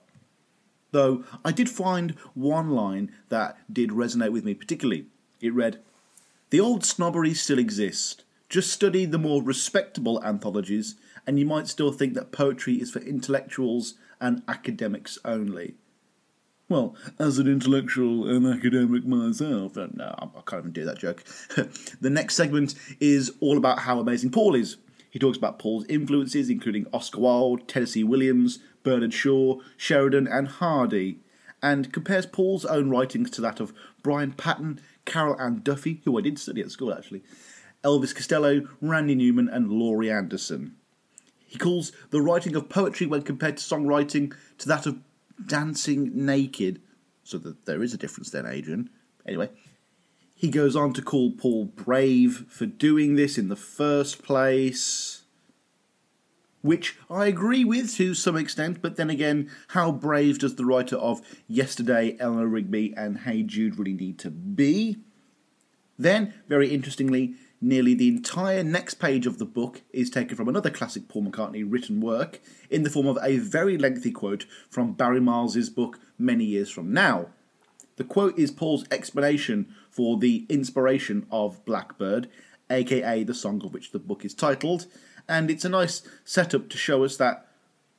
Though 0.90 1.24
I 1.44 1.52
did 1.52 1.70
find 1.70 2.12
one 2.34 2.70
line 2.70 3.12
that 3.28 3.56
did 3.72 3.90
resonate 3.90 4.32
with 4.32 4.44
me 4.44 4.54
particularly. 4.54 5.06
It 5.40 5.54
read, 5.54 5.80
The 6.50 6.60
old 6.60 6.84
snobbery 6.84 7.34
still 7.34 7.58
exists. 7.58 8.22
Just 8.48 8.72
study 8.72 9.06
the 9.06 9.18
more 9.18 9.42
respectable 9.42 10.22
anthologies, 10.22 10.96
and 11.26 11.38
you 11.38 11.46
might 11.46 11.68
still 11.68 11.92
think 11.92 12.14
that 12.14 12.32
poetry 12.32 12.74
is 12.74 12.90
for 12.90 12.98
intellectuals 12.98 13.94
and 14.20 14.42
academics 14.46 15.18
only. 15.24 15.76
Well, 16.72 16.96
as 17.18 17.38
an 17.38 17.48
intellectual 17.48 18.26
and 18.26 18.46
academic 18.46 19.04
myself, 19.04 19.76
no, 19.76 20.04
uh, 20.04 20.28
I 20.34 20.40
can't 20.46 20.62
even 20.62 20.72
do 20.72 20.86
that 20.86 20.96
joke. 20.96 21.22
the 22.00 22.08
next 22.08 22.34
segment 22.34 22.74
is 22.98 23.30
all 23.40 23.58
about 23.58 23.80
how 23.80 24.00
amazing 24.00 24.30
Paul 24.30 24.54
is. 24.54 24.78
He 25.10 25.18
talks 25.18 25.36
about 25.36 25.58
Paul's 25.58 25.84
influences, 25.90 26.48
including 26.48 26.86
Oscar 26.90 27.20
Wilde, 27.20 27.68
Tennessee 27.68 28.04
Williams, 28.04 28.60
Bernard 28.84 29.12
Shaw, 29.12 29.60
Sheridan, 29.76 30.26
and 30.26 30.48
Hardy, 30.48 31.18
and 31.62 31.92
compares 31.92 32.24
Paul's 32.24 32.64
own 32.64 32.88
writings 32.88 33.30
to 33.32 33.42
that 33.42 33.60
of 33.60 33.74
Brian 34.02 34.32
Patten, 34.32 34.80
Carol 35.04 35.38
Ann 35.38 35.60
Duffy, 35.62 36.00
who 36.06 36.18
I 36.18 36.22
did 36.22 36.38
study 36.38 36.62
at 36.62 36.70
school 36.70 36.94
actually, 36.94 37.22
Elvis 37.84 38.14
Costello, 38.14 38.66
Randy 38.80 39.14
Newman, 39.14 39.50
and 39.50 39.70
Laurie 39.70 40.10
Anderson. 40.10 40.76
He 41.46 41.58
calls 41.58 41.92
the 42.08 42.22
writing 42.22 42.56
of 42.56 42.70
poetry 42.70 43.06
when 43.06 43.20
compared 43.20 43.58
to 43.58 43.62
songwriting 43.62 44.32
to 44.56 44.68
that 44.68 44.86
of 44.86 45.00
dancing 45.46 46.10
naked, 46.14 46.80
so 47.24 47.38
that 47.38 47.66
there 47.66 47.82
is 47.82 47.94
a 47.94 47.98
difference 47.98 48.30
then, 48.30 48.46
Adrian. 48.46 48.90
Anyway, 49.26 49.50
he 50.34 50.48
goes 50.48 50.74
on 50.74 50.92
to 50.94 51.02
call 51.02 51.30
Paul 51.30 51.66
brave 51.66 52.46
for 52.48 52.66
doing 52.66 53.14
this 53.14 53.38
in 53.38 53.48
the 53.48 53.56
first 53.56 54.22
place, 54.22 55.22
which 56.62 56.96
I 57.10 57.26
agree 57.26 57.64
with 57.64 57.94
to 57.96 58.14
some 58.14 58.36
extent, 58.36 58.82
but 58.82 58.96
then 58.96 59.10
again, 59.10 59.50
how 59.68 59.92
brave 59.92 60.38
does 60.38 60.56
the 60.56 60.64
writer 60.64 60.96
of 60.96 61.20
Yesterday, 61.46 62.16
Eleanor 62.18 62.46
Rigby, 62.46 62.94
and 62.96 63.18
Hey 63.18 63.42
Jude 63.42 63.78
really 63.78 63.92
need 63.92 64.18
to 64.20 64.30
be? 64.30 64.98
Then, 65.98 66.34
very 66.48 66.68
interestingly, 66.68 67.34
Nearly 67.64 67.94
the 67.94 68.08
entire 68.08 68.64
next 68.64 68.94
page 68.94 69.24
of 69.24 69.38
the 69.38 69.44
book 69.44 69.82
is 69.92 70.10
taken 70.10 70.36
from 70.36 70.48
another 70.48 70.68
classic 70.68 71.06
Paul 71.06 71.26
McCartney 71.26 71.64
written 71.64 72.00
work 72.00 72.40
in 72.68 72.82
the 72.82 72.90
form 72.90 73.06
of 73.06 73.16
a 73.22 73.38
very 73.38 73.78
lengthy 73.78 74.10
quote 74.10 74.46
from 74.68 74.94
Barry 74.94 75.20
Miles's 75.20 75.70
book 75.70 76.00
Many 76.18 76.44
Years 76.44 76.70
From 76.70 76.92
Now. 76.92 77.28
The 77.98 78.04
quote 78.04 78.36
is 78.36 78.50
Paul's 78.50 78.84
explanation 78.90 79.72
for 79.90 80.18
the 80.18 80.44
inspiration 80.48 81.24
of 81.30 81.64
Blackbird, 81.64 82.28
aka 82.68 83.22
the 83.22 83.32
song 83.32 83.64
of 83.64 83.72
which 83.72 83.92
the 83.92 84.00
book 84.00 84.24
is 84.24 84.34
titled, 84.34 84.86
and 85.28 85.48
it's 85.48 85.64
a 85.64 85.68
nice 85.68 86.02
setup 86.24 86.68
to 86.68 86.76
show 86.76 87.04
us 87.04 87.16
that 87.18 87.46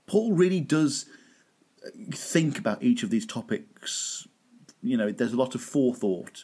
Paul 0.08 0.34
really 0.34 0.60
does 0.60 1.06
uh, 1.86 1.90
think 2.12 2.60
about 2.60 2.84
each 2.84 3.02
of 3.02 3.12
these 3.12 3.26
topics. 3.26 4.28
You 4.82 4.98
know, 4.98 5.10
there's 5.10 5.32
a 5.32 5.38
lot 5.38 5.56
of 5.56 5.62
forethought, 5.62 6.44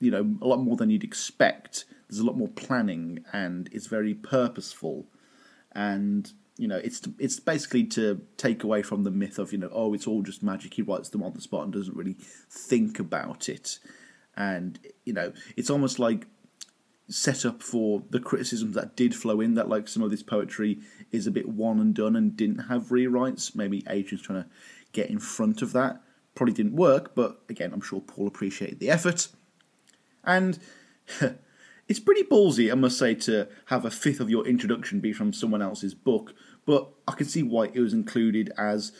you 0.00 0.10
know, 0.10 0.38
a 0.40 0.46
lot 0.46 0.60
more 0.60 0.76
than 0.76 0.88
you'd 0.88 1.04
expect 1.04 1.84
there's 2.08 2.20
a 2.20 2.24
lot 2.26 2.36
more 2.36 2.48
planning 2.48 3.24
and 3.32 3.68
it's 3.72 3.86
very 3.86 4.14
purposeful. 4.14 5.06
And 5.72 6.32
you 6.56 6.68
know 6.68 6.76
it's 6.76 7.00
to, 7.00 7.12
it's 7.18 7.40
basically 7.40 7.84
to 7.84 8.22
take 8.36 8.62
away 8.62 8.82
from 8.82 9.02
the 9.02 9.10
myth 9.10 9.38
of 9.38 9.52
you 9.52 9.58
know 9.58 9.70
oh 9.72 9.94
it's 9.94 10.06
all 10.06 10.22
just 10.22 10.42
magic. 10.42 10.74
He 10.74 10.82
writes 10.82 11.08
them 11.08 11.22
on 11.22 11.34
the 11.34 11.40
spot 11.40 11.64
and 11.64 11.72
doesn't 11.72 11.96
really 11.96 12.16
think 12.48 12.98
about 12.98 13.48
it. 13.48 13.78
And 14.36 14.78
you 15.04 15.12
know 15.12 15.32
it's 15.56 15.70
almost 15.70 15.98
like 15.98 16.26
set 17.08 17.44
up 17.44 17.62
for 17.62 18.02
the 18.10 18.20
criticisms 18.20 18.74
that 18.74 18.96
did 18.96 19.14
flow 19.14 19.40
in 19.40 19.54
that 19.54 19.68
like 19.68 19.88
some 19.88 20.02
of 20.02 20.10
this 20.10 20.22
poetry 20.22 20.78
is 21.12 21.26
a 21.26 21.30
bit 21.30 21.48
one 21.48 21.78
and 21.78 21.94
done 21.94 22.16
and 22.16 22.36
didn't 22.36 22.60
have 22.60 22.84
rewrites. 22.84 23.54
Maybe 23.54 23.84
Adrian's 23.88 24.22
trying 24.22 24.42
to 24.42 24.48
get 24.92 25.10
in 25.10 25.18
front 25.18 25.60
of 25.60 25.72
that. 25.72 26.00
Probably 26.34 26.54
didn't 26.54 26.76
work 26.76 27.14
but 27.14 27.40
again 27.48 27.72
I'm 27.72 27.80
sure 27.80 28.00
Paul 28.00 28.26
appreciated 28.26 28.78
the 28.78 28.90
effort. 28.90 29.28
And 30.22 30.58
It's 31.86 32.00
pretty 32.00 32.22
ballsy, 32.22 32.72
I 32.72 32.74
must 32.74 32.98
say, 32.98 33.14
to 33.14 33.48
have 33.66 33.84
a 33.84 33.90
fifth 33.90 34.20
of 34.20 34.30
your 34.30 34.46
introduction 34.46 35.00
be 35.00 35.12
from 35.12 35.32
someone 35.32 35.60
else's 35.60 35.94
book, 35.94 36.34
but 36.64 36.88
I 37.06 37.12
can 37.12 37.26
see 37.26 37.42
why 37.42 37.66
it 37.66 37.80
was 37.80 37.92
included 37.92 38.50
as 38.56 38.92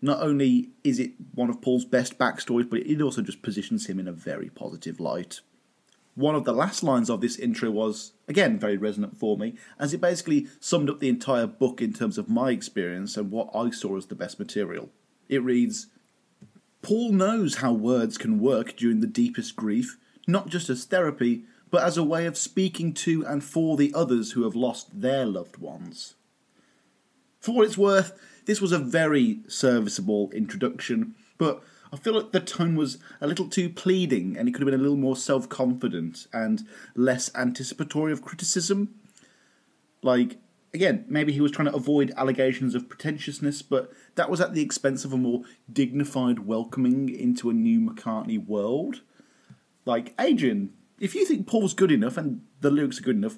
not 0.00 0.20
only 0.20 0.70
is 0.82 0.98
it 0.98 1.12
one 1.34 1.48
of 1.48 1.62
Paul's 1.62 1.84
best 1.84 2.18
backstories, 2.18 2.68
but 2.68 2.80
it 2.80 3.00
also 3.00 3.22
just 3.22 3.42
positions 3.42 3.86
him 3.86 4.00
in 4.00 4.08
a 4.08 4.12
very 4.12 4.50
positive 4.50 4.98
light. 4.98 5.40
One 6.14 6.34
of 6.34 6.44
the 6.44 6.52
last 6.52 6.82
lines 6.82 7.08
of 7.08 7.20
this 7.20 7.38
intro 7.38 7.70
was, 7.70 8.12
again, 8.26 8.58
very 8.58 8.76
resonant 8.76 9.16
for 9.16 9.38
me, 9.38 9.54
as 9.78 9.94
it 9.94 10.00
basically 10.00 10.48
summed 10.58 10.90
up 10.90 10.98
the 10.98 11.08
entire 11.08 11.46
book 11.46 11.80
in 11.80 11.92
terms 11.92 12.18
of 12.18 12.28
my 12.28 12.50
experience 12.50 13.16
and 13.16 13.30
what 13.30 13.48
I 13.54 13.70
saw 13.70 13.96
as 13.96 14.06
the 14.06 14.16
best 14.16 14.38
material. 14.40 14.90
It 15.28 15.42
reads 15.42 15.86
Paul 16.82 17.12
knows 17.12 17.56
how 17.56 17.72
words 17.72 18.18
can 18.18 18.40
work 18.40 18.76
during 18.76 19.00
the 19.00 19.06
deepest 19.06 19.54
grief, 19.54 19.96
not 20.26 20.48
just 20.48 20.68
as 20.68 20.84
therapy, 20.84 21.44
but 21.72 21.82
as 21.82 21.96
a 21.96 22.04
way 22.04 22.26
of 22.26 22.36
speaking 22.36 22.92
to 22.92 23.24
and 23.26 23.42
for 23.42 23.76
the 23.76 23.92
others 23.94 24.32
who 24.32 24.44
have 24.44 24.54
lost 24.54 25.00
their 25.00 25.24
loved 25.24 25.56
ones. 25.56 26.14
For 27.40 27.52
what 27.52 27.66
it's 27.66 27.78
worth, 27.78 28.12
this 28.44 28.60
was 28.60 28.72
a 28.72 28.78
very 28.78 29.40
serviceable 29.48 30.30
introduction, 30.32 31.14
but 31.38 31.64
I 31.90 31.96
feel 31.96 32.12
like 32.12 32.30
the 32.30 32.40
tone 32.40 32.76
was 32.76 32.98
a 33.22 33.26
little 33.26 33.48
too 33.48 33.70
pleading 33.70 34.36
and 34.36 34.46
it 34.46 34.52
could 34.52 34.60
have 34.60 34.66
been 34.66 34.78
a 34.78 34.82
little 34.82 34.98
more 34.98 35.16
self 35.16 35.48
confident 35.48 36.26
and 36.32 36.62
less 36.94 37.34
anticipatory 37.34 38.12
of 38.12 38.22
criticism. 38.22 38.94
Like, 40.02 40.36
again, 40.74 41.06
maybe 41.08 41.32
he 41.32 41.40
was 41.40 41.52
trying 41.52 41.68
to 41.68 41.74
avoid 41.74 42.12
allegations 42.18 42.74
of 42.74 42.88
pretentiousness, 42.90 43.62
but 43.62 43.90
that 44.16 44.28
was 44.28 44.42
at 44.42 44.52
the 44.52 44.62
expense 44.62 45.06
of 45.06 45.12
a 45.14 45.16
more 45.16 45.42
dignified 45.72 46.40
welcoming 46.40 47.08
into 47.08 47.48
a 47.48 47.54
new 47.54 47.80
McCartney 47.80 48.44
world. 48.44 49.00
Like, 49.86 50.14
Adrian, 50.20 50.74
if 51.02 51.16
you 51.16 51.26
think 51.26 51.48
Paul's 51.48 51.74
good 51.74 51.90
enough 51.90 52.16
and 52.16 52.42
the 52.60 52.70
lyrics 52.70 53.00
are 53.00 53.02
good 53.02 53.16
enough, 53.16 53.36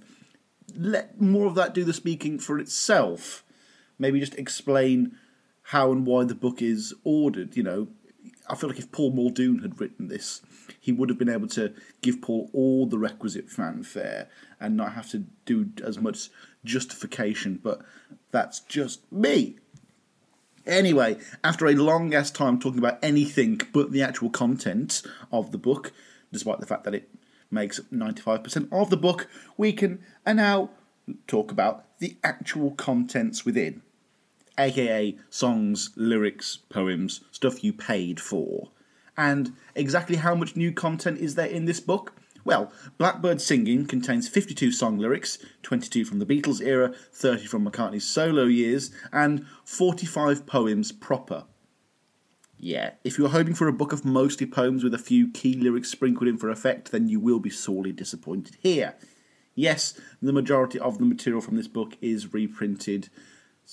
let 0.77 1.19
more 1.19 1.47
of 1.47 1.55
that 1.55 1.73
do 1.73 1.83
the 1.83 1.95
speaking 1.95 2.39
for 2.39 2.59
itself. 2.59 3.43
Maybe 3.99 4.21
just 4.21 4.35
explain 4.35 5.17
how 5.63 5.91
and 5.91 6.07
why 6.07 6.25
the 6.25 6.35
book 6.35 6.61
is 6.61 6.93
ordered. 7.05 7.57
You 7.57 7.63
know, 7.63 7.89
I 8.51 8.55
feel 8.55 8.69
like 8.69 8.79
if 8.79 8.93
Paul 8.93 9.13
Muldoon 9.13 9.61
had 9.61 9.81
written 9.81 10.09
this, 10.09 10.43
he 10.79 10.93
would 10.93 11.09
have 11.09 11.19
been 11.19 11.31
able 11.31 11.49
to 11.49 11.73
give 12.03 12.21
Paul 12.21 12.51
all 12.53 12.85
the 12.85 12.99
requisite 12.99 13.49
fanfare 13.49 14.29
and 14.61 14.77
not 14.77 14.93
have 14.93 15.09
to 15.13 15.25
do 15.47 15.71
as 15.83 15.99
much 15.99 16.29
justification. 16.67 17.61
But 17.63 17.81
that's 18.31 18.61
just 18.61 19.11
me. 19.11 19.57
Anyway, 20.67 21.17
after 21.43 21.67
a 21.67 21.75
long 21.75 22.13
ass 22.13 22.31
time 22.31 22.61
talking 22.61 22.79
about 22.79 22.99
anything 23.03 23.63
but 23.73 23.91
the 23.91 24.03
actual 24.03 24.29
content 24.29 25.01
of 25.33 25.51
the 25.51 25.59
book, 25.59 25.93
despite 26.31 26.61
the 26.61 26.67
fact 26.67 26.85
that 26.85 26.95
it 26.95 27.09
makes 27.51 27.81
95% 27.93 28.69
of 28.73 28.91
the 28.91 28.97
book, 28.97 29.29
we 29.57 29.73
can 29.73 30.01
and 30.25 30.39
now 30.39 30.71
talk 31.27 31.51
about 31.51 31.85
the 31.99 32.17
actual 32.25 32.73
contents 32.73 33.45
within, 33.45 33.83
aka 34.59 35.17
songs, 35.31 35.91
lyrics, 35.97 36.59
poems, 36.69 37.21
stuff 37.31 37.63
you 37.63 37.73
paid 37.73 38.21
for. 38.21 38.71
And 39.17 39.53
exactly 39.75 40.17
how 40.17 40.35
much 40.35 40.57
new 40.57 40.73
content 40.73 41.19
is 41.19 41.35
there 41.35 41.47
in 41.47 41.67
this 41.67 41.81
book? 41.81 42.15
Well, 42.45 42.73
Blackbird 42.99 43.41
Singing 43.41 43.87
contains 43.87 44.29
52 44.29 44.71
song 44.71 44.99
lyrics, 44.99 45.39
22 45.63 46.05
from 46.05 46.19
the 46.19 46.27
Beatles 46.27 46.61
era, 46.61 46.93
30 47.13 47.47
from 47.47 47.67
McCartney's 47.67 48.05
solo 48.05 48.45
years, 48.45 48.91
and 49.13 49.47
45 49.65 50.45
poems 50.47 50.93
proper. 50.93 51.45
Yeah, 52.65 52.93
if 53.05 53.19
you're 53.19 53.29
hoping 53.29 53.53
for 53.53 53.69
a 53.69 53.75
book 53.75 53.93
of 53.93 54.07
mostly 54.07 54.47
poems 54.47 54.83
with 54.83 54.95
a 54.95 54.99
few 54.99 55.31
key 55.31 55.53
lyrics 55.53 55.91
sprinkled 55.91 56.29
in 56.29 56.39
for 56.39 56.49
effect, 56.49 56.93
then 56.93 57.09
you 57.09 57.21
will 57.21 57.39
be 57.39 57.51
sorely 57.51 57.93
disappointed 57.93 58.57
here. 58.59 58.95
Yes, 59.55 60.01
the 60.23 60.33
majority 60.33 60.79
of 60.79 60.97
the 60.97 61.05
material 61.05 61.43
from 61.43 61.57
this 61.57 61.69
book 61.69 61.99
is 62.01 62.33
reprinted 62.33 63.11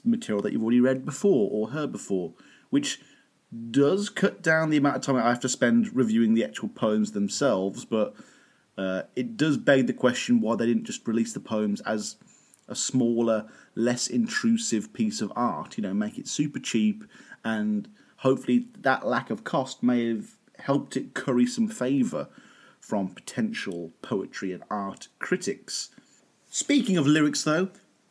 material 0.04 0.42
that 0.42 0.52
you've 0.52 0.62
already 0.62 0.82
read 0.82 1.06
before 1.06 1.50
or 1.54 1.70
heard 1.70 1.94
before, 1.94 2.34
which 2.70 3.00
does 3.72 4.10
cut 4.10 4.42
down 4.42 4.70
the 4.70 4.78
amount 4.78 4.98
of 4.98 5.04
time 5.04 5.16
I 5.16 5.30
have 5.30 5.40
to 5.40 5.50
spend 5.50 5.96
reviewing 5.96 6.34
the 6.34 6.44
actual 6.44 6.68
poems 6.68 7.14
themselves, 7.14 7.86
but 7.86 8.14
uh, 8.78 9.04
it 9.16 9.38
does 9.38 9.56
beg 9.56 9.88
the 9.88 9.94
question 9.94 10.42
why 10.42 10.58
they 10.58 10.66
didn't 10.66 10.84
just 10.84 11.08
release 11.08 11.32
the 11.32 11.40
poems 11.40 11.80
as 11.82 12.18
a 12.68 12.76
smaller, 12.76 13.48
less 13.74 14.08
intrusive 14.08 14.92
piece 14.92 15.22
of 15.22 15.32
art. 15.34 15.78
You 15.78 15.84
know, 15.84 15.94
make 15.94 16.18
it 16.18 16.28
super 16.28 16.60
cheap, 16.60 17.06
and 17.46 17.88
hopefully 18.22 18.68
that 18.80 19.06
lack 19.06 19.30
of 19.30 19.44
cost 19.44 19.82
may 19.82 20.08
have 20.08 20.36
helped 20.60 20.96
it 20.96 21.14
curry 21.14 21.46
some 21.46 21.68
favour 21.68 22.28
from 22.80 23.10
potential 23.10 23.92
poetry 24.02 24.52
and 24.52 24.64
art 24.70 25.08
critics. 25.20 25.90
Speaking 26.50 26.98
of 26.98 27.08
lyrics, 27.08 27.44
though, 27.44 27.70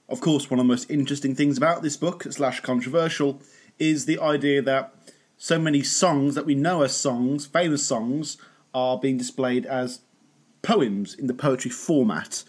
of 0.08 0.20
course, 0.20 0.50
one 0.50 0.58
of 0.58 0.64
the 0.64 0.68
most 0.68 0.90
interesting 0.90 1.34
things 1.34 1.56
about 1.56 1.82
this 1.82 1.96
book, 1.96 2.24
slash 2.30 2.60
controversial, 2.60 3.40
is 3.78 4.06
the 4.06 4.18
idea 4.18 4.60
that 4.60 4.92
so 5.36 5.58
many 5.58 5.82
songs 5.82 6.34
that 6.34 6.46
we 6.46 6.56
know 6.56 6.82
as 6.82 6.96
songs, 6.96 7.46
famous 7.46 7.86
songs, 7.86 8.36
are 8.74 8.98
being 8.98 9.16
displayed 9.16 9.64
as 9.64 10.00
poems 10.62 11.14
in 11.14 11.28
the 11.28 11.34
poetry 11.34 11.70
format. 11.70 12.42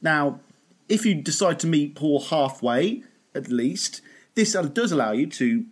Now, 0.00 0.40
if 0.88 1.04
you 1.04 1.14
decide 1.14 1.58
to 1.60 1.66
meet 1.66 1.94
Paul 1.94 2.20
halfway, 2.20 3.02
at 3.34 3.48
least, 3.48 4.00
this 4.34 4.54
does 4.54 4.90
allow 4.90 5.12
you 5.12 5.26
to 5.26 5.66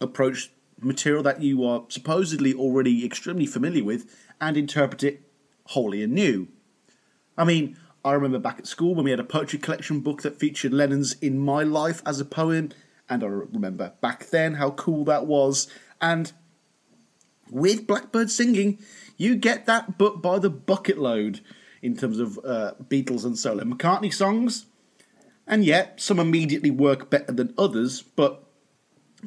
approach 0.00 0.50
material 0.80 1.22
that 1.22 1.42
you 1.42 1.64
are 1.64 1.84
supposedly 1.88 2.52
already 2.52 3.04
extremely 3.04 3.46
familiar 3.46 3.84
with 3.84 4.14
and 4.40 4.56
interpret 4.56 5.02
it 5.02 5.22
wholly 5.66 6.02
anew. 6.02 6.48
I 7.36 7.44
mean, 7.44 7.76
I 8.04 8.12
remember 8.12 8.38
back 8.38 8.58
at 8.58 8.66
school 8.66 8.94
when 8.94 9.04
we 9.04 9.10
had 9.10 9.20
a 9.20 9.24
poetry 9.24 9.58
collection 9.58 10.00
book 10.00 10.22
that 10.22 10.38
featured 10.38 10.72
Lennon's 10.72 11.14
In 11.14 11.38
My 11.38 11.62
Life 11.62 12.02
as 12.06 12.20
a 12.20 12.24
poem, 12.24 12.70
and 13.08 13.24
I 13.24 13.26
remember 13.26 13.94
back 14.00 14.26
then 14.30 14.54
how 14.54 14.70
cool 14.70 15.04
that 15.06 15.26
was. 15.26 15.66
And 16.00 16.32
with 17.50 17.86
Blackbird 17.86 18.30
singing, 18.30 18.78
you 19.16 19.34
get 19.34 19.66
that 19.66 19.98
book 19.98 20.22
by 20.22 20.38
the 20.38 20.50
bucket 20.50 20.98
load 20.98 21.40
in 21.82 21.96
terms 21.96 22.18
of 22.18 22.38
uh, 22.44 22.74
Beatles 22.82 23.24
and 23.24 23.38
solo 23.38 23.64
McCartney 23.64 24.12
songs. 24.12 24.66
And 25.46 25.64
yet, 25.64 26.00
some 26.00 26.18
immediately 26.18 26.70
work 26.70 27.08
better 27.08 27.32
than 27.32 27.54
others. 27.56 28.02
But 28.02 28.45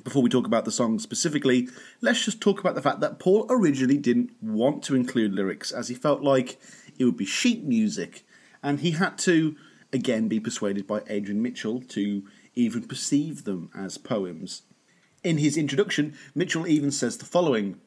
before 0.03 0.21
we 0.21 0.29
talk 0.29 0.45
about 0.45 0.65
the 0.65 0.71
song 0.71 0.99
specifically, 0.99 1.69
let's 2.01 2.23
just 2.23 2.41
talk 2.41 2.59
about 2.59 2.75
the 2.75 2.81
fact 2.81 2.99
that 2.99 3.19
Paul 3.19 3.45
originally 3.49 3.97
didn't 3.97 4.31
want 4.41 4.83
to 4.83 4.95
include 4.95 5.33
lyrics 5.33 5.71
as 5.71 5.87
he 5.87 5.95
felt 5.95 6.21
like 6.21 6.59
it 6.97 7.05
would 7.05 7.17
be 7.17 7.25
sheet 7.25 7.63
music. 7.63 8.25
And 8.61 8.79
he 8.79 8.91
had 8.91 9.17
to, 9.19 9.55
again, 9.93 10.27
be 10.27 10.39
persuaded 10.39 10.85
by 10.87 11.01
Adrian 11.07 11.41
Mitchell 11.41 11.81
to 11.81 12.23
even 12.55 12.87
perceive 12.87 13.43
them 13.43 13.69
as 13.75 13.97
poems. 13.97 14.63
In 15.23 15.37
his 15.37 15.57
introduction, 15.57 16.17
Mitchell 16.33 16.67
even 16.67 16.91
says 16.91 17.17
the 17.17 17.25
following 17.25 17.79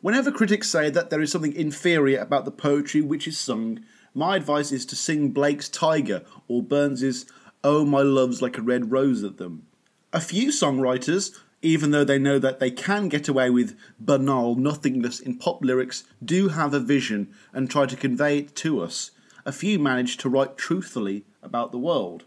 Whenever 0.00 0.30
critics 0.30 0.70
say 0.70 0.90
that 0.90 1.10
there 1.10 1.20
is 1.20 1.32
something 1.32 1.54
inferior 1.54 2.20
about 2.20 2.44
the 2.44 2.52
poetry 2.52 3.00
which 3.00 3.26
is 3.26 3.38
sung, 3.38 3.80
my 4.14 4.36
advice 4.36 4.72
is 4.72 4.86
to 4.86 4.96
sing 4.96 5.30
Blake's 5.30 5.68
Tiger 5.68 6.24
or 6.46 6.62
Burns's 6.62 7.26
Oh 7.64 7.84
My 7.84 8.02
Love's 8.02 8.40
Like 8.40 8.58
a 8.58 8.62
Red 8.62 8.90
Rose 8.90 9.24
at 9.24 9.36
them. 9.36 9.67
A 10.10 10.20
few 10.20 10.48
songwriters, 10.48 11.38
even 11.60 11.90
though 11.90 12.04
they 12.04 12.18
know 12.18 12.38
that 12.38 12.60
they 12.60 12.70
can 12.70 13.10
get 13.10 13.28
away 13.28 13.50
with 13.50 13.76
banal 14.00 14.54
nothingness 14.54 15.20
in 15.20 15.36
pop 15.36 15.62
lyrics, 15.62 16.04
do 16.24 16.48
have 16.48 16.72
a 16.72 16.80
vision 16.80 17.28
and 17.52 17.70
try 17.70 17.84
to 17.84 17.96
convey 17.96 18.38
it 18.38 18.56
to 18.56 18.80
us. 18.80 19.10
A 19.44 19.52
few 19.52 19.78
manage 19.78 20.16
to 20.18 20.30
write 20.30 20.56
truthfully 20.56 21.24
about 21.42 21.72
the 21.72 21.78
world. 21.78 22.24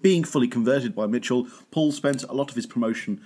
Being 0.00 0.22
fully 0.22 0.46
converted 0.46 0.94
by 0.94 1.06
Mitchell, 1.06 1.48
Paul 1.72 1.90
spent 1.90 2.22
a 2.22 2.32
lot 2.32 2.50
of 2.50 2.56
his 2.56 2.66
promotion 2.66 3.20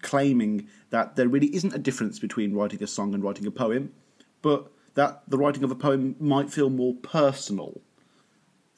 claiming 0.00 0.66
that 0.88 1.16
there 1.16 1.28
really 1.28 1.54
isn't 1.54 1.74
a 1.74 1.78
difference 1.78 2.18
between 2.18 2.54
writing 2.54 2.82
a 2.82 2.86
song 2.86 3.12
and 3.12 3.22
writing 3.22 3.46
a 3.46 3.50
poem, 3.50 3.92
but 4.40 4.70
that 4.94 5.22
the 5.28 5.36
writing 5.36 5.62
of 5.62 5.70
a 5.70 5.74
poem 5.74 6.16
might 6.18 6.48
feel 6.48 6.70
more 6.70 6.94
personal. 6.94 7.82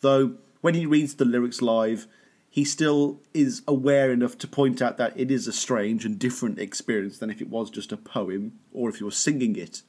Though, 0.00 0.34
when 0.62 0.74
he 0.74 0.84
reads 0.84 1.14
the 1.14 1.24
lyrics 1.24 1.62
live, 1.62 2.08
he 2.50 2.64
still 2.64 3.20
is 3.34 3.62
aware 3.68 4.10
enough 4.10 4.38
to 4.38 4.48
point 4.48 4.80
out 4.80 4.96
that 4.96 5.18
it 5.18 5.30
is 5.30 5.46
a 5.46 5.52
strange 5.52 6.04
and 6.04 6.18
different 6.18 6.58
experience 6.58 7.18
than 7.18 7.30
if 7.30 7.40
it 7.40 7.48
was 7.48 7.70
just 7.70 7.92
a 7.92 7.96
poem 7.96 8.58
or 8.72 8.88
if 8.88 9.00
you 9.00 9.06
were 9.06 9.12
singing 9.12 9.56
it. 9.56 9.82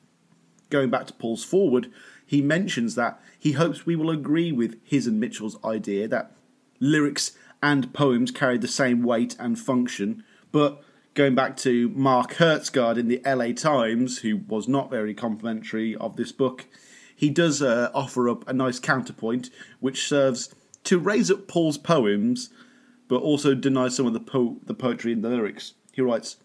Going 0.70 0.90
back 0.90 1.08
to 1.08 1.14
Paul's 1.14 1.44
forward, 1.44 1.92
he 2.26 2.42
mentions 2.42 2.96
that 2.96 3.20
he 3.40 3.54
hopes 3.54 3.86
we 3.86 3.96
will 3.96 4.12
agree 4.12 4.52
with 4.52 4.78
his 4.84 5.08
and 5.08 5.20
Mitchell's 5.20 5.58
idea 5.64 6.08
that 6.10 6.32
lyrics 6.80 7.32
and 7.62 7.94
poems 7.94 8.32
carry 8.32 8.58
the 8.58 8.68
same 8.68 9.04
weight 9.04 9.36
and 9.40 9.58
function, 9.58 10.24
but 10.52 10.84
going 11.14 11.36
back 11.36 11.58
to 11.58 11.90
Mark 11.90 12.36
Hertsgaard 12.36 12.98
in 12.98 13.08
the 13.08 13.22
LA 13.26 13.52
Times, 13.54 14.20
who 14.20 14.38
was 14.48 14.68
not 14.68 14.90
very 14.90 15.14
complimentary 15.14 15.96
of 15.96 16.16
this 16.16 16.32
book, 16.32 16.66
he 17.16 17.30
does 17.30 17.62
uh, 17.62 17.90
offer 17.94 18.30
up 18.30 18.48
a 18.48 18.54
nice 18.54 18.80
counterpoint 18.80 19.50
which 19.80 20.08
serves 20.08 20.54
to 20.90 20.98
raise 20.98 21.30
up 21.30 21.48
Paul's 21.48 21.78
poems, 21.78 22.50
but 23.08 23.22
also 23.22 23.54
deny 23.54 23.90
some 23.90 24.08
of 24.08 24.14
the, 24.14 24.20
po- 24.20 24.58
the 24.66 24.74
poetry 24.74 25.12
in 25.12 25.22
the 25.22 25.30
lyrics. 25.30 25.74
He 25.94 26.02
writes, 26.02 26.38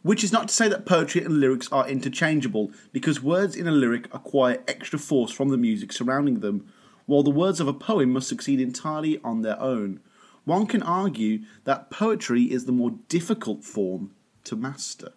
which 0.00 0.24
is 0.24 0.32
not 0.32 0.48
to 0.48 0.54
say 0.54 0.70
that 0.70 0.86
poetry 0.86 1.22
and 1.22 1.38
lyrics 1.38 1.70
are 1.70 1.86
interchangeable, 1.86 2.72
because 2.92 3.22
words 3.22 3.54
in 3.54 3.68
a 3.68 3.70
lyric 3.70 4.06
acquire 4.14 4.62
extra 4.66 4.98
force 4.98 5.30
from 5.30 5.50
the 5.50 5.58
music 5.58 5.92
surrounding 5.92 6.40
them, 6.40 6.66
while 7.04 7.22
the 7.22 7.30
words 7.30 7.60
of 7.60 7.68
a 7.68 7.74
poem 7.74 8.14
must 8.14 8.26
succeed 8.26 8.58
entirely 8.58 9.20
on 9.22 9.42
their 9.42 9.60
own. 9.60 10.00
One 10.46 10.66
can 10.66 10.82
argue 10.82 11.40
that 11.64 11.90
poetry 11.90 12.44
is 12.44 12.64
the 12.64 12.72
more 12.72 12.92
difficult 13.10 13.64
form 13.64 14.12
to 14.44 14.56
master. 14.56 15.12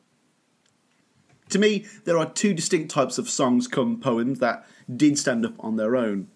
To 1.52 1.58
me, 1.58 1.86
there 2.04 2.18
are 2.18 2.30
two 2.30 2.54
distinct 2.54 2.92
types 2.92 3.18
of 3.18 3.30
songs 3.30 3.70
come 3.70 3.98
poems 4.02 4.40
that 4.40 4.68
did 4.94 5.18
stand 5.18 5.46
up 5.46 5.56
on 5.58 5.78
their 5.78 5.96
own. 5.96 6.28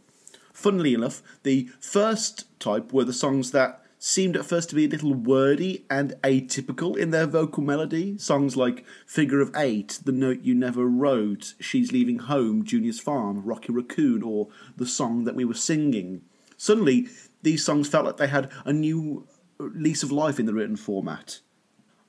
Funnily 0.59 0.93
enough, 0.93 1.23
the 1.43 1.69
first 1.79 2.59
type 2.59 2.91
were 2.91 3.05
the 3.05 3.13
songs 3.13 3.51
that 3.51 3.81
seemed 3.97 4.35
at 4.35 4.45
first 4.45 4.67
to 4.67 4.75
be 4.75 4.83
a 4.83 4.89
little 4.89 5.13
wordy 5.13 5.85
and 5.89 6.15
atypical 6.21 6.97
in 6.97 7.11
their 7.11 7.25
vocal 7.25 7.63
melody. 7.63 8.17
Songs 8.17 8.57
like 8.57 8.83
Figure 9.05 9.39
of 9.39 9.55
Eight, 9.55 10.01
The 10.03 10.11
Note 10.11 10.41
You 10.41 10.53
Never 10.53 10.85
Wrote, 10.85 11.53
She's 11.61 11.93
Leaving 11.93 12.19
Home, 12.19 12.65
Junior's 12.65 12.99
Farm, 12.99 13.41
Rocky 13.45 13.71
Raccoon, 13.71 14.21
or 14.21 14.49
the 14.75 14.85
song 14.85 15.23
that 15.23 15.35
we 15.35 15.45
were 15.45 15.53
singing. 15.53 16.23
Suddenly, 16.57 17.07
these 17.41 17.63
songs 17.63 17.87
felt 17.87 18.05
like 18.05 18.17
they 18.17 18.27
had 18.27 18.51
a 18.65 18.73
new 18.73 19.29
lease 19.59 20.03
of 20.03 20.11
life 20.11 20.41
in 20.41 20.45
the 20.45 20.53
written 20.53 20.75
format. 20.75 21.39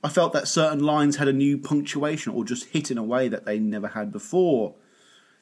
I 0.02 0.08
felt 0.08 0.32
that 0.32 0.48
certain 0.48 0.80
lines 0.80 1.16
had 1.18 1.28
a 1.28 1.32
new 1.32 1.56
punctuation 1.56 2.32
or 2.32 2.44
just 2.44 2.70
hit 2.70 2.90
in 2.90 2.98
a 2.98 3.04
way 3.04 3.28
that 3.28 3.44
they 3.44 3.60
never 3.60 3.86
had 3.86 4.10
before. 4.10 4.74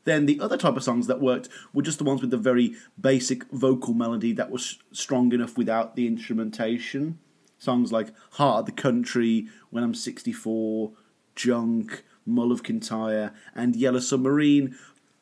Then 0.05 0.27
the 0.27 0.41
other 0.41 0.57
type 0.57 0.77
of 0.77 0.83
songs 0.83 1.07
that 1.07 1.21
worked 1.21 1.49
were 1.73 1.83
just 1.83 1.99
the 1.99 2.05
ones 2.05 2.21
with 2.21 2.31
the 2.31 2.37
very 2.37 2.75
basic 3.01 3.45
vocal 3.51 3.95
melody 3.95 4.33
that 4.33 4.51
was 4.51 4.79
strong 4.93 5.33
enough 5.33 5.57
without 5.57 5.97
the 5.97 6.07
instrumentation. 6.07 7.19
Songs 7.59 7.93
like 7.93 8.13
Heart 8.33 8.61
of 8.61 8.67
the 8.67 8.73
Country, 8.73 9.49
When 9.71 9.85
I'm 9.85 9.95
64, 9.95 10.93
Junk, 11.35 12.05
Mull 12.25 12.53
of 12.53 12.63
Kintyre, 12.63 13.33
and 13.55 13.75
Yellow 13.75 14.01
Submarine 14.01 14.77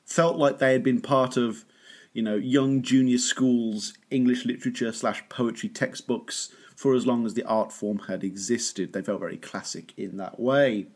felt 0.05 0.36
like 0.36 0.59
they 0.59 0.73
had 0.73 0.82
been 0.82 1.01
part 1.01 1.36
of 1.36 1.65
you 2.16 2.23
know, 2.23 2.36
young 2.36 2.81
junior 2.81 3.19
schools, 3.19 3.93
English 4.11 4.47
literature 4.47 4.90
slash 4.90 5.23
poetry 5.28 5.69
textbooks 5.69 6.48
for 6.74 6.94
as 6.94 7.07
long 7.07 7.27
as 7.27 7.35
the 7.35 7.44
art 7.44 7.70
form 7.70 7.98
had 8.09 8.24
existed. 8.24 8.94
They 8.94 9.03
felt 9.03 9.20
very 9.20 9.36
classic 9.36 9.93
in 9.98 10.16
that 10.16 10.40
way. 10.40 10.86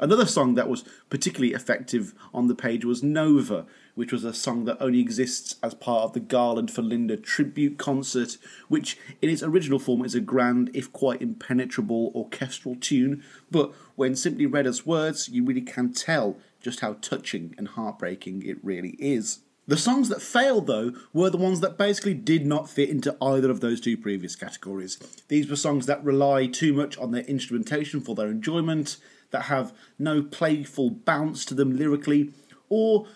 Another 0.00 0.26
song 0.26 0.54
that 0.54 0.68
was 0.68 0.84
particularly 1.10 1.54
effective 1.54 2.14
on 2.32 2.46
the 2.46 2.54
page 2.54 2.84
was 2.84 3.02
Nova, 3.02 3.66
which 3.96 4.12
was 4.12 4.22
a 4.22 4.32
song 4.32 4.64
that 4.64 4.80
only 4.80 5.00
exists 5.00 5.56
as 5.60 5.74
part 5.74 6.04
of 6.04 6.12
the 6.12 6.20
Garland 6.20 6.70
for 6.70 6.82
Linda 6.82 7.16
tribute 7.16 7.78
concert, 7.78 8.38
which 8.68 8.96
in 9.20 9.28
its 9.28 9.42
original 9.42 9.80
form 9.80 10.04
is 10.04 10.14
a 10.14 10.20
grand, 10.20 10.70
if 10.72 10.92
quite 10.92 11.20
impenetrable, 11.20 12.12
orchestral 12.14 12.76
tune, 12.76 13.24
but 13.50 13.72
when 13.96 14.14
simply 14.14 14.46
read 14.46 14.68
as 14.68 14.86
words, 14.86 15.28
you 15.28 15.44
really 15.44 15.62
can 15.62 15.92
tell 15.92 16.36
just 16.60 16.78
how 16.78 16.92
touching 17.00 17.54
and 17.58 17.68
heartbreaking 17.68 18.42
it 18.44 18.58
really 18.62 18.96
is. 19.00 19.40
The 19.66 19.76
songs 19.76 20.08
that 20.08 20.22
failed, 20.22 20.66
though, 20.66 20.92
were 21.12 21.28
the 21.28 21.36
ones 21.36 21.60
that 21.60 21.76
basically 21.76 22.14
did 22.14 22.46
not 22.46 22.70
fit 22.70 22.88
into 22.88 23.16
either 23.20 23.50
of 23.50 23.60
those 23.60 23.82
two 23.82 23.98
previous 23.98 24.34
categories. 24.34 24.96
These 25.28 25.50
were 25.50 25.56
songs 25.56 25.84
that 25.86 26.02
rely 26.02 26.46
too 26.46 26.72
much 26.72 26.96
on 26.96 27.10
their 27.10 27.24
instrumentation 27.24 28.00
for 28.00 28.14
their 28.14 28.28
enjoyment, 28.28 28.96
that 29.30 29.42
have 29.42 29.72
no 29.98 30.22
playful 30.22 30.90
bounce 30.90 31.44
to 31.46 31.54
them 31.54 31.76
lyrically, 31.76 32.32
or 32.68 33.06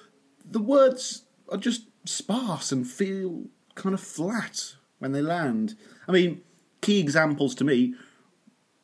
the 0.45 0.61
words 0.61 1.23
are 1.51 1.59
just 1.59 1.87
sparse 2.05 2.73
and 2.73 2.87
feel 2.87 3.45
kind 3.75 3.95
of 3.95 4.01
flat 4.01 4.75
when 4.99 5.13
they 5.13 5.23
land. 5.23 5.75
I 6.07 6.13
mean, 6.13 6.43
key 6.81 7.01
examples 7.01 7.55
to 7.57 7.65
me, 7.65 7.95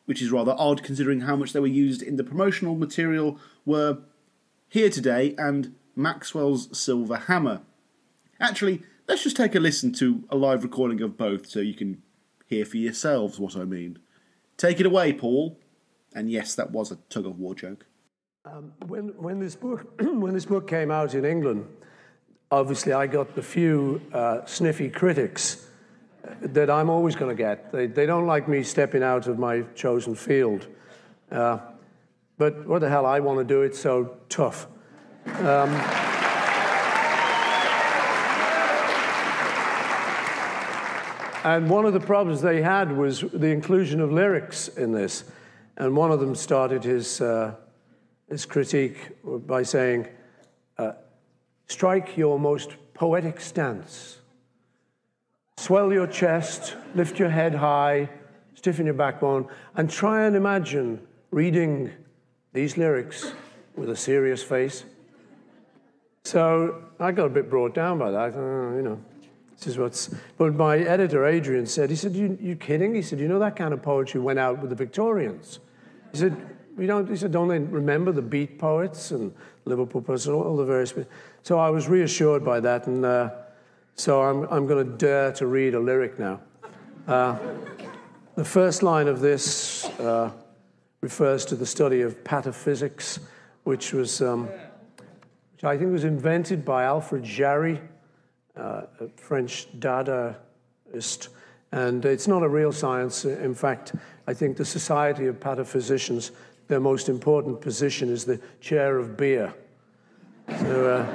which 0.07 0.23
is 0.23 0.33
rather 0.33 0.55
odd 0.57 0.83
considering 0.83 1.23
how 1.23 1.37
much 1.37 1.53
they 1.53 1.61
were 1.61 1.67
used 1.67 2.03
in 2.03 2.17
the 2.17 2.25
promotional 2.25 2.77
material, 2.77 3.39
were 3.65 3.99
Here 4.69 4.91
Today 4.91 5.35
and 5.37 5.75
Maxwell's 5.95 6.77
Silver 6.79 7.17
Hammer. 7.17 7.61
Actually, 8.41 8.83
let's 9.07 9.25
just 9.25 9.37
take 9.37 9.55
a 9.55 9.61
listen 9.61 9.93
to 9.95 10.25
a 10.31 10.37
live 10.37 10.63
recording 10.63 11.03
of 11.03 11.17
both 11.17 11.47
so 11.49 11.61
you 11.61 11.75
can 11.75 12.03
hear 12.47 12.65
for 12.65 12.77
yourselves 12.77 13.39
what 13.39 13.57
I 13.57 13.65
mean. 13.65 13.99
Take 14.57 14.81
it 14.81 14.87
away, 14.87 15.13
Paul. 15.13 15.59
And 16.15 16.31
yes, 16.31 16.55
that 16.55 16.71
was 16.71 16.91
a 16.91 16.97
tug 17.11 17.27
of 17.27 17.39
war 17.39 17.55
joke. 17.55 17.87
Um, 18.45 18.73
when, 18.87 19.09
when, 19.19 19.41
this 19.41 19.55
book, 19.55 19.93
when 20.01 20.33
this 20.33 20.47
book 20.47 20.67
came 20.69 20.91
out 20.91 21.15
in 21.15 21.25
England, 21.25 21.67
obviously 22.51 22.93
I 22.93 23.07
got 23.07 23.35
the 23.35 23.43
few 23.43 24.01
uh, 24.13 24.45
sniffy 24.47 24.89
critics 24.89 25.67
that 26.41 26.71
I'm 26.71 26.91
always 26.91 27.15
going 27.17 27.35
to 27.35 27.41
get. 27.41 27.73
They, 27.73 27.87
they 27.87 28.07
don't 28.07 28.27
like 28.27 28.49
me 28.49 28.63
stepping 28.63 29.03
out 29.03 29.27
of 29.27 29.39
my 29.39 29.63
chosen 29.75 30.15
field. 30.15 30.67
Uh, 31.31 31.59
but 32.37 32.67
what 32.67 32.81
the 32.81 32.89
hell, 32.89 33.07
I 33.07 33.21
want 33.21 33.39
to 33.39 33.45
do 33.45 33.63
it, 33.63 33.75
so 33.75 34.17
tough. 34.29 34.67
Um, 35.27 35.71
and 41.45 41.69
one 41.69 41.85
of 41.85 41.93
the 41.93 42.01
problems 42.01 42.41
they 42.41 42.63
had 42.63 42.97
was 42.97 43.21
the 43.21 43.49
inclusion 43.49 44.01
of 44.01 44.13
lyrics 44.13 44.69
in 44.69 44.93
this. 44.93 45.25
And 45.79 45.97
one 45.97 46.11
of 46.11 46.19
them 46.19 46.35
started 46.35 46.83
his, 46.83 47.21
uh, 47.21 47.55
his 48.29 48.45
critique 48.45 48.97
by 49.25 49.63
saying, 49.63 50.09
uh, 50.77 50.93
Strike 51.69 52.17
your 52.17 52.39
most 52.39 52.77
poetic 52.95 53.41
stance. 53.41 54.19
Swell 55.57 55.93
your 55.93 56.07
chest, 56.07 56.77
lift 56.95 57.19
your 57.19 57.31
head 57.31 57.55
high, 57.55 58.09
stiffen 58.55 58.87
your 58.87 58.95
backbone, 58.95 59.47
and 59.77 59.89
try 59.89 60.25
and 60.25 60.35
imagine 60.35 61.01
reading 61.31 61.93
these 62.53 62.77
lyrics 62.77 63.33
with 63.77 63.89
a 63.89 63.97
serious 63.97 64.43
face. 64.43 64.85
So 66.25 66.83
I 66.99 67.13
got 67.13 67.27
a 67.27 67.31
bit 67.31 67.49
brought 67.49 67.75
down 67.75 67.99
by 67.99 68.11
that. 68.11 68.35
Uh, 68.35 68.75
you 68.75 68.83
know, 68.83 69.01
this 69.57 69.69
is 69.69 69.79
what's. 69.79 70.13
But 70.37 70.55
my 70.55 70.79
editor, 70.79 71.25
Adrian, 71.25 71.67
said, 71.67 71.91
he 71.91 71.97
said, 71.97 72.15
you, 72.15 72.37
you 72.41 72.57
kidding? 72.57 72.95
He 72.95 73.03
said, 73.03 73.21
you 73.21 73.29
know, 73.29 73.39
that 73.39 73.55
kind 73.55 73.73
of 73.73 73.81
poetry 73.81 74.21
went 74.21 74.39
out 74.41 74.61
with 74.61 74.71
the 74.71 74.77
Victorians. 74.77 75.61
He 76.13 76.19
said, 76.19 76.37
we 76.77 76.87
don't, 76.87 77.09
he 77.09 77.17
said, 77.17 77.33
don't 77.33 77.49
they 77.49 77.59
remember 77.59 78.13
the 78.13 78.23
beat 78.23 78.59
poets 78.59 79.11
and 79.11 79.35
Liverpool 79.65 80.01
poets 80.01 80.27
and 80.27 80.35
all 80.35 80.57
the 80.57 80.65
various. 80.65 80.95
So 81.43 81.59
I 81.59 81.71
was 81.71 81.89
reassured 81.89 82.45
by 82.45 82.61
that, 82.61 82.87
and 82.87 83.05
uh, 83.05 83.31
so 83.97 84.23
I'm, 84.23 84.45
I'm 84.51 84.67
going 84.67 84.87
to 84.87 84.97
dare 84.97 85.33
to 85.33 85.47
read 85.47 85.75
a 85.75 85.81
lyric 85.81 86.19
now. 86.19 86.41
Uh, 87.07 87.37
the 88.37 88.45
first 88.45 88.83
line 88.83 89.09
of 89.09 89.21
this 89.21 89.87
uh, 89.99 90.31
refers 91.01 91.45
to 91.47 91.57
the 91.57 91.67
study 91.67 92.03
of 92.03 92.23
pataphysics, 92.23 93.19
which 93.65 93.93
was, 93.93 94.23
um, 94.23 94.49
which 95.55 95.65
I 95.65 95.77
think 95.77 95.91
was 95.91 96.05
invented 96.05 96.65
by 96.65 96.85
Alfred 96.85 97.25
Jarry, 97.25 97.81
uh, 98.57 98.83
a 99.01 99.09
French 99.17 99.69
Dadaist. 99.81 101.29
And 101.73 102.05
it's 102.05 102.27
not 102.27 102.43
a 102.43 102.49
real 102.49 102.73
science. 102.73 103.25
In 103.25 103.55
fact, 103.55 103.95
I 104.27 104.35
think 104.35 104.57
the 104.57 104.65
Society 104.65 105.27
of 105.27 105.39
Pataphysicians, 105.41 106.31
their 106.69 106.81
most 106.81 107.09
important 107.09 107.61
position 107.61 108.09
is 108.09 108.25
the 108.25 108.41
chair 108.61 108.99
of 108.99 109.17
beer. 109.17 109.55
So 110.61 110.89
uh, 110.89 111.07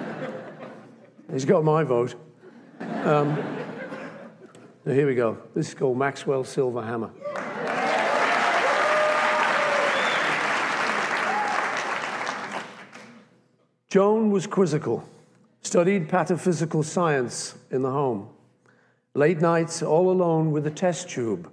he's 1.32 1.46
got 1.46 1.64
my 1.64 1.84
vote. 1.84 2.16
Um, 2.80 3.42
here 4.86 5.08
we 5.08 5.16
go. 5.16 5.38
This 5.56 5.70
is 5.70 5.74
called 5.74 5.98
Maxwell 5.98 6.44
Silver 6.44 6.84
Hammer. 6.84 7.10
Joan 13.90 14.32
was 14.32 14.48
quizzical, 14.48 15.08
studied 15.62 16.10
pataphysical 16.10 16.84
science 16.84 17.54
in 17.70 17.84
the 17.84 17.92
home. 17.92 18.28
Late 19.16 19.42
nights 19.42 19.84
all 19.84 20.10
alone 20.10 20.52
with 20.52 20.66
a 20.66 20.72
test 20.72 21.10
tube. 21.10 21.52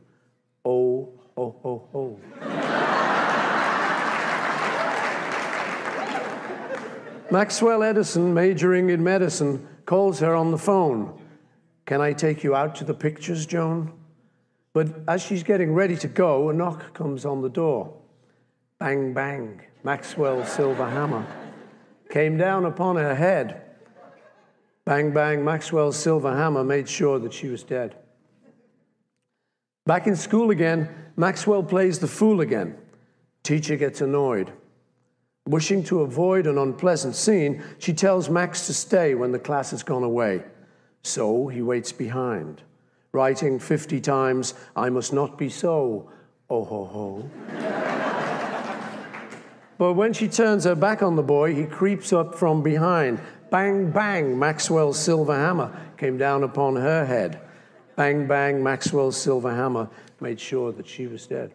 Oh, 0.64 1.10
oh, 1.36 1.56
oh, 1.64 1.88
oh. 1.94 2.20
Maxwell 7.30 7.82
Edison, 7.82 8.34
majoring 8.34 8.90
in 8.90 9.04
medicine, 9.04 9.68
calls 9.84 10.20
her 10.20 10.34
on 10.34 10.50
the 10.50 10.58
phone. 10.58 11.20
Can 11.86 12.00
I 12.00 12.12
take 12.12 12.42
you 12.42 12.56
out 12.56 12.74
to 12.76 12.84
the 12.84 12.94
pictures, 12.94 13.46
Joan? 13.46 13.92
But 14.72 14.88
as 15.06 15.22
she's 15.22 15.42
getting 15.42 15.74
ready 15.74 15.96
to 15.96 16.08
go, 16.08 16.48
a 16.48 16.52
knock 16.52 16.94
comes 16.94 17.24
on 17.24 17.42
the 17.42 17.48
door. 17.48 17.94
Bang, 18.78 19.12
bang. 19.12 19.60
Maxwell's 19.84 20.48
silver 20.50 20.88
hammer 20.88 21.26
came 22.10 22.36
down 22.36 22.64
upon 22.64 22.96
her 22.96 23.14
head. 23.14 23.69
Bang, 24.90 25.12
bang, 25.12 25.44
Maxwell's 25.44 25.96
silver 25.96 26.36
hammer 26.36 26.64
made 26.64 26.88
sure 26.88 27.20
that 27.20 27.32
she 27.32 27.46
was 27.46 27.62
dead. 27.62 27.94
Back 29.86 30.08
in 30.08 30.16
school 30.16 30.50
again, 30.50 30.88
Maxwell 31.14 31.62
plays 31.62 32.00
the 32.00 32.08
fool 32.08 32.40
again. 32.40 32.76
Teacher 33.44 33.76
gets 33.76 34.00
annoyed. 34.00 34.52
Wishing 35.46 35.84
to 35.84 36.00
avoid 36.00 36.48
an 36.48 36.58
unpleasant 36.58 37.14
scene, 37.14 37.62
she 37.78 37.92
tells 37.92 38.28
Max 38.28 38.66
to 38.66 38.74
stay 38.74 39.14
when 39.14 39.30
the 39.30 39.38
class 39.38 39.70
has 39.70 39.84
gone 39.84 40.02
away. 40.02 40.42
So 41.04 41.46
he 41.46 41.62
waits 41.62 41.92
behind, 41.92 42.62
writing 43.12 43.60
50 43.60 44.00
times, 44.00 44.54
I 44.74 44.90
must 44.90 45.12
not 45.12 45.38
be 45.38 45.50
so, 45.50 46.10
oh 46.50 46.64
ho 46.64 46.84
ho. 46.84 47.30
but 49.78 49.92
when 49.92 50.12
she 50.12 50.26
turns 50.26 50.64
her 50.64 50.74
back 50.74 51.00
on 51.00 51.14
the 51.14 51.22
boy, 51.22 51.54
he 51.54 51.64
creeps 51.64 52.12
up 52.12 52.34
from 52.34 52.64
behind. 52.64 53.20
Bang, 53.50 53.90
bang, 53.90 54.38
Maxwell's 54.38 54.96
silver 54.96 55.34
hammer 55.34 55.76
came 55.96 56.16
down 56.16 56.44
upon 56.44 56.76
her 56.76 57.04
head. 57.04 57.40
Bang, 57.96 58.28
bang, 58.28 58.62
Maxwell's 58.62 59.20
silver 59.20 59.52
hammer 59.52 59.88
made 60.20 60.38
sure 60.38 60.70
that 60.70 60.86
she 60.86 61.08
was 61.08 61.26
dead. 61.26 61.52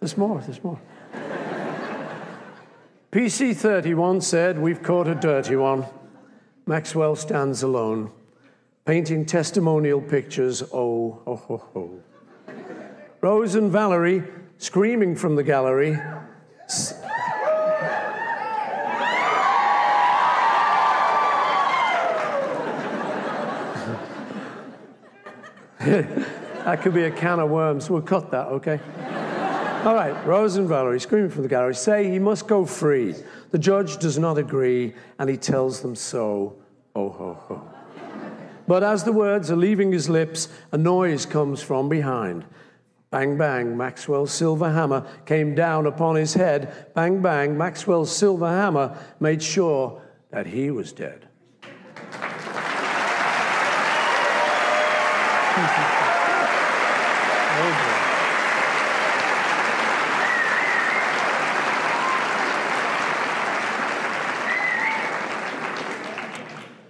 There's 0.00 0.18
more, 0.18 0.38
there's 0.42 0.62
more. 0.62 0.78
PC 3.10 3.56
31 3.56 4.20
said, 4.20 4.58
We've 4.58 4.82
caught 4.82 5.08
a 5.08 5.14
dirty 5.14 5.56
one. 5.56 5.86
Maxwell 6.66 7.16
stands 7.16 7.62
alone, 7.62 8.10
painting 8.84 9.24
testimonial 9.24 10.02
pictures. 10.02 10.62
Oh, 10.74 11.22
oh, 11.26 11.36
ho, 11.36 11.56
ho. 11.72 12.02
Rose 13.22 13.54
and 13.54 13.72
Valerie 13.72 14.24
screaming 14.58 15.16
from 15.16 15.36
the 15.36 15.42
gallery. 15.42 15.98
that 25.84 26.80
could 26.80 26.94
be 26.94 27.02
a 27.02 27.10
can 27.10 27.40
of 27.40 27.50
worms. 27.50 27.90
We'll 27.90 28.00
cut 28.00 28.30
that, 28.30 28.46
okay? 28.46 28.80
All 29.84 29.94
right, 29.94 30.14
Rose 30.26 30.56
and 30.56 30.66
Valerie 30.66 30.98
screaming 30.98 31.28
from 31.28 31.42
the 31.42 31.48
gallery 31.48 31.74
say 31.74 32.10
he 32.10 32.18
must 32.18 32.48
go 32.48 32.64
free. 32.64 33.14
The 33.50 33.58
judge 33.58 33.98
does 33.98 34.18
not 34.18 34.38
agree, 34.38 34.94
and 35.18 35.28
he 35.28 35.36
tells 35.36 35.82
them 35.82 35.94
so. 35.94 36.56
Oh, 36.96 37.10
ho, 37.10 37.34
ho. 37.34 37.68
But 38.66 38.82
as 38.82 39.04
the 39.04 39.12
words 39.12 39.50
are 39.50 39.56
leaving 39.56 39.92
his 39.92 40.08
lips, 40.08 40.48
a 40.72 40.78
noise 40.78 41.26
comes 41.26 41.60
from 41.62 41.90
behind. 41.90 42.46
Bang, 43.14 43.38
bang, 43.38 43.76
Maxwell's 43.76 44.32
silver 44.32 44.72
hammer 44.72 45.06
came 45.24 45.54
down 45.54 45.86
upon 45.86 46.16
his 46.16 46.34
head. 46.34 46.92
Bang, 46.94 47.22
bang, 47.22 47.56
Maxwell's 47.56 48.10
silver 48.10 48.48
hammer 48.48 48.98
made 49.20 49.40
sure 49.40 50.02
that 50.30 50.48
he 50.48 50.72
was 50.72 50.90
dead. 50.90 51.28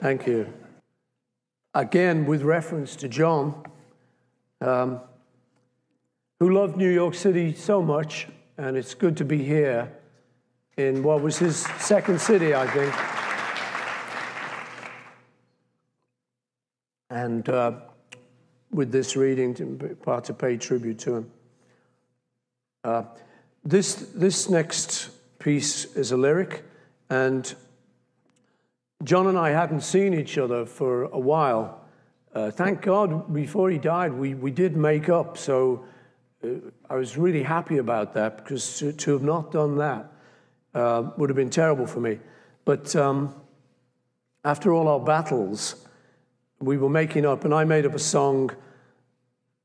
Thank 0.01 0.27
you. 0.27 0.51
Again, 1.75 2.25
with 2.25 2.41
reference 2.41 2.97
to 2.97 3.09
John, 3.09 3.63
um, 4.63 5.01
who 6.45 6.53
loved 6.53 6.77
New 6.77 6.91
York 6.91 7.15
City 7.15 7.55
so 7.55 7.81
much, 7.81 8.29
and 8.59 8.77
it's 8.77 8.93
good 8.93 9.17
to 9.17 9.25
be 9.25 9.43
here 9.43 9.91
in 10.77 11.03
what 11.03 11.23
was 11.23 11.39
his 11.39 11.57
second 11.79 12.21
city, 12.21 12.55
I 12.55 12.67
think. 12.67 12.95
And 17.09 17.49
uh, 17.49 17.73
with 18.71 18.93
this 18.93 19.17
reading, 19.17 19.55
to, 19.55 19.97
part 20.03 20.25
to 20.25 20.35
pay 20.35 20.59
tribute 20.59 20.99
to 20.99 21.15
him. 21.17 21.31
Uh, 22.85 23.05
this 23.65 23.95
this 24.15 24.51
next 24.51 25.09
piece 25.39 25.87
is 25.97 26.13
a 26.13 26.17
lyric, 26.19 26.63
and 27.09 27.55
John 29.03 29.29
and 29.29 29.39
I 29.39 29.49
hadn't 29.49 29.81
seen 29.81 30.13
each 30.13 30.37
other 30.37 30.67
for 30.67 31.05
a 31.05 31.19
while. 31.19 31.81
Uh, 32.35 32.51
thank 32.51 32.83
God, 32.83 33.33
before 33.33 33.71
he 33.71 33.79
died, 33.79 34.13
we, 34.13 34.35
we 34.35 34.51
did 34.51 34.77
make 34.77 35.09
up. 35.09 35.39
So 35.39 35.87
I 36.91 36.97
was 36.97 37.17
really 37.17 37.43
happy 37.43 37.79
about 37.79 38.15
that 38.15 38.37
because 38.39 38.79
to, 38.79 38.93
to 38.93 39.13
have 39.13 39.23
not 39.23 39.53
done 39.53 39.77
that 39.79 40.13
uh, 40.75 41.11
would 41.17 41.31
have 41.31 41.37
been 41.37 41.51
terrible 41.51 41.87
for 41.87 42.01
me. 42.01 42.19
But 42.65 42.95
um, 42.97 43.35
after 44.45 44.73
all 44.73 44.89
our 44.89 45.01
battles, 45.01 45.87
we 46.61 46.77
were 46.77 46.89
making 46.89 47.27
up, 47.27 47.45
and 47.45 47.55
I 47.55 47.65
made 47.65 47.87
up 47.87 47.95
a 47.95 47.99
song, 47.99 48.51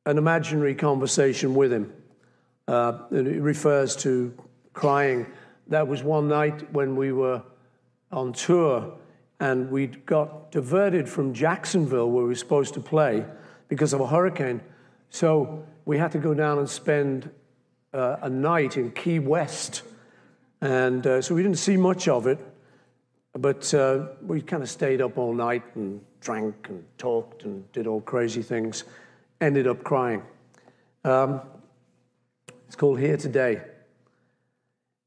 an 0.05 0.17
imaginary 0.17 0.75
conversation 0.75 1.55
with 1.55 1.71
him. 1.71 1.93
Uh, 2.67 2.99
it 3.11 3.41
refers 3.41 3.95
to 3.97 4.33
crying. 4.73 5.25
That 5.67 5.87
was 5.87 6.03
one 6.03 6.27
night 6.27 6.71
when 6.73 6.95
we 6.95 7.11
were 7.11 7.41
on 8.11 8.33
tour 8.33 8.93
and 9.39 9.71
we 9.71 9.87
got 9.87 10.51
diverted 10.51 11.07
from 11.07 11.33
Jacksonville, 11.33 12.09
where 12.11 12.23
we 12.23 12.29
were 12.29 12.35
supposed 12.35 12.73
to 12.73 12.81
play, 12.81 13.25
because 13.69 13.93
of 13.93 14.01
a 14.01 14.07
hurricane. 14.07 14.61
So 15.09 15.65
we 15.89 15.97
had 15.97 16.11
to 16.11 16.19
go 16.19 16.35
down 16.35 16.59
and 16.59 16.69
spend 16.69 17.31
uh, 17.95 18.17
a 18.21 18.29
night 18.29 18.77
in 18.77 18.91
Key 18.91 19.17
West. 19.17 19.81
And 20.61 21.07
uh, 21.07 21.19
so 21.19 21.33
we 21.33 21.41
didn't 21.41 21.57
see 21.57 21.77
much 21.77 22.07
of 22.07 22.27
it, 22.27 22.37
but 23.33 23.73
uh, 23.73 24.09
we 24.21 24.39
kind 24.39 24.61
of 24.61 24.69
stayed 24.69 25.01
up 25.01 25.17
all 25.17 25.33
night 25.33 25.63
and 25.73 25.99
drank 26.21 26.67
and 26.69 26.85
talked 26.99 27.41
and 27.41 27.71
did 27.71 27.87
all 27.87 28.01
crazy 28.01 28.43
things. 28.43 28.83
Ended 29.41 29.65
up 29.65 29.83
crying. 29.83 30.21
Um, 31.03 31.41
it's 32.67 32.75
called 32.75 32.99
Here 32.99 33.17
Today. 33.17 33.59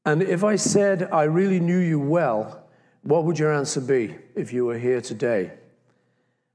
And 0.05 0.21
if 0.21 0.43
I 0.43 0.57
said 0.57 1.03
I 1.13 1.23
really 1.23 1.61
knew 1.61 1.79
you 1.79 1.97
well, 1.97 2.67
what 3.03 3.23
would 3.23 3.39
your 3.39 3.53
answer 3.53 3.79
be 3.79 4.17
if 4.35 4.51
you 4.51 4.65
were 4.65 4.77
here 4.77 4.99
today? 4.99 5.53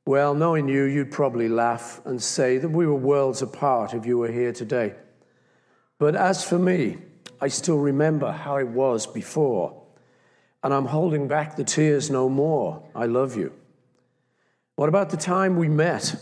Well, 0.09 0.33
knowing 0.33 0.69
you, 0.69 0.85
you'd 0.85 1.13
probably 1.13 1.51
laugh 1.51 2.01
and 2.07 2.23
say 2.23 2.57
that 2.57 2.71
we 2.71 2.87
were 2.87 2.95
worlds 2.95 3.43
apart 3.43 3.93
if 3.93 4.07
you 4.07 4.17
were 4.17 4.33
here 4.33 4.55
today. 4.55 4.95
But 5.99 6.17
as 6.17 6.43
for 6.43 6.59
me, 6.59 6.97
I 7.43 7.49
still 7.49 7.77
remember 7.77 8.33
how 8.33 8.57
it 8.57 8.69
was 8.69 9.07
before, 9.07 9.83
and 10.65 10.73
I'm 10.73 10.87
holding 10.87 11.29
back 11.29 11.57
the 11.57 11.63
tears 11.63 12.09
no 12.09 12.31
more. 12.31 12.83
I 12.95 13.05
love 13.05 13.37
you. 13.37 13.53
What 14.77 14.89
about 14.89 15.11
the 15.11 15.19
time 15.19 15.57
we 15.57 15.69
met? 15.69 16.17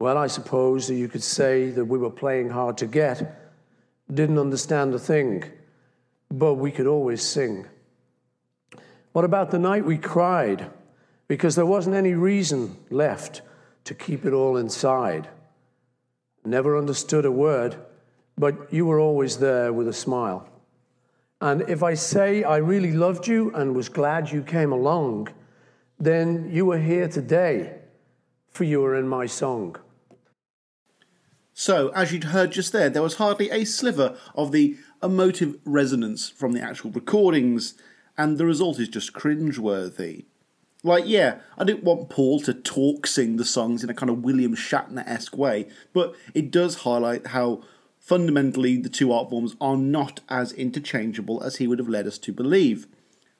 Well, 0.00 0.18
I 0.18 0.26
suppose 0.26 0.88
that 0.88 0.96
you 0.96 1.06
could 1.06 1.22
say 1.22 1.70
that 1.70 1.84
we 1.84 1.98
were 1.98 2.10
playing 2.10 2.50
hard 2.50 2.78
to 2.78 2.86
get, 2.88 3.52
didn't 4.12 4.40
understand 4.40 4.92
a 4.92 4.98
thing, 4.98 5.44
but 6.32 6.54
we 6.54 6.72
could 6.72 6.88
always 6.88 7.22
sing. 7.22 7.66
What 9.12 9.24
about 9.24 9.52
the 9.52 9.60
night 9.60 9.84
we 9.84 9.98
cried 9.98 10.68
because 11.34 11.56
there 11.56 11.66
wasn't 11.66 11.96
any 11.96 12.14
reason 12.14 12.76
left 12.90 13.42
to 13.82 13.92
keep 13.92 14.24
it 14.24 14.32
all 14.32 14.56
inside? 14.56 15.26
Never 16.44 16.78
understood 16.78 17.24
a 17.24 17.32
word, 17.32 17.74
but 18.38 18.72
you 18.72 18.86
were 18.86 19.00
always 19.00 19.38
there 19.38 19.72
with 19.72 19.88
a 19.88 19.92
smile. 19.92 20.48
And 21.40 21.62
if 21.62 21.82
I 21.82 21.94
say 21.94 22.44
I 22.44 22.58
really 22.58 22.92
loved 22.92 23.26
you 23.26 23.52
and 23.52 23.74
was 23.74 23.88
glad 23.88 24.30
you 24.30 24.44
came 24.44 24.70
along, 24.70 25.30
then 25.98 26.48
you 26.52 26.66
were 26.66 26.78
here 26.78 27.08
today, 27.08 27.80
for 28.52 28.62
you 28.62 28.80
were 28.80 28.94
in 28.94 29.08
my 29.08 29.26
song. 29.26 29.74
So, 31.52 31.88
as 31.96 32.12
you'd 32.12 32.30
heard 32.36 32.52
just 32.52 32.72
there, 32.72 32.88
there 32.88 33.02
was 33.02 33.16
hardly 33.16 33.50
a 33.50 33.64
sliver 33.64 34.16
of 34.36 34.52
the 34.52 34.76
emotive 35.02 35.58
resonance 35.64 36.28
from 36.28 36.52
the 36.52 36.60
actual 36.60 36.92
recordings 36.92 37.74
and 38.16 38.38
the 38.38 38.46
result 38.46 38.78
is 38.78 38.88
just 38.88 39.14
cringeworthy. 39.14 40.26
Like, 40.84 41.04
yeah, 41.06 41.38
I 41.56 41.64
didn't 41.64 41.82
want 41.82 42.10
Paul 42.10 42.40
to 42.40 42.52
talk 42.52 43.06
sing 43.06 43.36
the 43.36 43.44
songs 43.44 43.82
in 43.82 43.88
a 43.88 43.94
kind 43.94 44.10
of 44.10 44.22
William 44.22 44.54
Shatner 44.54 45.02
esque 45.08 45.36
way, 45.36 45.66
but 45.94 46.14
it 46.34 46.50
does 46.50 46.82
highlight 46.82 47.28
how 47.28 47.62
fundamentally 47.98 48.76
the 48.76 48.90
two 48.90 49.10
art 49.10 49.30
forms 49.30 49.56
are 49.62 49.78
not 49.78 50.20
as 50.28 50.52
interchangeable 50.52 51.42
as 51.42 51.56
he 51.56 51.66
would 51.66 51.78
have 51.78 51.88
led 51.88 52.06
us 52.06 52.18
to 52.18 52.32
believe. 52.34 52.86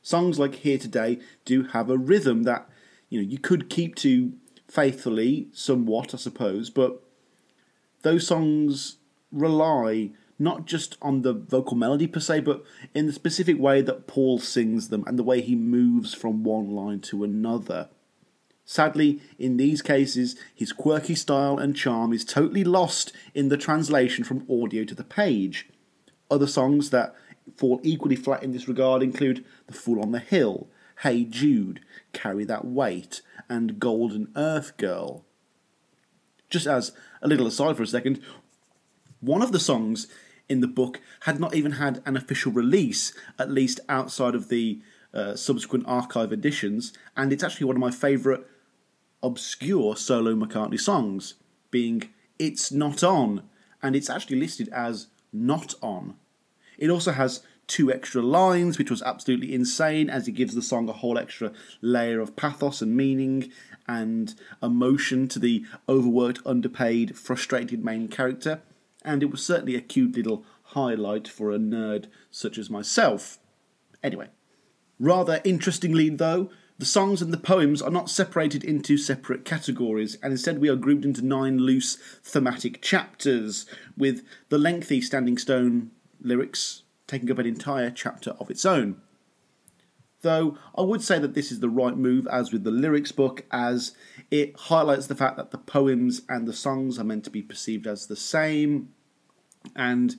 Songs 0.01 0.39
like 0.39 0.55
Here 0.57 0.79
Today 0.79 1.19
do 1.45 1.65
have 1.65 1.91
a 1.91 1.99
rhythm 1.99 2.45
that, 2.45 2.67
you 3.11 3.21
know, 3.21 3.29
you 3.29 3.39
could 3.39 3.69
keep 3.69 3.95
to 3.97 4.33
faithfully, 4.67 5.49
somewhat, 5.53 6.15
I 6.15 6.17
suppose, 6.17 6.71
but 6.71 7.03
those 8.01 8.27
songs 8.27 8.97
rely 9.31 10.13
not 10.39 10.67
just 10.67 10.97
on 11.01 11.23
the 11.23 11.33
vocal 11.33 11.77
melody 11.77 12.07
per 12.07 12.21
se, 12.21 12.41
but 12.41 12.65
in 12.95 13.07
the 13.07 13.13
specific 13.13 13.59
way 13.59 13.81
that 13.83 14.07
Paul 14.07 14.39
sings 14.39 14.89
them 14.89 15.05
and 15.07 15.19
the 15.19 15.23
way 15.23 15.41
he 15.41 15.55
moves 15.55 16.15
from 16.15 16.43
one 16.43 16.71
line 16.71 17.01
to 17.01 17.25
another. 17.25 17.89
Sadly, 18.65 19.21
in 19.39 19.59
these 19.59 19.83
cases, 19.83 20.37
his 20.55 20.73
quirky 20.73 21.15
style 21.15 21.59
and 21.59 21.77
charm 21.77 22.13
is 22.13 22.25
totally 22.25 22.65
lost 22.65 23.13
in 23.35 23.49
the 23.49 23.59
translation 23.59 24.25
from 24.25 24.47
audio 24.51 24.85
to 24.85 24.95
the 24.95 25.05
page. 25.05 25.69
Other 26.31 26.47
songs 26.47 26.91
that 26.91 27.15
fall 27.57 27.79
equally 27.83 28.17
flat 28.17 28.43
in 28.43 28.53
this 28.53 28.67
regard 28.67 29.03
include 29.03 29.45
The 29.67 29.75
Fool 29.75 30.01
on 30.03 30.13
the 30.13 30.19
Hill, 30.19 30.69
Hey 31.01 31.25
Jude, 31.25 31.81
Carry 32.15 32.45
That 32.45 32.65
Weight, 32.65 33.21
and 33.51 33.79
Golden 33.79 34.33
Earth 34.35 34.77
Girl. 34.79 35.25
Just 36.49 36.67
as 36.67 36.93
a 37.21 37.29
little 37.29 37.47
aside 37.47 37.77
for 37.77 37.83
a 37.83 37.87
second, 37.87 38.21
one 39.21 39.43
of 39.43 39.53
the 39.53 39.61
songs 39.61 40.07
in 40.49 40.61
the 40.61 40.67
book 40.67 41.01
had 41.21 41.41
not 41.41 41.55
even 41.55 41.73
had 41.73 42.03
an 42.05 42.17
official 42.17 42.53
release, 42.53 43.13
at 43.39 43.51
least 43.51 43.81
outside 43.89 44.35
of 44.35 44.49
the 44.49 44.81
uh, 45.13 45.37
subsequent 45.37 45.85
archive 45.87 46.33
editions, 46.33 46.93
and 47.17 47.33
it's 47.33 47.45
actually 47.45 47.67
one 47.67 47.77
of 47.77 47.81
my 47.81 47.91
favourite 47.91 48.43
obscure 49.23 49.97
solo 49.97 50.35
McCartney 50.35 50.79
songs, 50.79 51.35
being 51.71 52.11
It's 52.39 52.71
Not 52.71 53.03
On, 53.03 53.43
and 53.83 53.97
it's 53.97 54.11
actually 54.11 54.41
listed 54.41 54.69
as 54.71 55.07
Not 55.33 55.75
On. 55.83 56.17
It 56.77 56.91
also 56.91 57.13
has 57.13 57.43
two 57.67 57.91
extra 57.91 58.21
lines, 58.21 58.77
which 58.77 58.91
was 58.91 59.03
absolutely 59.03 59.55
insane, 59.55 60.11
as 60.11 60.29
it 60.29 60.33
gives 60.33 60.55
the 60.55 60.63
song 60.63 60.89
a 60.89 60.93
whole 60.93 61.17
extra 61.17 61.53
layer 61.81 62.21
of 62.21 62.37
pathos 62.37 62.83
and 62.83 62.95
meaning 62.95 63.51
and 63.89 64.35
emotion 64.63 65.29
to 65.29 65.39
the 65.39 65.65
overworked, 65.89 66.41
underpaid, 66.45 67.17
frustrated 67.17 67.85
main 67.85 68.09
character 68.09 68.61
and 69.05 69.23
it 69.23 69.31
was 69.31 69.45
certainly 69.45 69.77
a 69.77 69.81
cute 69.81 70.17
little 70.17 70.45
highlight 70.69 71.29
for 71.29 71.53
a 71.53 71.59
nerd 71.59 72.07
such 72.31 72.59
as 72.59 72.71
myself. 72.71 73.39
Anyway, 74.03 74.29
rather 74.99 75.41
interestingly 75.45 76.09
though, 76.09 76.51
the 76.77 76.85
songs 76.85 77.23
and 77.23 77.33
the 77.33 77.39
poems 77.39 77.81
are 77.81 77.91
not 77.91 78.11
separated 78.11 78.65
into 78.65 78.99
separate 78.99 79.45
categories, 79.45 80.17
and 80.23 80.33
instead 80.33 80.61
we 80.61 80.69
are 80.69 80.75
grouped 80.75 81.05
into 81.05 81.25
nine 81.25 81.59
loose 81.59 81.97
thematic 82.25 82.83
chapters, 82.83 83.65
with 83.97 84.23
the 84.49 84.59
lengthy 84.59 85.01
Standing 85.01 85.39
Stone 85.39 85.93
lyrics 86.21 86.83
taking 87.07 87.31
up 87.31 87.39
an 87.39 87.47
entire 87.47 87.91
chapter 87.91 88.31
of 88.41 88.51
its 88.51 88.65
own. 88.65 89.01
Though 90.25 90.57
I 90.75 90.81
would 90.81 91.03
say 91.03 91.19
that 91.19 91.35
this 91.35 91.53
is 91.53 91.61
the 91.61 91.69
right 91.69 91.97
move, 91.97 92.27
as 92.27 92.51
with 92.51 92.65
the 92.65 92.71
lyrics 92.71 93.13
book, 93.13 93.45
as 93.51 93.93
it 94.31 94.59
highlights 94.59 95.07
the 95.07 95.15
fact 95.15 95.37
that 95.37 95.51
the 95.51 95.59
poems 95.59 96.23
and 96.31 96.49
the 96.49 96.55
songs 96.55 96.99
are 96.99 97.05
meant 97.05 97.25
to 97.25 97.31
be 97.31 97.43
perceived 97.43 97.87
as 97.87 98.07
the 98.07 98.17
same, 98.17 98.89
and 99.77 100.17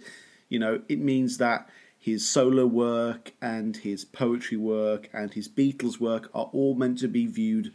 you 0.47 0.59
know 0.59 0.83
it 0.87 0.99
means 0.99 1.39
that 1.39 1.67
his 1.97 2.29
solo 2.29 2.67
work 2.67 3.33
and 3.41 3.77
his 3.77 4.05
poetry 4.05 4.57
work 4.57 5.09
and 5.11 5.33
his 5.33 5.49
Beatles 5.49 5.99
work 5.99 6.29
are 6.35 6.51
all 6.53 6.75
meant 6.75 6.99
to 6.99 7.07
be 7.07 7.25
viewed 7.25 7.73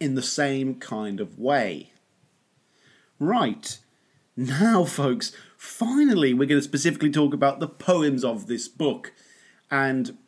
in 0.00 0.16
the 0.16 0.22
same 0.22 0.74
kind 0.74 1.20
of 1.20 1.38
way. 1.38 1.92
Right. 3.20 3.78
Now, 4.36 4.84
folks, 4.84 5.30
finally, 5.56 6.34
we're 6.34 6.48
going 6.48 6.60
to 6.60 6.64
specifically 6.64 7.12
talk 7.12 7.32
about 7.32 7.60
the 7.60 7.68
poems 7.68 8.24
of 8.24 8.48
this 8.48 8.66
book. 8.66 9.12
And 9.70 10.18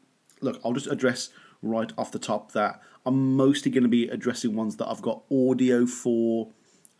look, 0.40 0.60
I'll 0.64 0.72
just 0.72 0.86
address 0.86 1.30
right 1.62 1.92
off 1.98 2.12
the 2.12 2.18
top 2.18 2.52
that 2.52 2.80
I'm 3.04 3.36
mostly 3.36 3.70
going 3.70 3.82
to 3.82 3.88
be 3.88 4.08
addressing 4.08 4.54
ones 4.54 4.76
that 4.76 4.88
I've 4.88 5.02
got 5.02 5.22
audio 5.30 5.86
for, 5.86 6.50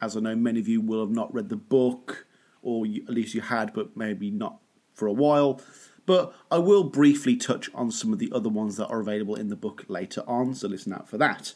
as 0.01 0.17
I 0.17 0.21
know 0.21 0.37
many 0.37 0.61
of 0.61 0.69
you 0.69 0.81
will 0.81 1.01
have 1.01 1.15
not 1.15 1.33
read 1.33 1.49
the 1.49 1.57
book 1.57 2.27
or 2.63 2.87
you, 2.87 3.03
at 3.05 3.15
least 3.15 3.35
you 3.35 3.41
had, 3.41 3.73
but 3.73 3.97
maybe 3.97 4.31
not 4.31 4.59
for 4.95 5.07
a 5.07 5.13
while. 5.13 5.61
But 6.07 6.35
I 6.51 6.59
will 6.59 6.85
briefly 6.85 7.37
touch 7.37 7.71
on 7.75 7.91
some 7.91 8.13
of 8.13 8.19
the 8.19 8.33
other 8.35 8.49
ones 8.49 8.77
that 8.77 8.89
are 8.89 9.01
available 9.01 9.35
in 9.35 9.49
the 9.49 9.57
book 9.57 9.85
later 9.89 10.23
on, 10.27 10.55
so 10.55 10.69
listen 10.69 10.93
out 10.93 11.09
for 11.09 11.19
that. 11.19 11.55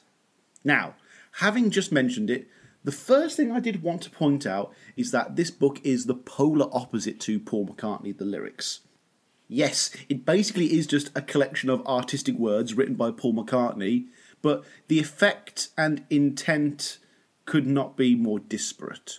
Now, 0.63 0.95
having 1.39 1.71
just 1.71 1.93
mentioned 1.93 2.31
it, 2.31 2.49
the 2.85 2.93
first 2.93 3.37
thing 3.37 3.51
I 3.51 3.61
did 3.61 3.83
want 3.83 4.03
to 4.03 4.11
point 4.11 4.47
out 4.47 4.73
is 4.97 5.11
that 5.11 5.37
this 5.37 5.51
book 5.51 5.81
is 5.83 6.05
the 6.05 6.15
polar 6.15 6.69
opposite 6.73 7.19
to 7.21 7.41
Paul 7.41 7.67
McCartney, 7.67 8.17
the 8.17 8.27
lyrics. 8.27 8.81
Yes, 9.49 9.91
it 10.09 10.25
basically 10.25 10.73
is 10.73 10.87
just 10.87 11.11
a 11.15 11.23
collection 11.23 11.69
of 11.71 11.87
artistic 11.87 12.37
words 12.37 12.75
written 12.75 12.95
by 12.95 13.11
Paul 13.11 13.35
McCartney, 13.35 14.07
but 14.43 14.65
the 14.89 14.99
effect 14.99 15.69
and 15.77 16.05
intent 16.11 16.99
could 17.45 17.67
not 17.67 17.97
be 17.97 18.15
more 18.15 18.39
disparate. 18.39 19.19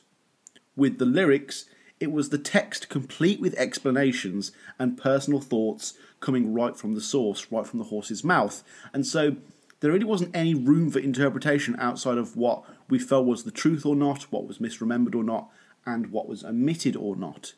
With 0.76 0.98
the 0.98 1.06
lyrics, 1.06 1.66
It 2.00 2.12
was 2.12 2.30
the 2.30 2.38
text 2.38 2.90
complete 2.90 3.40
with 3.40 3.56
explanations 3.56 4.52
and 4.78 4.98
personal 4.98 5.40
thoughts 5.40 5.94
coming 6.20 6.54
right 6.54 6.76
from 6.76 6.94
the 6.94 7.02
source, 7.02 7.48
right 7.52 7.66
from 7.66 7.80
the 7.80 7.86
horse's 7.86 8.24
mouth. 8.24 8.64
And 8.94 9.08
so 9.08 9.38
there 9.80 9.92
really 9.92 10.06
wasn't 10.06 10.36
any 10.36 10.54
room 10.54 10.90
for 10.90 11.00
interpretation 11.00 11.76
outside 11.80 12.18
of 12.18 12.36
what 12.36 12.64
we 12.90 13.00
felt 13.00 13.26
was 13.26 13.44
the 13.44 13.52
truth 13.52 13.86
or 13.86 13.96
not, 13.96 14.24
what 14.32 14.48
was 14.48 14.58
misremembered 14.58 15.16
or 15.16 15.24
not, 15.24 15.50
and 15.86 16.12
what 16.12 16.28
was 16.28 16.44
omitted 16.44 16.96
or 16.96 17.16
not. 17.16 17.54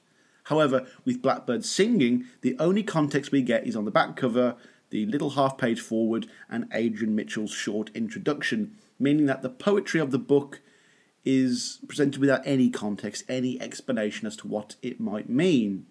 However, 0.48 0.88
with 1.04 1.22
Blackbird 1.22 1.66
singing, 1.66 2.26
the 2.40 2.56
only 2.58 2.82
context 2.82 3.34
we 3.34 3.42
get 3.42 3.68
is 3.68 3.76
on 3.76 3.84
the 3.84 3.92
back 3.92 4.16
cover, 4.16 4.56
the 4.92 5.06
little 5.06 5.32
half 5.32 5.58
page 5.58 5.82
forward, 5.82 6.28
and 6.50 6.70
Adrian 6.72 7.14
Mitchell's 7.16 7.52
short 7.52 7.92
introduction, 7.94 8.78
meaning 8.98 9.26
that 9.26 9.42
the 9.42 9.50
poetry 9.50 10.00
of 10.00 10.12
the 10.12 10.18
book 10.18 10.62
is 11.26 11.80
presented 11.90 12.22
without 12.22 12.44
any 12.46 12.70
context, 12.70 13.26
any 13.28 13.62
explanation 13.62 14.26
as 14.26 14.38
to 14.38 14.48
what 14.48 14.78
it 14.82 15.02
might 15.02 15.30
mean. 15.30 15.86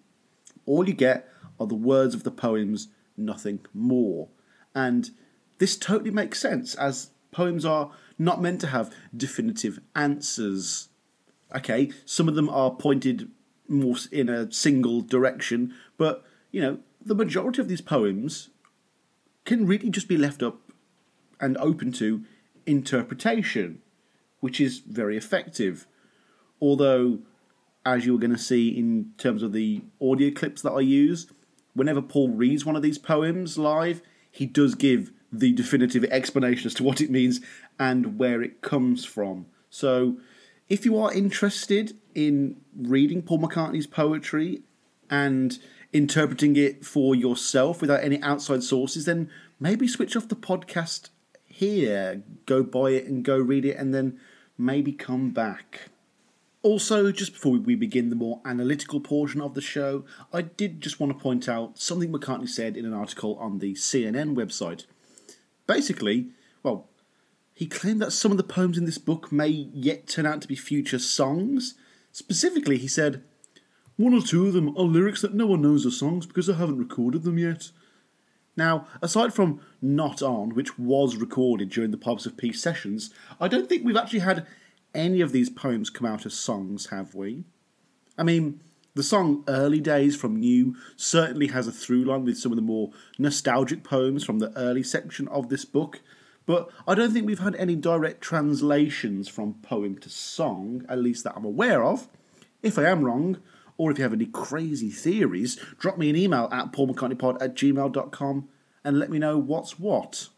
All 0.65 0.87
you 0.87 0.95
get 0.95 1.29
are 1.59 1.67
the 1.67 1.75
words 1.75 2.15
of 2.15 2.23
the 2.23 2.31
poems, 2.31 2.87
nothing 3.15 3.59
more. 3.75 4.27
And 4.73 5.11
this 5.59 5.77
totally 5.77 6.09
makes 6.09 6.39
sense, 6.39 6.73
as 6.73 7.11
poems 7.31 7.63
are 7.63 7.91
not 8.17 8.41
meant 8.41 8.61
to 8.61 8.67
have 8.67 8.91
definitive 9.15 9.79
answers. 9.95 10.89
Okay, 11.55 11.91
some 12.05 12.27
of 12.27 12.33
them 12.33 12.49
are 12.49 12.71
pointed 12.71 13.29
more 13.67 13.95
in 14.11 14.29
a 14.29 14.51
single 14.51 15.01
direction, 15.01 15.73
but 15.97 16.25
you 16.51 16.61
know, 16.61 16.79
the 17.03 17.15
majority 17.15 17.61
of 17.61 17.67
these 17.67 17.81
poems 17.81 18.49
can 19.45 19.65
really 19.65 19.89
just 19.89 20.07
be 20.07 20.17
left 20.17 20.43
up 20.43 20.59
and 21.39 21.57
open 21.57 21.91
to 21.93 22.23
interpretation, 22.65 23.81
which 24.39 24.59
is 24.59 24.79
very 24.79 25.17
effective. 25.17 25.87
Although, 26.61 27.19
as 27.85 28.05
you're 28.05 28.19
going 28.19 28.31
to 28.31 28.37
see 28.37 28.69
in 28.69 29.13
terms 29.17 29.43
of 29.43 29.53
the 29.53 29.81
audio 30.01 30.31
clips 30.31 30.61
that 30.63 30.71
I 30.71 30.81
use, 30.81 31.27
whenever 31.73 32.01
Paul 32.01 32.29
reads 32.29 32.65
one 32.65 32.75
of 32.75 32.81
these 32.81 32.97
poems 32.97 33.57
live, 33.57 34.01
he 34.29 34.45
does 34.45 34.75
give 34.75 35.11
the 35.31 35.51
definitive 35.53 36.03
explanation 36.05 36.67
as 36.67 36.73
to 36.75 36.83
what 36.83 37.01
it 37.01 37.09
means 37.09 37.39
and 37.79 38.17
where 38.17 38.41
it 38.41 38.61
comes 38.61 39.05
from. 39.05 39.45
So, 39.69 40.17
if 40.69 40.85
you 40.85 40.97
are 40.97 41.13
interested 41.13 41.95
in 42.13 42.57
reading 42.75 43.21
Paul 43.21 43.39
McCartney's 43.39 43.87
poetry 43.87 44.61
and 45.09 45.57
interpreting 45.93 46.55
it 46.55 46.85
for 46.85 47.15
yourself 47.15 47.81
without 47.81 48.03
any 48.03 48.21
outside 48.21 48.63
sources, 48.63 49.05
then 49.05 49.29
maybe 49.59 49.87
switch 49.87 50.15
off 50.15 50.27
the 50.27 50.35
podcast 50.35 51.09
here, 51.45 52.23
go 52.45 52.63
buy 52.63 52.91
it 52.91 53.05
and 53.05 53.23
go 53.23 53.37
read 53.37 53.65
it, 53.65 53.77
and 53.77 53.93
then 53.93 54.19
maybe 54.57 54.91
come 54.91 55.31
back. 55.31 55.89
Also, 56.63 57.11
just 57.11 57.33
before 57.33 57.53
we 57.53 57.75
begin 57.75 58.09
the 58.09 58.15
more 58.15 58.41
analytical 58.43 58.99
portion 58.99 59.39
of 59.39 59.53
the 59.53 59.61
show, 59.61 60.03
I 60.33 60.41
did 60.41 60.81
just 60.81 60.99
want 60.99 61.13
to 61.13 61.23
point 61.23 61.47
out 61.47 61.79
something 61.79 62.11
McCartney 62.11 62.49
said 62.49 62.75
in 62.75 62.85
an 62.85 62.93
article 62.93 63.37
on 63.37 63.59
the 63.59 63.73
CNN 63.73 64.35
website. 64.35 64.85
Basically, 65.65 66.29
he 67.57 67.65
claimed 67.65 68.03
that 68.03 68.13
some 68.13 68.29
of 68.29 68.37
the 68.37 68.43
poems 68.43 68.77
in 68.77 68.85
this 68.85 68.99
book 68.99 69.31
may 69.31 69.47
yet 69.47 70.05
turn 70.05 70.27
out 70.27 70.43
to 70.43 70.47
be 70.47 70.55
future 70.55 70.99
songs. 70.99 71.73
Specifically, 72.11 72.77
he 72.77 72.87
said, 72.87 73.23
One 73.95 74.13
or 74.13 74.21
two 74.21 74.45
of 74.45 74.53
them 74.53 74.77
are 74.77 74.83
lyrics 74.83 75.23
that 75.23 75.33
no 75.33 75.47
one 75.47 75.63
knows 75.63 75.83
are 75.83 75.89
songs 75.89 76.27
because 76.27 76.47
I 76.47 76.53
haven't 76.53 76.77
recorded 76.77 77.23
them 77.23 77.39
yet. 77.39 77.71
Now, 78.55 78.85
aside 79.01 79.33
from 79.33 79.59
Not 79.81 80.21
On, 80.21 80.53
which 80.53 80.77
was 80.77 81.15
recorded 81.15 81.69
during 81.69 81.89
the 81.89 81.97
Pipes 81.97 82.27
of 82.27 82.37
Peace 82.37 82.61
sessions, 82.61 83.11
I 83.41 83.47
don't 83.47 83.67
think 83.67 83.83
we've 83.83 83.97
actually 83.97 84.19
had 84.19 84.45
any 84.93 85.19
of 85.21 85.31
these 85.31 85.49
poems 85.49 85.89
come 85.89 86.05
out 86.05 86.27
as 86.27 86.35
songs, 86.35 86.87
have 86.91 87.15
we? 87.15 87.43
I 88.19 88.23
mean, 88.23 88.61
the 88.93 89.01
song 89.01 89.43
Early 89.47 89.81
Days 89.81 90.15
from 90.15 90.39
New 90.39 90.75
certainly 90.95 91.47
has 91.47 91.67
a 91.67 91.71
through 91.71 92.03
line 92.03 92.23
with 92.23 92.37
some 92.37 92.51
of 92.51 92.55
the 92.55 92.61
more 92.61 92.91
nostalgic 93.17 93.83
poems 93.83 94.23
from 94.23 94.37
the 94.37 94.55
early 94.55 94.83
section 94.83 95.27
of 95.29 95.49
this 95.49 95.65
book, 95.65 96.01
but 96.47 96.69
I 96.87 96.95
don't 96.95 97.11
think 97.11 97.27
we've 97.27 97.37
had 97.37 97.55
any 97.57 97.75
direct 97.75 98.21
translations 98.21 99.27
from 99.27 99.55
poem 99.61 99.99
to 99.99 100.09
song, 100.09 100.85
at 100.89 100.97
least 100.97 101.23
that 101.25 101.35
I'm 101.35 101.45
aware 101.45 101.83
of. 101.83 102.07
If 102.63 102.79
I 102.79 102.85
am 102.85 103.03
wrong, 103.03 103.37
or 103.77 103.91
if 103.91 103.99
you 103.99 104.03
have 104.03 104.13
any 104.13 104.25
crazy 104.25 104.89
theories, 104.89 105.57
drop 105.77 105.97
me 105.97 106.09
an 106.09 106.15
email 106.15 106.49
at 106.51 106.71
paulmccartneypod 106.71 107.41
at 107.41 107.53
gmail.com 107.53 108.47
and 108.83 108.97
let 108.97 109.09
me 109.11 109.19
know 109.19 109.37
what's 109.37 109.77
what. 109.77 110.29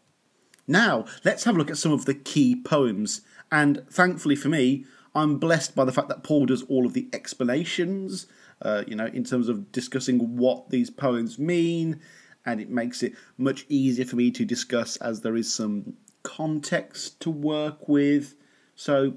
Now, 0.66 1.06
let's 1.24 1.44
have 1.44 1.54
a 1.54 1.58
look 1.58 1.70
at 1.70 1.78
some 1.78 1.92
of 1.92 2.04
the 2.04 2.14
key 2.14 2.54
poems. 2.54 3.22
And 3.50 3.84
thankfully 3.88 4.36
for 4.36 4.48
me, 4.48 4.84
I'm 5.14 5.38
blessed 5.38 5.74
by 5.74 5.84
the 5.84 5.92
fact 5.92 6.08
that 6.08 6.24
Paul 6.24 6.46
does 6.46 6.62
all 6.64 6.86
of 6.86 6.92
the 6.92 7.08
explanations, 7.12 8.26
uh, 8.62 8.82
you 8.86 8.96
know, 8.96 9.06
in 9.06 9.24
terms 9.24 9.48
of 9.48 9.72
discussing 9.72 10.36
what 10.36 10.70
these 10.70 10.90
poems 10.90 11.38
mean, 11.38 12.00
and 12.46 12.60
it 12.60 12.70
makes 12.70 13.02
it 13.02 13.14
much 13.38 13.66
easier 13.68 14.04
for 14.04 14.16
me 14.16 14.30
to 14.30 14.44
discuss 14.44 14.96
as 14.96 15.20
there 15.20 15.36
is 15.36 15.52
some 15.52 15.94
context 16.22 17.20
to 17.20 17.30
work 17.30 17.88
with. 17.88 18.34
So, 18.74 19.14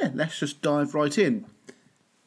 yeah, 0.00 0.10
let's 0.14 0.38
just 0.38 0.62
dive 0.62 0.94
right 0.94 1.16
in. 1.16 1.46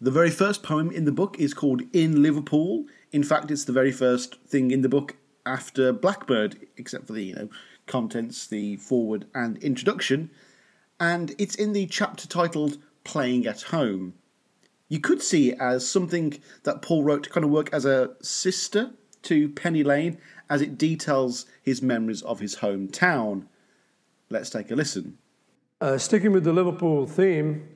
The 0.02 0.12
very 0.12 0.32
first 0.32 0.64
poem 0.64 0.92
in 0.92 1.06
the 1.06 1.12
book 1.12 1.40
is 1.40 1.54
called 1.54 1.84
In 1.94 2.22
Liverpool. 2.22 2.86
In 3.12 3.24
fact, 3.24 3.52
it's 3.52 3.66
the 3.66 3.72
very 3.72 3.92
first 3.92 4.42
thing 4.42 4.72
in 4.72 4.82
the 4.82 4.90
book 4.90 5.16
after 5.46 5.94
Blackbird, 5.94 6.68
except 6.78 7.08
for 7.08 7.14
the, 7.14 7.24
you 7.24 7.36
know, 7.36 7.50
contents, 7.86 8.48
the 8.48 8.78
forward 8.78 9.28
and 9.34 9.58
introduction. 9.60 10.30
And 11.00 11.34
it's 11.38 11.56
in 11.56 11.74
the 11.74 11.86
chapter 11.86 12.28
titled 12.28 12.78
Playing 13.04 13.46
at 13.46 13.64
Home. 13.64 14.14
You 14.90 15.00
could 15.00 15.22
see 15.22 15.52
it 15.52 15.58
as 15.60 15.88
something 15.88 16.40
that 16.64 16.82
Paul 16.82 17.04
wrote 17.04 17.24
to 17.24 17.30
kind 17.30 17.44
of 17.44 17.52
work 17.52 17.70
as 17.74 17.86
a 17.86 18.12
sister 18.22 18.92
to 19.24 19.50
Penny 19.50 19.84
Lane 19.84 20.18
as 20.50 20.62
it 20.62 20.78
details 20.78 21.46
his 21.62 21.82
memories 21.82 22.22
of 22.22 22.40
his 22.40 22.58
hometown. 22.58 23.46
Let's 24.30 24.50
take 24.50 24.72
a 24.72 24.76
listen. 24.76 25.18
Uh, 25.82 25.98
sticking 25.98 26.32
with 26.32 26.44
the 26.44 26.54
Liverpool 26.54 27.06
theme, 27.06 27.68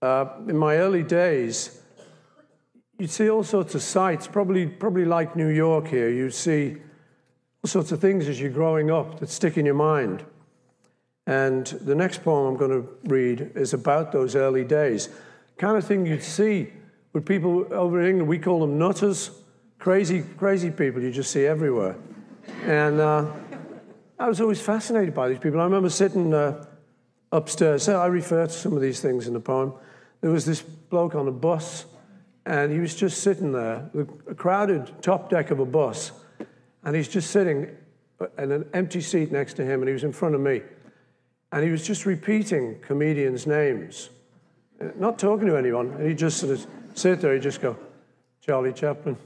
uh, 0.00 0.26
in 0.48 0.56
my 0.56 0.76
early 0.76 1.02
days, 1.02 1.80
you'd 2.98 3.10
see 3.10 3.30
all 3.30 3.44
sorts 3.44 3.74
of 3.74 3.82
sights, 3.82 4.26
probably, 4.26 4.66
probably 4.66 5.04
like 5.04 5.36
New 5.36 5.48
York 5.48 5.88
here. 5.88 6.08
You'd 6.08 6.34
see 6.34 6.76
all 7.62 7.68
sorts 7.68 7.92
of 7.92 8.00
things 8.00 8.28
as 8.28 8.40
you're 8.40 8.50
growing 8.50 8.90
up 8.90 9.20
that 9.20 9.28
stick 9.28 9.56
in 9.56 9.64
your 9.64 9.74
mind. 9.74 10.24
And 11.26 11.66
the 11.66 11.94
next 11.94 12.24
poem 12.24 12.46
I'm 12.46 12.56
going 12.56 12.82
to 12.82 12.88
read 13.04 13.52
is 13.54 13.74
about 13.74 14.10
those 14.10 14.34
early 14.34 14.64
days. 14.64 15.08
Kind 15.56 15.76
of 15.76 15.84
thing 15.84 16.04
you'd 16.04 16.22
see 16.22 16.72
with 17.12 17.26
people 17.26 17.66
over 17.72 18.00
in 18.00 18.08
England, 18.08 18.28
we 18.28 18.38
call 18.38 18.60
them 18.60 18.78
nutters, 18.78 19.30
crazy, 19.82 20.22
crazy 20.36 20.70
people 20.70 21.02
you 21.02 21.10
just 21.10 21.32
see 21.32 21.44
everywhere. 21.44 21.96
And 22.66 23.00
uh, 23.00 23.26
I 24.16 24.28
was 24.28 24.40
always 24.40 24.60
fascinated 24.60 25.12
by 25.12 25.28
these 25.28 25.40
people. 25.40 25.60
I 25.60 25.64
remember 25.64 25.90
sitting 25.90 26.32
uh, 26.32 26.64
upstairs, 27.32 27.82
so 27.82 28.00
I 28.00 28.06
refer 28.06 28.46
to 28.46 28.52
some 28.52 28.74
of 28.74 28.80
these 28.80 29.00
things 29.00 29.26
in 29.26 29.34
the 29.34 29.40
poem. 29.40 29.74
There 30.20 30.30
was 30.30 30.46
this 30.46 30.62
bloke 30.62 31.16
on 31.16 31.26
a 31.26 31.32
bus, 31.32 31.86
and 32.46 32.70
he 32.70 32.78
was 32.78 32.94
just 32.94 33.22
sitting 33.22 33.50
there, 33.50 33.90
a 34.30 34.34
crowded 34.36 35.02
top 35.02 35.28
deck 35.28 35.50
of 35.50 35.58
a 35.58 35.66
bus, 35.66 36.12
and 36.84 36.94
he's 36.94 37.08
just 37.08 37.32
sitting 37.32 37.68
in 38.38 38.52
an 38.52 38.68
empty 38.74 39.00
seat 39.00 39.32
next 39.32 39.54
to 39.54 39.64
him, 39.64 39.80
and 39.80 39.88
he 39.88 39.92
was 39.92 40.04
in 40.04 40.12
front 40.12 40.36
of 40.36 40.40
me. 40.40 40.62
And 41.50 41.64
he 41.64 41.72
was 41.72 41.84
just 41.84 42.06
repeating 42.06 42.78
comedians' 42.82 43.48
names, 43.48 44.10
not 44.94 45.18
talking 45.18 45.48
to 45.48 45.56
anyone. 45.56 45.90
And 45.94 46.06
he'd 46.06 46.18
just 46.18 46.38
sort 46.38 46.52
of 46.52 46.64
sit 46.94 47.20
there, 47.20 47.34
he'd 47.34 47.42
just 47.42 47.60
go, 47.60 47.76
Charlie 48.44 48.72
Chaplin. 48.72 49.16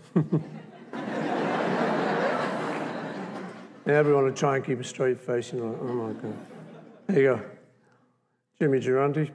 everyone 3.86 4.24
would 4.24 4.36
try 4.36 4.56
and 4.56 4.64
keep 4.64 4.78
a 4.78 4.84
straight 4.84 5.18
face, 5.18 5.54
you 5.54 5.60
know, 5.60 5.78
oh 5.80 5.94
my 5.94 6.12
God. 6.12 6.36
There 7.06 7.18
you 7.18 7.22
go. 7.22 7.40
Jimmy 8.58 8.78
Durante. 8.78 9.30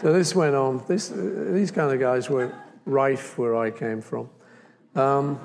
so 0.00 0.12
this 0.12 0.34
went 0.34 0.56
on. 0.56 0.82
This, 0.88 1.12
these 1.14 1.70
kind 1.70 1.92
of 1.92 2.00
guys 2.00 2.28
were 2.28 2.52
rife 2.84 3.38
where 3.38 3.54
I 3.54 3.70
came 3.70 4.00
from. 4.00 4.28
Um, 4.96 5.38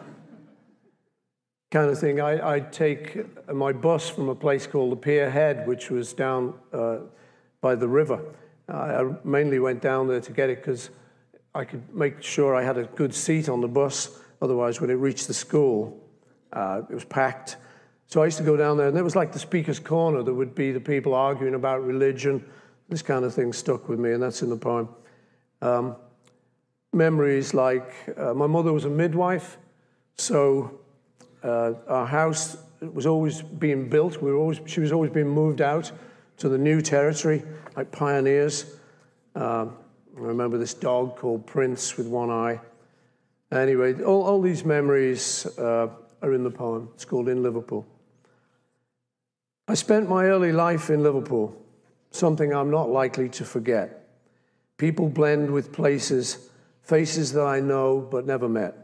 kind 1.69 1.91
of 1.91 1.99
thing. 1.99 2.19
I, 2.19 2.55
would 2.55 2.73
take 2.73 3.47
my 3.53 3.73
bus 3.73 4.09
from 4.09 4.29
a 4.29 4.35
place 4.35 4.65
called 4.65 4.91
the 4.91 4.95
Pier 4.95 5.29
Head, 5.29 5.67
which 5.67 5.91
was 5.91 6.13
down 6.13 6.55
uh, 6.71 6.97
by 7.61 7.75
the 7.75 7.87
river. 7.87 8.19
I 8.67 9.05
mainly 9.23 9.59
went 9.59 9.83
down 9.83 10.07
there 10.07 10.21
to 10.21 10.31
get 10.31 10.49
it 10.49 10.57
because 10.57 10.89
I 11.55 11.65
could 11.65 11.93
make 11.93 12.21
sure 12.23 12.55
I 12.55 12.63
had 12.63 12.77
a 12.77 12.83
good 12.83 13.13
seat 13.13 13.47
on 13.47 13.61
the 13.61 13.67
bus. 13.67 14.19
Otherwise, 14.41 14.81
when 14.81 14.89
it 14.89 14.95
reached 14.95 15.27
the 15.27 15.33
school, 15.33 16.01
uh, 16.51 16.81
it 16.89 16.93
was 16.93 17.05
packed. 17.05 17.57
So 18.07 18.21
I 18.21 18.25
used 18.25 18.37
to 18.37 18.43
go 18.43 18.57
down 18.57 18.77
there, 18.77 18.87
and 18.87 18.97
it 18.97 19.03
was 19.03 19.15
like 19.15 19.31
the 19.31 19.39
speaker's 19.39 19.79
corner. 19.79 20.23
There 20.23 20.33
would 20.33 20.55
be 20.55 20.71
the 20.71 20.79
people 20.79 21.13
arguing 21.13 21.53
about 21.53 21.83
religion. 21.83 22.43
This 22.89 23.01
kind 23.01 23.23
of 23.23 23.33
thing 23.33 23.53
stuck 23.53 23.87
with 23.87 23.99
me, 23.99 24.11
and 24.11 24.21
that's 24.21 24.41
in 24.41 24.49
the 24.49 24.57
poem. 24.57 24.89
Um, 25.61 25.95
memories 26.91 27.53
like 27.53 27.93
uh, 28.17 28.33
my 28.33 28.47
mother 28.47 28.73
was 28.73 28.85
a 28.85 28.89
midwife, 28.89 29.57
so 30.17 30.79
uh, 31.43 31.73
our 31.87 32.05
house 32.05 32.57
was 32.81 33.05
always 33.05 33.41
being 33.41 33.89
built. 33.89 34.21
We 34.21 34.31
were 34.31 34.37
always, 34.37 34.59
she 34.65 34.79
was 34.79 34.91
always 34.91 35.11
being 35.11 35.29
moved 35.29 35.61
out 35.61 35.91
to 36.37 36.49
the 36.49 36.57
new 36.57 36.81
territory, 36.81 37.43
like 37.75 37.91
pioneers. 37.91 38.75
Uh, 39.35 39.67
I 40.15 40.19
remember 40.19 40.57
this 40.57 40.73
dog 40.73 41.15
called 41.15 41.47
Prince 41.47 41.97
with 41.97 42.07
one 42.07 42.29
eye. 42.29 42.59
Anyway, 43.51 44.01
all, 44.03 44.23
all 44.23 44.41
these 44.41 44.63
memories 44.63 45.45
uh, 45.57 45.87
are 46.21 46.33
in 46.33 46.43
the 46.43 46.51
poem. 46.51 46.89
It's 46.93 47.05
called 47.05 47.27
In 47.29 47.41
Liverpool. 47.41 47.85
I 49.67 49.73
spent 49.73 50.09
my 50.09 50.25
early 50.25 50.51
life 50.51 50.89
in 50.89 51.01
Liverpool, 51.01 51.55
something 52.11 52.53
I'm 52.53 52.69
not 52.69 52.89
likely 52.89 53.29
to 53.29 53.45
forget. 53.45 54.07
People 54.77 55.09
blend 55.09 55.49
with 55.49 55.71
places, 55.71 56.49
faces 56.83 57.31
that 57.33 57.45
I 57.45 57.59
know 57.59 57.99
but 57.99 58.25
never 58.27 58.49
met. 58.49 58.75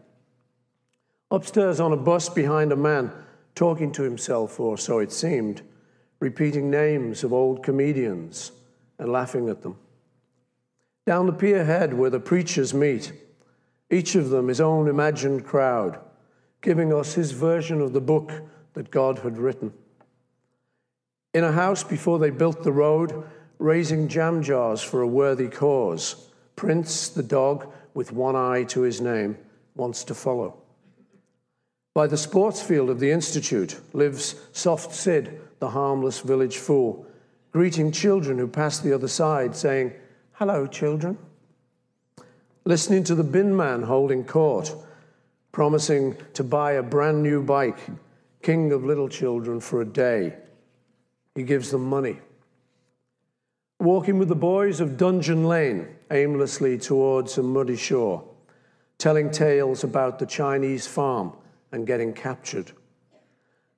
Upstairs 1.30 1.80
on 1.80 1.94
a 1.94 1.98
bus 1.98 2.30
behind 2.30 2.72
a 2.72 2.76
man 2.76 3.12
talking 3.54 3.92
to 3.92 4.04
himself, 4.04 4.60
or 4.60 4.78
so 4.78 5.00
it 5.00 5.12
seemed, 5.12 5.62
repeating 6.20 6.72
names 6.72 7.24
of 7.24 7.34
old 7.34 7.62
comedians 7.62 8.52
and 8.98 9.12
laughing 9.12 9.50
at 9.50 9.62
them. 9.62 9.78
Down 11.06 11.26
the 11.26 11.34
pier 11.34 11.66
head 11.66 11.94
where 11.94 12.10
the 12.10 12.20
preachers 12.20 12.74
meet, 12.74 13.14
each 13.90 14.16
of 14.16 14.30
them 14.30 14.48
his 14.48 14.62
own 14.62 14.88
imagined 14.88 15.46
crowd, 15.46 16.00
giving 16.62 16.94
us 16.94 17.14
his 17.14 17.32
version 17.32 17.82
of 17.82 17.94
the 17.94 18.02
book 18.02 18.32
that 18.74 18.92
God 18.92 19.20
had 19.20 19.38
written. 19.38 19.74
In 21.34 21.44
a 21.44 21.52
house 21.52 21.84
before 21.84 22.20
they 22.20 22.30
built 22.30 22.64
the 22.64 22.72
road, 22.72 23.24
raising 23.58 24.08
jam 24.08 24.42
jars 24.42 24.82
for 24.82 25.02
a 25.02 25.08
worthy 25.08 25.48
cause, 25.48 26.30
Prince, 26.56 27.10
the 27.10 27.24
dog 27.24 27.72
with 27.94 28.12
one 28.12 28.36
eye 28.36 28.64
to 28.66 28.82
his 28.82 29.00
name, 29.00 29.38
wants 29.76 30.04
to 30.06 30.14
follow. 30.14 30.62
By 31.94 32.08
the 32.08 32.18
sports 32.18 32.62
field 32.62 32.90
of 32.90 33.00
the 33.00 33.12
Institute 33.12 33.80
lives 33.94 34.36
Soft 34.54 34.94
Sid, 34.94 35.42
the 35.60 35.70
harmless 35.70 36.20
village 36.20 36.58
fool, 36.58 37.06
greeting 37.52 37.92
children 37.92 38.38
who 38.38 38.48
pass 38.48 38.80
the 38.80 38.94
other 38.94 39.08
side, 39.08 39.56
saying, 39.56 39.94
Hello, 40.40 40.66
children. 40.66 41.18
Listening 42.64 43.04
to 43.04 43.14
the 43.14 43.26
bin 43.26 43.58
man 43.58 43.84
holding 43.84 44.24
court, 44.24 44.74
promising 45.52 46.16
to 46.34 46.46
buy 46.46 46.72
a 46.72 46.82
brand 46.82 47.22
new 47.22 47.44
bike, 47.44 47.80
king 48.42 48.72
of 48.72 48.86
little 48.86 49.10
children 49.10 49.60
for 49.60 49.82
a 49.82 49.86
day. 49.86 50.38
He 51.36 51.44
gives 51.44 51.72
them 51.72 51.84
money. 51.84 52.20
Walking 53.82 54.18
with 54.18 54.30
the 54.30 54.34
boys 54.34 54.80
of 54.80 54.96
Dungeon 54.96 55.44
Lane 55.44 55.90
aimlessly 56.10 56.78
towards 56.78 57.38
a 57.38 57.44
muddy 57.44 57.76
shore, 57.76 58.24
telling 58.98 59.32
tales 59.32 59.84
about 59.84 60.20
the 60.20 60.26
Chinese 60.26 60.88
farm 60.88 61.34
and 61.74 61.86
getting 61.86 62.14
captured. 62.14 62.72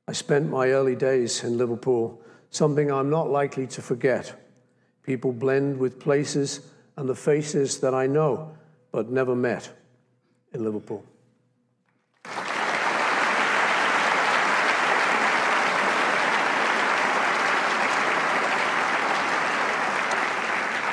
I 0.08 0.12
spent 0.12 0.52
my 0.52 0.68
early 0.68 0.96
days 0.96 1.44
in 1.44 1.58
Liverpool, 1.58 2.22
something 2.52 2.92
I'm 2.92 3.10
not 3.10 3.32
likely 3.32 3.66
to 3.66 3.82
forget. 3.82 4.36
People 5.04 5.32
blend 5.32 5.78
with 5.78 6.00
places 6.00 6.62
and 6.98 7.10
the 7.10 7.16
faces 7.16 7.80
that 7.80 7.94
I 7.94 8.08
know 8.08 8.56
but 8.92 9.10
never 9.10 9.36
met 9.36 9.72
in 10.54 10.64
Liverpool. 10.64 11.06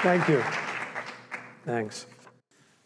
Thank 0.02 0.28
you. 0.28 0.43
Thanks. 1.66 2.06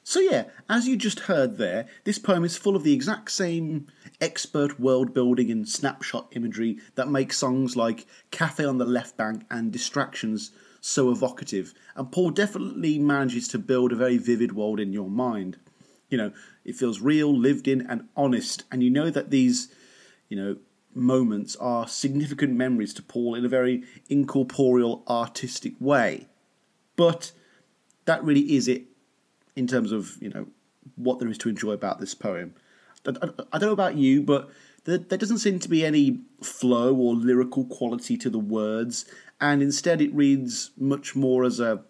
So, 0.02 0.18
yeah, 0.18 0.44
as 0.68 0.88
you 0.88 0.96
just 0.96 1.20
heard 1.20 1.56
there, 1.56 1.86
this 2.04 2.18
poem 2.18 2.44
is 2.44 2.56
full 2.56 2.74
of 2.74 2.82
the 2.82 2.92
exact 2.92 3.30
same 3.30 3.86
expert 4.20 4.80
world 4.80 5.14
building 5.14 5.50
and 5.50 5.68
snapshot 5.68 6.28
imagery 6.32 6.78
that 6.96 7.08
makes 7.08 7.38
songs 7.38 7.76
like 7.76 8.06
Cafe 8.30 8.64
on 8.64 8.78
the 8.78 8.84
Left 8.84 9.16
Bank 9.16 9.44
and 9.50 9.70
Distractions 9.70 10.50
so 10.82 11.10
evocative. 11.10 11.72
And 11.94 12.12
Paul 12.12 12.30
definitely 12.30 12.98
manages 12.98 13.48
to 13.48 13.58
build 13.58 13.92
a 13.92 13.96
very 13.96 14.18
vivid 14.18 14.52
world 14.52 14.80
in 14.80 14.92
your 14.92 15.08
mind. 15.08 15.56
You 16.10 16.18
know, 16.18 16.32
it 16.64 16.76
feels 16.76 17.00
real, 17.00 17.34
lived 17.34 17.66
in, 17.66 17.86
and 17.86 18.08
honest. 18.14 18.64
And 18.70 18.82
you 18.82 18.90
know 18.90 19.08
that 19.08 19.30
these, 19.30 19.72
you 20.28 20.36
know, 20.36 20.56
moments 20.92 21.56
are 21.56 21.88
significant 21.88 22.54
memories 22.54 22.92
to 22.94 23.02
Paul 23.02 23.36
in 23.36 23.44
a 23.44 23.48
very 23.48 23.84
incorporeal, 24.10 25.04
artistic 25.08 25.74
way. 25.78 26.26
But 26.96 27.32
that 28.04 28.22
really 28.22 28.54
is 28.54 28.68
it 28.68 28.82
in 29.54 29.66
terms 29.66 29.92
of 29.92 30.20
you 30.20 30.30
know 30.30 30.48
what 30.96 31.20
there 31.20 31.28
is 31.28 31.38
to 31.38 31.48
enjoy 31.48 31.72
about 31.72 32.00
this 32.00 32.14
poem. 32.14 32.54
I, 33.06 33.10
don't 33.12 33.62
know 33.62 33.72
about 33.72 33.96
you, 33.96 34.22
but 34.22 34.50
there, 34.84 34.98
there 34.98 35.18
doesn't 35.18 35.38
seem 35.38 35.58
to 35.60 35.68
be 35.68 35.84
any 35.84 36.20
flow 36.42 36.94
or 36.94 37.14
lyrical 37.14 37.64
quality 37.64 38.16
to 38.18 38.30
the 38.30 38.38
words, 38.38 39.04
and 39.40 39.62
instead 39.62 40.00
it 40.00 40.14
reads 40.14 40.70
much 40.76 41.14
more 41.14 41.44
as 41.44 41.60
a 41.60 41.82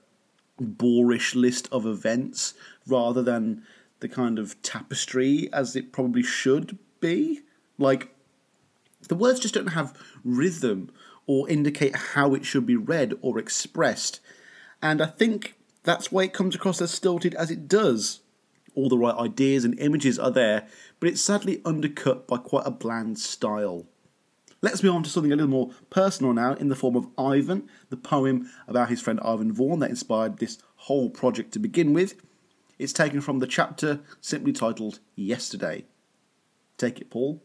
boorish 0.59 1.35
list 1.35 1.69
of 1.73 1.87
events 1.87 2.55
rather 2.87 3.23
than 3.23 3.63
the 4.01 4.09
kind 4.09 4.39
of 4.39 4.61
tapestry 4.63 5.49
as 5.53 5.77
it 5.77 5.93
probably 5.93 6.23
should 6.23 6.79
be. 7.01 7.41
Like, 7.79 8.15
the 9.09 9.15
words 9.15 9.41
just 9.41 9.55
don't 9.55 9.69
have 9.69 9.97
rhythm 10.25 10.91
or 11.27 11.49
indicate 11.49 11.95
how 11.95 12.35
it 12.35 12.45
should 12.45 12.67
be 12.67 12.77
read 12.77 13.15
or 13.21 13.39
expressed. 13.39 14.21
And 14.83 15.01
I 15.01 15.07
think 15.07 15.55
that's 15.85 16.11
why 16.11 16.25
it 16.25 16.33
comes 16.33 16.55
across 16.55 16.81
as 16.81 16.91
stilted 16.91 17.35
as 17.35 17.51
it 17.51 17.69
does. 17.69 18.22
All 18.75 18.89
the 18.89 18.99
right 18.99 19.15
ideas 19.15 19.65
and 19.65 19.79
images 19.79 20.19
are 20.19 20.31
there, 20.31 20.67
but 20.99 21.09
it's 21.09 21.21
sadly 21.21 21.61
undercut 21.65 22.27
by 22.27 22.39
quite 22.39 22.67
a 22.67 22.71
bland 22.71 23.19
style. 23.19 23.87
Let's 24.63 24.83
move 24.83 24.95
on 24.95 25.03
to 25.03 25.11
something 25.11 25.33
a 25.33 25.37
little 25.37 25.51
more 25.51 25.73
personal 25.91 26.33
now, 26.33 26.55
in 26.55 26.69
the 26.69 26.77
form 26.77 26.95
of 26.95 27.09
Ivan, 27.19 27.69
the 27.91 27.97
poem 27.97 28.49
about 28.69 28.91
his 28.91 29.01
friend 29.01 29.19
Ivan 29.25 29.53
Vaughan 29.53 29.81
that 29.81 29.91
inspired 29.91 30.39
this 30.39 30.59
whole 30.77 31.11
project 31.11 31.53
to 31.53 31.59
begin 31.59 31.93
with. 31.93 32.15
It's 32.79 32.93
taken 32.93 33.21
from 33.21 33.41
the 33.41 33.47
chapter 33.47 34.01
simply 34.21 34.53
titled 34.53 35.01
Yesterday. 35.17 35.85
Take 36.79 37.01
it, 37.01 37.11
Paul. 37.11 37.43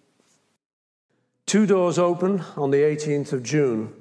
Two 1.47 1.65
doors 1.65 1.97
open 1.97 2.43
on 2.55 2.71
the 2.71 2.77
18th 2.77 3.33
of 3.33 3.41
June, 3.41 3.93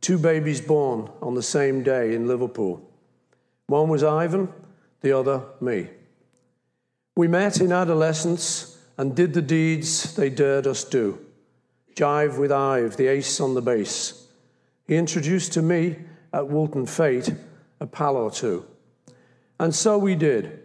two 0.00 0.18
babies 0.18 0.60
born 0.60 1.10
on 1.20 1.34
the 1.34 1.42
same 1.42 1.82
day 1.82 2.14
in 2.14 2.26
Liverpool. 2.26 2.88
One 3.66 3.88
was 3.88 4.02
Ivan, 4.02 4.48
the 5.02 5.12
other 5.12 5.42
me. 5.60 5.88
We 7.18 7.26
met 7.26 7.60
in 7.60 7.72
adolescence 7.72 8.78
and 8.96 9.12
did 9.12 9.34
the 9.34 9.42
deeds 9.42 10.14
they 10.14 10.30
dared 10.30 10.68
us 10.68 10.84
do. 10.84 11.18
Jive 11.96 12.38
with 12.38 12.52
Ive, 12.52 12.96
the 12.96 13.08
ace 13.08 13.40
on 13.40 13.54
the 13.54 13.60
bass. 13.60 14.28
He 14.86 14.94
introduced 14.94 15.52
to 15.54 15.60
me 15.60 15.96
at 16.32 16.46
Woolton 16.46 16.86
Fete 16.86 17.34
a 17.80 17.88
pal 17.88 18.16
or 18.16 18.30
two. 18.30 18.66
And 19.58 19.74
so 19.74 19.98
we 19.98 20.14
did. 20.14 20.60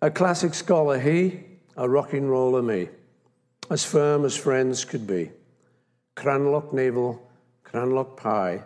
A 0.00 0.10
classic 0.10 0.54
scholar 0.54 0.98
he, 0.98 1.44
a 1.76 1.88
rocking 1.88 2.26
roller 2.26 2.62
me. 2.62 2.88
As 3.70 3.84
firm 3.84 4.24
as 4.24 4.36
friends 4.36 4.84
could 4.84 5.06
be. 5.06 5.30
Cranlock 6.16 6.72
navel, 6.72 7.30
Cranlock 7.64 8.16
pie. 8.16 8.64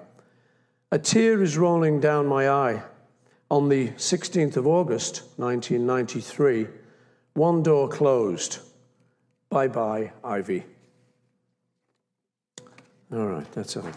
A 0.91 0.99
tear 0.99 1.43
is 1.43 1.59
rolling 1.59 2.01
down 2.01 2.27
my 2.29 2.49
eye 2.49 2.83
on 3.51 3.69
the 3.69 3.89
16th 3.91 4.57
of 4.57 4.67
August, 4.67 5.25
1993, 5.37 6.69
one 7.37 7.63
door 7.63 7.87
closed. 7.89 8.59
Bye 9.51 9.69
bye, 9.69 10.13
Ivy. 10.25 10.65
All 13.13 13.27
right, 13.27 13.53
that's 13.53 13.77
over. 13.77 13.91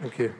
Thank 0.00 0.18
you. 0.18 0.34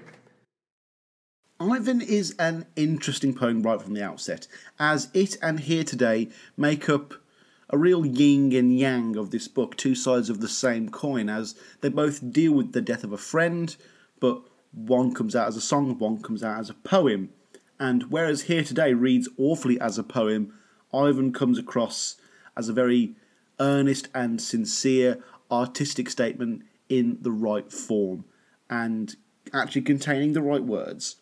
Ivan 1.59 2.01
is 2.01 2.35
an 2.39 2.67
interesting 2.77 3.35
poem 3.35 3.63
right 3.63 3.81
from 3.81 3.95
the 3.95 4.03
outset, 4.03 4.47
as 4.79 5.09
it 5.13 5.37
and 5.43 5.61
Here 5.61 5.85
Today 5.85 6.29
make 6.57 6.89
up 6.89 7.15
a 7.69 7.77
real 7.77 8.07
yin 8.07 8.53
and 8.53 8.79
yang 8.79 9.17
of 9.17 9.31
this 9.31 9.49
book, 9.49 9.77
two 9.77 9.95
sides 9.95 10.31
of 10.31 10.41
the 10.41 10.49
same 10.49 10.89
coin, 10.89 11.29
as 11.29 11.55
they 11.81 11.89
both 11.89 12.33
deal 12.33 12.53
with 12.53 12.73
the 12.73 12.81
death 12.81 13.05
of 13.05 13.13
a 13.13 13.19
friend, 13.19 13.77
but 14.19 14.43
one 14.73 15.13
comes 15.15 15.35
out 15.35 15.49
as 15.49 15.57
a 15.57 15.61
song, 15.61 15.99
one 15.99 16.23
comes 16.23 16.43
out 16.43 16.59
as 16.59 16.71
a 16.71 16.75
poem. 16.75 17.31
And 17.79 18.05
whereas 18.11 18.43
Here 18.43 18.63
Today 18.63 18.93
reads 18.93 19.29
awfully 19.39 19.81
as 19.81 19.99
a 19.99 20.03
poem, 20.03 20.53
Ivan 20.93 21.33
comes 21.33 21.59
across 21.59 22.17
as 22.57 22.69
a 22.69 22.73
very 22.73 23.15
earnest 23.59 24.09
and 24.15 24.41
sincere 24.41 25.23
artistic 25.51 26.11
statement 26.11 26.63
in 26.89 27.19
the 27.21 27.31
right 27.31 27.73
form 27.73 28.25
and 28.69 29.17
actually 29.53 29.83
containing 29.83 30.33
the 30.33 30.43
right 30.43 30.63
words. 30.63 31.17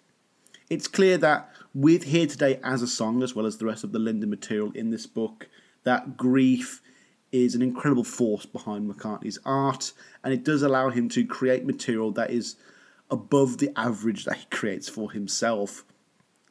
It's 0.69 0.89
clear 0.89 1.17
that 1.19 1.49
with 1.75 2.05
Here 2.05 2.27
Today 2.27 2.61
as 2.63 2.83
a 2.83 2.87
song, 2.87 3.23
as 3.23 3.35
well 3.35 3.47
as 3.47 3.59
the 3.59 3.67
rest 3.67 3.85
of 3.85 3.93
the 3.93 3.99
Linda 3.99 4.27
material 4.27 4.73
in 4.73 4.91
this 4.91 5.07
book, 5.07 5.49
that 5.85 6.17
grief 6.17 6.83
is 7.33 7.55
an 7.55 7.63
incredible 7.63 8.05
force 8.05 8.47
behind 8.47 8.91
McCartney's 8.91 9.39
art, 9.45 9.93
and 10.25 10.33
it 10.33 10.45
does 10.45 10.63
allow 10.63 10.91
him 10.91 11.09
to 11.11 11.25
create 11.25 11.65
material 11.65 12.11
that 12.13 12.31
is 12.31 12.57
above 13.11 13.59
the 13.59 13.71
average 13.77 14.25
that 14.25 14.37
he 14.37 14.47
creates 14.51 14.89
for 14.89 15.13
himself. 15.13 15.85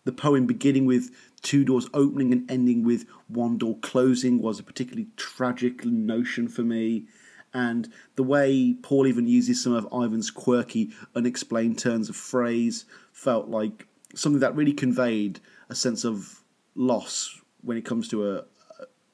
The 0.05 0.11
poem 0.11 0.45
beginning 0.45 0.85
with 0.85 1.11
two 1.41 1.63
doors 1.63 1.87
opening 1.93 2.31
and 2.31 2.49
ending 2.49 2.83
with 2.83 3.05
one 3.27 3.57
door 3.57 3.77
closing 3.79 4.41
was 4.41 4.59
a 4.59 4.63
particularly 4.63 5.07
tragic 5.17 5.85
notion 5.85 6.47
for 6.47 6.63
me, 6.63 7.05
And 7.53 7.89
the 8.15 8.23
way 8.23 8.75
Paul 8.81 9.07
even 9.07 9.27
uses 9.27 9.63
some 9.63 9.73
of 9.73 9.87
Ivan's 9.91 10.31
quirky, 10.31 10.91
unexplained 11.15 11.79
turns 11.79 12.09
of 12.09 12.15
phrase 12.15 12.85
felt 13.11 13.47
like 13.47 13.87
something 14.13 14.39
that 14.41 14.55
really 14.55 14.73
conveyed 14.73 15.39
a 15.69 15.75
sense 15.75 16.03
of 16.05 16.43
loss 16.75 17.41
when 17.61 17.77
it 17.77 17.85
comes 17.85 18.07
to 18.09 18.31
a, 18.31 18.43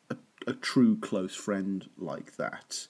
a, 0.10 0.16
a 0.48 0.54
true 0.54 0.98
close 0.98 1.36
friend 1.36 1.90
like 1.98 2.36
that. 2.38 2.88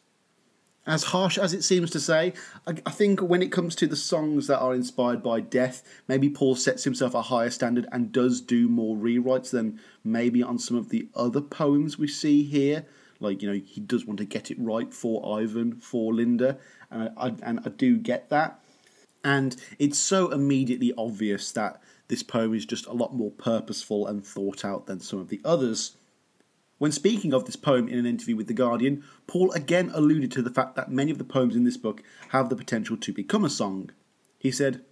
As 0.86 1.04
harsh 1.04 1.38
as 1.38 1.54
it 1.54 1.64
seems 1.64 1.92
to 1.92 2.00
say, 2.00 2.34
I, 2.68 2.76
I 2.86 2.92
think 2.92 3.22
when 3.22 3.42
it 3.42 3.54
comes 3.54 3.74
to 3.78 3.88
the 3.88 3.96
songs 3.96 4.48
that 4.48 4.60
are 4.60 4.76
inspired 4.76 5.24
by 5.24 5.40
death, 5.40 5.82
maybe 6.10 6.30
Paul 6.30 6.56
sets 6.56 6.84
himself 6.84 7.14
a 7.14 7.22
higher 7.22 7.50
standard 7.50 7.88
and 7.92 8.12
does 8.12 8.42
do 8.42 8.68
more 8.68 8.98
rewrites 8.98 9.50
than 9.52 9.80
maybe 10.04 10.44
on 10.44 10.60
some 10.60 10.76
of 10.76 10.90
the 10.90 11.08
other 11.16 11.40
poems 11.40 11.98
we 11.98 12.08
see 12.08 12.44
here. 12.44 12.86
Like, 13.22 13.42
you 13.42 13.50
know, 13.50 13.62
he 13.66 13.80
does 13.80 14.06
want 14.06 14.18
to 14.20 14.26
get 14.26 14.52
it 14.52 14.58
right 14.60 14.94
for 14.94 15.40
Ivan, 15.40 15.80
for 15.80 16.14
Linda, 16.14 16.58
and 16.92 17.12
I, 17.16 17.34
and 17.42 17.62
I 17.66 17.70
do 17.70 17.96
get 17.98 18.30
that. 18.30 18.60
And 19.24 19.56
it's 19.80 19.98
so 19.98 20.32
immediately 20.32 20.92
obvious 20.98 21.54
that 21.54 21.82
this 22.10 22.24
poem 22.24 22.54
is 22.54 22.66
just 22.66 22.86
a 22.88 22.92
lot 22.92 23.16
more 23.16 23.32
purposeful 23.32 24.08
and 24.08 24.26
thought 24.26 24.66
out 24.66 24.88
than 24.88 25.00
some 25.00 25.20
of 25.20 25.30
the 25.30 25.40
others. 25.46 25.96
When 26.78 26.92
speaking 26.92 27.34
of 27.34 27.46
this 27.46 27.56
poem 27.56 27.88
in 27.88 28.00
an 28.00 28.06
interview 28.06 28.36
with 28.36 28.48
The 28.48 28.54
Guardian, 28.54 29.04
Paul 29.28 29.52
again 29.52 29.92
alluded 29.94 30.32
to 30.32 30.42
the 30.42 30.50
fact 30.50 30.76
that 30.76 30.92
many 30.92 31.12
of 31.12 31.18
the 31.18 31.24
poems 31.24 31.56
in 31.56 31.64
this 31.64 31.78
book 31.78 32.04
have 32.30 32.50
the 32.50 32.56
potential 32.56 32.98
to 32.98 33.14
become 33.14 33.46
a 33.46 33.50
song. 33.50 33.92
He 34.40 34.52
said, 34.52 34.84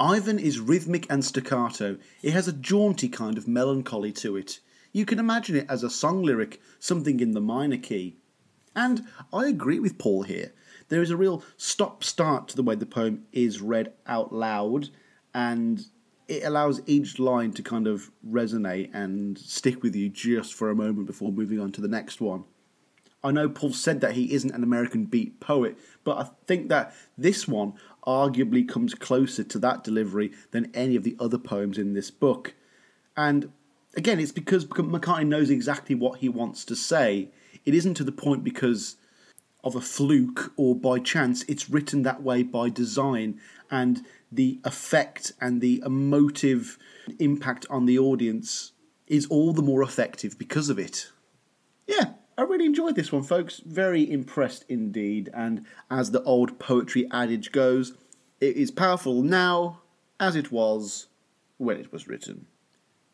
Ivan 0.00 0.38
is 0.38 0.60
rhythmic 0.60 1.06
and 1.10 1.24
staccato. 1.24 1.98
It 2.22 2.32
has 2.32 2.46
a 2.46 2.52
jaunty 2.52 3.08
kind 3.08 3.36
of 3.36 3.48
melancholy 3.48 4.12
to 4.12 4.36
it. 4.36 4.60
You 4.92 5.04
can 5.04 5.18
imagine 5.18 5.56
it 5.56 5.66
as 5.68 5.82
a 5.82 5.90
song 5.90 6.22
lyric, 6.22 6.60
something 6.78 7.20
in 7.20 7.32
the 7.32 7.40
minor 7.40 7.78
key. 7.78 8.16
And 8.76 9.06
I 9.32 9.46
agree 9.46 9.80
with 9.80 9.98
Paul 9.98 10.22
here. 10.22 10.52
There 10.88 11.02
is 11.02 11.10
a 11.10 11.16
real 11.16 11.42
stop 11.56 12.04
start 12.04 12.48
to 12.48 12.56
the 12.56 12.62
way 12.62 12.76
the 12.76 12.86
poem 12.86 13.26
is 13.32 13.60
read 13.60 13.92
out 14.06 14.32
loud, 14.32 14.90
and 15.34 15.84
it 16.28 16.44
allows 16.44 16.82
each 16.86 17.18
line 17.18 17.52
to 17.52 17.62
kind 17.62 17.86
of 17.86 18.10
resonate 18.26 18.90
and 18.94 19.38
stick 19.38 19.82
with 19.82 19.96
you 19.96 20.10
just 20.10 20.54
for 20.54 20.70
a 20.70 20.74
moment 20.74 21.06
before 21.06 21.32
moving 21.32 21.58
on 21.58 21.72
to 21.72 21.80
the 21.80 21.88
next 21.88 22.20
one. 22.20 22.44
I 23.24 23.32
know 23.32 23.48
Paul 23.48 23.72
said 23.72 24.00
that 24.02 24.12
he 24.12 24.32
isn't 24.32 24.54
an 24.54 24.62
American 24.62 25.06
beat 25.06 25.40
poet, 25.40 25.76
but 26.04 26.18
I 26.18 26.30
think 26.46 26.68
that 26.68 26.94
this 27.16 27.48
one 27.48 27.72
arguably 28.06 28.68
comes 28.68 28.94
closer 28.94 29.42
to 29.42 29.58
that 29.58 29.82
delivery 29.82 30.32
than 30.52 30.70
any 30.72 30.94
of 30.94 31.02
the 31.02 31.16
other 31.18 31.38
poems 31.38 31.78
in 31.78 31.94
this 31.94 32.10
book. 32.10 32.54
And 33.16 33.50
again, 33.96 34.20
it's 34.20 34.30
because 34.30 34.66
McCartney 34.66 35.26
knows 35.26 35.50
exactly 35.50 35.96
what 35.96 36.20
he 36.20 36.28
wants 36.28 36.64
to 36.66 36.76
say. 36.76 37.30
It 37.64 37.74
isn't 37.74 37.94
to 37.94 38.04
the 38.04 38.12
point 38.12 38.44
because 38.44 38.96
of 39.64 39.74
a 39.74 39.80
fluke 39.80 40.52
or 40.56 40.76
by 40.76 41.00
chance, 41.00 41.42
it's 41.48 41.68
written 41.68 42.02
that 42.02 42.22
way 42.22 42.44
by 42.44 42.68
design, 42.68 43.40
and 43.70 44.04
the 44.30 44.60
effect 44.64 45.32
and 45.40 45.60
the 45.60 45.82
emotive 45.84 46.78
impact 47.18 47.66
on 47.70 47.86
the 47.86 47.98
audience 47.98 48.72
is 49.06 49.26
all 49.26 49.52
the 49.52 49.62
more 49.62 49.82
effective 49.82 50.38
because 50.38 50.68
of 50.68 50.78
it. 50.78 51.10
Yeah, 51.86 52.12
I 52.36 52.42
really 52.42 52.66
enjoyed 52.66 52.94
this 52.94 53.10
one, 53.10 53.22
folks. 53.22 53.60
Very 53.64 54.08
impressed 54.10 54.64
indeed. 54.68 55.30
And 55.32 55.64
as 55.90 56.10
the 56.10 56.22
old 56.22 56.58
poetry 56.58 57.08
adage 57.10 57.50
goes, 57.52 57.94
it 58.40 58.56
is 58.56 58.70
powerful 58.70 59.22
now 59.22 59.80
as 60.20 60.36
it 60.36 60.52
was 60.52 61.06
when 61.56 61.78
it 61.78 61.92
was 61.92 62.06
written. 62.06 62.46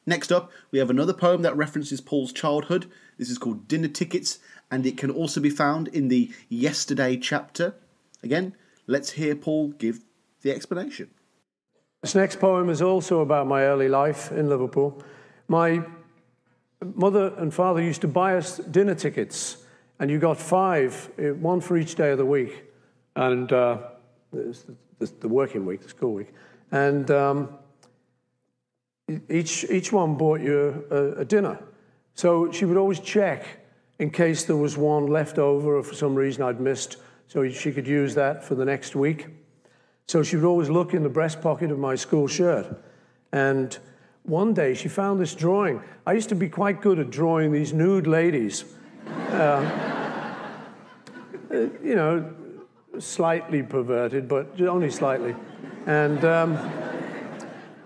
Next 0.06 0.30
up, 0.30 0.50
we 0.70 0.78
have 0.78 0.90
another 0.90 1.14
poem 1.14 1.42
that 1.42 1.56
references 1.56 2.00
Paul's 2.00 2.32
childhood. 2.32 2.90
This 3.16 3.30
is 3.30 3.38
called 3.38 3.68
Dinner 3.68 3.88
Tickets, 3.88 4.38
and 4.70 4.84
it 4.84 4.98
can 4.98 5.10
also 5.10 5.40
be 5.40 5.48
found 5.48 5.88
in 5.88 6.08
the 6.08 6.30
Yesterday 6.50 7.16
chapter. 7.16 7.74
Again, 8.22 8.54
let's 8.86 9.12
hear 9.12 9.34
Paul 9.34 9.68
give 9.68 10.00
the 10.44 10.52
explanation. 10.52 11.10
This 12.02 12.14
next 12.14 12.38
poem 12.38 12.68
is 12.68 12.82
also 12.82 13.20
about 13.20 13.46
my 13.46 13.62
early 13.62 13.88
life 13.88 14.30
in 14.30 14.48
Liverpool. 14.48 15.02
My 15.48 15.82
mother 16.94 17.34
and 17.38 17.52
father 17.52 17.82
used 17.82 18.02
to 18.02 18.08
buy 18.08 18.36
us 18.36 18.58
dinner 18.58 18.94
tickets, 18.94 19.56
and 19.98 20.10
you 20.10 20.18
got 20.18 20.36
five, 20.36 21.10
eh, 21.18 21.30
one 21.30 21.62
for 21.62 21.78
each 21.78 21.94
day 21.94 22.10
of 22.10 22.18
the 22.18 22.26
week, 22.26 22.64
and 23.16 23.50
uh, 23.52 23.78
the, 24.32 24.76
the, 25.20 25.28
working 25.28 25.64
week, 25.64 25.80
the 25.80 25.88
school 25.88 26.12
week. 26.12 26.32
And 26.70 27.10
um, 27.10 27.48
each, 29.30 29.64
each 29.70 29.92
one 29.92 30.16
bought 30.16 30.42
you 30.42 30.84
a, 30.90 31.20
a 31.20 31.24
dinner. 31.24 31.58
So 32.14 32.52
she 32.52 32.66
would 32.66 32.76
always 32.76 33.00
check 33.00 33.46
in 33.98 34.10
case 34.10 34.44
there 34.44 34.56
was 34.56 34.76
one 34.76 35.06
left 35.06 35.38
over 35.38 35.78
or 35.78 35.82
for 35.82 35.94
some 35.94 36.14
reason 36.14 36.42
I'd 36.42 36.60
missed, 36.60 36.98
so 37.28 37.48
she 37.48 37.72
could 37.72 37.88
use 37.88 38.14
that 38.16 38.44
for 38.44 38.54
the 38.54 38.64
next 38.66 38.94
week. 38.94 39.28
So 40.06 40.22
she 40.22 40.36
would 40.36 40.44
always 40.44 40.68
look 40.68 40.94
in 40.94 41.02
the 41.02 41.08
breast 41.08 41.40
pocket 41.40 41.70
of 41.70 41.78
my 41.78 41.94
school 41.94 42.26
shirt. 42.26 42.82
And 43.32 43.76
one 44.22 44.54
day 44.54 44.74
she 44.74 44.88
found 44.88 45.20
this 45.20 45.34
drawing. 45.34 45.82
I 46.06 46.12
used 46.12 46.28
to 46.30 46.34
be 46.34 46.48
quite 46.48 46.80
good 46.80 46.98
at 46.98 47.10
drawing 47.10 47.52
these 47.52 47.72
nude 47.72 48.06
ladies. 48.06 48.64
Uh, 49.34 49.90
you 51.82 51.94
know, 51.94 52.34
slightly 52.98 53.62
perverted, 53.62 54.28
but 54.28 54.60
only 54.60 54.90
slightly. 54.90 55.34
And 55.86 56.24
um, 56.24 56.72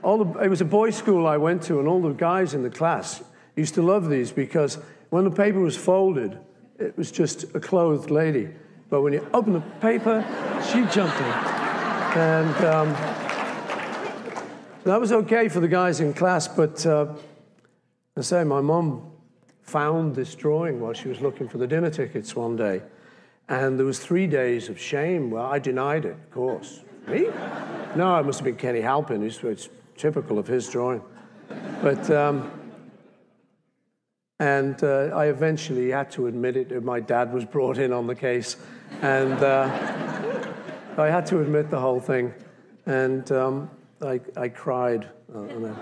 all 0.03 0.25
the, 0.25 0.41
it 0.41 0.49
was 0.49 0.61
a 0.61 0.65
boys' 0.65 0.97
school 0.97 1.27
I 1.27 1.37
went 1.37 1.63
to, 1.65 1.79
and 1.79 1.89
all 1.89 2.01
the 2.01 2.13
guys 2.13 2.55
in 2.55 2.63
the 2.63 2.71
class 2.71 3.23
used 3.57 3.75
to 3.75 3.83
love 3.83 4.09
these 4.09 4.31
because 4.31 4.79
when 5.11 5.25
the 5.25 5.31
paper 5.31 5.61
was 5.61 5.77
folded, 5.77 6.39
it 6.79 6.97
was 6.97 7.11
just 7.11 7.45
a 7.55 7.61
clothed 7.61 8.11
lady. 8.11 8.49
But 8.89 9.03
when 9.03 9.13
you 9.13 9.29
open 9.35 9.53
the 9.53 9.61
paper, 9.81 10.25
she 10.71 10.85
jumped 10.87 11.21
in. 11.21 11.58
And 12.17 12.65
um, 12.65 12.93
that 14.85 14.99
was 14.99 15.13
okay 15.13 15.49
for 15.49 15.61
the 15.61 15.69
guys 15.69 16.01
in 16.01 16.15
class, 16.15 16.49
but 16.49 16.85
uh, 16.87 17.15
I 18.17 18.23
say, 18.23 18.43
my 18.45 18.61
mom 18.61 19.13
found 19.61 20.17
this 20.17 20.35
drawing 20.35 20.81
while 20.81 20.95
she 20.95 21.09
was 21.09 21.21
looking 21.21 21.49
for 21.49 21.59
the 21.59 21.67
dinner 21.67 21.91
tickets 21.91 22.35
one 22.35 22.57
day. 22.57 22.83
And 23.49 23.79
there 23.79 23.85
was 23.87 23.99
three 23.99 24.27
days 24.27 24.69
of 24.69 24.81
shame. 24.81 25.31
Well, 25.31 25.45
I 25.45 25.59
denied 25.59 26.07
it, 26.07 26.13
of 26.13 26.31
course. 26.31 26.83
Me? 27.07 27.27
No, 27.95 28.19
it 28.19 28.25
must 28.25 28.39
have 28.39 28.45
been 28.45 28.57
Kenny 28.57 28.81
Halpin. 28.81 29.23
It's, 29.23 29.45
it's 29.45 29.69
typical 29.97 30.39
of 30.39 30.47
his 30.47 30.69
drawing. 30.69 31.03
But, 31.83 32.11
um, 32.11 32.51
and 34.41 34.83
uh, 34.83 35.11
I 35.15 35.27
eventually 35.27 35.91
had 35.91 36.11
to 36.13 36.27
admit 36.27 36.57
it. 36.57 36.83
My 36.83 37.01
dad 37.01 37.33
was 37.33 37.45
brought 37.45 37.79
in 37.79 37.93
on 37.93 38.07
the 38.07 38.15
case. 38.15 38.57
And 39.03 39.35
uh, 39.35 40.08
I 40.99 41.11
had 41.11 41.27
to 41.27 41.41
admit 41.41 41.71
the 41.71 41.79
whole 41.79 42.01
thing, 42.01 42.35
and 42.87 43.31
um, 43.33 43.71
I, 44.03 44.21
I 44.37 44.49
cried. 44.49 45.09
Uh, 45.35 45.75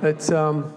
but 0.00 0.30
um, 0.32 0.74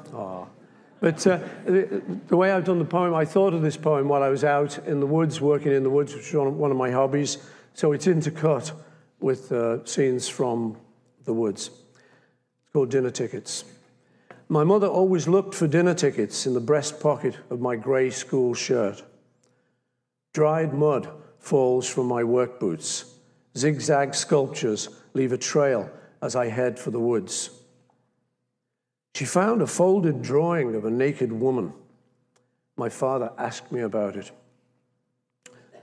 but 1.00 1.26
uh, 1.26 1.40
the, 1.66 2.02
the, 2.28 2.38
way 2.38 2.52
I've 2.52 2.64
done 2.64 2.78
the 2.78 2.86
poem, 2.86 3.16
I 3.16 3.26
thought 3.26 3.56
of 3.56 3.64
this 3.64 3.76
poem 3.76 4.08
while 4.08 4.22
I 4.22 4.30
was 4.30 4.44
out 4.44 4.78
in 4.86 5.00
the 5.00 5.08
woods, 5.08 5.42
working 5.42 5.72
in 5.72 5.82
the 5.82 5.90
woods, 5.90 6.14
which 6.14 6.28
is 6.28 6.34
one 6.36 6.70
of 6.70 6.78
my 6.78 6.92
hobbies. 6.92 7.40
So 7.74 7.92
it's 7.92 8.06
intercut 8.06 8.72
with 9.20 9.52
uh, 9.52 9.84
scenes 9.84 10.30
from 10.30 10.78
the 11.26 11.34
woods. 11.34 11.70
It's 11.70 12.74
called 12.74 12.92
Dinner 12.92 13.10
Tickets. 13.10 13.66
My 14.48 14.64
mother 14.64 14.88
always 14.88 15.28
looked 15.28 15.56
for 15.56 15.66
dinner 15.66 15.96
tickets 15.96 16.46
in 16.46 16.54
the 16.54 16.60
breast 16.60 17.00
pocket 17.00 17.38
of 17.50 17.62
my 17.62 17.78
grey 17.78 18.12
school 18.12 18.54
shirt. 18.54 19.02
Dried 20.34 20.74
mud 20.74 21.10
falls 21.40 21.88
from 21.88 22.08
my 22.08 22.24
work 22.24 22.60
boots. 22.60 23.11
Zigzag 23.58 24.16
sculptures 24.16 24.90
leave 25.14 25.34
a 25.34 25.38
trail 25.38 25.90
as 26.22 26.36
I 26.36 26.48
head 26.48 26.80
for 26.80 26.92
the 26.92 27.00
woods. 27.00 27.50
She 29.14 29.26
found 29.26 29.62
a 29.62 29.68
folded 29.68 30.22
drawing 30.22 30.74
of 30.76 30.86
a 30.86 30.92
naked 30.92 31.32
woman. 31.32 31.74
My 32.78 32.90
father 32.90 33.32
asked 33.38 33.72
me 33.72 33.82
about 33.82 34.16
it. 34.16 34.32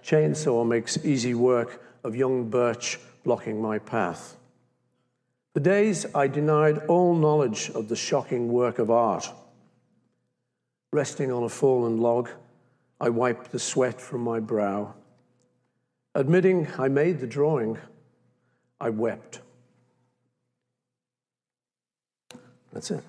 Chainsaw 0.03 0.67
makes 0.67 1.05
easy 1.05 1.35
work 1.35 1.83
of 2.03 2.17
young 2.17 2.49
birch 2.49 2.99
blocking 3.25 3.61
my 3.61 3.79
path. 3.79 4.37
For 5.53 5.61
days, 5.61 6.07
I 6.15 6.29
denied 6.29 6.79
all 6.87 7.15
knowledge 7.15 7.71
of 7.71 7.89
the 7.89 7.97
shocking 7.97 8.51
work 8.51 8.79
of 8.79 8.91
art. 8.91 9.31
Resting 10.93 11.31
on 11.31 11.43
a 11.43 11.49
fallen 11.49 11.99
log, 11.99 12.31
I 13.01 13.11
wiped 13.11 13.53
the 13.53 13.59
sweat 13.59 14.01
from 14.01 14.23
my 14.23 14.41
brow. 14.41 14.95
Admitting 16.19 16.67
I 16.77 16.89
made 16.89 17.21
the 17.21 17.29
drawing, 17.29 17.79
I 18.81 18.91
wept. 18.91 19.39
That's 22.73 22.91
it. 22.91 23.05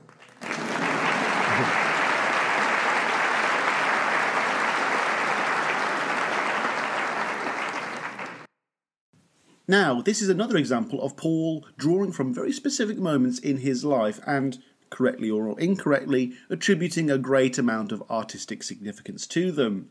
Now, 9.68 10.04
this 10.04 10.22
is 10.22 10.30
another 10.30 10.58
example 10.58 11.02
of 11.02 11.18
Paul 11.18 11.66
drawing 11.80 12.12
from 12.12 12.32
very 12.32 12.52
specific 12.52 13.00
moments 13.00 13.40
in 13.40 13.58
his 13.58 13.84
life 13.84 14.20
and, 14.28 14.60
correctly 14.92 15.32
or 15.32 15.60
incorrectly, 15.60 16.34
attributing 16.52 17.10
a 17.10 17.18
great 17.18 17.58
amount 17.58 17.92
of 17.92 18.04
artistic 18.12 18.62
significance 18.62 19.26
to 19.26 19.52
them. 19.52 19.90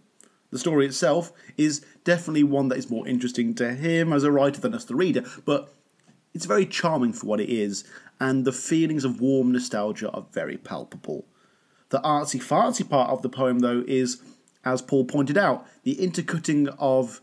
The 0.50 0.58
story 0.58 0.86
itself 0.86 1.32
is 1.56 1.84
definitely 2.04 2.44
one 2.44 2.68
that 2.68 2.78
is 2.78 2.90
more 2.90 3.06
interesting 3.06 3.54
to 3.56 3.74
him 3.74 4.12
as 4.12 4.24
a 4.24 4.32
writer 4.32 4.60
than 4.60 4.74
us, 4.74 4.84
the 4.84 4.94
reader, 4.94 5.24
but 5.44 5.74
it's 6.32 6.46
very 6.46 6.66
charming 6.66 7.12
for 7.12 7.26
what 7.26 7.40
it 7.40 7.50
is, 7.50 7.84
and 8.20 8.44
the 8.44 8.52
feelings 8.52 9.04
of 9.04 9.20
warm 9.20 9.52
nostalgia 9.52 10.10
are 10.10 10.26
very 10.32 10.56
palpable. 10.56 11.26
The 11.90 12.00
artsy 12.00 12.40
fartsy 12.40 12.88
part 12.88 13.10
of 13.10 13.22
the 13.22 13.28
poem, 13.28 13.60
though, 13.60 13.84
is, 13.86 14.22
as 14.64 14.82
Paul 14.82 15.04
pointed 15.04 15.36
out, 15.38 15.66
the 15.82 16.00
intercutting 16.02 16.68
of 16.78 17.20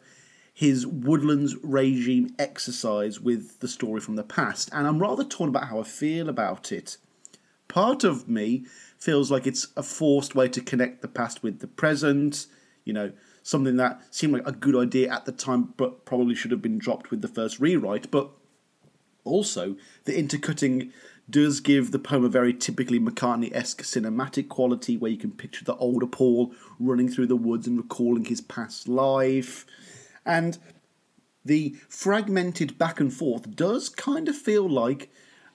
his 0.53 0.87
woodlands 0.87 1.55
regime 1.63 2.33
exercise 2.39 3.19
with 3.19 3.59
the 3.59 3.67
story 3.67 4.01
from 4.01 4.15
the 4.15 4.23
past, 4.23 4.69
and 4.71 4.87
I'm 4.87 4.99
rather 4.99 5.23
torn 5.23 5.49
about 5.49 5.67
how 5.67 5.79
I 5.79 5.83
feel 5.83 6.29
about 6.29 6.71
it. 6.71 6.97
Part 7.67 8.03
of 8.03 8.29
me 8.29 8.65
feels 8.97 9.29
like 9.29 9.45
it's 9.45 9.67
a 9.75 9.83
forced 9.83 10.33
way 10.33 10.47
to 10.47 10.61
connect 10.61 11.01
the 11.01 11.07
past 11.07 11.43
with 11.43 11.59
the 11.59 11.67
present, 11.67 12.47
you 12.85 12.93
know, 12.93 13.11
something 13.43 13.75
that 13.75 14.01
seemed 14.11 14.33
like 14.33 14.47
a 14.47 14.51
good 14.51 14.75
idea 14.75 15.13
at 15.13 15.25
the 15.25 15.31
time 15.31 15.73
but 15.75 16.05
probably 16.05 16.35
should 16.35 16.51
have 16.51 16.61
been 16.61 16.77
dropped 16.77 17.11
with 17.11 17.21
the 17.21 17.27
first 17.27 17.59
rewrite, 17.59 18.09
but 18.09 18.29
also 19.23 19.75
the 20.05 20.17
intercutting 20.17 20.93
does 21.29 21.59
give 21.59 21.91
the 21.91 21.99
poem 21.99 22.23
a 22.23 22.29
very 22.29 22.53
typically 22.53 22.99
McCartney 22.99 23.51
esque 23.53 23.81
cinematic 23.81 24.47
quality 24.47 24.95
where 24.95 25.11
you 25.11 25.17
can 25.17 25.31
picture 25.31 25.65
the 25.65 25.75
older 25.77 26.05
Paul 26.05 26.53
running 26.79 27.09
through 27.09 27.27
the 27.27 27.35
woods 27.35 27.67
and 27.67 27.77
recalling 27.77 28.25
his 28.25 28.41
past 28.41 28.87
life. 28.87 29.65
And 30.25 30.57
the 31.43 31.75
fragmented 31.89 32.77
back 32.77 32.99
and 32.99 33.11
forth 33.11 33.55
does 33.55 33.89
kind 33.89 34.29
of 34.29 34.35
feel 34.35 34.69
like 34.69 35.09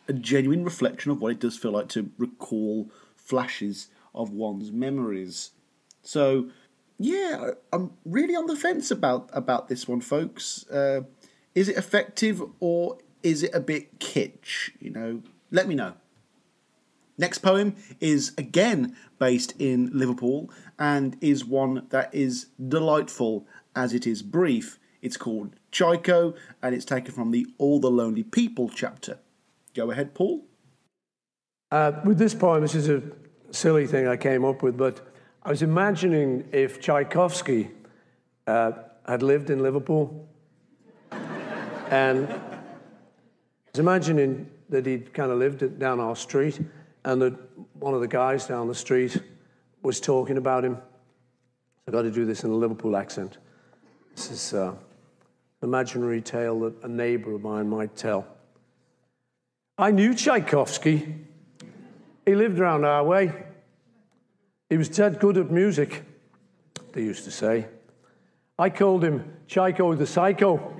a 0.08 0.12
genuine 0.12 0.64
reflection 0.64 1.12
of 1.12 1.20
what 1.20 1.32
it 1.32 1.40
does 1.40 1.56
feel 1.56 1.72
like 1.72 1.88
to 1.90 2.10
recall 2.18 2.90
flashes 3.16 3.88
of 4.12 4.30
one's 4.30 4.72
memories. 4.72 5.52
So, 6.02 6.50
yeah, 7.02 7.52
I'm 7.72 7.92
really 8.04 8.36
on 8.36 8.44
the 8.44 8.54
fence 8.54 8.90
about 8.90 9.30
about 9.32 9.68
this 9.68 9.88
one, 9.88 10.02
folks. 10.02 10.68
Uh, 10.68 11.02
is 11.54 11.68
it 11.68 11.76
effective 11.78 12.42
or 12.60 12.98
is 13.22 13.42
it 13.42 13.54
a 13.54 13.60
bit 13.60 13.98
kitsch? 13.98 14.70
You 14.78 14.90
know, 14.90 15.22
let 15.50 15.66
me 15.66 15.74
know. 15.74 15.94
Next 17.16 17.38
poem 17.38 17.74
is 18.00 18.32
again 18.36 18.94
based 19.18 19.54
in 19.58 19.90
Liverpool 19.94 20.50
and 20.78 21.16
is 21.22 21.42
one 21.42 21.86
that 21.88 22.14
is 22.14 22.48
delightful 22.68 23.46
as 23.74 23.94
it 23.94 24.06
is 24.06 24.22
brief. 24.22 24.78
It's 25.00 25.16
called 25.16 25.56
Chico 25.72 26.34
and 26.62 26.74
it's 26.74 26.84
taken 26.84 27.14
from 27.14 27.30
the 27.30 27.46
All 27.56 27.80
the 27.80 27.90
Lonely 27.90 28.24
People 28.24 28.68
chapter. 28.68 29.18
Go 29.74 29.90
ahead, 29.90 30.14
Paul. 30.14 30.44
Uh, 31.70 31.92
with 32.04 32.18
this 32.18 32.34
poem, 32.34 32.60
this 32.60 32.74
is 32.74 32.90
a 32.90 33.02
silly 33.52 33.86
thing 33.86 34.06
I 34.06 34.18
came 34.18 34.44
up 34.44 34.62
with, 34.62 34.76
but 34.76 35.09
I 35.42 35.48
was 35.48 35.62
imagining 35.62 36.46
if 36.52 36.82
Tchaikovsky 36.82 37.70
uh, 38.46 38.72
had 39.06 39.22
lived 39.22 39.48
in 39.48 39.62
Liverpool 39.62 40.28
and 41.90 42.28
I 42.28 42.36
was 43.72 43.78
imagining 43.78 44.50
that 44.68 44.84
he'd 44.84 45.14
kind 45.14 45.32
of 45.32 45.38
lived 45.38 45.78
down 45.78 45.98
our 45.98 46.14
street 46.14 46.60
and 47.06 47.22
that 47.22 47.32
one 47.78 47.94
of 47.94 48.02
the 48.02 48.08
guys 48.08 48.46
down 48.46 48.68
the 48.68 48.74
street 48.74 49.18
was 49.80 49.98
talking 49.98 50.36
about 50.36 50.62
him. 50.62 50.76
I've 51.88 51.94
got 51.94 52.02
to 52.02 52.10
do 52.10 52.26
this 52.26 52.44
in 52.44 52.50
a 52.50 52.54
Liverpool 52.54 52.94
accent. 52.94 53.38
This 54.14 54.30
is 54.30 54.52
uh, 54.52 54.72
an 54.72 54.76
imaginary 55.62 56.20
tale 56.20 56.60
that 56.60 56.84
a 56.84 56.88
neighbor 56.88 57.34
of 57.34 57.40
mine 57.40 57.66
might 57.66 57.96
tell. 57.96 58.26
I 59.78 59.90
knew 59.90 60.12
Tchaikovsky. 60.12 61.14
He 62.26 62.34
lived 62.34 62.60
around 62.60 62.84
our 62.84 63.02
way. 63.02 63.46
He 64.70 64.76
was 64.76 64.88
dead 64.88 65.18
good 65.18 65.36
at 65.36 65.50
music, 65.50 66.04
they 66.92 67.02
used 67.02 67.24
to 67.24 67.32
say. 67.32 67.66
I 68.56 68.70
called 68.70 69.02
him 69.02 69.34
Chico 69.48 69.96
the 69.96 70.06
Psycho. 70.06 70.76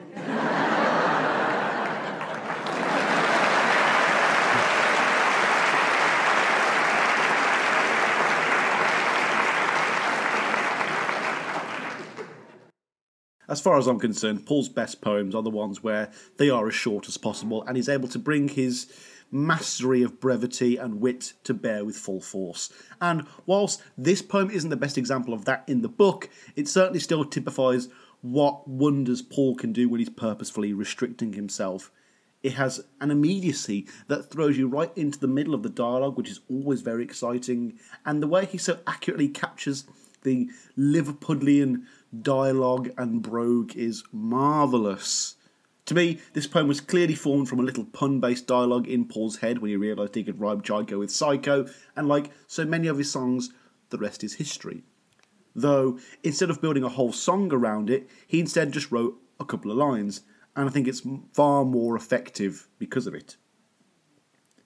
As 13.49 13.61
far 13.61 13.77
as 13.77 13.89
I'm 13.89 13.99
concerned, 13.99 14.47
Paul's 14.47 14.69
best 14.69 15.01
poems 15.01 15.35
are 15.35 15.43
the 15.43 15.51
ones 15.51 15.83
where 15.83 16.13
they 16.37 16.49
are 16.49 16.69
as 16.69 16.75
short 16.77 17.09
as 17.09 17.17
possible 17.17 17.65
and 17.65 17.77
he's 17.77 17.89
able 17.89 18.07
to 18.07 18.21
bring 18.21 18.47
his 18.47 18.87
mastery 19.31 20.03
of 20.03 20.21
brevity 20.21 20.77
and 20.77 21.01
wit 21.01 21.33
to 21.45 21.55
bear 21.55 21.85
with 21.85 21.97
full 21.97 22.21
force. 22.21 22.73
And 23.01 23.27
whilst 23.47 23.83
this 23.97 24.23
poem 24.23 24.51
isn't 24.51 24.71
the 24.71 24.77
best 24.77 24.99
example 24.99 25.35
of 25.35 25.45
that 25.45 25.65
in 25.67 25.83
the 25.83 25.89
book, 25.89 26.29
it 26.57 26.69
certainly 26.69 27.01
still 27.01 27.25
typifies 27.25 27.89
what 28.23 28.69
wonders 28.69 29.23
Paul 29.23 29.55
can 29.55 29.73
do 29.73 29.89
when 29.89 30.01
he's 30.01 30.11
purposefully 30.11 30.73
restricting 30.73 31.33
himself. 31.33 31.91
It 32.43 32.55
has 32.55 32.85
an 33.01 33.11
immediacy 33.11 33.87
that 34.09 34.31
throws 34.31 34.57
you 34.57 34.67
right 34.67 34.93
into 34.97 35.19
the 35.19 35.29
middle 35.29 35.55
of 35.55 35.63
the 35.63 35.69
dialogue, 35.69 36.17
which 36.17 36.31
is 36.31 36.41
always 36.49 36.81
very 36.81 37.05
exciting, 37.05 37.79
and 38.05 38.23
the 38.23 38.27
way 38.27 38.47
he 38.47 38.59
so 38.59 38.79
accurately 38.87 39.29
captures 39.29 39.85
the 40.23 40.51
Liverpudlian 40.77 41.85
dialogue 42.23 42.91
and 42.97 43.23
brogue 43.23 43.77
is 43.77 44.05
marvellous. 44.13 45.37
To 45.91 45.97
me, 45.97 46.21
this 46.35 46.47
poem 46.47 46.69
was 46.69 46.81
clearly 46.81 47.17
formed 47.17 47.49
from 47.49 47.59
a 47.59 47.65
little 47.65 47.83
pun 47.83 48.21
based 48.21 48.47
dialogue 48.47 48.87
in 48.87 49.07
Paul's 49.07 49.39
head 49.39 49.59
when 49.59 49.71
he 49.71 49.77
realised 49.77 50.15
he 50.15 50.23
could 50.23 50.39
rhyme 50.39 50.63
Chico 50.63 51.01
with 51.01 51.11
Psycho, 51.11 51.67
and 51.97 52.07
like 52.07 52.31
so 52.47 52.65
many 52.65 52.87
of 52.87 52.97
his 52.97 53.11
songs, 53.11 53.51
the 53.89 53.99
rest 53.99 54.23
is 54.23 54.35
history. 54.35 54.85
Though, 55.53 55.99
instead 56.23 56.49
of 56.49 56.61
building 56.61 56.85
a 56.85 56.89
whole 56.89 57.13
song 57.13 57.53
around 57.53 57.91
it, 57.91 58.09
he 58.25 58.39
instead 58.39 58.71
just 58.71 58.93
wrote 58.93 59.21
a 59.41 59.45
couple 59.45 59.73
of 59.73 59.79
lines, 59.79 60.21
and 60.55 60.69
I 60.69 60.71
think 60.71 60.87
it's 60.87 61.03
far 61.33 61.65
more 61.65 61.97
effective 61.97 62.69
because 62.79 63.09
of 63.09 63.15
it. 63.15 63.37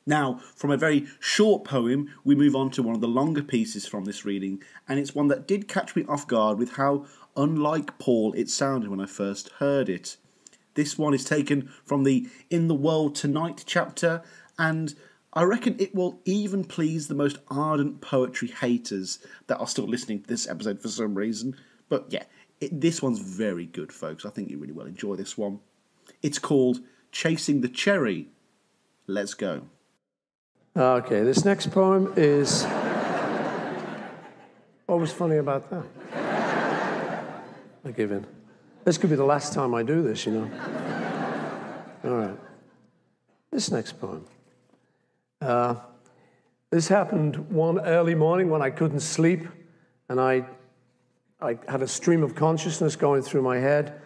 Now, 0.05 0.43
from 0.55 0.73
a 0.73 0.77
very 0.77 1.07
short 1.21 1.65
poem, 1.65 2.11
we 2.23 2.35
move 2.35 2.55
on 2.55 2.71
to 2.73 2.83
one 2.83 2.97
of 2.97 3.01
the 3.01 3.09
longer 3.09 3.43
pieces 3.43 3.87
from 3.87 4.05
this 4.05 4.27
reading, 4.27 4.63
and 4.87 4.99
it's 4.99 5.15
one 5.15 5.29
that 5.29 5.49
did 5.49 5.69
catch 5.69 5.97
me 5.97 6.05
off 6.07 6.27
guard 6.27 6.59
with 6.59 6.73
how 6.73 7.07
unlike 7.35 7.99
Paul 7.99 8.35
it 8.35 8.51
sounded 8.51 8.91
when 8.91 9.01
I 9.01 9.07
first 9.07 9.49
heard 9.53 9.89
it. 9.89 10.19
This 10.75 10.99
one 10.99 11.15
is 11.15 11.25
taken 11.25 11.71
from 11.85 12.05
the 12.05 12.29
In 12.51 12.69
the 12.69 12.75
World 12.75 13.15
Tonight 13.15 13.65
chapter, 13.67 14.23
and 14.59 14.95
I 15.33 15.43
reckon 15.43 15.77
it 15.79 15.95
will 15.95 16.21
even 16.25 16.65
please 16.65 17.09
the 17.09 17.15
most 17.15 17.39
ardent 17.49 18.01
poetry 18.01 18.49
haters 18.49 19.19
that 19.47 19.59
are 19.59 19.67
still 19.67 19.87
listening 19.87 20.23
to 20.23 20.29
this 20.29 20.49
episode 20.49 20.81
for 20.81 20.89
some 20.89 21.15
reason. 21.15 21.57
But 21.89 22.07
yeah, 22.11 22.25
it, 22.61 22.81
this 22.81 23.03
one's 23.03 23.19
very 23.19 23.67
good, 23.67 23.93
folks. 23.93 24.25
I 24.25 24.31
think 24.31 24.51
you 24.51 24.59
really 24.59 24.73
will 24.73 24.87
enjoy 24.87 25.17
this 25.17 25.37
one. 25.37 25.61
It's 26.23 26.39
called 26.39 26.81
Chasing 27.13 27.61
the 27.61 27.69
Cherry. 27.69 28.29
Let's 29.07 29.35
go. 29.35 29.63
Ah, 30.77 30.95
okay, 30.95 31.23
this 31.23 31.45
next 31.45 31.71
poem 31.71 32.13
is. 32.17 32.65
what 34.87 34.99
was 34.99 35.13
funny 35.13 35.37
about 35.37 35.71
that? 35.71 35.85
I 37.85 37.91
give 37.91 38.13
in. 38.13 38.27
This 38.85 38.99
could 38.99 39.09
be 39.09 39.17
the 39.17 39.25
last 39.25 39.55
time 39.55 39.75
I 39.75 39.83
do 39.83 40.03
this, 40.03 40.27
you 40.27 40.33
know. 40.33 40.51
All 42.05 42.11
right. 42.11 42.39
This 43.51 43.71
next 43.71 43.99
poem. 43.99 44.27
Uh, 45.41 45.77
this 46.71 46.89
happened 46.89 47.51
one 47.51 47.81
early 47.81 48.15
morning 48.15 48.51
when 48.51 48.61
I 48.61 48.69
couldn't 48.69 49.01
sleep, 49.01 49.47
and 50.11 50.21
I, 50.21 50.45
I 51.41 51.59
had 51.67 51.81
a 51.81 51.89
stream 51.89 52.23
of 52.23 52.35
consciousness 52.35 52.95
going 52.95 53.23
through 53.23 53.41
my 53.41 53.59
head, 53.59 54.03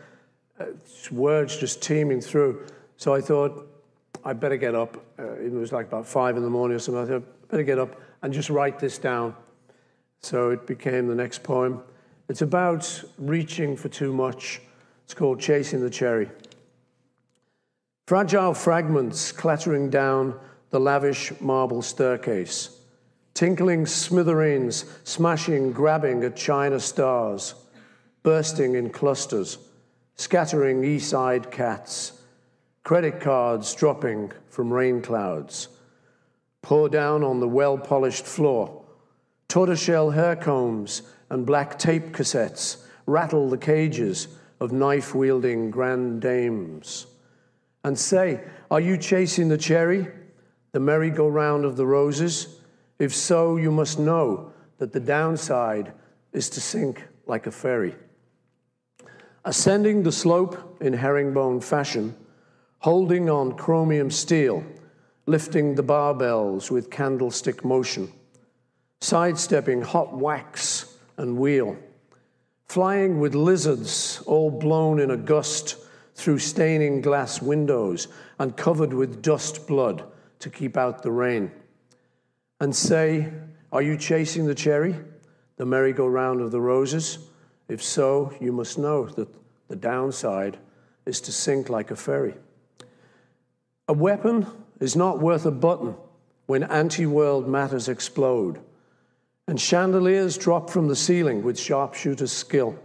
uh, 0.60 0.66
words 1.10 1.56
just 1.56 1.82
teeming 1.82 2.20
through. 2.20 2.64
So 2.98 3.12
I 3.12 3.20
thought, 3.20 3.66
I 4.24 4.32
better 4.32 4.56
get 4.56 4.76
up. 4.76 4.96
Uh, 5.18 5.32
it 5.32 5.50
was 5.50 5.72
like 5.72 5.86
about 5.86 6.06
five 6.06 6.36
in 6.36 6.42
the 6.44 6.50
morning 6.50 6.76
or 6.76 6.78
something. 6.78 7.02
I 7.02 7.06
thought, 7.06 7.22
I 7.22 7.46
better 7.50 7.62
get 7.64 7.78
up 7.80 8.00
and 8.22 8.32
just 8.32 8.48
write 8.48 8.78
this 8.78 8.96
down. 8.98 9.34
So 10.20 10.50
it 10.50 10.68
became 10.68 11.08
the 11.08 11.14
next 11.14 11.42
poem. 11.42 11.82
It's 12.28 12.42
about 12.42 13.02
reaching 13.16 13.76
for 13.76 13.88
too 13.88 14.12
much. 14.12 14.60
It's 15.08 15.14
called 15.14 15.40
Chasing 15.40 15.80
the 15.80 15.88
Cherry. 15.88 16.28
Fragile 18.06 18.52
fragments 18.52 19.32
clattering 19.32 19.88
down 19.88 20.38
the 20.68 20.78
lavish 20.78 21.32
marble 21.40 21.80
staircase, 21.80 22.78
tinkling 23.32 23.86
smithereens, 23.86 24.84
smashing, 25.04 25.72
grabbing 25.72 26.24
at 26.24 26.36
china 26.36 26.78
stars, 26.78 27.54
bursting 28.22 28.74
in 28.74 28.90
clusters, 28.90 29.56
scattering 30.16 30.84
east-side 30.84 31.50
cats. 31.50 32.12
Credit 32.84 33.18
cards 33.18 33.74
dropping 33.74 34.30
from 34.50 34.70
rain 34.70 35.00
clouds, 35.00 35.68
pour 36.60 36.90
down 36.90 37.24
on 37.24 37.40
the 37.40 37.48
well 37.48 37.78
polished 37.78 38.26
floor, 38.26 38.84
tortoiseshell 39.48 40.10
hair 40.10 40.36
combs 40.36 41.00
and 41.30 41.46
black 41.46 41.78
tape 41.78 42.12
cassettes 42.12 42.84
rattle 43.06 43.48
the 43.48 43.56
cages 43.56 44.28
of 44.60 44.72
knife 44.72 45.14
wielding 45.14 45.70
grand 45.70 46.20
dames. 46.20 47.06
And 47.84 47.98
say, 47.98 48.40
Are 48.70 48.80
you 48.80 48.96
chasing 48.98 49.48
the 49.48 49.58
cherry, 49.58 50.08
the 50.72 50.80
merry-go-round 50.80 51.64
of 51.64 51.76
the 51.76 51.86
roses? 51.86 52.60
If 52.98 53.14
so, 53.14 53.56
you 53.56 53.70
must 53.70 53.98
know 53.98 54.52
that 54.78 54.92
the 54.92 55.00
downside 55.00 55.92
is 56.32 56.50
to 56.50 56.60
sink 56.60 57.06
like 57.26 57.46
a 57.46 57.50
ferry. 57.52 57.94
ascending 59.44 60.02
the 60.02 60.12
slope 60.12 60.76
in 60.82 60.92
herringbone 60.92 61.60
fashion, 61.60 62.14
holding 62.80 63.30
on 63.30 63.56
chromium 63.56 64.10
steel, 64.10 64.62
lifting 65.26 65.74
the 65.74 65.82
barbells 65.82 66.70
with 66.70 66.90
candlestick 66.90 67.64
motion, 67.64 68.12
sidestepping 69.00 69.80
hot 69.80 70.14
wax 70.16 70.96
and 71.16 71.36
wheel, 71.38 71.76
flying 72.68 73.18
with 73.18 73.34
lizards 73.34 74.22
all 74.26 74.50
blown 74.50 75.00
in 75.00 75.10
a 75.10 75.16
gust 75.16 75.76
through 76.14 76.38
staining 76.38 77.00
glass 77.00 77.40
windows 77.40 78.08
and 78.38 78.56
covered 78.56 78.92
with 78.92 79.22
dust 79.22 79.66
blood 79.66 80.04
to 80.40 80.50
keep 80.50 80.76
out 80.76 81.02
the 81.02 81.10
rain. 81.10 81.50
And 82.60 82.74
say, 82.74 83.32
Are 83.72 83.82
you 83.82 83.96
chasing 83.96 84.46
the 84.46 84.54
cherry, 84.54 84.96
the 85.56 85.64
merry-go-round 85.64 86.40
of 86.40 86.50
the 86.50 86.60
roses? 86.60 87.18
If 87.68 87.82
so, 87.82 88.32
you 88.40 88.52
must 88.52 88.78
know 88.78 89.06
that 89.06 89.28
the 89.68 89.76
downside 89.76 90.58
is 91.06 91.20
to 91.22 91.32
sink 91.32 91.68
like 91.68 91.90
a 91.90 91.96
ferry. 91.96 92.34
A 93.86 93.92
weapon 93.92 94.46
is 94.80 94.96
not 94.96 95.20
worth 95.20 95.46
a 95.46 95.50
button 95.50 95.94
when 96.46 96.64
anti 96.64 97.06
world 97.06 97.48
matters 97.48 97.88
explode, 97.88 98.60
and 99.48 99.58
chandeliers 99.58 100.36
drop 100.36 100.68
from 100.68 100.88
the 100.88 100.94
ceiling 100.94 101.42
with 101.42 101.58
sharpshooter's 101.58 102.30
skill. 102.30 102.78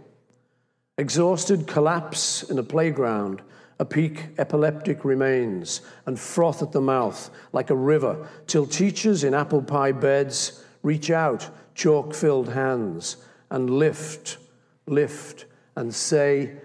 Exhausted 0.96 1.66
collapse 1.66 2.42
in 2.44 2.58
a 2.58 2.62
playground, 2.62 3.42
a 3.78 3.84
peak 3.84 4.28
epileptic 4.38 5.04
remains, 5.04 5.82
and 6.06 6.18
froth 6.18 6.62
at 6.62 6.72
the 6.72 6.80
mouth 6.80 7.28
like 7.52 7.68
a 7.68 7.76
river, 7.76 8.26
till 8.46 8.66
teachers 8.66 9.24
in 9.24 9.34
apple 9.34 9.60
pie 9.60 9.92
beds 9.92 10.64
reach 10.82 11.10
out 11.10 11.50
chalk 11.74 12.14
filled 12.14 12.48
hands 12.48 13.18
and 13.50 13.68
lift, 13.68 14.38
lift, 14.86 15.44
and 15.76 15.94
say, 15.94 16.56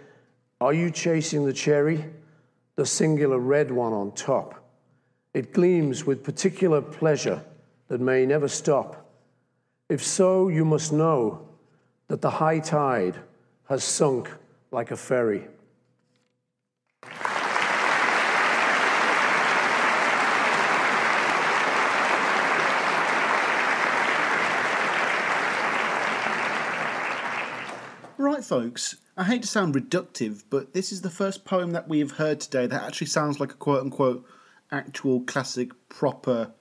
Are 0.61 0.73
you 0.73 0.91
chasing 0.91 1.45
the 1.45 1.53
cherry? 1.53 2.05
The 2.77 2.85
singular 2.85 3.39
red 3.39 3.69
one 3.69 3.91
on 3.91 4.13
top. 4.13 4.63
It 5.33 5.51
gleams 5.51 6.05
with 6.05 6.23
particular 6.23 6.81
pleasure 6.81 7.43
that 7.89 7.99
may 7.99 8.25
never 8.25 8.47
stop. 8.47 9.08
If 9.89 10.05
so, 10.05 10.49
you 10.49 10.65
must 10.65 10.93
know 10.93 11.47
that 12.09 12.21
the 12.21 12.29
high 12.29 12.59
tide 12.59 13.17
has 13.67 13.83
sunk 13.83 14.29
like 14.69 14.91
a 14.91 14.95
ferry. 14.95 15.47
Right, 28.19 28.43
folks, 28.43 28.97
I 29.17 29.23
hate 29.23 29.41
to 29.41 29.47
sound 29.47 29.73
reductive, 29.73 30.43
but 30.51 30.73
this 30.73 30.91
is 30.91 31.01
the 31.01 31.09
first 31.09 31.45
poem 31.45 31.71
that 31.71 31.87
we 31.87 31.97
have 31.97 32.11
heard 32.11 32.39
today 32.39 32.67
that 32.67 32.83
actually 32.83 33.07
sounds 33.07 33.39
like 33.39 33.53
a 33.53 33.55
quote 33.55 33.81
unquote 33.81 34.23
actual 34.71 35.21
classic 35.21 35.71
proper 35.89 36.51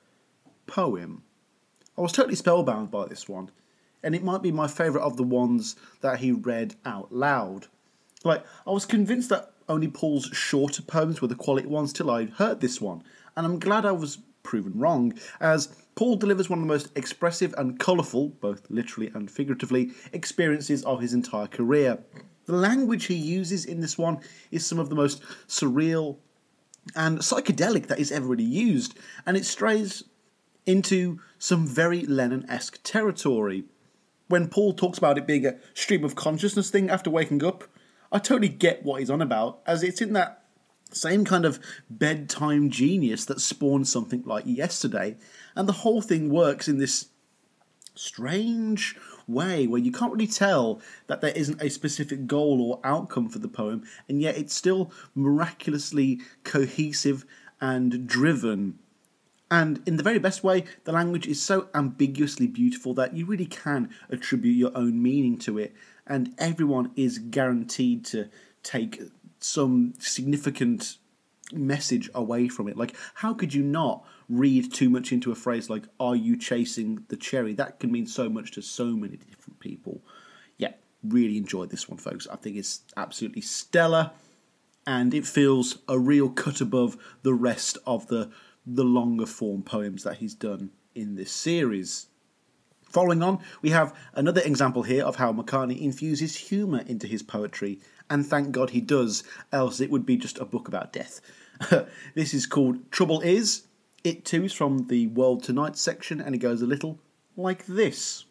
poem. 0.67 1.25
I 1.99 2.01
was 2.01 2.13
totally 2.13 2.37
spellbound 2.37 2.93
by 2.93 3.07
this 3.07 3.29
one, 3.29 3.51
and 4.05 4.15
it 4.15 4.23
might 4.23 4.41
be 4.41 4.53
my 4.53 4.69
favourite 4.69 5.05
of 5.05 5.17
the 5.17 5.25
ones 5.25 5.75
that 6.01 6.21
he 6.21 6.31
read 6.31 6.77
out 6.85 7.13
loud. 7.13 7.67
Like, 8.23 8.45
I 8.65 8.71
was 8.71 8.87
convinced 8.87 9.31
that 9.31 9.51
only 9.69 9.89
Paul's 9.89 10.27
shorter 10.27 10.81
poems 10.81 11.21
were 11.21 11.27
the 11.27 11.35
quality 11.35 11.67
ones 11.67 11.93
till 11.93 12.09
I 12.09 12.27
heard 12.27 12.61
this 12.61 12.81
one, 12.81 13.03
and 13.37 13.45
I'm 13.45 13.59
glad 13.59 13.85
I 13.85 13.91
was 13.91 14.19
proven 14.45 14.79
wrong, 14.79 15.19
as 15.41 15.75
Paul 15.97 16.15
delivers 16.15 16.49
one 16.49 16.61
of 16.61 16.65
the 16.65 16.73
most 16.73 16.97
expressive 16.97 17.53
and 17.59 17.81
colourful, 17.81 18.29
both 18.41 18.71
literally 18.71 19.11
and 19.13 19.29
figuratively, 19.29 19.91
experiences 20.13 20.85
of 20.85 21.01
his 21.01 21.13
entire 21.13 21.49
career. 21.49 21.99
The 22.47 22.55
language 22.55 23.07
he 23.07 23.17
uses 23.17 23.65
in 23.65 23.81
this 23.81 23.99
one 23.99 24.21
is 24.53 24.65
some 24.65 24.79
of 24.79 24.89
the 24.89 24.95
most 24.95 25.21
surreal 25.49 26.19
and 26.95 27.19
psychedelic 27.19 27.89
that 27.89 27.99
is 27.99 28.13
ever 28.13 28.29
really 28.29 28.45
used, 28.45 28.97
and 29.27 29.37
it 29.37 29.45
strays 29.45 30.05
into 30.69 31.19
some 31.39 31.67
very 31.67 32.03
Lennon 32.03 32.45
esque 32.49 32.79
territory. 32.85 33.65
When 34.29 34.49
Paul 34.49 34.75
talks 34.75 34.99
about 34.99 35.17
it 35.17 35.27
being 35.27 35.47
a 35.47 35.57
stream 35.73 36.05
of 36.05 36.15
consciousness 36.15 36.69
thing 36.69 36.91
after 36.91 37.09
waking 37.09 37.43
up, 37.43 37.65
I 38.13 38.19
totally 38.19 38.51
get 38.51 38.85
what 38.85 39.01
he's 39.01 39.09
on 39.09 39.23
about, 39.23 39.61
as 39.67 39.83
it's 39.83 40.03
in 40.03 40.13
that 40.13 40.45
same 40.91 41.25
kind 41.25 41.47
of 41.47 41.59
bedtime 41.89 42.69
genius 42.69 43.25
that 43.25 43.41
spawned 43.41 43.89
something 43.89 44.23
like 44.27 44.45
yesterday, 44.47 45.17
and 45.57 45.67
the 45.67 45.73
whole 45.73 46.03
thing 46.03 46.29
works 46.29 46.69
in 46.69 46.77
this 46.77 47.07
strange 47.95 48.95
way 49.27 49.67
where 49.67 49.81
you 49.81 49.91
can't 49.91 50.13
really 50.13 50.27
tell 50.27 50.81
that 51.07 51.21
there 51.21 51.33
isn't 51.33 51.63
a 51.63 51.71
specific 51.71 52.27
goal 52.27 52.61
or 52.61 52.81
outcome 52.85 53.29
for 53.31 53.39
the 53.39 53.49
poem, 53.49 53.83
and 54.07 54.21
yet 54.21 54.37
it's 54.37 54.55
still 54.55 54.93
miraculously 55.15 56.21
cohesive 56.45 57.25
and 57.61 58.07
driven. 58.07 58.79
And 59.51 59.81
in 59.87 59.97
the 59.97 60.03
very 60.03 60.19
best 60.19 60.45
way, 60.45 60.65
the 60.85 60.93
language 60.93 61.27
is 61.27 61.41
so 61.41 61.69
ambiguously 61.75 62.47
beautiful 62.47 62.93
that 62.95 63.17
you 63.17 63.25
really 63.25 63.47
can 63.47 63.91
attribute 64.11 64.57
your 64.57 64.73
own 64.75 65.03
meaning 65.03 65.39
to 65.39 65.59
it, 65.59 65.75
and 66.07 66.35
everyone 66.39 66.91
is 66.97 67.19
guaranteed 67.19 68.05
to 68.07 68.29
take 68.63 69.01
some 69.41 69.95
significant 69.99 70.99
message 71.53 72.11
away 72.15 72.49
from 72.49 72.69
it. 72.69 72.77
Like, 72.77 72.95
how 73.15 73.33
could 73.33 73.55
you 73.55 73.63
not 73.63 74.05
read 74.29 74.73
too 74.73 74.91
much 74.91 75.13
into 75.13 75.33
a 75.33 75.35
phrase 75.35 75.71
like, 75.71 75.85
Are 75.99 76.17
you 76.17 76.37
chasing 76.37 77.05
the 77.09 77.17
cherry? 77.17 77.55
That 77.55 77.81
can 77.81 77.91
mean 77.91 78.07
so 78.07 78.29
much 78.29 78.53
to 78.53 78.63
so 78.63 78.87
many 78.87 79.17
different 79.17 79.61
people. 79.61 80.03
Yeah, 80.59 80.73
really 81.03 81.39
enjoyed 81.39 81.71
this 81.71 81.89
one, 81.89 81.99
folks. 81.99 82.27
I 82.31 82.37
think 82.37 82.57
it's 82.57 82.83
absolutely 82.97 83.43
stellar 83.43 84.11
and 84.87 85.13
it 85.13 85.27
feels 85.27 85.79
a 85.87 85.99
real 85.99 86.31
cut 86.31 86.63
above 86.63 86.97
the 87.23 87.35
rest 87.35 87.77
of 87.87 88.07
the 88.09 88.31
the 88.75 88.85
longer 88.85 89.27
form 89.27 89.63
poems 89.63 90.05
that 90.05 90.19
he's 90.19 90.35
done 90.35 90.71
in 90.95 91.15
this 91.15 91.33
series. 91.33 92.09
Following 92.91 93.23
on, 93.23 93.41
we 93.63 93.71
have 93.71 93.95
another 94.15 94.41
example 94.43 94.83
here 94.83 95.05
of 95.05 95.17
how 95.17 95.33
McCartney 95.33 95.81
infuses 95.81 96.37
humour 96.37 96.83
into 96.87 97.07
his 97.07 97.23
poetry, 97.23 97.81
and 98.11 98.27
thank 98.27 98.53
God 98.53 98.71
he 98.71 98.81
does, 98.81 99.25
else 99.53 99.81
it 99.81 99.91
would 99.91 100.07
be 100.07 100.17
just 100.17 100.39
a 100.39 100.45
book 100.45 100.69
about 100.69 100.93
death. 100.93 101.21
this 102.15 102.33
is 102.33 102.47
called 102.47 102.91
Trouble 102.91 103.21
Is. 103.21 103.67
It 104.05 104.25
too 104.25 104.45
is 104.45 104.53
from 104.53 104.87
the 104.87 105.09
World 105.09 105.43
Tonight 105.43 105.77
section, 105.77 106.21
and 106.21 106.35
it 106.35 106.39
goes 106.39 106.63
a 106.63 106.67
little 106.67 106.99
like 107.37 107.67
this. 107.67 108.25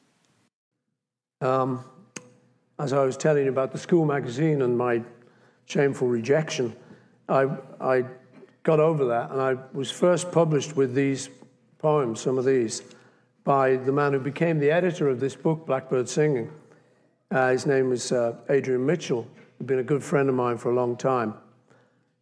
Um, 1.42 1.84
as 2.80 2.94
I 2.94 3.04
was 3.04 3.18
telling 3.18 3.46
you 3.46 3.52
about 3.52 3.72
the 3.72 3.78
school 3.78 4.06
magazine 4.06 4.62
and 4.62 4.78
my 4.78 5.04
shameful 5.66 6.08
rejection, 6.08 6.76
I, 7.30 7.48
I 7.80 8.06
got 8.68 8.82
over 8.82 9.06
that, 9.06 9.32
and 9.32 9.42
I 9.42 9.56
was 9.72 9.90
first 9.90 10.30
published 10.30 10.76
with 10.76 10.94
these 10.94 11.30
poems, 11.80 12.20
some 12.20 12.38
of 12.38 12.44
these 12.44 12.82
by 13.46 13.78
the 13.78 13.94
man 13.94 14.12
who 14.12 14.20
became 14.20 14.60
the 14.60 14.70
editor 14.70 15.08
of 15.08 15.22
this 15.22 15.38
book, 15.38 15.66
Blackbird 15.66 16.10
Singing. 16.10 16.52
Uh, 17.32 17.52
his 17.52 17.66
name 17.66 17.88
was 17.88 18.12
uh, 18.12 18.36
Adrian 18.50 18.86
Mitchell, 18.86 19.26
who'd 19.58 19.68
been 19.68 19.80
a 19.80 19.84
good 19.84 20.04
friend 20.04 20.28
of 20.28 20.36
mine 20.36 20.58
for 20.58 20.70
a 20.70 20.76
long 20.76 20.98
time. 20.98 21.34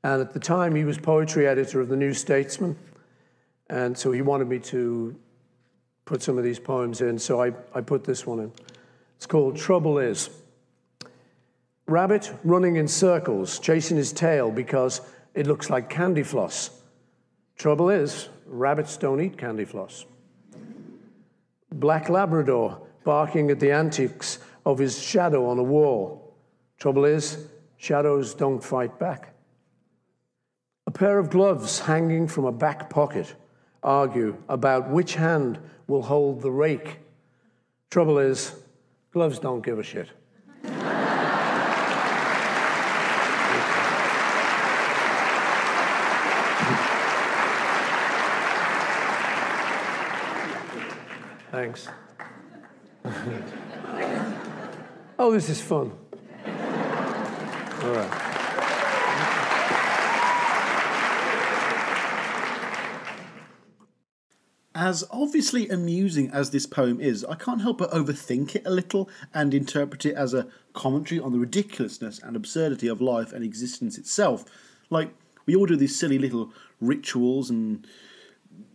And 0.03 0.21
at 0.21 0.33
the 0.33 0.39
time, 0.39 0.75
he 0.75 0.83
was 0.83 0.99
poetry 0.99 1.47
editor 1.47 1.81
of 1.81 1.89
the 1.89 1.95
New 1.95 2.13
Statesman. 2.13 2.77
And 3.71 3.97
so 3.97 4.11
he 4.11 4.21
wanted 4.21 4.47
me 4.47 4.59
to 4.59 5.15
put 6.05 6.21
some 6.21 6.37
of 6.37 6.43
these 6.43 6.59
poems 6.59 7.01
in. 7.01 7.17
So 7.17 7.41
I, 7.41 7.53
I 7.73 7.81
put 7.81 8.03
this 8.03 8.27
one 8.27 8.37
in. 8.37 8.51
It's 9.17 9.25
called 9.25 9.57
Trouble 9.57 9.97
Is. 9.97 10.29
Rabbit 11.87 12.31
running 12.43 12.75
in 12.75 12.87
circles, 12.87 13.57
chasing 13.57 13.97
his 13.97 14.13
tail 14.13 14.51
because 14.51 15.01
it 15.35 15.45
looks 15.45 15.69
like 15.69 15.89
candy 15.89 16.23
floss. 16.23 16.71
Trouble 17.57 17.89
is, 17.89 18.29
rabbits 18.47 18.97
don't 18.97 19.21
eat 19.21 19.37
candy 19.37 19.65
floss 19.65 20.05
black 21.75 22.09
Labrador 22.09 22.81
barking 23.03 23.51
at 23.51 23.59
the 23.59 23.71
antics 23.71 24.39
of 24.65 24.79
his 24.79 25.01
shadow 25.01 25.47
on 25.47 25.59
a 25.59 25.63
wall. 25.63 26.35
Trouble 26.79 27.05
is, 27.05 27.47
shadows 27.77 28.33
don't 28.33 28.63
fight 28.63 28.97
back. 28.97 29.33
A 30.87 30.91
pair 30.91 31.19
of 31.19 31.29
gloves 31.29 31.79
hanging 31.79 32.27
from 32.27 32.45
a 32.45 32.51
back 32.51 32.89
pocket 32.89 33.35
argue 33.83 34.35
about 34.49 34.89
which 34.89 35.15
hand 35.15 35.59
will 35.87 36.01
hold 36.01 36.41
the 36.41 36.51
rake. 36.51 36.99
Trouble 37.91 38.17
is, 38.17 38.55
gloves 39.11 39.39
don't 39.39 39.61
give 39.61 39.77
a 39.77 39.83
shit. 39.83 40.09
Thanks. 51.65 51.87
oh, 55.17 55.31
this 55.31 55.49
is 55.49 55.59
fun. 55.59 55.91
All 57.81 57.89
right. 57.89 58.21
As 64.75 65.03
obviously 65.09 65.67
amusing 65.69 66.29
as 66.29 66.51
this 66.51 66.67
poem 66.67 67.01
is, 67.01 67.25
I 67.25 67.33
can't 67.33 67.63
help 67.63 67.79
but 67.79 67.89
overthink 67.89 68.55
it 68.57 68.61
a 68.63 68.69
little 68.69 69.09
and 69.33 69.51
interpret 69.51 70.05
it 70.05 70.13
as 70.13 70.35
a 70.35 70.47
commentary 70.73 71.19
on 71.19 71.31
the 71.31 71.39
ridiculousness 71.39 72.19
and 72.19 72.35
absurdity 72.35 72.87
of 72.87 73.01
life 73.01 73.33
and 73.33 73.43
existence 73.43 73.97
itself. 73.97 74.45
Like, 74.91 75.15
we 75.47 75.55
all 75.55 75.65
do 75.65 75.75
these 75.75 75.97
silly 75.99 76.19
little 76.19 76.53
rituals 76.79 77.49
and 77.49 77.87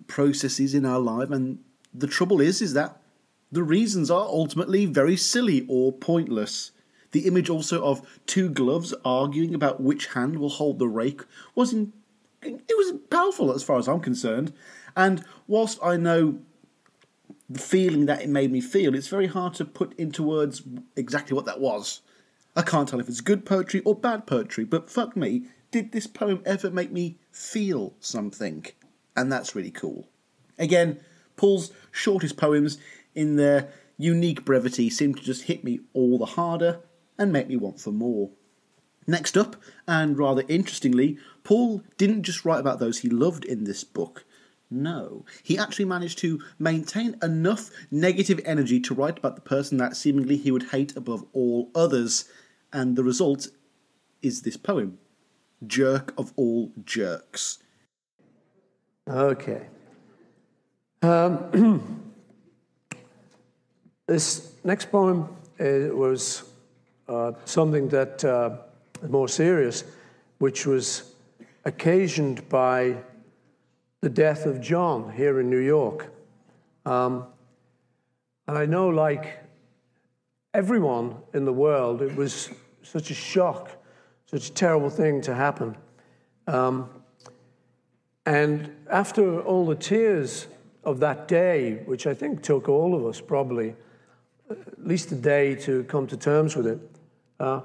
processes 0.09 0.75
in 0.75 0.85
our 0.85 0.99
life, 0.99 1.31
and 1.31 1.61
the 1.93 2.07
trouble 2.07 2.41
is, 2.41 2.63
is 2.63 2.75
that 2.75 3.01
the 3.53 3.63
reasons 3.63 4.11
are 4.11 4.27
ultimately 4.27 4.87
very 4.87 5.17
silly 5.17 5.67
or 5.69 5.93
pointless. 5.93 6.71
The 7.13 7.27
image 7.27 7.51
also 7.51 7.83
of 7.85 8.21
two 8.27 8.49
gloves 8.49 8.95
arguing 9.05 9.55
about 9.55 9.81
which 9.81 10.09
hand 10.09 10.39
will 10.39 10.51
hold 10.51 10.79
the 10.79 10.89
rake 10.89 11.23
was 11.55 11.73
in, 11.73 11.93
it 12.43 12.63
was 12.69 13.01
powerful 13.11 13.53
as 13.53 13.63
far 13.63 13.79
as 13.79 13.89
I'm 13.89 14.01
concerned. 14.01 14.53
And 14.97 15.25
whilst 15.47 15.79
I 15.83 15.97
know 15.97 16.39
the 17.49 17.59
feeling 17.59 18.07
that 18.07 18.23
it 18.23 18.29
made 18.29 18.53
me 18.53 18.61
feel, 18.61 18.95
it's 18.95 19.09
very 19.09 19.27
hard 19.27 19.55
to 19.55 19.65
put 19.65 19.99
into 19.99 20.23
words 20.23 20.63
exactly 20.95 21.35
what 21.35 21.47
that 21.47 21.61
was. 21.61 22.01
I 22.55 22.63
can't 22.63 22.89
tell 22.89 23.01
if 23.01 23.09
it's 23.09 23.21
good 23.21 23.45
poetry 23.45 23.81
or 23.85 23.95
bad 23.95 24.27
poetry, 24.27 24.65
but 24.65 24.91
fuck 24.91 25.17
me, 25.17 25.45
did 25.71 25.93
this 25.93 26.07
poem 26.07 26.43
ever 26.45 26.71
make 26.71 26.93
me 26.93 27.19
feel 27.33 27.95
something? 28.01 28.67
And 29.17 29.31
that's 29.31 29.55
really 29.55 29.71
cool. 29.71 30.09
Again, 30.59 31.01
Paul's 31.41 31.73
shortest 31.91 32.37
poems, 32.37 32.77
in 33.15 33.37
their 33.37 33.71
unique 33.97 34.45
brevity, 34.45 34.91
seem 34.91 35.15
to 35.15 35.23
just 35.23 35.45
hit 35.45 35.65
me 35.65 35.81
all 35.95 36.19
the 36.19 36.27
harder 36.27 36.81
and 37.17 37.33
make 37.33 37.49
me 37.49 37.57
want 37.57 37.81
for 37.81 37.93
more. 37.93 38.29
Next 39.07 39.39
up, 39.39 39.57
and 39.89 40.19
rather 40.19 40.45
interestingly, 40.49 41.17
Paul 41.43 41.83
didn't 41.97 42.25
just 42.25 42.45
write 42.45 42.61
about 42.61 42.79
those 42.79 42.99
he 42.99 43.09
loved 43.09 43.47
in 43.47 43.65
this 43.65 43.85
book. 43.85 44.27
No, 44.71 45.25
he 45.43 45.57
actually 45.57 45.87
managed 45.87 46.19
to 46.19 46.43
maintain 46.59 47.17
enough 47.23 47.71
negative 47.91 48.43
energy 48.45 48.79
to 48.79 48.95
write 48.95 49.17
about 49.17 49.37
the 49.37 49.41
person 49.41 49.79
that 49.79 49.97
seemingly 49.97 50.37
he 50.37 50.51
would 50.51 50.65
hate 50.65 50.95
above 50.95 51.25
all 51.33 51.71
others, 51.75 52.27
and 52.71 52.97
the 52.97 53.03
result 53.03 53.49
is 54.21 54.43
this 54.43 54.59
poem 54.59 54.99
Jerk 55.67 56.13
of 56.19 56.35
All 56.37 56.71
Jerks. 56.85 57.61
Okay. 59.09 59.69
Um, 61.03 62.03
this 64.07 64.53
next 64.65 64.93
poem 64.93 65.35
uh, 65.59 65.95
was 65.95 66.45
uh, 67.09 67.33
something 67.47 67.89
that 67.89 68.23
uh, 68.23 68.59
more 69.09 69.27
serious, 69.27 69.85
which 70.39 70.67
was 70.67 71.15
occasioned 71.65 72.47
by 72.51 72.97
the 74.03 74.11
death 74.11 74.45
of 74.45 74.61
John 74.61 75.11
here 75.13 75.41
in 75.41 75.49
New 75.49 75.59
York. 75.59 76.13
Um, 76.85 77.25
and 78.47 78.59
I 78.59 78.67
know, 78.67 78.89
like 78.89 79.43
everyone 80.53 81.17
in 81.33 81.47
the 81.47 81.53
world, 81.53 82.03
it 82.03 82.15
was 82.15 82.51
such 82.83 83.11
a 83.11 83.15
shock, 83.15 83.71
such 84.27 84.51
a 84.51 84.53
terrible 84.53 84.91
thing 84.91 85.23
to 85.23 85.35
happen. 85.35 85.79
Um, 86.47 86.91
and 88.27 88.71
after 88.91 89.41
all 89.41 89.65
the 89.65 89.75
tears 89.75 90.47
of 90.85 91.01
that 91.01 91.29
day, 91.29 91.83
which 91.85 92.07
I 92.07 92.15
think 92.15 92.43
took 92.43 92.69
all 92.69 92.95
of 92.95 93.07
us 93.07 93.21
probably 93.21 93.75
at 94.51 94.87
least 94.87 95.13
a 95.13 95.15
day 95.15 95.55
to 95.55 95.85
come 95.85 96.07
to 96.09 96.17
terms 96.17 96.57
with 96.57 96.67
it, 96.67 96.81
uh, 97.39 97.61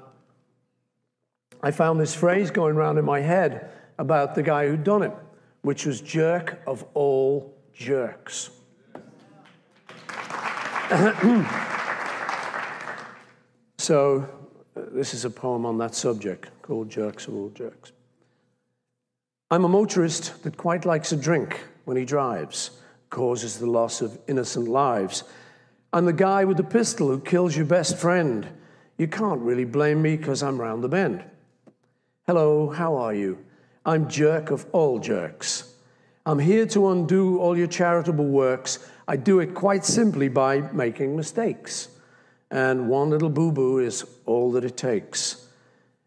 I 1.62 1.70
found 1.70 2.00
this 2.00 2.14
phrase 2.14 2.50
going 2.50 2.76
around 2.76 2.98
in 2.98 3.04
my 3.04 3.20
head 3.20 3.70
about 3.98 4.34
the 4.34 4.42
guy 4.42 4.68
who'd 4.68 4.84
done 4.84 5.02
it 5.02 5.12
which 5.66 5.84
was 5.84 6.00
jerk 6.00 6.62
of 6.64 6.84
all 6.94 7.52
jerks. 7.74 8.50
so, 13.76 14.28
uh, 14.76 14.82
this 14.92 15.12
is 15.12 15.24
a 15.24 15.30
poem 15.30 15.66
on 15.66 15.76
that 15.78 15.96
subject 15.96 16.50
called 16.62 16.88
Jerks 16.88 17.26
of 17.26 17.34
All 17.34 17.48
Jerks. 17.48 17.90
I'm 19.50 19.64
a 19.64 19.68
motorist 19.68 20.40
that 20.44 20.56
quite 20.56 20.84
likes 20.84 21.10
a 21.10 21.16
drink 21.16 21.64
when 21.84 21.96
he 21.96 22.04
drives, 22.04 22.70
causes 23.10 23.58
the 23.58 23.70
loss 23.70 24.00
of 24.00 24.18
innocent 24.28 24.68
lives. 24.68 25.24
I'm 25.92 26.04
the 26.04 26.12
guy 26.12 26.44
with 26.44 26.56
the 26.56 26.64
pistol 26.64 27.08
who 27.08 27.20
kills 27.20 27.56
your 27.56 27.66
best 27.66 27.96
friend. 27.96 28.46
You 28.98 29.08
can't 29.08 29.40
really 29.40 29.64
blame 29.64 30.02
me 30.02 30.16
because 30.16 30.42
I'm 30.42 30.60
round 30.60 30.82
the 30.82 30.88
bend. 30.88 31.24
Hello, 32.26 32.70
how 32.70 32.96
are 32.96 33.14
you? 33.14 33.38
I'm 33.84 34.08
jerk 34.08 34.50
of 34.50 34.66
all 34.72 34.98
jerks. 34.98 35.74
I'm 36.24 36.40
here 36.40 36.66
to 36.66 36.88
undo 36.88 37.38
all 37.38 37.56
your 37.56 37.68
charitable 37.68 38.26
works. 38.26 38.80
I 39.06 39.16
do 39.16 39.38
it 39.38 39.54
quite 39.54 39.84
simply 39.84 40.28
by 40.28 40.60
making 40.72 41.14
mistakes. 41.14 41.88
And 42.50 42.88
one 42.88 43.10
little 43.10 43.30
boo 43.30 43.52
boo 43.52 43.78
is 43.78 44.04
all 44.24 44.50
that 44.52 44.64
it 44.64 44.76
takes. 44.76 45.46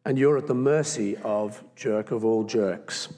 And 0.04 0.18
you're 0.18 0.38
at 0.38 0.48
the 0.48 0.54
mercy 0.54 1.16
of 1.18 1.64
jerk 1.76 2.12
of 2.12 2.26
all 2.26 2.44
jerks. 2.44 3.10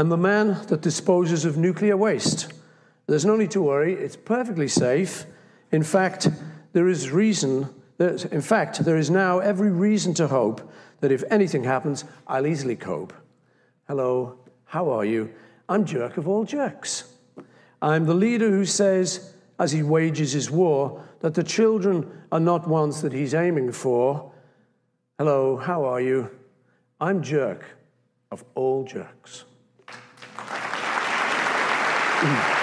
I'm 0.00 0.08
the 0.08 0.16
man 0.16 0.56
that 0.68 0.80
disposes 0.80 1.44
of 1.44 1.58
nuclear 1.58 1.94
waste. 1.94 2.54
There's 3.06 3.26
no 3.26 3.36
need 3.36 3.50
to 3.50 3.60
worry, 3.60 3.92
it's 3.92 4.16
perfectly 4.16 4.66
safe. 4.66 5.26
In 5.72 5.82
fact, 5.82 6.26
there 6.72 6.88
is 6.88 7.10
reason, 7.10 7.68
in 7.98 8.40
fact, 8.40 8.82
there 8.82 8.96
is 8.96 9.10
now 9.10 9.40
every 9.40 9.70
reason 9.70 10.14
to 10.14 10.26
hope 10.26 10.72
that 11.00 11.12
if 11.12 11.22
anything 11.30 11.64
happens, 11.64 12.06
I'll 12.26 12.46
easily 12.46 12.76
cope. 12.76 13.12
Hello, 13.88 14.38
how 14.64 14.88
are 14.88 15.04
you? 15.04 15.34
I'm 15.68 15.84
jerk 15.84 16.16
of 16.16 16.26
all 16.26 16.44
jerks. 16.46 17.12
I'm 17.82 18.06
the 18.06 18.14
leader 18.14 18.48
who 18.48 18.64
says, 18.64 19.34
as 19.58 19.70
he 19.70 19.82
wages 19.82 20.32
his 20.32 20.50
war, 20.50 21.04
that 21.18 21.34
the 21.34 21.44
children 21.44 22.10
are 22.32 22.40
not 22.40 22.66
ones 22.66 23.02
that 23.02 23.12
he's 23.12 23.34
aiming 23.34 23.72
for. 23.72 24.32
Hello, 25.18 25.58
how 25.58 25.84
are 25.84 26.00
you? 26.00 26.30
I'm 27.02 27.22
jerk 27.22 27.66
of 28.30 28.42
all 28.54 28.82
jerks. 28.82 29.44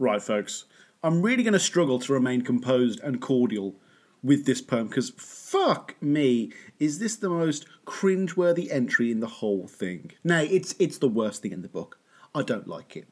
Right, 0.00 0.22
folks. 0.22 0.64
I'm 1.02 1.20
really 1.20 1.42
going 1.42 1.52
to 1.52 1.58
struggle 1.58 1.98
to 1.98 2.12
remain 2.14 2.40
composed 2.40 3.00
and 3.00 3.20
cordial 3.20 3.76
with 4.22 4.46
this 4.46 4.62
poem 4.62 4.88
because 4.88 5.10
fuck 5.10 5.94
me, 6.02 6.52
is 6.78 6.98
this 6.98 7.16
the 7.16 7.28
most 7.28 7.66
cringeworthy 7.86 8.70
entry 8.72 9.10
in 9.10 9.20
the 9.20 9.26
whole 9.26 9.66
thing? 9.66 10.12
Nay, 10.24 10.46
it's 10.46 10.74
it's 10.78 10.96
the 10.98 11.08
worst 11.08 11.42
thing 11.42 11.52
in 11.52 11.60
the 11.60 11.68
book. 11.68 11.98
I 12.34 12.42
don't 12.42 12.66
like 12.66 12.96
it. 12.96 13.08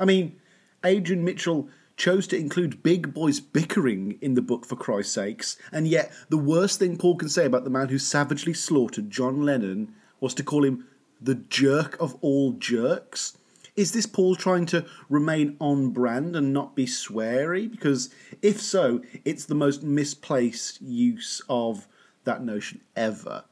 I 0.00 0.04
mean, 0.04 0.40
Adrian 0.84 1.24
Mitchell 1.24 1.68
chose 1.96 2.26
to 2.28 2.38
include 2.38 2.82
big 2.82 3.14
boys 3.14 3.40
bickering 3.40 4.18
in 4.20 4.34
the 4.34 4.42
book 4.42 4.66
for 4.66 4.76
Christ's 4.76 5.14
sakes, 5.14 5.56
and 5.70 5.86
yet 5.86 6.12
the 6.28 6.38
worst 6.38 6.78
thing 6.78 6.96
Paul 6.96 7.16
can 7.16 7.28
say 7.28 7.46
about 7.46 7.64
the 7.64 7.70
man 7.70 7.88
who 7.88 7.98
savagely 7.98 8.54
slaughtered 8.54 9.10
John 9.10 9.42
Lennon 9.42 9.94
was 10.20 10.34
to 10.34 10.42
call 10.42 10.64
him 10.64 10.86
the 11.20 11.34
jerk 11.34 11.96
of 12.00 12.16
all 12.20 12.52
jerks. 12.52 13.36
Is 13.74 13.92
this 13.92 14.06
Paul 14.06 14.36
trying 14.36 14.66
to 14.66 14.84
remain 15.08 15.56
on 15.58 15.90
brand 15.90 16.36
and 16.36 16.52
not 16.52 16.76
be 16.76 16.84
sweary? 16.84 17.70
Because 17.70 18.10
if 18.42 18.60
so, 18.60 19.02
it's 19.24 19.46
the 19.46 19.54
most 19.54 19.82
misplaced 19.82 20.82
use 20.82 21.40
of 21.48 21.88
that 22.24 22.44
notion 22.44 22.82
ever. 22.94 23.44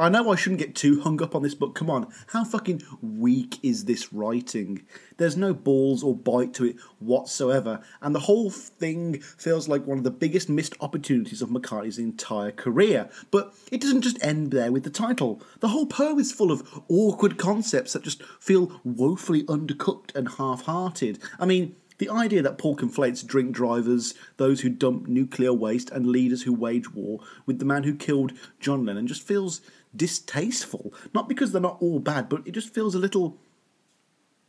I 0.00 0.08
know 0.08 0.30
I 0.30 0.36
shouldn't 0.36 0.60
get 0.60 0.76
too 0.76 1.00
hung 1.00 1.20
up 1.20 1.34
on 1.34 1.42
this, 1.42 1.54
but 1.54 1.74
come 1.74 1.90
on, 1.90 2.06
how 2.28 2.44
fucking 2.44 2.82
weak 3.02 3.58
is 3.64 3.84
this 3.84 4.12
writing? 4.12 4.82
There's 5.16 5.36
no 5.36 5.52
balls 5.52 6.04
or 6.04 6.14
bite 6.14 6.54
to 6.54 6.66
it 6.66 6.76
whatsoever, 7.00 7.80
and 8.00 8.14
the 8.14 8.20
whole 8.20 8.50
thing 8.50 9.20
feels 9.20 9.66
like 9.66 9.86
one 9.86 9.98
of 9.98 10.04
the 10.04 10.10
biggest 10.12 10.48
missed 10.48 10.76
opportunities 10.80 11.42
of 11.42 11.48
McCartney's 11.48 11.98
entire 11.98 12.52
career. 12.52 13.10
But 13.32 13.54
it 13.72 13.80
doesn't 13.80 14.02
just 14.02 14.22
end 14.22 14.52
there 14.52 14.70
with 14.70 14.84
the 14.84 14.90
title. 14.90 15.42
The 15.58 15.68
whole 15.68 15.86
poem 15.86 16.20
is 16.20 16.30
full 16.30 16.52
of 16.52 16.80
awkward 16.88 17.36
concepts 17.36 17.92
that 17.94 18.04
just 18.04 18.22
feel 18.38 18.80
woefully 18.84 19.42
undercooked 19.44 20.14
and 20.14 20.28
half 20.28 20.62
hearted. 20.62 21.18
I 21.40 21.46
mean, 21.46 21.74
the 21.98 22.08
idea 22.08 22.42
that 22.42 22.58
Paul 22.58 22.76
conflates 22.76 23.26
drink 23.26 23.52
drivers, 23.52 24.14
those 24.36 24.60
who 24.60 24.68
dump 24.68 25.08
nuclear 25.08 25.52
waste, 25.52 25.90
and 25.90 26.06
leaders 26.06 26.42
who 26.42 26.52
wage 26.52 26.92
war 26.94 27.18
with 27.44 27.58
the 27.58 27.64
man 27.64 27.82
who 27.82 27.94
killed 27.94 28.32
John 28.60 28.86
Lennon 28.86 29.08
just 29.08 29.22
feels 29.22 29.60
distasteful. 29.94 30.92
Not 31.14 31.28
because 31.28 31.52
they're 31.52 31.60
not 31.60 31.78
all 31.80 31.98
bad, 31.98 32.28
but 32.28 32.46
it 32.46 32.52
just 32.52 32.72
feels 32.72 32.94
a 32.94 32.98
little 32.98 33.38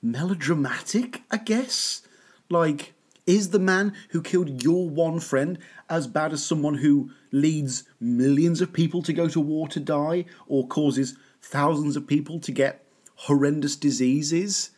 melodramatic, 0.01 1.23
I 1.31 1.37
guess. 1.37 2.01
Like, 2.49 2.93
is 3.25 3.49
the 3.49 3.59
man 3.59 3.93
who 4.09 4.21
killed 4.21 4.63
your 4.63 4.89
one 4.89 5.19
friend 5.19 5.59
as 5.89 6.07
bad 6.07 6.33
as 6.33 6.43
someone 6.43 6.75
who 6.75 7.11
leads 7.31 7.83
millions 7.99 8.61
of 8.61 8.73
people 8.73 9.01
to 9.03 9.13
go 9.13 9.27
to 9.27 9.39
war 9.39 9.67
to 9.67 9.79
die 9.79 10.25
or 10.47 10.67
causes 10.67 11.15
thousands 11.41 11.95
of 11.95 12.07
people 12.07 12.39
to 12.39 12.51
get 12.51 12.83
horrendous 13.15 13.75
diseases? 13.75 14.71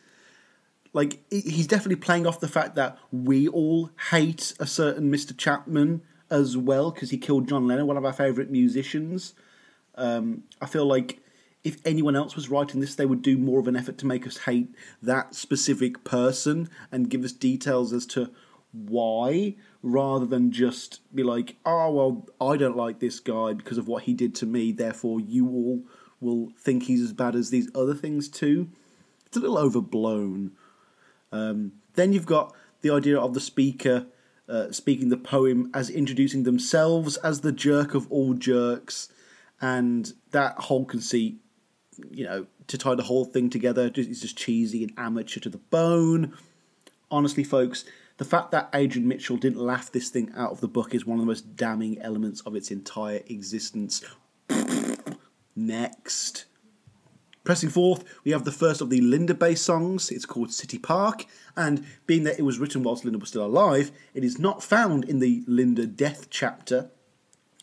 Like, 0.92 1.20
he's 1.30 1.66
definitely 1.66 1.96
playing 1.96 2.26
off 2.26 2.40
the 2.40 2.48
fact 2.48 2.74
that 2.74 2.98
we 3.10 3.48
all 3.48 3.90
hate 4.10 4.52
a 4.60 4.66
certain 4.66 5.10
Mr. 5.10 5.36
Chapman 5.36 6.02
as 6.30 6.56
well 6.56 6.90
because 6.90 7.10
he 7.10 7.16
killed 7.16 7.48
John 7.48 7.66
Lennon, 7.66 7.86
one 7.86 7.96
of 7.96 8.04
our 8.04 8.12
favourite 8.12 8.50
musicians. 8.50 9.32
Um, 9.94 10.44
I 10.60 10.66
feel 10.66 10.86
like 10.86 11.20
if 11.64 11.76
anyone 11.84 12.16
else 12.16 12.34
was 12.34 12.48
writing 12.48 12.80
this, 12.80 12.94
they 12.94 13.06
would 13.06 13.22
do 13.22 13.38
more 13.38 13.60
of 13.60 13.68
an 13.68 13.76
effort 13.76 13.98
to 13.98 14.06
make 14.06 14.26
us 14.26 14.38
hate 14.38 14.74
that 15.00 15.34
specific 15.34 16.02
person 16.04 16.68
and 16.90 17.10
give 17.10 17.24
us 17.24 17.32
details 17.32 17.92
as 17.92 18.06
to 18.06 18.30
why, 18.72 19.54
rather 19.82 20.24
than 20.24 20.50
just 20.50 21.00
be 21.14 21.22
like, 21.22 21.56
oh, 21.66 21.90
well, 21.92 22.28
I 22.40 22.56
don't 22.56 22.76
like 22.76 22.98
this 22.98 23.20
guy 23.20 23.52
because 23.52 23.78
of 23.78 23.86
what 23.86 24.04
he 24.04 24.14
did 24.14 24.34
to 24.36 24.46
me, 24.46 24.72
therefore 24.72 25.20
you 25.20 25.46
all 25.48 25.82
will 26.20 26.52
think 26.58 26.84
he's 26.84 27.02
as 27.02 27.12
bad 27.12 27.36
as 27.36 27.50
these 27.50 27.68
other 27.74 27.94
things 27.94 28.28
too. 28.28 28.70
It's 29.26 29.36
a 29.36 29.40
little 29.40 29.58
overblown. 29.58 30.52
Um, 31.30 31.72
then 31.94 32.12
you've 32.12 32.26
got 32.26 32.54
the 32.80 32.90
idea 32.90 33.18
of 33.18 33.34
the 33.34 33.40
speaker 33.40 34.06
uh, 34.48 34.70
speaking 34.72 35.08
the 35.08 35.16
poem 35.16 35.70
as 35.72 35.88
introducing 35.88 36.42
themselves 36.42 37.16
as 37.18 37.40
the 37.40 37.52
jerk 37.52 37.94
of 37.94 38.10
all 38.10 38.34
jerks, 38.34 39.08
and 39.62 40.12
that 40.32 40.58
whole 40.58 40.84
conceit, 40.84 41.38
you 42.10 42.24
know, 42.24 42.46
to 42.66 42.76
tie 42.76 42.96
the 42.96 43.04
whole 43.04 43.24
thing 43.24 43.48
together 43.48 43.90
is 43.94 44.20
just 44.20 44.36
cheesy 44.36 44.82
and 44.82 44.92
amateur 44.96 45.40
to 45.40 45.48
the 45.48 45.58
bone. 45.58 46.36
Honestly, 47.10 47.44
folks, 47.44 47.84
the 48.18 48.24
fact 48.24 48.50
that 48.50 48.68
Adrian 48.74 49.06
Mitchell 49.06 49.36
didn't 49.36 49.60
laugh 49.60 49.92
this 49.92 50.10
thing 50.10 50.32
out 50.36 50.50
of 50.50 50.60
the 50.60 50.68
book 50.68 50.94
is 50.94 51.06
one 51.06 51.18
of 51.18 51.22
the 51.22 51.26
most 51.26 51.56
damning 51.56 52.00
elements 52.00 52.40
of 52.42 52.56
its 52.56 52.70
entire 52.70 53.20
existence. 53.28 54.02
Next. 55.56 56.46
Pressing 57.44 57.70
forth, 57.70 58.04
we 58.24 58.30
have 58.32 58.44
the 58.44 58.52
first 58.52 58.80
of 58.80 58.90
the 58.90 59.00
Linda 59.00 59.34
based 59.34 59.64
songs. 59.64 60.10
It's 60.10 60.26
called 60.26 60.52
City 60.52 60.78
Park, 60.78 61.26
and 61.56 61.84
being 62.06 62.22
that 62.24 62.38
it 62.38 62.42
was 62.42 62.58
written 62.58 62.82
whilst 62.82 63.04
Linda 63.04 63.18
was 63.18 63.30
still 63.30 63.44
alive, 63.44 63.90
it 64.14 64.24
is 64.24 64.38
not 64.38 64.62
found 64.62 65.04
in 65.04 65.18
the 65.18 65.42
Linda 65.46 65.86
death 65.86 66.28
chapter, 66.30 66.90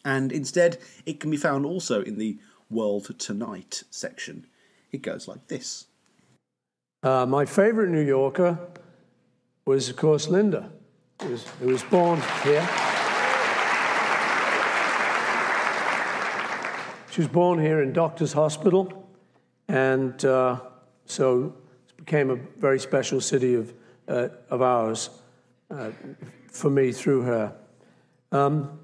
and 0.03 0.31
instead 0.31 0.77
it 1.05 1.19
can 1.19 1.31
be 1.31 1.37
found 1.37 1.65
also 1.65 2.01
in 2.01 2.17
the 2.17 2.37
World 2.69 3.17
Tonight 3.19 3.83
section. 3.89 4.45
It 4.91 5.01
goes 5.01 5.27
like 5.27 5.47
this 5.47 5.87
Uh, 7.03 7.25
my 7.25 7.45
favorite 7.45 7.89
New 7.89 8.05
Yorker 8.05 8.59
was, 9.65 9.89
of 9.89 9.95
course, 9.95 10.27
Linda, 10.27 10.71
who 11.21 11.29
was, 11.29 11.43
who 11.59 11.67
was 11.67 11.83
born 11.83 12.21
here. 12.43 12.67
She 17.11 17.21
was 17.21 17.27
born 17.27 17.59
here 17.59 17.81
in 17.81 17.93
Doctors 17.93 18.33
Hospital, 18.33 19.07
and 19.67 20.23
uh, 20.25 20.59
so 21.05 21.55
it 21.89 21.97
became 21.97 22.29
a 22.29 22.35
very 22.59 22.79
special 22.79 23.19
city 23.21 23.55
of, 23.55 23.73
uh, 24.07 24.29
of 24.49 24.61
ours 24.61 25.09
uh, 25.71 25.91
for 26.51 26.69
me 26.69 26.91
through 26.91 27.21
her. 27.21 27.55
Um, 28.31 28.78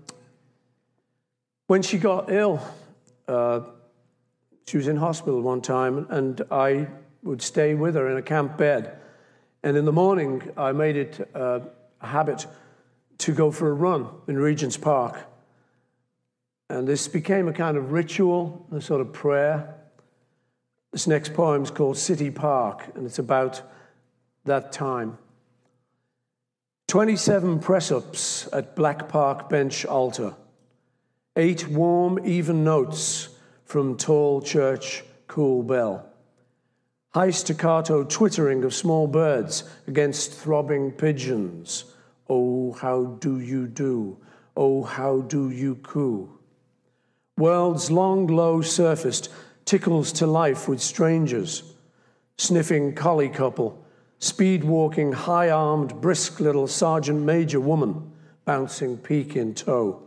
when 1.67 1.81
she 1.81 1.97
got 1.97 2.31
ill, 2.31 2.61
uh, 3.27 3.61
she 4.67 4.77
was 4.77 4.87
in 4.87 4.97
hospital 4.97 5.41
one 5.41 5.61
time, 5.61 6.07
and 6.09 6.41
I 6.51 6.87
would 7.23 7.41
stay 7.41 7.73
with 7.75 7.95
her 7.95 8.09
in 8.09 8.17
a 8.17 8.21
camp 8.21 8.57
bed. 8.57 8.97
And 9.63 9.75
in 9.75 9.85
the 9.85 9.91
morning, 9.91 10.51
I 10.57 10.71
made 10.71 10.95
it 10.95 11.29
uh, 11.33 11.61
a 12.01 12.07
habit 12.07 12.45
to 13.19 13.33
go 13.33 13.51
for 13.51 13.69
a 13.69 13.73
run 13.73 14.07
in 14.27 14.37
Regent's 14.37 14.77
Park. 14.77 15.17
And 16.69 16.87
this 16.87 17.07
became 17.07 17.47
a 17.47 17.53
kind 17.53 17.77
of 17.77 17.91
ritual, 17.91 18.67
a 18.71 18.81
sort 18.81 19.01
of 19.01 19.13
prayer. 19.13 19.75
This 20.91 21.07
next 21.07 21.33
poem 21.33 21.63
is 21.63 21.71
called 21.71 21.97
City 21.97 22.29
Park, 22.31 22.83
and 22.95 23.05
it's 23.05 23.19
about 23.19 23.61
that 24.45 24.71
time. 24.71 25.17
27 26.87 27.59
press 27.59 27.91
ups 27.91 28.47
at 28.53 28.75
Black 28.75 29.09
Park 29.09 29.49
Bench 29.49 29.85
Altar. 29.85 30.35
Eight 31.37 31.67
warm, 31.67 32.19
even 32.25 32.63
notes 32.63 33.27
from 33.65 33.97
tall 33.97 34.41
church 34.41 35.03
cool 35.27 35.63
bell. 35.63 36.07
High 37.13 37.31
staccato 37.31 38.05
twittering 38.05 38.63
of 38.63 38.73
small 38.73 39.05
birds 39.07 39.65
against 39.85 40.31
throbbing 40.31 40.93
pigeons. 40.93 41.85
Oh, 42.29 42.71
how 42.71 43.17
do 43.19 43.39
you 43.39 43.67
do? 43.67 44.17
Oh, 44.55 44.83
how 44.83 45.21
do 45.21 45.49
you 45.49 45.75
coo? 45.75 46.39
World's 47.37 47.91
long, 47.91 48.27
low 48.27 48.61
surfaced 48.61 49.29
tickles 49.65 50.13
to 50.13 50.25
life 50.25 50.69
with 50.69 50.81
strangers. 50.81 51.73
Sniffing 52.37 52.95
collie 52.95 53.27
couple, 53.27 53.85
speed 54.19 54.63
walking, 54.63 55.11
high 55.11 55.49
armed, 55.49 55.99
brisk 55.99 56.39
little 56.39 56.67
sergeant 56.67 57.21
major 57.21 57.59
woman, 57.59 58.11
bouncing 58.45 58.97
Peke 58.97 59.35
in 59.35 59.53
tow. 59.53 60.04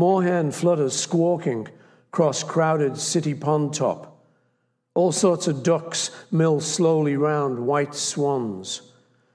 Moorhen 0.00 0.50
flutters 0.50 0.96
squawking 0.98 1.68
cross 2.10 2.42
crowded 2.42 2.96
city 2.96 3.34
pond 3.34 3.74
top. 3.74 4.24
All 4.94 5.12
sorts 5.12 5.46
of 5.46 5.62
ducks 5.62 6.10
mill 6.32 6.62
slowly 6.62 7.18
round 7.18 7.58
white 7.66 7.94
swans, 7.94 8.80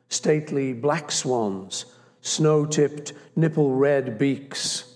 stately 0.09 0.73
black 0.73 1.11
swans, 1.11 1.85
snow 2.21 2.65
tipped, 2.65 3.13
nipple 3.35 3.75
red 3.75 4.17
beaks. 4.17 4.95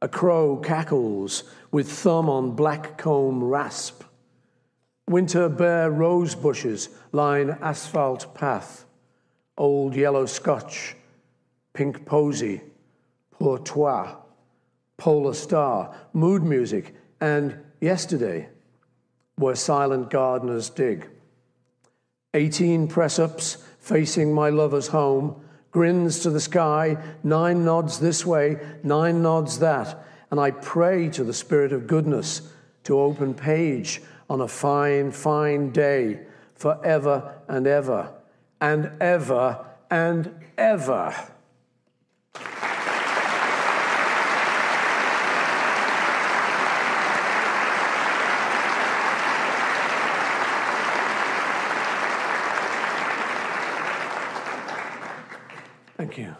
A 0.00 0.08
crow 0.08 0.56
cackles 0.56 1.44
with 1.70 1.92
thumb 1.92 2.30
on 2.30 2.52
black 2.52 2.96
comb 2.96 3.44
rasp. 3.44 4.02
Winter 5.06 5.50
bare 5.50 5.90
rose 5.90 6.34
bushes 6.34 6.88
line 7.12 7.58
asphalt 7.60 8.34
path. 8.34 8.86
Old 9.58 9.94
yellow 9.94 10.24
scotch, 10.24 10.96
pink 11.74 12.06
posy, 12.06 12.62
pour 13.30 13.58
toi, 13.58 14.22
polar 14.96 15.34
star, 15.34 15.94
mood 16.12 16.42
music, 16.42 16.94
and 17.20 17.58
yesterday 17.80 18.48
where 19.36 19.54
silent 19.54 20.10
gardeners 20.10 20.70
dig. 20.70 21.08
18 22.34 22.88
press 22.88 23.18
ups 23.18 23.58
facing 23.78 24.32
my 24.32 24.50
lover's 24.50 24.88
home, 24.88 25.40
grins 25.70 26.20
to 26.20 26.30
the 26.30 26.40
sky, 26.40 26.96
nine 27.22 27.64
nods 27.64 28.00
this 28.00 28.24
way, 28.24 28.56
nine 28.82 29.22
nods 29.22 29.58
that, 29.58 30.04
and 30.30 30.40
I 30.40 30.50
pray 30.50 31.08
to 31.10 31.24
the 31.24 31.34
Spirit 31.34 31.72
of 31.72 31.86
goodness 31.86 32.42
to 32.84 32.98
open 32.98 33.34
page 33.34 34.02
on 34.28 34.40
a 34.40 34.48
fine, 34.48 35.12
fine 35.12 35.70
day 35.70 36.20
forever 36.54 37.36
and 37.48 37.66
ever 37.66 38.12
and 38.60 38.90
ever 39.00 39.64
and 39.90 40.34
ever. 40.56 41.14
Thank 55.96 56.18
you. 56.18 56.36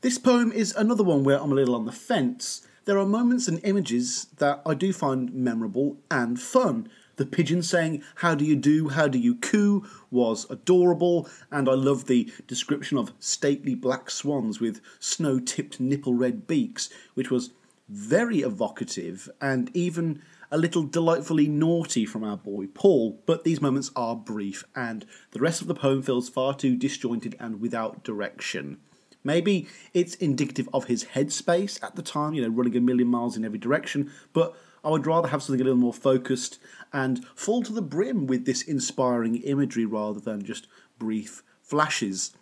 This 0.00 0.16
poem 0.16 0.52
is 0.52 0.72
another 0.76 1.02
one 1.02 1.24
where 1.24 1.42
I'm 1.42 1.50
a 1.50 1.56
little 1.56 1.74
on 1.74 1.84
the 1.84 1.90
fence. 1.90 2.64
There 2.84 3.00
are 3.00 3.04
moments 3.04 3.48
and 3.48 3.60
images 3.64 4.28
that 4.36 4.62
I 4.64 4.74
do 4.74 4.92
find 4.92 5.34
memorable 5.34 5.96
and 6.08 6.40
fun. 6.40 6.88
The 7.16 7.26
pigeon 7.26 7.64
saying, 7.64 8.04
How 8.14 8.36
do 8.36 8.44
you 8.44 8.54
do? 8.54 8.90
How 8.90 9.08
do 9.08 9.18
you 9.18 9.34
coo? 9.34 9.84
was 10.08 10.48
adorable, 10.50 11.28
and 11.50 11.68
I 11.68 11.72
love 11.72 12.06
the 12.06 12.32
description 12.46 12.96
of 12.96 13.12
stately 13.18 13.74
black 13.74 14.08
swans 14.08 14.60
with 14.60 14.80
snow 15.00 15.40
tipped 15.40 15.80
nipple 15.80 16.14
red 16.14 16.46
beaks, 16.46 16.90
which 17.14 17.28
was 17.28 17.50
very 17.88 18.38
evocative 18.42 19.28
and 19.40 19.68
even 19.74 20.22
a 20.52 20.58
little 20.58 20.84
delightfully 20.84 21.48
naughty 21.48 22.06
from 22.06 22.22
our 22.22 22.36
boy 22.36 22.68
Paul, 22.72 23.20
but 23.26 23.42
these 23.42 23.60
moments 23.60 23.90
are 23.96 24.14
brief, 24.14 24.62
and 24.76 25.04
the 25.32 25.40
rest 25.40 25.60
of 25.60 25.66
the 25.66 25.74
poem 25.74 26.02
feels 26.02 26.28
far 26.28 26.54
too 26.54 26.76
disjointed 26.76 27.34
and 27.40 27.60
without 27.60 28.04
direction. 28.04 28.78
Maybe 29.24 29.68
it's 29.92 30.14
indicative 30.14 30.68
of 30.72 30.84
his 30.84 31.04
headspace 31.04 31.82
at 31.82 31.96
the 31.96 32.02
time, 32.02 32.34
you 32.34 32.42
know, 32.42 32.48
running 32.48 32.76
a 32.76 32.80
million 32.80 33.08
miles 33.08 33.36
in 33.36 33.44
every 33.44 33.58
direction, 33.58 34.10
but 34.32 34.56
I 34.84 34.90
would 34.90 35.06
rather 35.06 35.28
have 35.28 35.42
something 35.42 35.60
a 35.60 35.64
little 35.64 35.78
more 35.78 35.92
focused 35.92 36.58
and 36.92 37.24
full 37.34 37.62
to 37.64 37.72
the 37.72 37.82
brim 37.82 38.26
with 38.26 38.46
this 38.46 38.62
inspiring 38.62 39.36
imagery 39.36 39.84
rather 39.84 40.20
than 40.20 40.44
just 40.44 40.68
brief 40.98 41.42
flashes. 41.62 42.32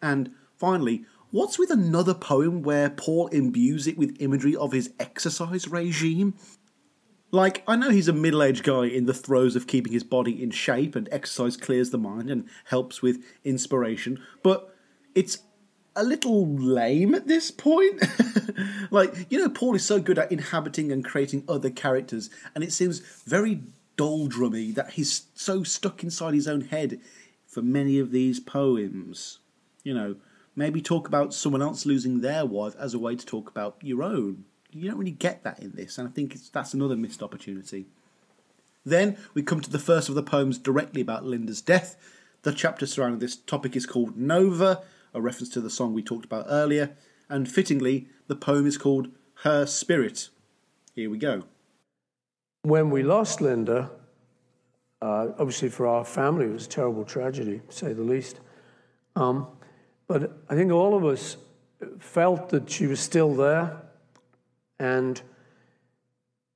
And 0.00 0.32
finally, 0.56 1.04
what's 1.30 1.58
with 1.58 1.70
another 1.70 2.14
poem 2.14 2.62
where 2.62 2.90
Paul 2.90 3.28
imbues 3.28 3.86
it 3.86 3.98
with 3.98 4.20
imagery 4.20 4.56
of 4.56 4.72
his 4.72 4.92
exercise 4.98 5.68
regime? 5.68 6.34
Like, 7.30 7.62
I 7.66 7.76
know 7.76 7.90
he's 7.90 8.08
a 8.08 8.12
middle 8.12 8.42
aged 8.42 8.62
guy 8.62 8.84
in 8.84 9.06
the 9.06 9.14
throes 9.14 9.56
of 9.56 9.66
keeping 9.66 9.92
his 9.92 10.04
body 10.04 10.42
in 10.42 10.50
shape, 10.50 10.94
and 10.94 11.08
exercise 11.10 11.56
clears 11.56 11.90
the 11.90 11.98
mind 11.98 12.30
and 12.30 12.46
helps 12.64 13.00
with 13.00 13.24
inspiration, 13.42 14.18
but 14.42 14.74
it's 15.14 15.38
a 15.94 16.02
little 16.02 16.46
lame 16.46 17.14
at 17.14 17.26
this 17.26 17.50
point. 17.50 18.02
like, 18.90 19.26
you 19.30 19.38
know, 19.38 19.48
Paul 19.48 19.74
is 19.74 19.84
so 19.84 20.00
good 20.00 20.18
at 20.18 20.32
inhabiting 20.32 20.90
and 20.90 21.04
creating 21.04 21.44
other 21.48 21.70
characters, 21.70 22.30
and 22.54 22.64
it 22.64 22.72
seems 22.72 23.00
very 23.24 23.62
doldrummy 23.96 24.74
that 24.74 24.92
he's 24.92 25.26
so 25.34 25.62
stuck 25.62 26.02
inside 26.02 26.34
his 26.34 26.48
own 26.48 26.62
head 26.62 27.00
for 27.46 27.62
many 27.62 27.98
of 27.98 28.10
these 28.10 28.40
poems. 28.40 29.38
You 29.84 29.94
know, 29.94 30.16
maybe 30.56 30.80
talk 30.80 31.08
about 31.08 31.34
someone 31.34 31.62
else 31.62 31.86
losing 31.86 32.20
their 32.20 32.46
wife 32.46 32.74
as 32.78 32.94
a 32.94 32.98
way 32.98 33.16
to 33.16 33.26
talk 33.26 33.48
about 33.48 33.76
your 33.82 34.02
own. 34.02 34.44
You 34.70 34.88
don't 34.88 34.98
really 34.98 35.10
get 35.10 35.42
that 35.44 35.60
in 35.60 35.72
this, 35.72 35.98
and 35.98 36.08
I 36.08 36.10
think 36.10 36.36
that's 36.52 36.72
another 36.72 36.96
missed 36.96 37.22
opportunity. 37.22 37.86
Then 38.84 39.16
we 39.34 39.42
come 39.42 39.60
to 39.60 39.70
the 39.70 39.78
first 39.78 40.08
of 40.08 40.14
the 40.14 40.22
poems 40.22 40.58
directly 40.58 41.00
about 41.00 41.24
Linda's 41.24 41.60
death. 41.60 41.96
The 42.42 42.52
chapter 42.52 42.86
surrounding 42.86 43.20
this 43.20 43.36
topic 43.36 43.76
is 43.76 43.86
called 43.86 44.16
Nova, 44.16 44.82
a 45.14 45.20
reference 45.20 45.48
to 45.50 45.60
the 45.60 45.70
song 45.70 45.94
we 45.94 46.02
talked 46.02 46.24
about 46.24 46.46
earlier, 46.48 46.96
and 47.28 47.50
fittingly, 47.50 48.08
the 48.26 48.36
poem 48.36 48.66
is 48.66 48.78
called 48.78 49.08
Her 49.42 49.66
Spirit. 49.66 50.28
Here 50.94 51.10
we 51.10 51.18
go. 51.18 51.44
When 52.62 52.90
we 52.90 53.02
lost 53.02 53.40
Linda, 53.40 53.90
uh, 55.00 55.28
obviously 55.38 55.68
for 55.68 55.86
our 55.86 56.04
family, 56.04 56.46
it 56.46 56.52
was 56.52 56.66
a 56.66 56.70
terrible 56.70 57.04
tragedy, 57.04 57.60
to 57.68 57.74
say 57.74 57.92
the 57.92 58.02
least. 58.02 58.40
Um, 59.16 59.48
but 60.06 60.38
I 60.48 60.54
think 60.54 60.70
all 60.70 60.96
of 60.96 61.04
us 61.04 61.36
felt 61.98 62.50
that 62.50 62.70
she 62.70 62.86
was 62.86 63.00
still 63.00 63.34
there, 63.34 63.82
and 64.78 65.20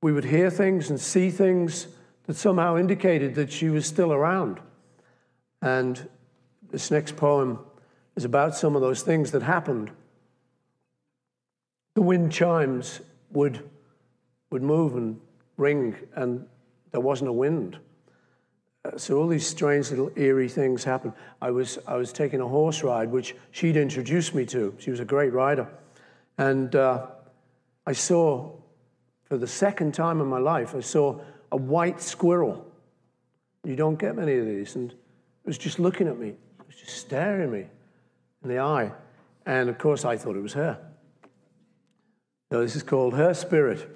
we 0.01 0.11
would 0.11 0.25
hear 0.25 0.49
things 0.49 0.89
and 0.89 0.99
see 0.99 1.29
things 1.29 1.87
that 2.27 2.35
somehow 2.35 2.77
indicated 2.77 3.35
that 3.35 3.51
she 3.51 3.69
was 3.69 3.85
still 3.85 4.13
around. 4.13 4.59
And 5.61 6.07
this 6.71 6.91
next 6.91 7.15
poem 7.15 7.59
is 8.17 8.25
about 8.25 8.55
some 8.55 8.75
of 8.75 8.81
those 8.81 9.03
things 9.03 9.31
that 9.31 9.43
happened. 9.43 9.91
The 11.93 12.01
wind 12.01 12.31
chimes 12.31 12.99
would, 13.31 13.63
would 14.49 14.63
move 14.63 14.95
and 14.95 15.21
ring, 15.55 15.95
and 16.15 16.45
there 16.91 16.99
wasn't 16.99 17.29
a 17.29 17.33
wind. 17.33 17.77
Uh, 18.83 18.97
so 18.97 19.17
all 19.19 19.27
these 19.27 19.45
strange 19.45 19.91
little 19.91 20.11
eerie 20.15 20.49
things 20.49 20.83
happened. 20.83 21.13
I 21.43 21.51
was, 21.51 21.77
I 21.85 21.95
was 21.95 22.11
taking 22.11 22.41
a 22.41 22.47
horse 22.47 22.81
ride, 22.81 23.11
which 23.11 23.35
she'd 23.51 23.77
introduced 23.77 24.33
me 24.33 24.47
to. 24.47 24.75
She 24.79 24.89
was 24.89 24.99
a 24.99 25.05
great 25.05 25.31
rider. 25.31 25.69
And 26.39 26.75
uh, 26.75 27.05
I 27.85 27.91
saw, 27.91 28.51
for 29.25 29.37
the 29.37 29.47
second 29.47 29.93
time 29.93 30.21
in 30.21 30.27
my 30.27 30.39
life, 30.39 30.73
I 30.73 30.79
saw 30.79 31.19
a 31.51 31.57
white 31.57 32.01
squirrel. 32.01 32.65
You 33.63 33.75
don't 33.75 33.99
get 33.99 34.15
many 34.15 34.37
of 34.37 34.45
these. 34.47 34.75
And 34.75 34.89
it 34.91 34.97
was 35.45 35.59
just 35.59 35.77
looking 35.77 36.07
at 36.07 36.17
me, 36.17 36.29
it 36.29 36.67
was 36.67 36.77
just 36.77 36.97
staring 36.97 37.51
me 37.51 37.67
in 38.43 38.49
the 38.49 38.59
eye. 38.59 38.91
And 39.45 39.69
of 39.69 39.77
course, 39.77 40.05
I 40.05 40.17
thought 40.17 40.35
it 40.35 40.41
was 40.41 40.53
her. 40.53 40.77
So 42.51 42.61
this 42.61 42.75
is 42.75 42.83
called 42.83 43.13
Her 43.13 43.33
Spirit. 43.33 43.89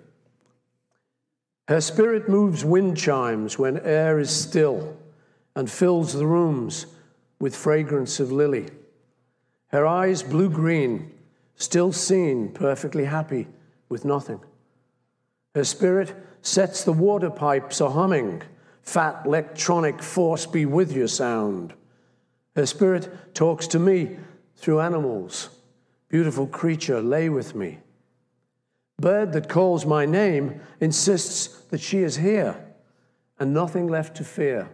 Her 1.68 1.81
spirit 1.81 2.27
moves 2.27 2.65
wind 2.65 2.97
chimes 2.97 3.57
when 3.57 3.80
air 3.80 4.19
is 4.19 4.30
still 4.30 4.97
and 5.55 5.72
fills 5.72 6.13
the 6.13 6.26
rooms 6.26 6.85
with 7.39 7.55
fragrance 7.55 8.19
of 8.19 8.31
lily. 8.31 8.68
Her 9.68 9.85
eyes 9.85 10.22
blue 10.22 10.49
green, 10.49 11.13
still 11.55 11.93
seen, 11.93 12.49
perfectly 12.49 13.05
happy 13.05 13.47
with 13.88 14.03
nothing. 14.03 14.41
Her 15.55 15.63
spirit 15.63 16.13
sets 16.41 16.84
the 16.84 16.93
water 16.93 17.30
pipes 17.30 17.80
a 17.80 17.89
humming, 17.89 18.41
fat 18.81 19.22
electronic 19.26 20.01
force 20.01 20.45
be 20.45 20.65
with 20.65 20.93
you 20.93 21.07
sound. 21.07 21.73
Her 22.55 22.65
spirit 22.65 23.34
talks 23.34 23.68
to 23.68 23.80
me 23.80 24.18
through 24.61 24.79
animals. 24.79 25.49
Beautiful 26.07 26.45
creature, 26.45 27.01
lay 27.01 27.29
with 27.29 27.55
me. 27.55 27.79
Bird 28.99 29.33
that 29.33 29.49
calls 29.49 29.85
my 29.85 30.05
name 30.05 30.61
insists 30.79 31.47
that 31.71 31.81
she 31.81 31.99
is 31.99 32.17
here 32.17 32.63
and 33.39 33.53
nothing 33.53 33.88
left 33.88 34.15
to 34.17 34.23
fear. 34.23 34.69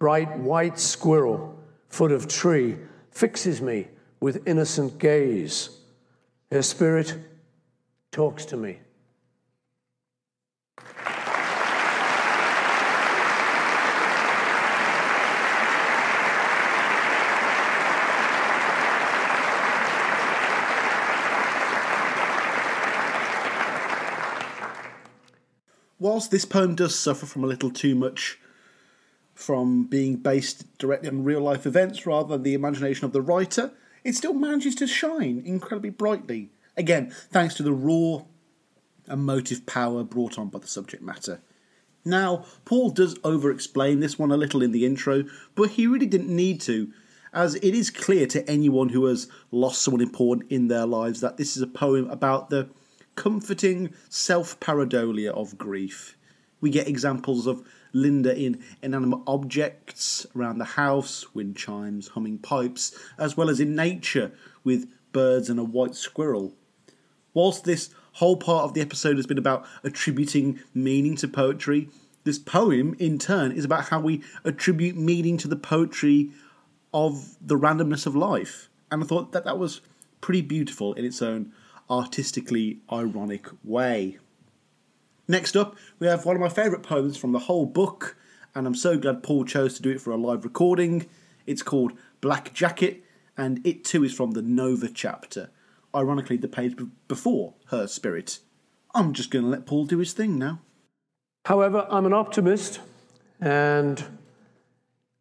Bright 0.00 0.38
white 0.38 0.78
squirrel, 0.78 1.56
foot 1.88 2.10
of 2.10 2.26
tree, 2.26 2.76
fixes 3.12 3.62
me 3.62 3.86
with 4.20 4.46
innocent 4.48 4.98
gaze. 4.98 5.70
Her 6.50 6.62
spirit 6.62 7.14
talks 8.10 8.44
to 8.46 8.56
me. 8.56 8.80
Whilst 26.08 26.30
this 26.30 26.46
poem 26.46 26.74
does 26.74 26.98
suffer 26.98 27.26
from 27.26 27.44
a 27.44 27.46
little 27.46 27.70
too 27.70 27.94
much 27.94 28.38
from 29.34 29.84
being 29.84 30.16
based 30.16 30.64
directly 30.78 31.08
on 31.08 31.22
real 31.22 31.42
life 31.42 31.66
events 31.66 32.06
rather 32.06 32.30
than 32.30 32.42
the 32.42 32.54
imagination 32.54 33.04
of 33.04 33.12
the 33.12 33.20
writer, 33.20 33.72
it 34.04 34.14
still 34.14 34.32
manages 34.32 34.74
to 34.74 34.86
shine 34.86 35.42
incredibly 35.44 35.90
brightly. 35.90 36.50
Again, 36.78 37.10
thanks 37.30 37.54
to 37.56 37.62
the 37.62 37.72
raw 37.72 38.22
emotive 39.06 39.66
power 39.66 40.02
brought 40.02 40.38
on 40.38 40.48
by 40.48 40.58
the 40.58 40.66
subject 40.66 41.02
matter. 41.02 41.42
Now, 42.06 42.46
Paul 42.64 42.90
does 42.90 43.18
over 43.22 43.50
explain 43.50 44.00
this 44.00 44.18
one 44.18 44.30
a 44.30 44.36
little 44.36 44.62
in 44.62 44.72
the 44.72 44.86
intro, 44.86 45.24
but 45.54 45.70
he 45.72 45.86
really 45.86 46.06
didn't 46.06 46.34
need 46.34 46.60
to, 46.62 46.90
as 47.34 47.56
it 47.56 47.74
is 47.74 47.90
clear 47.90 48.26
to 48.28 48.48
anyone 48.50 48.88
who 48.88 49.04
has 49.04 49.28
lost 49.50 49.82
someone 49.82 50.00
important 50.00 50.50
in 50.50 50.68
their 50.68 50.86
lives 50.86 51.20
that 51.20 51.36
this 51.36 51.54
is 51.54 51.62
a 51.62 51.66
poem 51.66 52.08
about 52.08 52.48
the 52.48 52.70
comforting 53.18 53.92
self 54.08 54.58
pareidolia 54.60 55.30
of 55.30 55.58
grief. 55.58 56.16
We 56.60 56.70
get 56.70 56.86
examples 56.86 57.48
of 57.48 57.66
Linda 57.92 58.36
in 58.36 58.62
inanimate 58.80 59.22
objects 59.26 60.24
around 60.36 60.58
the 60.58 60.64
house, 60.64 61.34
wind 61.34 61.56
chimes, 61.56 62.08
humming 62.08 62.38
pipes, 62.38 62.96
as 63.18 63.36
well 63.36 63.50
as 63.50 63.58
in 63.58 63.74
nature 63.74 64.30
with 64.62 64.88
birds 65.10 65.50
and 65.50 65.58
a 65.58 65.64
white 65.64 65.96
squirrel. 65.96 66.54
Whilst 67.34 67.64
this 67.64 67.90
whole 68.12 68.36
part 68.36 68.64
of 68.64 68.74
the 68.74 68.80
episode 68.80 69.16
has 69.16 69.26
been 69.26 69.38
about 69.38 69.66
attributing 69.82 70.60
meaning 70.72 71.16
to 71.16 71.26
poetry, 71.26 71.88
this 72.22 72.38
poem 72.38 72.94
in 73.00 73.18
turn 73.18 73.50
is 73.50 73.64
about 73.64 73.88
how 73.88 73.98
we 73.98 74.22
attribute 74.44 74.96
meaning 74.96 75.36
to 75.38 75.48
the 75.48 75.56
poetry 75.56 76.30
of 76.94 77.36
the 77.40 77.58
randomness 77.58 78.06
of 78.06 78.14
life. 78.14 78.68
And 78.92 79.02
I 79.02 79.06
thought 79.06 79.32
that 79.32 79.44
that 79.44 79.58
was 79.58 79.80
pretty 80.20 80.42
beautiful 80.42 80.94
in 80.94 81.04
its 81.04 81.20
own 81.20 81.52
artistically 81.90 82.80
ironic 82.92 83.46
way. 83.64 84.18
Next 85.26 85.56
up, 85.56 85.76
we 85.98 86.06
have 86.06 86.24
one 86.24 86.36
of 86.36 86.40
my 86.40 86.48
favourite 86.48 86.82
poems 86.82 87.16
from 87.16 87.32
the 87.32 87.40
whole 87.40 87.66
book, 87.66 88.16
and 88.54 88.66
I'm 88.66 88.74
so 88.74 88.96
glad 88.98 89.22
Paul 89.22 89.44
chose 89.44 89.74
to 89.74 89.82
do 89.82 89.90
it 89.90 90.00
for 90.00 90.10
a 90.10 90.16
live 90.16 90.44
recording. 90.44 91.06
It's 91.46 91.62
called 91.62 91.92
Black 92.20 92.54
Jacket, 92.54 93.04
and 93.36 93.64
it 93.66 93.84
too 93.84 94.04
is 94.04 94.14
from 94.14 94.30
the 94.30 94.42
Nova 94.42 94.88
chapter, 94.88 95.50
ironically, 95.94 96.38
the 96.38 96.48
page 96.48 96.76
before 97.08 97.54
Her 97.66 97.86
Spirit. 97.86 98.38
I'm 98.94 99.12
just 99.12 99.30
going 99.30 99.44
to 99.44 99.50
let 99.50 99.66
Paul 99.66 99.84
do 99.84 99.98
his 99.98 100.14
thing 100.14 100.38
now. 100.38 100.60
However, 101.44 101.86
I'm 101.90 102.06
an 102.06 102.14
optimist, 102.14 102.80
and 103.40 104.02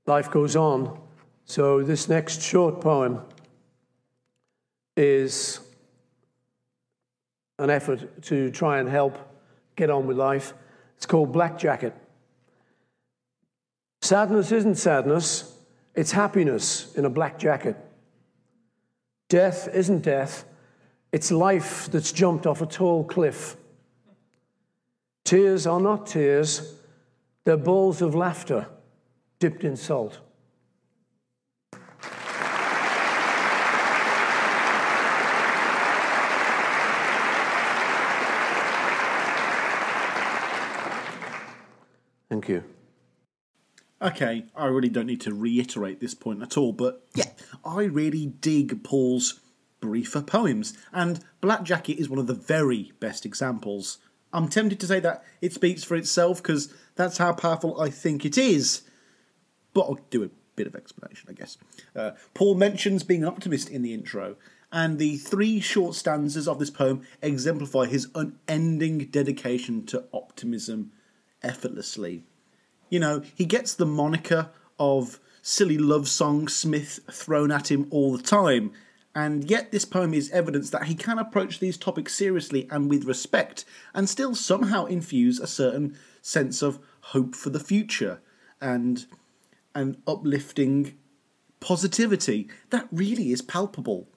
life 0.05 0.31
goes 0.31 0.55
on. 0.55 0.99
So, 1.45 1.83
this 1.83 2.09
next 2.09 2.41
short 2.41 2.81
poem 2.81 3.21
is 4.95 5.59
an 7.59 7.69
effort 7.69 8.21
to 8.23 8.49
try 8.51 8.79
and 8.79 8.89
help 8.89 9.17
get 9.75 9.89
on 9.89 10.07
with 10.07 10.17
life. 10.17 10.53
It's 10.95 11.05
called 11.05 11.31
Black 11.31 11.57
Jacket. 11.57 11.93
Sadness 14.01 14.51
isn't 14.51 14.75
sadness, 14.75 15.53
it's 15.95 16.11
happiness 16.11 16.95
in 16.95 17.05
a 17.05 17.09
black 17.09 17.39
jacket. 17.39 17.75
Death 19.27 19.67
isn't 19.73 20.03
death, 20.03 20.45
it's 21.11 21.31
life 21.31 21.89
that's 21.91 22.11
jumped 22.11 22.45
off 22.45 22.61
a 22.61 22.65
tall 22.65 23.03
cliff. 23.03 23.57
Tears 25.25 25.67
are 25.67 25.81
not 25.81 26.07
tears, 26.07 26.75
they're 27.43 27.57
balls 27.57 28.01
of 28.01 28.15
laughter 28.15 28.67
dipped 29.39 29.63
in 29.63 29.75
salt. 29.75 30.19
Thank 42.47 42.63
you. 42.63 42.69
Okay, 44.01 44.45
I 44.55 44.67
really 44.67 44.87
don't 44.87 45.07
need 45.07 45.19
to 45.21 45.33
reiterate 45.33 45.99
this 45.99 46.13
point 46.13 46.41
at 46.41 46.55
all, 46.55 46.71
but 46.71 47.05
yeah, 47.13 47.31
I 47.65 47.83
really 47.83 48.27
dig 48.27 48.85
Paul's 48.85 49.41
briefer 49.81 50.21
poems, 50.21 50.77
and 50.93 51.19
Black 51.41 51.63
Jacket 51.63 51.99
is 51.99 52.07
one 52.07 52.19
of 52.19 52.27
the 52.27 52.33
very 52.33 52.93
best 53.01 53.25
examples. 53.25 53.97
I'm 54.31 54.47
tempted 54.47 54.79
to 54.79 54.87
say 54.87 55.01
that 55.01 55.25
it 55.41 55.51
speaks 55.51 55.83
for 55.83 55.95
itself 55.95 56.41
because 56.41 56.73
that's 56.95 57.17
how 57.17 57.33
powerful 57.33 57.81
I 57.81 57.89
think 57.89 58.23
it 58.23 58.37
is, 58.37 58.83
but 59.73 59.81
I'll 59.81 59.99
do 60.09 60.23
a 60.23 60.29
bit 60.55 60.67
of 60.67 60.75
explanation, 60.75 61.27
I 61.29 61.33
guess. 61.33 61.57
Uh, 61.93 62.11
Paul 62.33 62.55
mentions 62.55 63.03
being 63.03 63.23
an 63.23 63.29
optimist 63.29 63.69
in 63.69 63.81
the 63.81 63.93
intro, 63.93 64.37
and 64.71 64.99
the 64.99 65.17
three 65.17 65.59
short 65.59 65.95
stanzas 65.95 66.47
of 66.47 66.59
this 66.59 66.69
poem 66.69 67.01
exemplify 67.21 67.87
his 67.87 68.07
unending 68.15 68.99
dedication 69.07 69.85
to 69.87 70.05
optimism 70.13 70.93
effortlessly. 71.43 72.23
You 72.89 72.99
know, 72.99 73.21
he 73.35 73.45
gets 73.45 73.73
the 73.73 73.85
moniker 73.85 74.49
of 74.79 75.19
silly 75.41 75.77
love 75.77 76.07
song 76.07 76.47
Smith 76.47 76.99
thrown 77.11 77.51
at 77.51 77.71
him 77.71 77.87
all 77.89 78.15
the 78.15 78.23
time. 78.23 78.71
And 79.15 79.49
yet, 79.49 79.71
this 79.71 79.85
poem 79.85 80.13
is 80.13 80.29
evidence 80.31 80.69
that 80.69 80.83
he 80.83 80.93
can 80.93 81.17
approach 81.17 81.59
these 81.59 81.77
topics 81.77 82.13
seriously 82.13 82.67
and 82.69 82.89
with 82.89 83.05
respect, 83.05 83.65
and 83.93 84.07
still 84.07 84.35
somehow 84.35 84.85
infuse 84.85 85.39
a 85.39 85.47
certain 85.47 85.97
sense 86.21 86.61
of 86.61 86.79
hope 87.01 87.33
for 87.33 87.49
the 87.49 87.59
future 87.59 88.21
and 88.61 89.05
an 89.73 89.97
uplifting 90.05 90.97
positivity 91.59 92.47
that 92.69 92.87
really 92.91 93.31
is 93.31 93.41
palpable. 93.41 94.07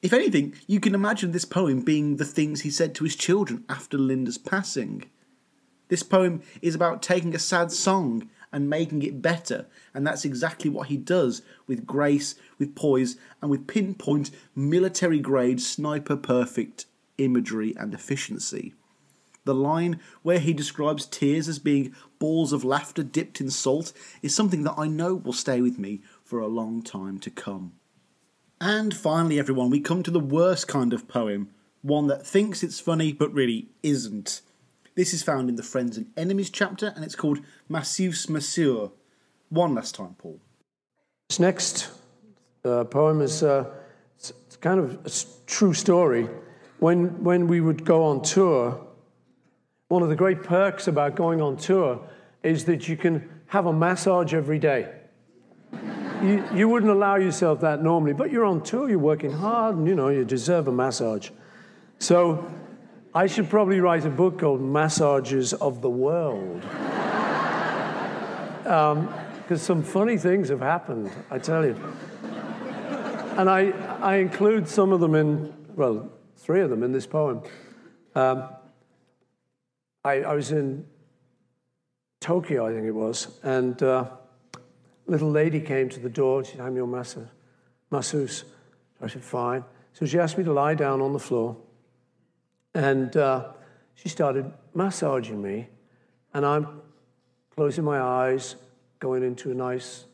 If 0.00 0.12
anything, 0.12 0.54
you 0.66 0.80
can 0.80 0.94
imagine 0.94 1.30
this 1.30 1.44
poem 1.44 1.82
being 1.82 2.16
the 2.16 2.24
things 2.24 2.62
he 2.62 2.70
said 2.70 2.94
to 2.96 3.04
his 3.04 3.14
children 3.14 3.64
after 3.68 3.96
Linda's 3.96 4.38
passing. 4.38 5.08
This 5.92 6.02
poem 6.02 6.40
is 6.62 6.74
about 6.74 7.02
taking 7.02 7.34
a 7.34 7.38
sad 7.38 7.70
song 7.70 8.30
and 8.50 8.70
making 8.70 9.02
it 9.02 9.20
better, 9.20 9.66
and 9.92 10.06
that's 10.06 10.24
exactly 10.24 10.70
what 10.70 10.88
he 10.88 10.96
does 10.96 11.42
with 11.66 11.86
grace, 11.86 12.34
with 12.58 12.74
poise, 12.74 13.18
and 13.42 13.50
with 13.50 13.66
pinpoint 13.66 14.30
military 14.56 15.18
grade 15.18 15.60
sniper 15.60 16.16
perfect 16.16 16.86
imagery 17.18 17.74
and 17.78 17.92
efficiency. 17.92 18.72
The 19.44 19.54
line 19.54 20.00
where 20.22 20.38
he 20.38 20.54
describes 20.54 21.04
tears 21.04 21.46
as 21.46 21.58
being 21.58 21.94
balls 22.18 22.54
of 22.54 22.64
laughter 22.64 23.02
dipped 23.02 23.42
in 23.42 23.50
salt 23.50 23.92
is 24.22 24.34
something 24.34 24.62
that 24.62 24.78
I 24.78 24.86
know 24.86 25.14
will 25.14 25.34
stay 25.34 25.60
with 25.60 25.78
me 25.78 26.00
for 26.24 26.40
a 26.40 26.46
long 26.46 26.80
time 26.80 27.18
to 27.18 27.28
come. 27.28 27.74
And 28.62 28.96
finally, 28.96 29.38
everyone, 29.38 29.68
we 29.68 29.80
come 29.80 30.02
to 30.04 30.10
the 30.10 30.18
worst 30.18 30.66
kind 30.68 30.94
of 30.94 31.06
poem, 31.06 31.50
one 31.82 32.06
that 32.06 32.26
thinks 32.26 32.62
it's 32.62 32.80
funny 32.80 33.12
but 33.12 33.34
really 33.34 33.68
isn't. 33.82 34.40
This 34.94 35.14
is 35.14 35.22
found 35.22 35.48
in 35.48 35.56
the 35.56 35.62
Friends 35.62 35.96
and 35.96 36.06
Enemies 36.18 36.50
chapter, 36.50 36.92
and 36.94 37.04
it's 37.04 37.16
called 37.16 37.38
Masseuse 37.68 38.28
Masseur. 38.28 38.90
One 39.48 39.74
last 39.74 39.94
time, 39.94 40.14
Paul. 40.18 40.38
This 41.30 41.40
next 41.40 41.88
uh, 42.64 42.84
poem 42.84 43.22
is 43.22 43.42
uh, 43.42 43.70
it's, 44.18 44.32
it's 44.46 44.56
kind 44.56 44.78
of 44.78 45.06
a 45.06 45.10
true 45.46 45.72
story. 45.72 46.28
When, 46.78 47.24
when 47.24 47.46
we 47.46 47.60
would 47.62 47.86
go 47.86 48.04
on 48.04 48.22
tour, 48.22 48.86
one 49.88 50.02
of 50.02 50.10
the 50.10 50.16
great 50.16 50.42
perks 50.42 50.88
about 50.88 51.16
going 51.16 51.40
on 51.40 51.56
tour 51.56 52.06
is 52.42 52.66
that 52.66 52.86
you 52.86 52.96
can 52.96 53.30
have 53.46 53.66
a 53.66 53.72
massage 53.72 54.34
every 54.34 54.58
day. 54.58 54.92
You, 56.22 56.44
you 56.54 56.68
wouldn't 56.68 56.92
allow 56.92 57.16
yourself 57.16 57.60
that 57.60 57.82
normally, 57.82 58.12
but 58.12 58.30
you're 58.30 58.44
on 58.44 58.62
tour, 58.62 58.90
you're 58.90 58.98
working 58.98 59.32
hard, 59.32 59.76
and 59.76 59.88
you 59.88 59.94
know, 59.94 60.08
you 60.08 60.24
deserve 60.24 60.68
a 60.68 60.72
massage. 60.72 61.30
So 61.98 62.44
I 63.14 63.26
should 63.26 63.50
probably 63.50 63.78
write 63.78 64.06
a 64.06 64.10
book 64.10 64.38
called 64.38 64.62
Massages 64.62 65.52
of 65.52 65.82
the 65.82 65.90
World. 65.90 66.62
Because 68.62 68.96
um, 69.50 69.58
some 69.58 69.82
funny 69.82 70.16
things 70.16 70.48
have 70.48 70.60
happened, 70.60 71.10
I 71.30 71.38
tell 71.38 71.62
you. 71.62 71.76
And 73.36 73.50
I, 73.50 73.72
I 74.00 74.16
include 74.16 74.66
some 74.66 74.92
of 74.92 75.00
them 75.00 75.14
in, 75.14 75.52
well, 75.76 76.10
three 76.38 76.62
of 76.62 76.70
them 76.70 76.82
in 76.82 76.92
this 76.92 77.06
poem. 77.06 77.42
Um, 78.14 78.48
I, 80.04 80.22
I 80.22 80.34
was 80.34 80.50
in 80.50 80.86
Tokyo, 82.20 82.66
I 82.66 82.72
think 82.72 82.86
it 82.86 82.92
was, 82.92 83.38
and 83.42 83.82
uh, 83.82 84.06
a 84.56 85.10
little 85.10 85.30
lady 85.30 85.60
came 85.60 85.90
to 85.90 86.00
the 86.00 86.08
door. 86.08 86.44
She 86.44 86.52
said, 86.52 86.60
I'm 86.60 86.76
your 86.76 86.86
masseuse. 86.86 88.44
I 89.02 89.06
said, 89.06 89.22
fine. 89.22 89.64
So 89.92 90.06
she 90.06 90.18
asked 90.18 90.38
me 90.38 90.44
to 90.44 90.52
lie 90.52 90.74
down 90.74 91.02
on 91.02 91.12
the 91.12 91.18
floor, 91.18 91.58
and 92.74 93.16
uh, 93.16 93.48
she 93.94 94.08
started 94.08 94.52
massaging 94.74 95.40
me, 95.42 95.68
and 96.34 96.44
I'm 96.46 96.80
closing 97.54 97.84
my 97.84 98.00
eyes, 98.00 98.56
going 98.98 99.22
into 99.22 99.50
a 99.50 99.54
nice 99.54 100.06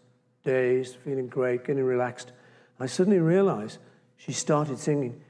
daze, 0.44 0.94
feeling 0.94 1.28
great, 1.28 1.64
getting 1.64 1.84
relaxed. 1.84 2.32
I 2.80 2.86
suddenly 2.86 3.20
realized 3.20 3.78
she 4.16 4.32
started 4.32 4.78
singing, 4.78 5.20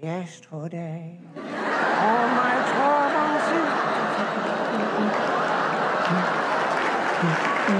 Yesterday, 0.00 1.20
all 1.36 1.42
my 1.42 2.54
troubles. 2.70 3.48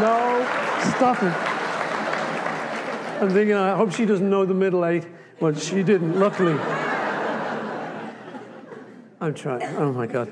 no, 0.00 0.44
stop 0.96 1.22
it. 1.22 1.32
I'm 3.22 3.30
thinking, 3.30 3.54
I 3.54 3.76
hope 3.76 3.92
she 3.92 4.04
doesn't 4.04 4.28
know 4.28 4.44
the 4.44 4.54
middle 4.54 4.84
eight. 4.84 5.06
Well, 5.40 5.54
she 5.54 5.82
didn't, 5.82 6.18
luckily. 6.18 6.58
I'm 9.20 9.34
trying, 9.34 9.62
oh 9.76 9.92
my 9.92 10.06
God. 10.06 10.30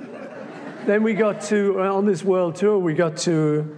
Then 0.86 1.02
we 1.02 1.14
got 1.14 1.40
to, 1.42 1.80
uh, 1.80 1.92
on 1.92 2.06
this 2.06 2.22
world 2.22 2.54
tour, 2.54 2.78
we 2.78 2.94
got 2.94 3.16
to 3.18 3.76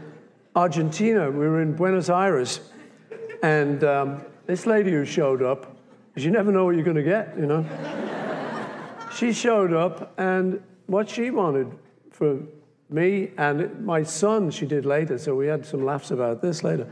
Argentina. 0.54 1.30
We 1.30 1.48
were 1.48 1.62
in 1.62 1.74
Buenos 1.74 2.10
Aires. 2.10 2.60
And 3.42 3.82
um, 3.84 4.22
this 4.44 4.66
lady 4.66 4.90
who 4.90 5.06
showed 5.06 5.42
up, 5.42 5.74
because 6.08 6.26
you 6.26 6.30
never 6.30 6.52
know 6.52 6.66
what 6.66 6.74
you're 6.74 6.84
going 6.84 6.98
to 6.98 7.02
get, 7.02 7.38
you 7.38 7.46
know. 7.46 7.64
she 9.14 9.32
showed 9.32 9.72
up, 9.72 10.12
and 10.18 10.62
what 10.84 11.08
she 11.08 11.30
wanted 11.30 11.72
for 12.10 12.40
me 12.90 13.30
and 13.38 13.86
my 13.86 14.02
son, 14.02 14.50
she 14.50 14.66
did 14.66 14.84
later, 14.84 15.16
so 15.16 15.34
we 15.34 15.46
had 15.46 15.64
some 15.64 15.86
laughs 15.86 16.10
about 16.10 16.42
this 16.42 16.62
later. 16.62 16.86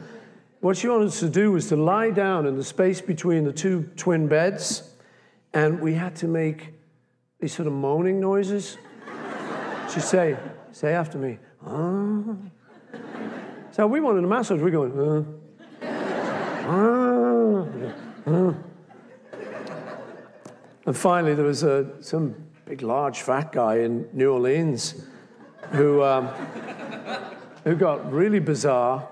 What 0.61 0.79
she 0.79 0.89
wanted 0.89 1.09
us 1.09 1.21
to 1.21 1.29
do 1.29 1.53
was 1.53 1.69
to 1.69 1.77
lie 1.77 2.11
down 2.11 2.47
in 2.47 2.57
the 2.57 2.65
space 2.65 3.03
between 3.03 3.45
the 3.45 3.53
two 3.53 3.91
twin 3.97 4.27
beds, 4.27 4.91
and 5.53 5.81
we 5.81 5.93
had 5.93 6.17
to 6.17 6.29
make 6.29 6.76
these 7.41 7.55
sort 7.55 7.67
of 7.67 7.75
moaning 7.75 8.21
noises. 8.21 8.79
She'd 9.93 10.03
say, 10.03 10.37
say 10.73 10.95
after 10.95 11.19
me, 11.19 11.39
ah. 11.65 12.23
So 13.73 13.87
we 13.87 14.01
wanted 14.01 14.25
a 14.25 14.27
massage, 14.27 14.61
we're 14.61 14.71
going, 14.71 15.27
ah. 15.83 17.67
ah. 18.27 18.55
And 20.87 20.97
finally, 20.97 21.35
there 21.35 21.45
was 21.45 21.63
a, 21.63 21.91
some 22.01 22.35
big, 22.65 22.83
large, 22.83 23.21
fat 23.21 23.53
guy 23.53 23.79
in 23.79 24.09
New 24.13 24.33
Orleans 24.33 25.05
who, 25.73 26.03
um, 26.03 26.29
who 27.65 27.75
got 27.75 28.13
really 28.13 28.39
bizarre. 28.39 29.07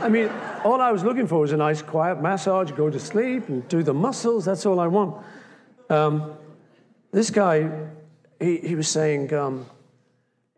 I 0.00 0.08
mean, 0.08 0.30
all 0.64 0.80
I 0.80 0.92
was 0.92 1.02
looking 1.02 1.26
for 1.26 1.40
was 1.40 1.52
a 1.52 1.56
nice, 1.56 1.82
quiet 1.82 2.22
massage, 2.22 2.70
go 2.70 2.88
to 2.88 3.00
sleep 3.00 3.48
and 3.48 3.66
do 3.68 3.82
the 3.82 3.94
muscles. 3.94 4.44
That's 4.44 4.64
all 4.64 4.78
I 4.78 4.86
want. 4.86 5.24
Um, 5.90 6.36
this 7.12 7.30
guy, 7.30 7.70
he, 8.40 8.58
he 8.58 8.74
was 8.74 8.88
saying, 8.88 9.32
um, 9.32 9.66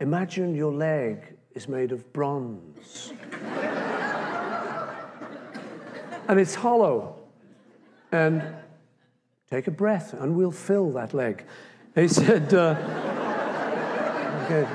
Imagine 0.00 0.54
your 0.54 0.72
leg 0.72 1.36
is 1.54 1.68
made 1.68 1.92
of 1.92 2.10
bronze. 2.12 3.12
and 6.28 6.40
it's 6.40 6.54
hollow. 6.54 7.16
And 8.12 8.42
take 9.50 9.66
a 9.66 9.70
breath 9.70 10.14
and 10.14 10.34
we'll 10.34 10.50
fill 10.50 10.90
that 10.92 11.12
leg. 11.12 11.44
He 11.94 12.08
said, 12.08 12.54
uh, 12.54 12.76
okay. 14.44 14.66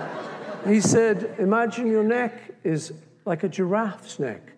He 0.68 0.80
said, 0.80 1.36
Imagine 1.40 1.88
your 1.88 2.04
neck 2.04 2.52
is 2.64 2.94
like 3.26 3.44
a 3.44 3.50
giraffe's 3.50 4.20
neck. 4.20 4.52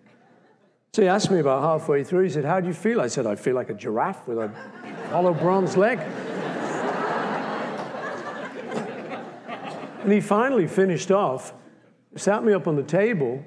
So 0.92 1.02
he 1.02 1.08
asked 1.08 1.30
me 1.30 1.38
about 1.38 1.62
halfway 1.62 2.04
through, 2.04 2.24
he 2.24 2.30
said, 2.30 2.44
How 2.44 2.60
do 2.60 2.66
you 2.66 2.74
feel? 2.74 3.00
I 3.00 3.06
said, 3.06 3.26
I 3.26 3.36
feel 3.36 3.54
like 3.54 3.70
a 3.70 3.74
giraffe 3.74 4.26
with 4.28 4.38
a 4.38 4.48
hollow 5.10 5.32
bronze 5.32 5.76
leg. 5.76 5.98
And 10.02 10.12
he 10.12 10.20
finally 10.20 10.66
finished 10.66 11.10
off, 11.10 11.52
sat 12.16 12.44
me 12.44 12.52
up 12.52 12.66
on 12.66 12.76
the 12.76 12.82
table, 12.82 13.44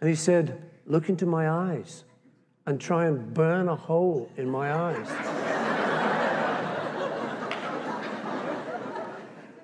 and 0.00 0.08
he 0.08 0.16
said, 0.16 0.62
Look 0.86 1.08
into 1.08 1.26
my 1.26 1.48
eyes 1.48 2.04
and 2.66 2.80
try 2.80 3.06
and 3.06 3.32
burn 3.32 3.68
a 3.68 3.76
hole 3.76 4.30
in 4.36 4.50
my 4.50 4.72
eyes. 4.74 5.08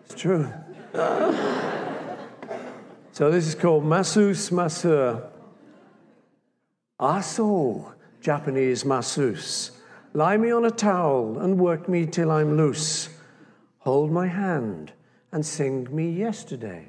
it's 0.05 0.15
true. 0.15 0.53
So 3.13 3.31
this 3.31 3.47
is 3.47 3.55
called 3.55 3.85
masseuse 3.85 4.53
masseur. 4.53 5.31
Aso, 7.01 7.93
Japanese 8.21 8.85
masseuse. 8.85 9.73
Lie 10.13 10.37
me 10.37 10.51
on 10.51 10.65
a 10.65 10.71
towel 10.71 11.39
and 11.39 11.59
work 11.59 11.89
me 11.89 12.07
till 12.07 12.31
I'm 12.31 12.57
loose. 12.57 13.09
Hold 13.79 14.13
my 14.13 14.27
hand 14.27 14.93
and 15.33 15.45
sing 15.45 15.89
me 15.95 16.11
yesterday. 16.11 16.87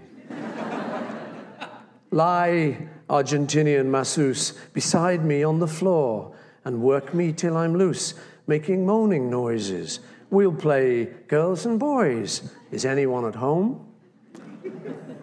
Lie, 2.12 2.88
Argentinian 3.10 3.88
masseuse, 3.88 4.52
beside 4.74 5.26
me 5.26 5.44
on 5.44 5.60
the 5.60 5.68
floor 5.68 6.34
and 6.64 6.82
work 6.82 7.14
me 7.14 7.34
till 7.34 7.58
I'm 7.58 7.78
loose, 7.78 8.14
making 8.48 8.86
moaning 8.86 9.30
noises. 9.30 10.00
We'll 10.30 10.54
play 10.54 11.06
girls 11.28 11.66
and 11.66 11.80
boys. 11.80 12.50
Is 12.72 12.86
anyone 12.86 13.26
at 13.26 13.36
home? 13.36 13.86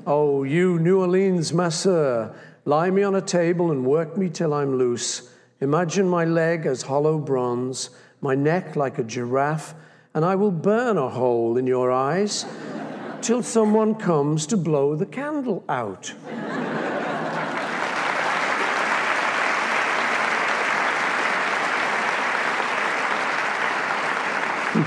Oh, 0.06 0.44
you 0.44 0.78
New 0.78 1.00
Orleans 1.00 1.52
masseur, 1.52 2.34
lie 2.66 2.90
me 2.90 3.02
on 3.02 3.14
a 3.14 3.22
table 3.22 3.70
and 3.70 3.86
work 3.86 4.16
me 4.16 4.28
till 4.28 4.52
I'm 4.52 4.76
loose. 4.76 5.30
Imagine 5.60 6.08
my 6.08 6.24
leg 6.24 6.66
as 6.66 6.82
hollow 6.82 7.18
bronze, 7.18 7.90
my 8.20 8.34
neck 8.34 8.76
like 8.76 8.98
a 8.98 9.04
giraffe, 9.04 9.74
and 10.14 10.24
I 10.24 10.34
will 10.34 10.50
burn 10.50 10.98
a 10.98 11.08
hole 11.08 11.56
in 11.56 11.66
your 11.66 11.90
eyes 11.90 12.44
till 13.24 13.42
someone 13.42 13.94
comes 13.94 14.46
to 14.46 14.55
blow 14.55 14.94
the 14.94 15.06
candle 15.06 15.64
out. 15.66 16.09
Hmm. 24.72 24.82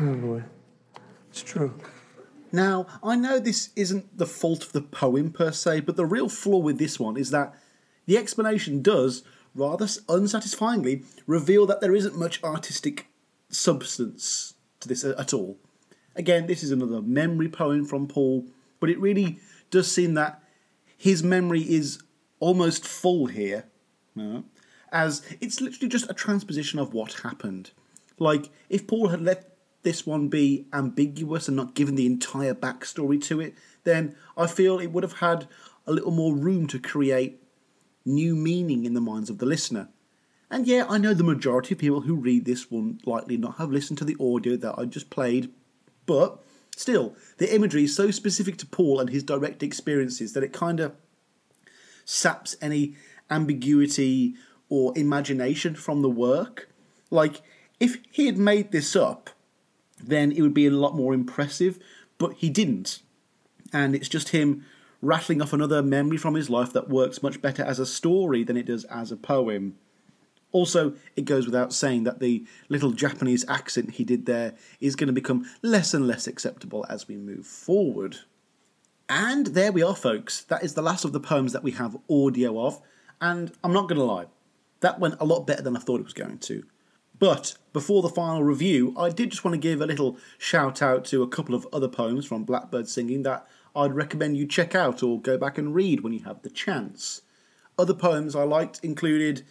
oh 0.00 0.14
boy, 0.14 0.44
it's 1.30 1.42
true. 1.42 1.74
Now, 2.52 2.86
I 3.02 3.16
know 3.16 3.40
this 3.40 3.70
isn't 3.74 4.16
the 4.16 4.24
fault 4.24 4.62
of 4.62 4.70
the 4.70 4.80
poem 4.80 5.32
per 5.32 5.50
se, 5.50 5.80
but 5.80 5.96
the 5.96 6.06
real 6.06 6.28
flaw 6.28 6.58
with 6.58 6.78
this 6.78 7.00
one 7.00 7.16
is 7.16 7.30
that 7.30 7.52
the 8.06 8.16
explanation 8.16 8.80
does, 8.80 9.24
rather 9.56 9.88
unsatisfyingly, 10.08 11.02
reveal 11.26 11.66
that 11.66 11.80
there 11.80 11.96
isn't 11.96 12.16
much 12.16 12.40
artistic 12.44 13.08
substance 13.48 14.54
to 14.78 14.86
this 14.86 15.04
at 15.04 15.34
all. 15.34 15.58
Again, 16.16 16.46
this 16.46 16.62
is 16.62 16.70
another 16.70 17.00
memory 17.00 17.48
poem 17.48 17.84
from 17.84 18.08
Paul, 18.08 18.46
but 18.80 18.90
it 18.90 19.00
really 19.00 19.38
does 19.70 19.90
seem 19.90 20.14
that 20.14 20.42
his 20.96 21.22
memory 21.22 21.62
is 21.62 22.02
almost 22.40 22.84
full 22.86 23.26
here, 23.26 23.66
as 24.90 25.22
it's 25.40 25.60
literally 25.60 25.88
just 25.88 26.10
a 26.10 26.14
transposition 26.14 26.78
of 26.78 26.92
what 26.92 27.20
happened. 27.22 27.70
Like, 28.18 28.50
if 28.68 28.86
Paul 28.86 29.08
had 29.08 29.22
let 29.22 29.56
this 29.82 30.04
one 30.04 30.28
be 30.28 30.66
ambiguous 30.72 31.46
and 31.46 31.56
not 31.56 31.74
given 31.74 31.94
the 31.94 32.06
entire 32.06 32.54
backstory 32.54 33.22
to 33.24 33.40
it, 33.40 33.54
then 33.84 34.16
I 34.36 34.48
feel 34.48 34.78
it 34.78 34.88
would 34.88 35.04
have 35.04 35.18
had 35.18 35.46
a 35.86 35.92
little 35.92 36.10
more 36.10 36.34
room 36.34 36.66
to 36.68 36.78
create 36.78 37.42
new 38.04 38.34
meaning 38.34 38.84
in 38.84 38.94
the 38.94 39.00
minds 39.00 39.30
of 39.30 39.38
the 39.38 39.46
listener. 39.46 39.88
And 40.50 40.66
yeah, 40.66 40.86
I 40.88 40.98
know 40.98 41.14
the 41.14 41.22
majority 41.22 41.74
of 41.74 41.78
people 41.78 42.00
who 42.00 42.14
read 42.14 42.44
this 42.44 42.70
will 42.70 42.94
likely 43.04 43.36
not 43.36 43.58
have 43.58 43.70
listened 43.70 43.98
to 43.98 44.04
the 44.04 44.16
audio 44.18 44.56
that 44.56 44.74
I 44.78 44.86
just 44.86 45.10
played, 45.10 45.52
but 46.08 46.42
still, 46.74 47.14
the 47.36 47.54
imagery 47.54 47.84
is 47.84 47.94
so 47.94 48.10
specific 48.10 48.56
to 48.56 48.66
Paul 48.66 48.98
and 48.98 49.10
his 49.10 49.22
direct 49.22 49.62
experiences 49.62 50.32
that 50.32 50.42
it 50.42 50.54
kind 50.54 50.80
of 50.80 50.94
saps 52.06 52.56
any 52.62 52.96
ambiguity 53.30 54.34
or 54.70 54.96
imagination 54.96 55.74
from 55.74 56.00
the 56.00 56.08
work. 56.08 56.70
Like, 57.10 57.42
if 57.78 57.98
he 58.10 58.24
had 58.24 58.38
made 58.38 58.72
this 58.72 58.96
up, 58.96 59.30
then 60.02 60.32
it 60.32 60.40
would 60.40 60.54
be 60.54 60.66
a 60.66 60.70
lot 60.70 60.96
more 60.96 61.12
impressive, 61.12 61.78
but 62.16 62.32
he 62.34 62.48
didn't. 62.48 63.00
And 63.70 63.94
it's 63.94 64.08
just 64.08 64.30
him 64.30 64.64
rattling 65.02 65.42
off 65.42 65.52
another 65.52 65.82
memory 65.82 66.16
from 66.16 66.34
his 66.34 66.48
life 66.48 66.72
that 66.72 66.88
works 66.88 67.22
much 67.22 67.42
better 67.42 67.62
as 67.62 67.78
a 67.78 67.86
story 67.86 68.44
than 68.44 68.56
it 68.56 68.66
does 68.66 68.84
as 68.84 69.12
a 69.12 69.16
poem. 69.16 69.76
Also, 70.50 70.94
it 71.14 71.24
goes 71.24 71.46
without 71.46 71.72
saying 71.72 72.04
that 72.04 72.20
the 72.20 72.44
little 72.68 72.92
Japanese 72.92 73.44
accent 73.48 73.92
he 73.92 74.04
did 74.04 74.26
there 74.26 74.54
is 74.80 74.96
going 74.96 75.08
to 75.08 75.12
become 75.12 75.48
less 75.62 75.92
and 75.92 76.06
less 76.06 76.26
acceptable 76.26 76.86
as 76.88 77.06
we 77.06 77.16
move 77.16 77.46
forward. 77.46 78.16
And 79.08 79.48
there 79.48 79.72
we 79.72 79.82
are, 79.82 79.96
folks. 79.96 80.44
That 80.44 80.64
is 80.64 80.74
the 80.74 80.82
last 80.82 81.04
of 81.04 81.12
the 81.12 81.20
poems 81.20 81.52
that 81.52 81.62
we 81.62 81.72
have 81.72 81.96
audio 82.10 82.60
of. 82.60 82.80
And 83.20 83.52
I'm 83.62 83.72
not 83.72 83.88
going 83.88 83.98
to 83.98 84.04
lie, 84.04 84.26
that 84.80 85.00
went 85.00 85.16
a 85.20 85.24
lot 85.24 85.46
better 85.46 85.62
than 85.62 85.76
I 85.76 85.80
thought 85.80 86.00
it 86.00 86.04
was 86.04 86.12
going 86.12 86.38
to. 86.38 86.64
But 87.18 87.56
before 87.72 88.02
the 88.02 88.08
final 88.08 88.44
review, 88.44 88.94
I 88.96 89.10
did 89.10 89.30
just 89.30 89.44
want 89.44 89.54
to 89.54 89.58
give 89.58 89.80
a 89.80 89.86
little 89.86 90.18
shout 90.38 90.80
out 90.80 91.04
to 91.06 91.22
a 91.22 91.28
couple 91.28 91.54
of 91.54 91.66
other 91.72 91.88
poems 91.88 92.26
from 92.26 92.44
Blackbird 92.44 92.88
Singing 92.88 93.24
that 93.24 93.46
I'd 93.74 93.94
recommend 93.94 94.36
you 94.36 94.46
check 94.46 94.74
out 94.74 95.02
or 95.02 95.20
go 95.20 95.36
back 95.36 95.58
and 95.58 95.74
read 95.74 96.00
when 96.00 96.12
you 96.12 96.20
have 96.24 96.42
the 96.42 96.50
chance. 96.50 97.22
Other 97.76 97.94
poems 97.94 98.36
I 98.36 98.44
liked 98.44 98.80
included 98.84 99.44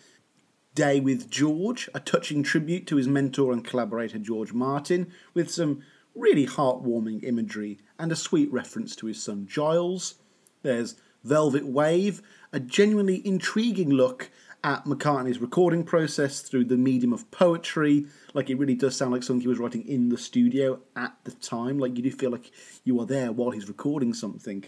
Day 0.77 0.99
with 0.99 1.31
George, 1.31 1.89
a 1.95 1.99
touching 1.99 2.43
tribute 2.43 2.85
to 2.85 2.97
his 2.97 3.07
mentor 3.07 3.51
and 3.51 3.65
collaborator 3.65 4.19
George 4.19 4.53
Martin, 4.53 5.11
with 5.33 5.49
some 5.49 5.81
really 6.13 6.45
heartwarming 6.45 7.23
imagery 7.23 7.79
and 7.97 8.11
a 8.11 8.15
sweet 8.15 8.53
reference 8.53 8.95
to 8.97 9.07
his 9.07 9.19
son 9.19 9.47
Giles. 9.49 10.19
There's 10.61 10.95
Velvet 11.23 11.65
Wave, 11.65 12.21
a 12.53 12.59
genuinely 12.59 13.25
intriguing 13.25 13.89
look 13.89 14.29
at 14.63 14.85
McCartney's 14.85 15.41
recording 15.41 15.83
process 15.83 16.41
through 16.41 16.65
the 16.65 16.77
medium 16.77 17.11
of 17.11 17.31
poetry. 17.31 18.05
Like 18.35 18.51
it 18.51 18.59
really 18.59 18.75
does 18.75 18.95
sound 18.95 19.13
like 19.13 19.23
something 19.23 19.41
he 19.41 19.47
was 19.47 19.57
writing 19.57 19.87
in 19.87 20.09
the 20.09 20.17
studio 20.19 20.79
at 20.95 21.17
the 21.23 21.31
time. 21.31 21.79
Like 21.79 21.97
you 21.97 22.03
do 22.03 22.11
feel 22.11 22.29
like 22.29 22.51
you 22.83 22.99
are 22.99 23.07
there 23.07 23.31
while 23.31 23.49
he's 23.49 23.67
recording 23.67 24.13
something. 24.13 24.63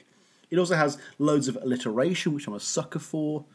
It 0.49 0.57
also 0.57 0.73
has 0.73 0.97
loads 1.19 1.47
of 1.47 1.55
alliteration, 1.57 2.33
which 2.33 2.47
I'm 2.47 2.55
a 2.55 2.59
sucker 2.59 2.97
for. 2.97 3.45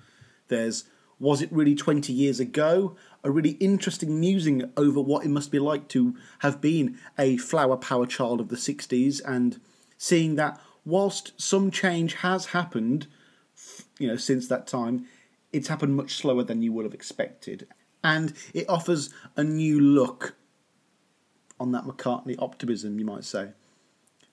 There's 0.47 0.85
Was 1.25 1.41
It 1.41 1.51
Really 1.51 1.75
20 1.75 2.13
Years 2.13 2.39
Ago? 2.39 2.97
A 3.23 3.31
really 3.31 3.53
interesting 3.53 4.21
musing 4.21 4.71
over 4.77 5.01
what 5.01 5.25
it 5.25 5.31
must 5.31 5.51
be 5.51 5.59
like 5.59 5.89
to 5.89 6.15
have 6.41 6.61
been 6.61 6.99
a 7.19 7.39
flower 7.39 7.79
power 7.79 8.05
child 8.05 8.43
of 8.43 8.51
the 8.51 8.57
60s 8.57 9.23
and 9.27 9.59
seeing 9.97 10.35
that 10.35 10.61
whilst 10.85 11.33
some 11.41 11.71
change 11.71 12.17
has 12.17 12.45
happened, 12.49 13.07
you 13.99 14.07
know, 14.07 14.17
since 14.17 14.49
that 14.49 14.67
time, 14.67 15.07
it's 15.51 15.69
happened 15.69 15.97
much 15.97 16.17
slower 16.17 16.45
than 16.45 16.61
you 16.61 16.75
would 16.75 16.85
have 16.85 16.93
expected. 16.93 17.69
And 18.03 18.35
it 18.53 18.69
offers 18.69 19.09
a 19.35 19.43
new 19.43 19.81
look 19.81 20.35
on 21.59 21.73
that 21.73 21.85
McCartney 21.85 22.37
optimism, 22.39 22.99
you 22.99 23.07
might 23.07 23.25
say. 23.25 23.53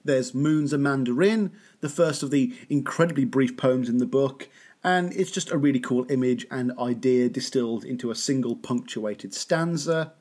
There's 0.04 0.34
Moon's 0.34 0.74
a 0.74 0.78
Mandarin, 0.78 1.54
the 1.80 1.88
first 1.88 2.22
of 2.22 2.32
the 2.32 2.54
incredibly 2.70 3.24
brief 3.24 3.56
poems 3.56 3.88
in 3.88 4.00
the 4.00 4.06
book, 4.06 4.50
and 4.84 5.14
it's 5.14 5.32
just 5.32 5.52
a 5.52 5.58
really 5.58 5.80
cool 5.80 6.06
image 6.10 6.46
and 6.50 6.78
idea 6.80 7.30
distilled 7.30 7.86
into 7.86 8.12
a 8.12 8.16
single 8.16 8.56
punctuated 8.56 9.34
stanza. 9.34 10.14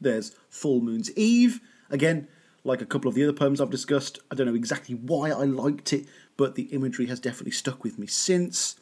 There's 0.00 0.34
Full 0.50 0.80
Moon's 0.80 1.10
Eve, 1.16 1.60
again, 1.90 2.28
like 2.64 2.80
a 2.80 2.86
couple 2.86 3.08
of 3.08 3.14
the 3.14 3.22
other 3.24 3.32
poems 3.32 3.60
I've 3.60 3.70
discussed. 3.70 4.18
I 4.30 4.34
don't 4.34 4.46
know 4.46 4.54
exactly 4.54 4.94
why 4.94 5.30
I 5.30 5.44
liked 5.44 5.92
it, 5.92 6.06
but 6.36 6.54
the 6.54 6.64
imagery 6.64 7.06
has 7.06 7.20
definitely 7.20 7.52
stuck 7.52 7.82
with 7.84 7.98
me 7.98 8.06
since. 8.06 8.76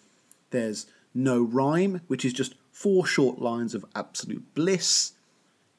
There's 0.50 0.86
No 1.15 1.42
Rhyme, 1.42 2.00
which 2.09 2.25
is 2.25 2.33
just 2.33 2.55
four 2.73 3.07
short 3.07 3.39
lines 3.41 3.75
of 3.75 3.84
absolute 3.94 4.55
bliss. 4.55 5.12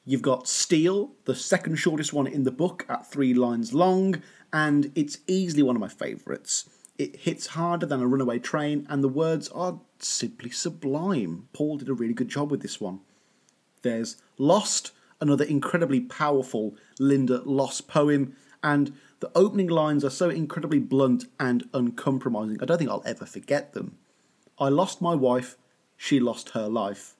You've 0.04 0.22
got 0.22 0.48
Steel, 0.48 1.12
the 1.26 1.34
second 1.34 1.76
shortest 1.76 2.12
one 2.12 2.26
in 2.26 2.42
the 2.42 2.50
book, 2.50 2.84
at 2.88 3.10
three 3.10 3.34
lines 3.34 3.72
long, 3.72 4.22
and 4.52 4.90
it's 4.94 5.18
easily 5.26 5.62
one 5.62 5.76
of 5.76 5.80
my 5.80 5.88
favourites. 5.88 6.68
It 6.98 7.16
hits 7.16 7.48
harder 7.48 7.86
than 7.86 8.00
a 8.00 8.06
runaway 8.06 8.38
train, 8.38 8.86
and 8.88 9.02
the 9.02 9.08
words 9.08 9.48
are 9.48 9.80
simply 9.98 10.50
sublime. 10.50 11.48
Paul 11.52 11.78
did 11.78 11.88
a 11.88 11.94
really 11.94 12.14
good 12.14 12.28
job 12.28 12.50
with 12.50 12.62
this 12.62 12.80
one. 12.80 13.00
There's 13.82 14.16
Lost, 14.38 14.92
another 15.20 15.44
incredibly 15.44 16.00
powerful 16.00 16.76
Linda 16.98 17.42
Loss 17.44 17.82
poem, 17.82 18.36
and 18.62 18.92
the 19.20 19.30
opening 19.34 19.68
lines 19.68 20.04
are 20.04 20.10
so 20.10 20.30
incredibly 20.30 20.78
blunt 20.78 21.24
and 21.38 21.68
uncompromising, 21.72 22.58
I 22.60 22.64
don't 22.64 22.78
think 22.78 22.90
I'll 22.90 23.02
ever 23.06 23.24
forget 23.24 23.72
them. 23.72 23.98
I 24.58 24.68
lost 24.68 25.00
my 25.00 25.14
wife, 25.14 25.56
she 25.96 26.20
lost 26.20 26.50
her 26.50 26.68
life. 26.68 27.14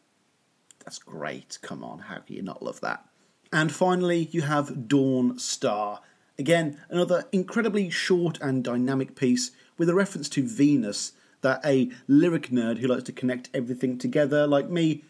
That's 0.85 0.99
great. 0.99 1.59
Come 1.63 1.85
on, 1.85 2.01
how 2.01 2.19
can 2.19 2.37
you 2.37 2.43
not 2.43 2.63
love 2.63 2.81
that? 2.81 3.05
And 3.53 3.71
finally, 3.71 4.29
you 4.33 4.43
have 4.43 4.89
Dawn 4.89 5.39
Star. 5.39 6.01
Again, 6.39 6.81
another 6.89 7.25
incredibly 7.31 7.91
short 7.91 8.39
and 8.41 8.65
dynamic 8.65 9.15
piece 9.15 9.53
with 9.83 9.89
a 9.89 9.95
reference 9.97 10.29
to 10.29 10.47
Venus 10.47 11.11
that 11.41 11.61
a 11.67 11.91
lyric 12.07 12.51
nerd 12.51 12.79
who 12.79 12.87
likes 12.87 13.03
to 13.03 13.11
connect 13.11 13.51
everything 13.53 13.99
together, 13.99 14.47
like 14.47 14.71
me, 14.71 15.03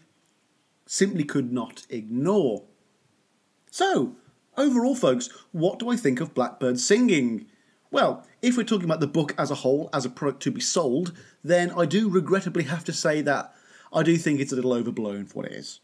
simply 0.87 1.25
could 1.25 1.53
not 1.53 1.87
ignore. 1.91 2.63
So, 3.71 4.17
overall, 4.57 4.95
folks, 4.95 5.29
what 5.51 5.79
do 5.79 5.91
I 5.91 5.97
think 5.97 6.23
of 6.23 6.33
Blackbird 6.33 6.81
singing? 6.81 7.45
Well, 7.91 8.27
if 8.41 8.57
we're 8.57 8.63
talking 8.65 8.87
about 8.87 9.01
the 9.01 9.07
book 9.07 9.35
as 9.37 9.51
a 9.51 9.57
whole, 9.57 9.91
as 9.93 10.07
a 10.07 10.09
product 10.09 10.43
to 10.45 10.51
be 10.51 10.63
sold, 10.63 11.13
then 11.45 11.71
I 11.73 11.85
do 11.85 12.09
regrettably 12.09 12.63
have 12.63 12.85
to 12.85 12.95
say 12.95 13.21
that 13.21 13.55
I 13.93 14.03
do 14.03 14.17
think 14.17 14.41
it's 14.41 14.53
a 14.53 14.57
little 14.57 14.73
overblown 14.73 15.27
for 15.27 15.41
what 15.41 15.47
it 15.49 15.53
is. 15.53 15.81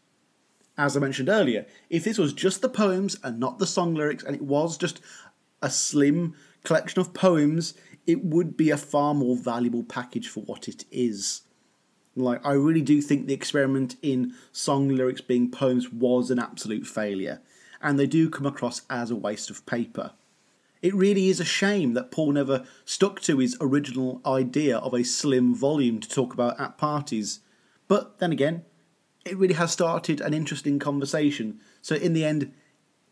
As 0.79 0.97
I 0.97 0.99
mentioned 0.99 1.29
earlier, 1.29 1.67
if 1.91 2.05
this 2.05 2.17
was 2.17 2.33
just 2.33 2.63
the 2.63 2.69
poems 2.69 3.19
and 3.23 3.39
not 3.39 3.59
the 3.59 3.67
song 3.67 3.93
lyrics, 3.93 4.23
and 4.23 4.35
it 4.35 4.41
was 4.41 4.79
just 4.79 4.99
a 5.61 5.69
slim 5.69 6.33
collection 6.63 6.99
of 6.99 7.13
poems, 7.13 7.75
it 8.09 8.25
would 8.25 8.57
be 8.57 8.71
a 8.71 8.77
far 8.77 9.13
more 9.13 9.37
valuable 9.37 9.83
package 9.83 10.27
for 10.27 10.39
what 10.39 10.67
it 10.67 10.83
is. 10.89 11.41
Like, 12.15 12.43
I 12.43 12.53
really 12.53 12.81
do 12.81 13.03
think 13.03 13.27
the 13.27 13.35
experiment 13.35 13.97
in 14.01 14.33
song 14.51 14.89
lyrics 14.89 15.21
being 15.21 15.51
poems 15.51 15.93
was 15.93 16.31
an 16.31 16.39
absolute 16.39 16.87
failure, 16.87 17.39
and 17.79 17.99
they 17.99 18.07
do 18.07 18.27
come 18.27 18.47
across 18.47 18.81
as 18.89 19.11
a 19.11 19.15
waste 19.15 19.51
of 19.51 19.63
paper. 19.67 20.13
It 20.81 20.95
really 20.95 21.29
is 21.29 21.39
a 21.39 21.45
shame 21.45 21.93
that 21.93 22.09
Paul 22.09 22.31
never 22.31 22.65
stuck 22.83 23.21
to 23.21 23.37
his 23.37 23.55
original 23.61 24.21
idea 24.25 24.79
of 24.79 24.95
a 24.95 25.03
slim 25.03 25.53
volume 25.53 25.99
to 25.99 26.09
talk 26.09 26.33
about 26.33 26.59
at 26.59 26.79
parties. 26.79 27.41
But 27.87 28.17
then 28.17 28.31
again, 28.31 28.65
it 29.23 29.37
really 29.37 29.53
has 29.53 29.71
started 29.71 30.19
an 30.19 30.33
interesting 30.33 30.79
conversation. 30.79 31.59
So 31.83 31.93
in 31.93 32.13
the 32.13 32.25
end, 32.25 32.53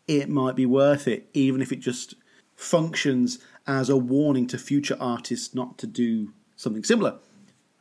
it 0.08 0.28
might 0.28 0.56
be 0.56 0.66
worth 0.66 1.06
it, 1.06 1.28
even 1.34 1.62
if 1.62 1.70
it 1.70 1.78
just 1.78 2.14
functions 2.56 3.38
as 3.68 3.90
a 3.90 3.96
warning 3.96 4.46
to 4.48 4.58
future 4.58 4.96
artists 4.98 5.54
not 5.54 5.76
to 5.78 5.86
do 5.86 6.32
something 6.56 6.82
similar. 6.82 7.18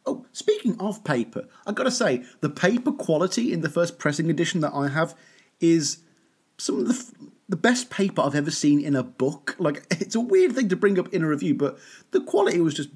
Oh, 0.06 0.26
speaking 0.34 0.80
of 0.80 1.04
paper, 1.04 1.48
I've 1.66 1.76
got 1.76 1.86
to 1.86 1.92
say, 1.92 2.24
the 2.42 2.50
paper 2.50 2.92
quality 2.92 3.52
in 3.54 3.62
the 3.62 3.70
first 3.70 3.98
pressing 3.98 4.30
edition 4.30 4.62
that 4.62 4.74
I 4.74 4.90
have 4.90 5.16
is 5.60 6.00
some 6.58 6.80
of 6.80 6.88
the, 6.88 7.30
the 7.48 7.56
best 7.56 7.90
paper 7.90 8.22
I've 8.22 8.36
ever 8.36 8.52
seen 8.52 8.82
in 8.82 8.96
a 8.96 9.04
book. 9.04 9.56
Like, 9.58 9.86
it's 9.92 10.16
a 10.16 10.20
weird 10.20 10.54
thing 10.54 10.70
to 10.70 10.76
bring 10.76 11.00
up 11.00 11.14
in 11.14 11.24
a 11.24 11.28
review, 11.28 11.56
but 11.56 11.80
the 12.12 12.22
quality 12.22 12.60
was 12.60 12.74
just, 12.74 12.90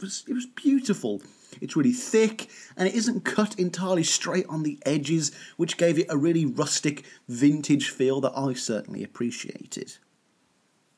was, 0.00 0.24
it 0.26 0.32
was 0.32 0.46
beautiful. 0.46 1.22
It's 1.60 1.76
really 1.76 1.92
thick, 1.92 2.48
and 2.76 2.88
it 2.88 2.94
isn't 2.94 3.26
cut 3.26 3.58
entirely 3.58 4.04
straight 4.04 4.46
on 4.48 4.62
the 4.62 4.78
edges, 4.86 5.32
which 5.58 5.76
gave 5.76 5.98
it 5.98 6.06
a 6.08 6.16
really 6.16 6.46
rustic, 6.46 7.04
vintage 7.28 7.90
feel 7.90 8.22
that 8.22 8.32
I 8.34 8.54
certainly 8.54 9.04
appreciated. 9.04 9.98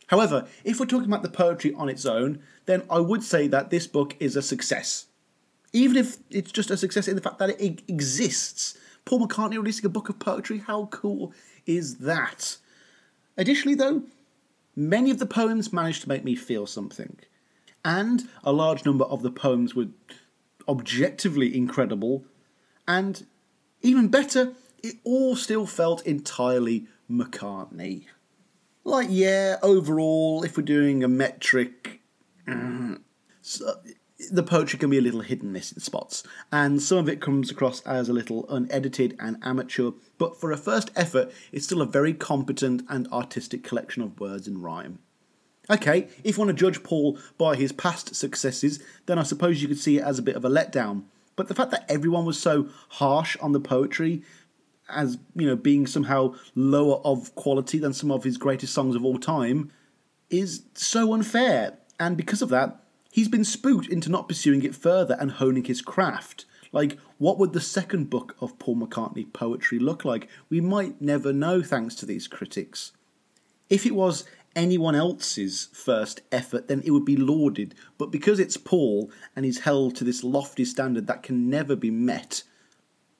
However, 0.09 0.47
if 0.65 0.79
we're 0.79 0.87
talking 0.87 1.09
about 1.09 1.23
the 1.23 1.29
poetry 1.31 1.73
on 1.75 1.89
its 1.89 2.05
own, 2.05 2.41
then 2.67 2.83
I 2.91 2.99
would 2.99 3.23
say 3.23 3.49
that 3.49 3.71
this 3.71 3.87
book 3.87 4.17
is 4.21 4.37
a 4.37 4.43
success. 4.43 5.07
Even 5.73 5.97
if 5.97 6.19
it's 6.31 6.53
just 6.53 6.71
a 6.71 6.77
success 6.77 7.09
in 7.09 7.17
the 7.17 7.23
fact 7.23 7.39
that 7.39 7.61
it 7.61 7.83
exists. 7.89 8.79
Paul 9.05 9.27
McCartney 9.27 9.57
releasing 9.57 9.87
a 9.87 9.91
book 9.91 10.09
of 10.09 10.19
poetry, 10.19 10.59
how 10.59 10.87
cool 10.87 11.33
is 11.67 11.97
that? 11.99 12.59
Additionally, 13.37 13.75
though, 13.75 14.05
many 14.77 15.11
of 15.11 15.19
the 15.19 15.27
poems 15.27 15.73
managed 15.73 16.03
to 16.03 16.09
make 16.09 16.25
me 16.25 16.37
feel 16.37 16.67
something. 16.67 17.17
And 17.85 18.29
a 18.43 18.53
large 18.53 18.85
number 18.85 19.05
of 19.05 19.23
the 19.23 19.31
poems 19.31 19.75
were 19.75 19.89
objectively 20.69 21.55
incredible. 21.55 22.25
And 22.89 23.27
even 23.83 24.09
better, 24.09 24.55
it 24.83 24.97
all 25.05 25.37
still 25.37 25.67
felt 25.67 26.07
entirely 26.07 26.87
McCartney. 27.11 28.07
Like, 28.85 29.09
yeah, 29.11 29.57
overall, 29.63 30.45
if 30.45 30.57
we're 30.57 30.63
doing 30.63 31.03
a 31.03 31.09
metric, 31.09 32.03
mm, 32.47 33.01
so 33.41 33.67
uh, 33.67 33.75
the 34.31 34.43
poetry 34.43 34.79
can 34.79 34.91
be 34.91 34.99
a 34.99 35.03
little 35.03 35.23
hit 35.23 35.43
and 35.43 35.53
miss 35.55 35.73
in 35.73 35.81
spots, 35.81 36.23
and 36.53 36.83
some 36.83 36.99
of 36.99 37.09
it 37.09 37.21
comes 37.21 37.51
across 37.51 37.81
as 37.83 38.11
a 38.11 38.13
little 38.13 38.47
unedited 38.51 39.17
and 39.19 39.39
amateur, 39.43 39.93
but 40.19 40.39
for 40.39 40.53
a 40.53 40.59
first 40.59 40.91
effort, 40.95 41.33
it's 41.51 41.65
still 41.65 41.81
a 41.81 41.87
very 41.87 42.13
competent 42.13 42.83
and 42.91 43.09
artistic 43.09 43.65
collection 43.65 44.03
of 44.03 44.21
words 44.21 44.47
and 44.47 44.63
rhyme. 44.63 44.99
Okay, 45.71 46.09
if 46.23 46.37
you 46.37 46.45
want 46.45 46.51
to 46.51 46.65
judge 46.65 46.83
Paul 46.83 47.19
by 47.39 47.57
his 47.57 47.73
past 47.73 48.15
successes, 48.15 48.83
then 49.07 49.19
I 49.19 49.23
suppose 49.23 49.63
you 49.63 49.69
could 49.69 49.79
see 49.79 49.97
it 49.97 50.05
as 50.05 50.19
a 50.19 50.23
bit 50.23 50.37
of 50.37 50.45
a 50.45 50.51
letdown. 50.51 51.05
But 51.37 51.49
the 51.49 51.55
fact 51.55 51.71
that 51.71 51.87
everyone 51.89 52.27
was 52.27 52.39
so 52.39 52.69
harsh 52.91 53.37
on 53.41 53.53
the 53.53 53.61
poetry 53.61 54.23
as 54.89 55.19
you 55.35 55.47
know 55.47 55.57
being 55.57 55.87
somehow 55.87 56.35
lower 56.55 56.97
of 57.05 57.35
quality 57.35 57.79
than 57.79 57.93
some 57.93 58.11
of 58.11 58.25
his 58.25 58.37
greatest 58.37 58.75
songs 58.75 58.95
of 58.95 59.05
all 59.05 59.19
time 59.19 59.71
is 60.31 60.65
so 60.75 61.13
unfair. 61.13 61.79
And 61.99 62.17
because 62.17 62.43
of 62.43 62.49
that, 62.51 62.81
he's 63.13 63.29
been 63.29 63.45
spooked 63.45 63.89
into 63.89 64.11
not 64.11 64.29
pursuing 64.29 64.63
it 64.63 64.75
further 64.75 65.17
and 65.21 65.33
honing 65.33 65.65
his 65.65 65.81
craft. 65.81 66.45
Like, 66.73 66.99
what 67.19 67.39
would 67.39 67.53
the 67.53 67.61
second 67.61 68.11
book 68.11 68.37
of 68.41 68.59
Paul 68.59 68.77
McCartney 68.77 69.33
poetry 69.33 69.79
look 69.79 70.05
like? 70.05 70.29
We 70.49 70.61
might 70.61 71.01
never 71.01 71.33
know 71.33 71.63
thanks 71.63 71.95
to 71.97 72.07
these 72.07 72.27
critics. 72.27 72.91
If 73.71 73.87
it 73.87 73.95
was 73.95 74.25
anyone 74.57 74.95
else's 74.97 75.69
first 75.73 76.23
effort, 76.33 76.67
then 76.67 76.83
it 76.85 76.91
would 76.91 77.05
be 77.05 77.17
lauded. 77.17 77.75
But 77.97 78.11
because 78.11 78.41
it's 78.41 78.57
Paul 78.57 79.11
and 79.37 79.45
he's 79.45 79.61
held 79.61 79.95
to 79.97 80.05
this 80.05 80.25
lofty 80.25 80.65
standard 80.65 81.07
that 81.07 81.23
can 81.23 81.49
never 81.49 81.77
be 81.77 81.91
met, 81.91 82.43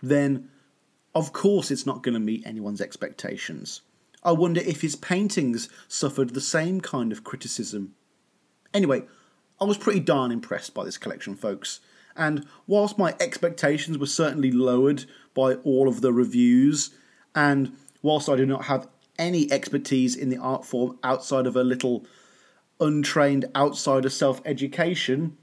then 0.03 0.51
of 1.15 1.33
course, 1.33 1.71
it's 1.71 1.87
not 1.87 2.03
going 2.03 2.15
to 2.15 2.21
meet 2.21 2.47
anyone's 2.47 2.81
expectations. 2.81 3.83
I 4.23 4.33
wonder 4.33 4.61
if 4.61 4.81
his 4.81 4.97
paintings 4.97 5.69
suffered 5.87 6.31
the 6.31 6.41
same 6.41 6.81
kind 6.81 7.13
of 7.13 7.25
criticism. 7.25 7.95
Anyway, 8.73 9.05
I 9.61 9.65
was 9.65 9.79
pretty 9.79 10.01
darn 10.01 10.33
impressed 10.33 10.75
by 10.75 10.85
this 10.85 10.99
collection, 10.99 11.37
folks. 11.37 11.81
And 12.17 12.47
whilst 12.67 12.99
my 12.99 13.15
expectations 13.21 13.99
were 13.99 14.07
certainly 14.07 14.51
lowered 14.51 15.05
by 15.35 15.55
all 15.57 15.89
of 15.89 16.01
the 16.01 16.13
reviews, 16.13 16.91
and 17.35 17.77
whilst 18.03 18.29
I 18.29 18.37
do 18.37 18.47
not 18.47 18.65
have 18.65 18.89
any 19.19 19.51
expertise 19.53 20.17
in 20.17 20.29
the 20.29 20.39
art 20.39 20.65
form 20.65 20.99
outside 21.05 21.47
of 21.47 21.57
a 21.57 21.65
little 21.65 22.07
untrained 22.81 23.47
outsider 23.55 24.11
self 24.11 24.41
education, 24.45 25.37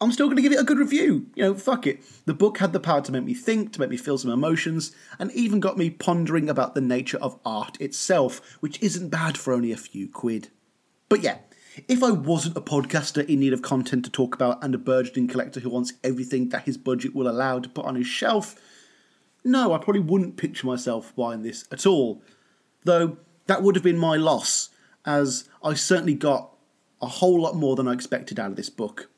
I'm 0.00 0.12
still 0.12 0.26
going 0.26 0.36
to 0.36 0.42
give 0.42 0.52
it 0.52 0.60
a 0.60 0.64
good 0.64 0.78
review. 0.78 1.26
You 1.34 1.44
know, 1.44 1.54
fuck 1.54 1.86
it. 1.86 2.02
The 2.26 2.34
book 2.34 2.58
had 2.58 2.74
the 2.74 2.80
power 2.80 3.00
to 3.00 3.12
make 3.12 3.24
me 3.24 3.32
think, 3.32 3.72
to 3.72 3.80
make 3.80 3.88
me 3.88 3.96
feel 3.96 4.18
some 4.18 4.30
emotions, 4.30 4.94
and 5.18 5.32
even 5.32 5.58
got 5.58 5.78
me 5.78 5.88
pondering 5.88 6.50
about 6.50 6.74
the 6.74 6.82
nature 6.82 7.18
of 7.18 7.38
art 7.46 7.80
itself, 7.80 8.58
which 8.60 8.82
isn't 8.82 9.08
bad 9.08 9.38
for 9.38 9.54
only 9.54 9.72
a 9.72 9.76
few 9.76 10.06
quid. 10.06 10.48
But 11.08 11.22
yeah, 11.22 11.38
if 11.88 12.02
I 12.02 12.10
wasn't 12.10 12.58
a 12.58 12.60
podcaster 12.60 13.26
in 13.26 13.40
need 13.40 13.54
of 13.54 13.62
content 13.62 14.04
to 14.04 14.10
talk 14.10 14.34
about 14.34 14.62
and 14.62 14.74
a 14.74 14.78
burgeoning 14.78 15.28
collector 15.28 15.60
who 15.60 15.70
wants 15.70 15.94
everything 16.04 16.50
that 16.50 16.64
his 16.64 16.76
budget 16.76 17.14
will 17.14 17.28
allow 17.28 17.58
to 17.58 17.68
put 17.68 17.86
on 17.86 17.96
his 17.96 18.06
shelf, 18.06 18.54
no, 19.44 19.72
I 19.72 19.78
probably 19.78 20.02
wouldn't 20.02 20.36
picture 20.36 20.66
myself 20.66 21.14
buying 21.16 21.42
this 21.42 21.66
at 21.72 21.86
all. 21.86 22.22
Though 22.84 23.16
that 23.46 23.62
would 23.62 23.76
have 23.76 23.84
been 23.84 23.98
my 23.98 24.16
loss, 24.16 24.70
as 25.06 25.48
I 25.62 25.72
certainly 25.72 26.14
got 26.14 26.50
a 27.00 27.06
whole 27.06 27.40
lot 27.40 27.56
more 27.56 27.76
than 27.76 27.88
I 27.88 27.92
expected 27.92 28.38
out 28.38 28.50
of 28.50 28.56
this 28.56 28.70
book 28.70 29.08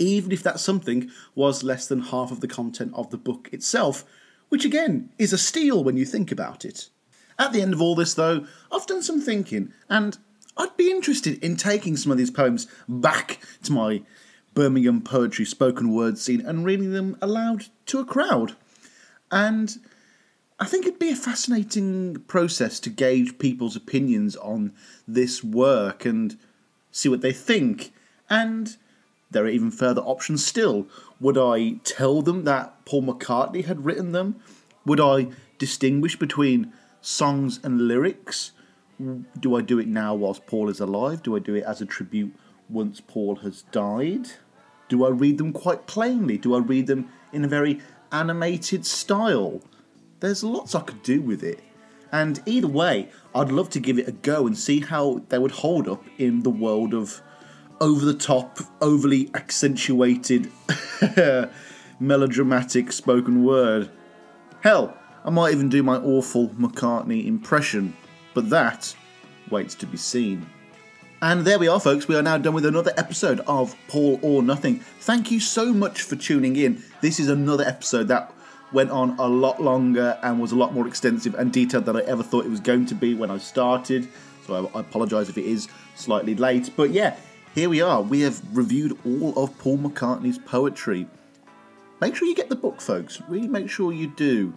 even 0.00 0.32
if 0.32 0.42
that 0.42 0.58
something 0.58 1.10
was 1.34 1.62
less 1.62 1.86
than 1.86 2.00
half 2.00 2.32
of 2.32 2.40
the 2.40 2.48
content 2.48 2.92
of 2.94 3.10
the 3.10 3.18
book 3.18 3.48
itself, 3.52 4.04
which 4.48 4.64
again 4.64 5.10
is 5.18 5.32
a 5.32 5.38
steal 5.38 5.84
when 5.84 5.96
you 5.96 6.04
think 6.04 6.32
about 6.32 6.64
it. 6.64 6.88
At 7.38 7.52
the 7.52 7.62
end 7.62 7.72
of 7.72 7.80
all 7.80 7.94
this, 7.94 8.14
though, 8.14 8.46
I've 8.72 8.86
done 8.86 9.02
some 9.02 9.20
thinking, 9.20 9.72
and 9.88 10.18
I'd 10.56 10.76
be 10.76 10.90
interested 10.90 11.42
in 11.42 11.56
taking 11.56 11.96
some 11.96 12.10
of 12.10 12.18
these 12.18 12.30
poems 12.30 12.66
back 12.88 13.38
to 13.62 13.72
my 13.72 14.02
Birmingham 14.54 15.00
poetry 15.00 15.44
spoken 15.44 15.92
word 15.92 16.18
scene 16.18 16.44
and 16.44 16.64
reading 16.64 16.92
them 16.92 17.16
aloud 17.22 17.66
to 17.86 18.00
a 18.00 18.04
crowd. 18.04 18.56
And 19.30 19.78
I 20.58 20.66
think 20.66 20.86
it'd 20.86 20.98
be 20.98 21.10
a 21.10 21.16
fascinating 21.16 22.16
process 22.26 22.80
to 22.80 22.90
gauge 22.90 23.38
people's 23.38 23.76
opinions 23.76 24.36
on 24.36 24.72
this 25.06 25.42
work 25.44 26.04
and 26.04 26.36
see 26.90 27.08
what 27.08 27.22
they 27.22 27.32
think. 27.32 27.92
And 28.28 28.76
there 29.30 29.44
are 29.44 29.48
even 29.48 29.70
further 29.70 30.02
options 30.02 30.44
still. 30.44 30.86
Would 31.20 31.38
I 31.38 31.74
tell 31.84 32.22
them 32.22 32.44
that 32.44 32.84
Paul 32.84 33.02
McCartney 33.02 33.64
had 33.64 33.84
written 33.84 34.12
them? 34.12 34.40
Would 34.84 35.00
I 35.00 35.28
distinguish 35.58 36.18
between 36.18 36.72
songs 37.00 37.60
and 37.62 37.86
lyrics? 37.86 38.52
Do 39.38 39.56
I 39.56 39.62
do 39.62 39.78
it 39.78 39.88
now 39.88 40.14
whilst 40.14 40.46
Paul 40.46 40.68
is 40.68 40.80
alive? 40.80 41.22
Do 41.22 41.34
I 41.34 41.38
do 41.38 41.54
it 41.54 41.64
as 41.64 41.80
a 41.80 41.86
tribute 41.86 42.34
once 42.68 43.00
Paul 43.00 43.36
has 43.36 43.62
died? 43.72 44.28
Do 44.88 45.06
I 45.06 45.08
read 45.08 45.38
them 45.38 45.52
quite 45.52 45.86
plainly? 45.86 46.36
Do 46.36 46.54
I 46.54 46.58
read 46.58 46.86
them 46.86 47.08
in 47.32 47.44
a 47.44 47.48
very 47.48 47.80
animated 48.12 48.84
style? 48.84 49.62
There's 50.18 50.44
lots 50.44 50.74
I 50.74 50.80
could 50.80 51.02
do 51.02 51.22
with 51.22 51.42
it. 51.42 51.60
And 52.12 52.42
either 52.44 52.66
way, 52.66 53.08
I'd 53.34 53.52
love 53.52 53.70
to 53.70 53.80
give 53.80 53.98
it 53.98 54.08
a 54.08 54.12
go 54.12 54.46
and 54.46 54.58
see 54.58 54.80
how 54.80 55.22
they 55.28 55.38
would 55.38 55.52
hold 55.52 55.88
up 55.88 56.04
in 56.18 56.42
the 56.42 56.50
world 56.50 56.92
of 56.92 57.22
over 57.80 58.04
the 58.04 58.14
top, 58.14 58.58
overly 58.80 59.30
accentuated, 59.34 60.50
melodramatic 62.00 62.92
spoken 62.92 63.44
word. 63.44 63.90
Hell, 64.60 64.96
I 65.24 65.30
might 65.30 65.52
even 65.52 65.68
do 65.68 65.82
my 65.82 65.96
awful 65.96 66.48
McCartney 66.50 67.26
impression, 67.26 67.96
but 68.34 68.50
that 68.50 68.94
waits 69.50 69.74
to 69.76 69.86
be 69.86 69.96
seen. 69.96 70.46
And 71.22 71.44
there 71.44 71.58
we 71.58 71.68
are, 71.68 71.80
folks. 71.80 72.08
We 72.08 72.16
are 72.16 72.22
now 72.22 72.38
done 72.38 72.54
with 72.54 72.64
another 72.64 72.92
episode 72.96 73.40
of 73.40 73.74
Paul 73.88 74.18
or 74.22 74.42
Nothing. 74.42 74.80
Thank 75.00 75.30
you 75.30 75.38
so 75.38 75.72
much 75.72 76.02
for 76.02 76.16
tuning 76.16 76.56
in. 76.56 76.82
This 77.02 77.20
is 77.20 77.28
another 77.28 77.64
episode 77.64 78.08
that 78.08 78.32
went 78.72 78.90
on 78.90 79.18
a 79.18 79.26
lot 79.26 79.60
longer 79.60 80.18
and 80.22 80.40
was 80.40 80.52
a 80.52 80.56
lot 80.56 80.72
more 80.72 80.86
extensive 80.86 81.34
and 81.34 81.52
detailed 81.52 81.84
than 81.84 81.96
I 81.96 82.00
ever 82.00 82.22
thought 82.22 82.46
it 82.46 82.50
was 82.50 82.60
going 82.60 82.86
to 82.86 82.94
be 82.94 83.14
when 83.14 83.30
I 83.30 83.38
started. 83.38 84.08
So 84.46 84.70
I, 84.74 84.80
apologise 84.80 85.28
if 85.28 85.36
it 85.36 85.44
is 85.44 85.68
slightly 85.94 86.34
late. 86.34 86.70
But 86.74 86.90
yeah, 86.90 87.16
here 87.54 87.68
we 87.68 87.80
are. 87.80 88.00
We 88.02 88.20
have 88.20 88.40
reviewed 88.56 88.96
all 89.04 89.42
of 89.42 89.56
Paul 89.58 89.78
McCartney's 89.78 90.38
poetry. 90.38 91.06
Make 92.00 92.16
sure 92.16 92.28
you 92.28 92.34
get 92.34 92.48
the 92.48 92.56
book, 92.56 92.80
folks. 92.80 93.20
Really 93.28 93.48
make 93.48 93.68
sure 93.68 93.92
you 93.92 94.08
do. 94.08 94.54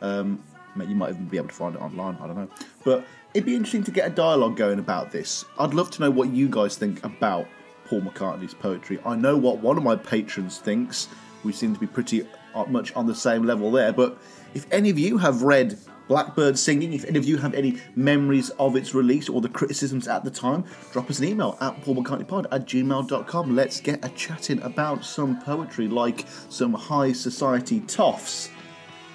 Um, 0.00 0.42
you 0.76 0.94
might 0.94 1.10
even 1.10 1.26
be 1.26 1.36
able 1.36 1.48
to 1.48 1.54
find 1.54 1.74
it 1.74 1.80
online. 1.80 2.16
I 2.20 2.26
don't 2.26 2.36
know. 2.36 2.48
But 2.84 3.04
it'd 3.34 3.46
be 3.46 3.54
interesting 3.54 3.84
to 3.84 3.90
get 3.90 4.10
a 4.10 4.14
dialogue 4.14 4.56
going 4.56 4.78
about 4.78 5.12
this. 5.12 5.44
I'd 5.58 5.74
love 5.74 5.90
to 5.92 6.02
know 6.02 6.10
what 6.10 6.30
you 6.30 6.48
guys 6.48 6.76
think 6.76 7.04
about 7.04 7.46
Paul 7.86 8.02
McCartney's 8.02 8.54
poetry. 8.54 8.98
I 9.04 9.14
know 9.14 9.36
what 9.36 9.58
one 9.58 9.76
of 9.76 9.84
my 9.84 9.96
patrons 9.96 10.58
thinks. 10.58 11.08
We 11.44 11.52
seem 11.52 11.74
to 11.74 11.80
be 11.80 11.86
pretty 11.86 12.26
uh, 12.54 12.64
much 12.64 12.92
on 12.94 13.06
the 13.06 13.14
same 13.14 13.44
level 13.44 13.70
there. 13.70 13.92
But 13.92 14.18
if 14.54 14.66
any 14.72 14.90
of 14.90 14.98
you 14.98 15.18
have 15.18 15.42
read 15.42 15.78
Blackbird 16.12 16.58
Singing. 16.58 16.92
If 16.92 17.06
any 17.06 17.18
of 17.18 17.24
you 17.24 17.38
have 17.38 17.54
any 17.54 17.78
memories 17.96 18.50
of 18.58 18.76
its 18.76 18.92
release 18.94 19.30
or 19.30 19.40
the 19.40 19.48
criticisms 19.48 20.06
at 20.06 20.24
the 20.24 20.30
time, 20.30 20.62
drop 20.92 21.08
us 21.08 21.20
an 21.20 21.24
email 21.24 21.56
at 21.62 21.82
paulmccartneypod 21.84 22.48
at 22.52 22.66
gmail.com. 22.66 23.56
Let's 23.56 23.80
get 23.80 24.04
a 24.04 24.10
chatting 24.10 24.60
about 24.60 25.06
some 25.06 25.40
poetry 25.40 25.88
like 25.88 26.26
some 26.50 26.74
high 26.74 27.12
society 27.12 27.80
toffs. 27.80 28.50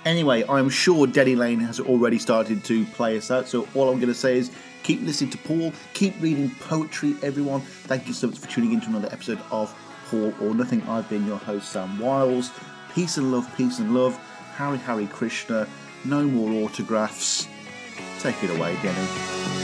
Anyway, 0.06 0.44
I'm 0.50 0.72
sure 0.72 1.06
Denny 1.06 1.36
Laine 1.36 1.60
has 1.60 1.80
already 1.80 2.18
started 2.18 2.64
to 2.64 2.84
play 2.88 3.16
us 3.16 3.30
out, 3.30 3.48
so 3.48 3.68
all 3.76 3.92
I'm 3.92 3.98
going 3.98 4.08
to 4.08 4.16
say 4.16 4.40
is 4.40 4.50
keep 4.82 5.00
listening 5.04 5.30
to 5.30 5.38
Paul, 5.38 5.74
keep 5.94 6.20
reading 6.20 6.50
poetry, 6.62 7.16
everyone. 7.22 7.62
Thank 7.62 8.08
you 8.08 8.14
so 8.14 8.26
much 8.26 8.40
for 8.40 8.48
tuning 8.48 8.74
in 8.74 8.82
to 8.82 8.88
another 8.88 9.10
episode 9.12 9.40
of 9.52 9.72
Paul 10.10 10.34
or 10.42 10.56
Nothing. 10.56 10.82
I've 10.90 11.08
been 11.08 11.28
your 11.28 11.38
host, 11.38 11.72
Sam 11.72 12.00
Wiles. 12.00 12.50
Peace 12.96 13.18
and 13.18 13.32
love, 13.32 13.48
peace 13.56 13.78
and 13.78 13.94
love. 13.94 14.18
Harry, 14.56 14.80
Harry 14.80 15.06
Krishna. 15.06 15.68
No 16.06 16.24
more 16.24 16.64
autographs. 16.64 17.48
Take 18.20 18.44
it 18.44 18.50
away, 18.50 18.76
Denny. 18.82 19.57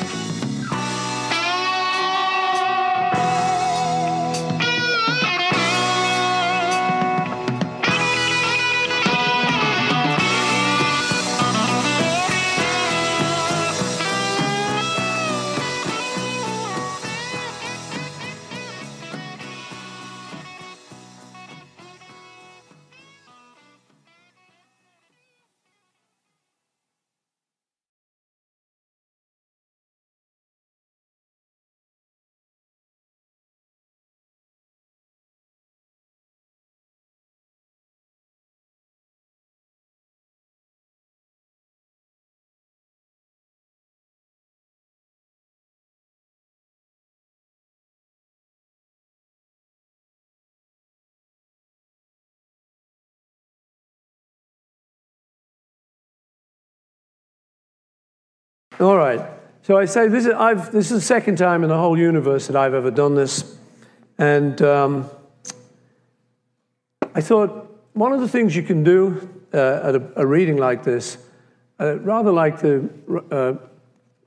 All 58.79 58.97
right. 58.97 59.21
So 59.61 59.77
I 59.77 59.85
say 59.85 60.07
this 60.07 60.25
is, 60.25 60.33
I've, 60.33 60.71
this 60.71 60.91
is 60.91 61.01
the 61.01 61.05
second 61.05 61.37
time 61.37 61.63
in 61.63 61.69
the 61.69 61.77
whole 61.77 61.97
universe 61.97 62.47
that 62.47 62.55
I've 62.55 62.73
ever 62.73 62.89
done 62.89 63.13
this. 63.13 63.55
And 64.17 64.59
um, 64.61 65.09
I 67.13 67.21
thought 67.21 67.69
one 67.93 68.13
of 68.13 68.19
the 68.19 68.27
things 68.27 68.55
you 68.55 68.63
can 68.63 68.83
do 68.83 69.29
uh, 69.53 69.57
at 69.83 69.95
a, 69.95 70.11
a, 70.15 70.25
reading 70.25 70.57
like 70.57 70.83
this, 70.83 71.17
uh, 71.79 71.99
rather 71.99 72.31
like 72.31 72.59
the 72.59 72.89
uh, 73.31 73.53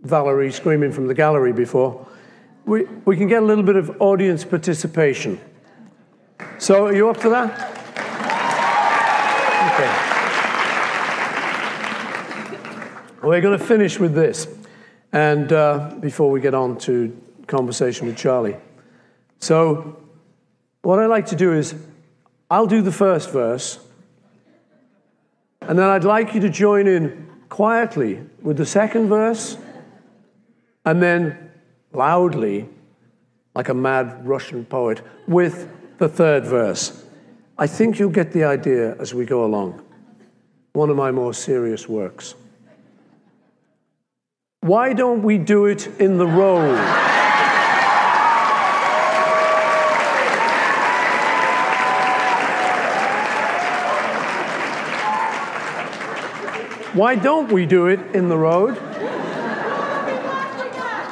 Valerie 0.02 0.52
screaming 0.52 0.92
from 0.92 1.08
the 1.08 1.14
gallery 1.14 1.52
before, 1.52 2.06
we, 2.64 2.84
we 3.04 3.16
can 3.16 3.26
get 3.26 3.42
a 3.42 3.46
little 3.46 3.64
bit 3.64 3.76
of 3.76 4.00
audience 4.00 4.44
participation. 4.44 5.40
So, 6.58 6.86
are 6.86 6.94
you 6.94 7.10
up 7.10 7.16
for 7.16 7.30
that? 7.30 7.50
Okay. 9.74 10.06
We're 13.26 13.40
going 13.40 13.58
to 13.58 13.64
finish 13.64 13.98
with 13.98 14.14
this, 14.14 14.46
and 15.12 15.52
uh, 15.52 15.96
before 15.98 16.30
we 16.30 16.40
get 16.40 16.54
on 16.54 16.78
to 16.78 17.20
conversation 17.48 18.06
with 18.06 18.16
Charlie. 18.16 18.54
So, 19.40 19.96
what 20.82 21.00
I 21.00 21.06
like 21.06 21.26
to 21.26 21.34
do 21.34 21.52
is, 21.52 21.74
I'll 22.48 22.68
do 22.68 22.82
the 22.82 22.92
first 22.92 23.32
verse, 23.32 23.80
and 25.60 25.76
then 25.76 25.88
I'd 25.88 26.04
like 26.04 26.34
you 26.34 26.40
to 26.40 26.48
join 26.48 26.86
in 26.86 27.26
quietly 27.48 28.20
with 28.42 28.58
the 28.58 28.64
second 28.64 29.08
verse, 29.08 29.58
and 30.84 31.02
then 31.02 31.50
loudly, 31.92 32.68
like 33.56 33.68
a 33.68 33.74
mad 33.74 34.24
Russian 34.24 34.64
poet, 34.64 35.02
with 35.26 35.68
the 35.98 36.08
third 36.08 36.44
verse. 36.44 37.04
I 37.58 37.66
think 37.66 37.98
you'll 37.98 38.10
get 38.10 38.30
the 38.30 38.44
idea 38.44 38.94
as 39.00 39.14
we 39.14 39.24
go 39.24 39.44
along. 39.44 39.84
One 40.74 40.90
of 40.90 40.96
my 40.96 41.10
more 41.10 41.34
serious 41.34 41.88
works. 41.88 42.36
Why 44.66 44.94
don't 44.94 45.22
we 45.22 45.38
do 45.38 45.66
it 45.66 45.86
in 46.00 46.18
the 46.18 46.26
road? 46.26 46.76
Why 56.94 57.14
don't 57.14 57.52
we 57.52 57.64
do 57.64 57.86
it 57.86 58.00
in 58.12 58.28
the 58.28 58.36
road? 58.36 58.74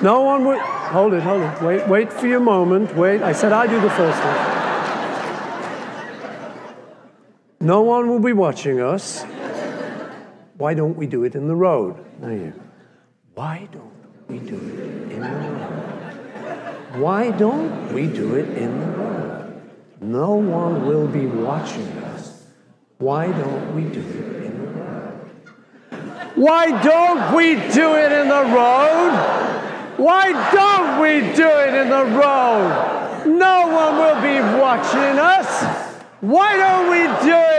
No 0.03 0.23
one 0.23 0.45
would. 0.47 0.59
Hold 0.59 1.15
it, 1.15 1.23
hold 1.23 1.43
it. 1.43 1.63
Wait, 1.63 1.87
wait 1.87 2.13
for 2.13 2.27
your 2.27 2.41
moment. 2.41 2.97
Wait. 2.97 3.23
I 3.23 3.31
said 3.31 3.53
I 3.53 3.69
do 3.69 3.81
the 3.81 3.91
first 3.91 4.19
one. 4.25 4.37
No 7.61 7.83
one 7.83 8.09
will 8.09 8.19
be 8.19 8.33
watching 8.33 8.81
us. 8.81 9.23
Why 10.59 10.75
don't 10.75 10.97
we 10.97 11.07
do 11.07 11.23
it 11.23 11.37
in 11.37 11.47
the 11.47 11.55
road? 11.55 12.05
Now 12.21 12.31
you. 12.31 12.64
Why 13.35 13.69
don't 13.73 13.93
we 14.29 14.39
do 14.39 14.55
it 14.55 15.11
in 15.11 15.21
the 15.21 15.29
road? 15.29 17.01
Why 17.03 17.33
don't 17.33 17.93
we 17.93 18.07
do 18.07 18.37
it 18.37 18.49
in 18.51 18.79
the 18.79 18.87
road? 18.87 19.61
No 20.01 20.37
one 20.37 20.87
will 20.87 21.09
be 21.09 21.27
watching 21.27 21.89
us. 22.15 22.45
Why 22.99 23.27
don't 23.27 23.75
we 23.75 23.83
do 23.83 23.99
it 23.99 24.45
in 24.45 24.59
the 24.59 24.71
road? 24.71 25.31
Why 26.37 26.81
don't 26.81 27.35
we 27.35 27.57
do 27.73 27.97
it 27.97 28.13
in 28.13 28.29
the 28.29 28.45
road? 28.55 29.13
Why 29.97 30.31
don't 30.53 31.01
we 31.01 31.21
do 31.35 31.49
it 31.49 31.75
in 31.75 31.91
the 31.91 32.05
road? 32.05 33.25
No 33.27 33.67
one 33.67 33.97
will 33.99 34.23
be 34.23 34.39
watching 34.61 35.19
us. 35.19 35.65
Why 36.21 36.57
don't 36.57 36.89
we 36.89 37.03
do 37.27 37.35
it 37.35 37.54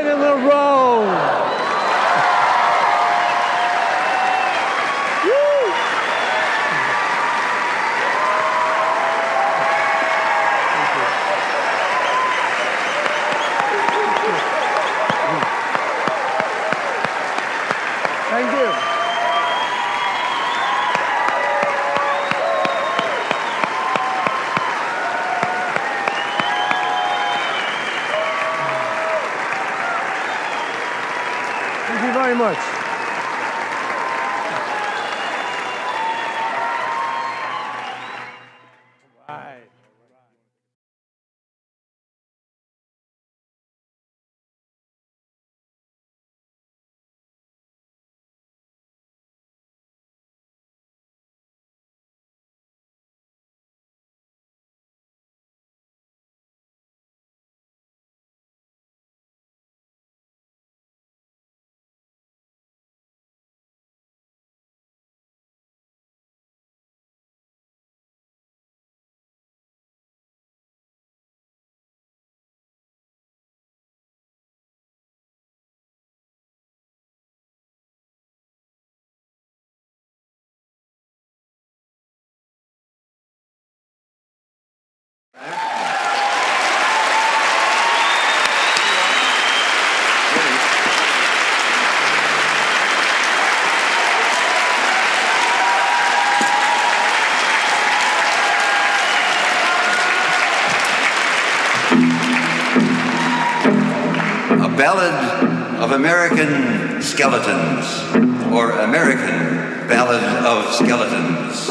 American 106.06 107.01
Skeletons, 107.01 108.14
or 108.53 108.69
American 108.69 109.88
Ballad 109.90 110.22
of 110.45 110.72
Skeletons. 110.72 111.66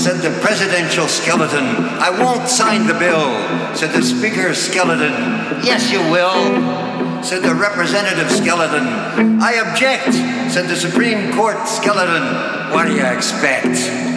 Said 0.00 0.22
the 0.22 0.30
presidential 0.40 1.08
skeleton, 1.08 1.62
I 2.00 2.08
won't 2.08 2.48
sign 2.48 2.86
the 2.86 2.94
bill. 2.94 3.28
Said 3.76 3.92
the 3.92 4.00
speaker 4.00 4.54
skeleton, 4.54 5.12
yes 5.62 5.92
you 5.92 6.00
will. 6.10 7.22
Said 7.22 7.42
the 7.42 7.54
representative 7.54 8.30
skeleton, 8.30 9.42
I 9.42 9.60
object. 9.60 10.14
Said 10.50 10.70
the 10.70 10.76
Supreme 10.76 11.34
Court 11.34 11.68
skeleton, 11.68 12.22
what 12.72 12.86
do 12.86 12.94
you 12.94 13.04
expect? 13.04 14.09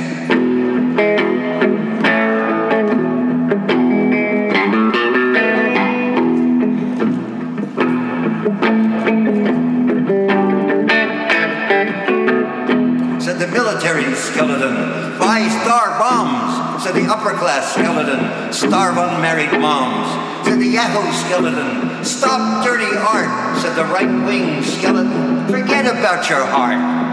Skeleton. 14.15 14.75
Buy 15.19 15.47
star 15.63 15.99
bombs, 15.99 16.83
said 16.83 16.95
the 16.95 17.05
upper 17.11 17.37
class 17.37 17.73
skeleton. 17.73 18.53
Starve 18.53 18.97
unmarried 18.97 19.59
moms, 19.59 20.45
said 20.45 20.59
the 20.59 20.67
Yahoo 20.67 21.11
skeleton. 21.27 22.03
Stop 22.03 22.65
dirty 22.65 22.85
art, 22.97 23.57
said 23.61 23.75
the 23.75 23.85
right 23.85 24.07
wing 24.25 24.61
skeleton. 24.63 25.47
Forget 25.47 25.85
about 25.85 26.29
your 26.29 26.45
heart. 26.45 27.03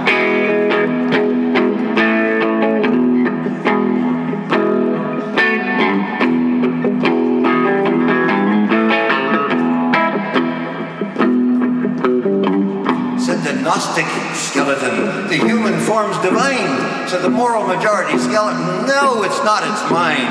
Said 13.21 13.45
the 13.45 13.63
Gnostic 13.63 14.07
skeleton. 14.51 15.29
The 15.29 15.39
human 15.39 15.79
form's 15.79 16.19
divine, 16.19 17.07
said 17.09 17.23
the 17.23 17.31
moral 17.31 17.67
majority 17.67 18.19
skeleton. 18.19 18.87
No, 18.87 19.23
it's 19.23 19.39
not, 19.45 19.63
it's 19.63 19.87
mine, 19.91 20.27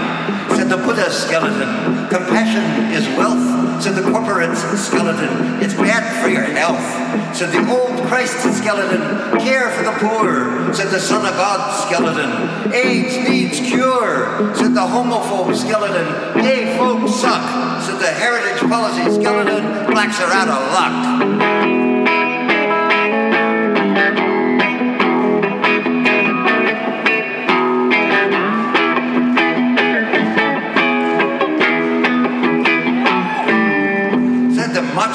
said 0.56 0.68
the 0.68 0.76
Buddha 0.76 1.10
skeleton. 1.10 2.10
Compassion 2.10 2.92
is 2.92 3.08
wealth, 3.16 3.82
said 3.82 3.96
the 3.96 4.04
corporate 4.12 4.58
skeleton. 4.58 5.64
It's 5.64 5.74
bad 5.74 6.04
for 6.22 6.28
your 6.28 6.44
health, 6.44 6.84
said 7.36 7.52
the 7.56 7.64
old 7.72 7.96
Christ 8.08 8.36
skeleton. 8.60 9.00
Care 9.40 9.70
for 9.72 9.84
the 9.84 9.96
poor, 10.04 10.74
said 10.74 10.92
the 10.92 11.00
Son 11.00 11.26
of 11.26 11.34
God 11.40 11.72
skeleton. 11.88 12.74
AIDS 12.74 13.16
needs 13.30 13.60
cure, 13.60 14.54
said 14.54 14.74
the 14.76 14.84
homophobe 14.84 15.56
skeleton. 15.56 16.44
Gay 16.44 16.78
folks 16.78 17.16
suck, 17.16 17.82
said 17.84 18.00
the 18.00 18.12
heritage 18.12 18.60
policy 18.68 19.10
skeleton. 19.16 19.64
Blacks 19.92 20.20
are 20.20 20.32
out 20.32 20.50
of 20.50 20.62
luck. 20.76 21.29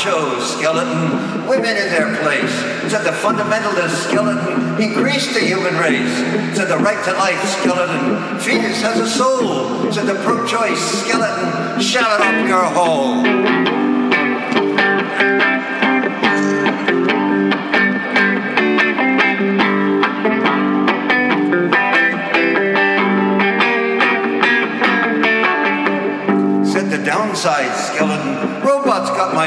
Macho 0.04 0.38
skeleton, 0.40 1.48
women 1.48 1.78
in 1.78 1.88
their 1.88 2.14
place. 2.20 2.52
Said 2.90 3.04
the 3.04 3.10
fundamentalist 3.10 4.08
skeleton, 4.08 4.78
increase 4.78 5.32
the 5.32 5.40
human 5.40 5.74
race. 5.78 6.14
Said 6.54 6.66
the 6.66 6.76
right 6.76 7.02
to 7.06 7.12
life 7.12 7.42
skeleton, 7.58 8.38
fetus 8.38 8.82
has 8.82 9.00
a 9.00 9.08
soul. 9.08 9.90
Said 9.90 10.04
the 10.04 10.22
pro-choice 10.22 10.78
skeleton, 10.78 11.80
it 12.12 12.20
up 12.20 12.46
your 12.46 12.64
hole. 12.64 13.73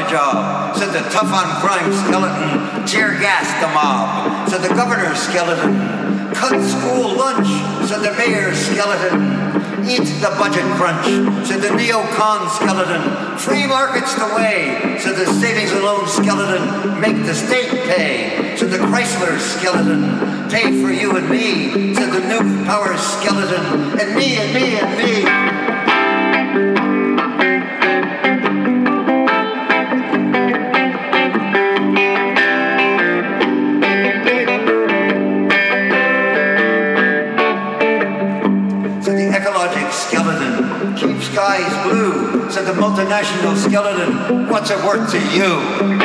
My 0.00 0.08
job. 0.08 0.76
Said 0.76 0.92
the 0.92 1.08
tough 1.10 1.32
on 1.32 1.60
crime 1.60 1.92
skeleton, 1.92 2.86
tear 2.86 3.18
gas 3.18 3.50
the 3.60 3.68
mob. 3.74 4.48
Said 4.48 4.62
the 4.62 4.74
governor 4.74 5.14
skeleton, 5.14 5.74
cut 6.34 6.62
school 6.62 7.16
lunch. 7.16 7.48
Said 7.88 8.02
the 8.02 8.14
mayor 8.16 8.54
skeleton, 8.54 9.18
eat 9.88 10.06
the 10.22 10.30
budget 10.38 10.64
crunch. 10.78 11.06
Said 11.46 11.62
the 11.62 11.74
neocon 11.74 12.48
skeleton, 12.50 13.38
free 13.38 13.66
markets 13.66 14.14
the 14.14 14.26
way. 14.36 14.96
Said 15.00 15.16
the 15.16 15.26
savings 15.26 15.72
and 15.72 15.82
loan 15.82 16.06
skeleton, 16.06 17.00
make 17.00 17.16
the 17.26 17.34
state 17.34 17.70
pay. 17.90 18.56
Said 18.56 18.70
the 18.70 18.78
Chrysler 18.78 19.38
skeleton, 19.38 20.48
pay 20.48 20.80
for 20.80 20.92
you 20.92 21.16
and 21.16 21.28
me. 21.28 21.94
Said 21.94 22.12
the 22.12 22.20
new 22.20 22.64
power 22.66 22.96
skeleton, 22.96 23.98
and 23.98 24.14
me 24.14 24.36
and 24.36 24.54
me 24.54 24.78
and 24.78 25.52
me. 25.54 25.57
Multinational 42.98 43.56
skeleton. 43.56 44.48
What's 44.48 44.70
it 44.70 44.84
worth 44.84 45.10
to 45.12 45.18
you? 45.36 45.97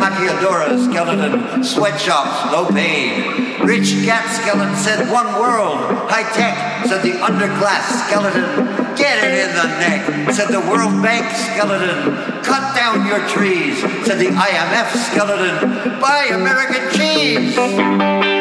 Maquiladora 0.00 0.80
skeleton, 0.82 1.62
sweatshops, 1.62 2.50
low 2.50 2.66
paid. 2.72 3.60
Rich 3.60 4.02
Gat 4.06 4.24
skeleton 4.40 4.74
said 4.74 5.12
one 5.12 5.26
world, 5.38 5.76
high 6.08 6.24
tech, 6.32 6.86
said 6.86 7.02
the 7.02 7.12
underclass 7.20 8.08
skeleton, 8.08 8.96
get 8.96 9.22
it 9.22 9.44
in 9.44 9.54
the 9.54 9.68
neck, 9.78 10.32
said 10.32 10.48
the 10.48 10.60
World 10.60 11.02
Bank 11.02 11.30
skeleton, 11.36 12.42
cut 12.42 12.74
down 12.74 13.06
your 13.06 13.20
trees, 13.28 13.80
said 14.06 14.18
the 14.18 14.32
IMF 14.32 14.88
skeleton, 15.12 16.00
buy 16.00 16.30
American 16.32 16.90
cheese. 16.96 18.39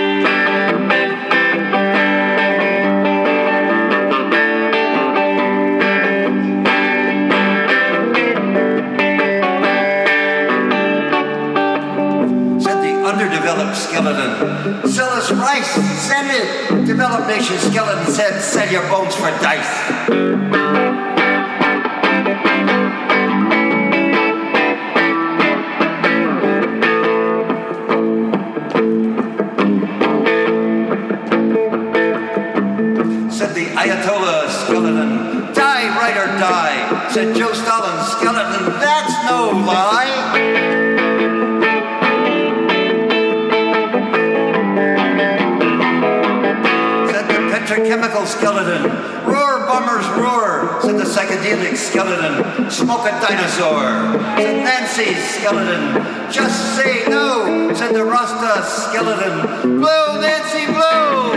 Skeleton. 14.00 14.90
Sell 14.90 15.10
us 15.10 15.32
rice, 15.32 15.72
send 16.08 16.30
it. 16.32 16.86
Developed 16.86 17.28
nation 17.28 17.58
skeleton 17.58 18.14
said, 18.14 18.40
sell 18.42 18.72
your 18.72 18.88
bones 18.90 19.16
for 19.16 19.30
dice. 19.42 19.68
Said 33.32 33.56
the 33.56 33.76
skeleton. 48.30 48.83
Roar, 49.25 49.66
bombers, 49.66 50.08
roar, 50.17 50.80
said 50.82 50.98
the 50.98 51.03
psychedelic 51.03 51.75
skeleton. 51.75 52.69
Smoke 52.69 53.06
a 53.08 53.11
dinosaur, 53.19 54.14
said 54.38 54.64
Nancy's 54.64 55.24
skeleton. 55.35 56.32
Just 56.32 56.75
say 56.75 57.06
no, 57.08 57.74
said 57.74 57.93
the 57.93 58.06
Rasta 58.06 58.64
skeleton. 58.64 59.80
Blow, 59.80 60.22
Nancy, 60.22 60.66
blow! 60.72 61.28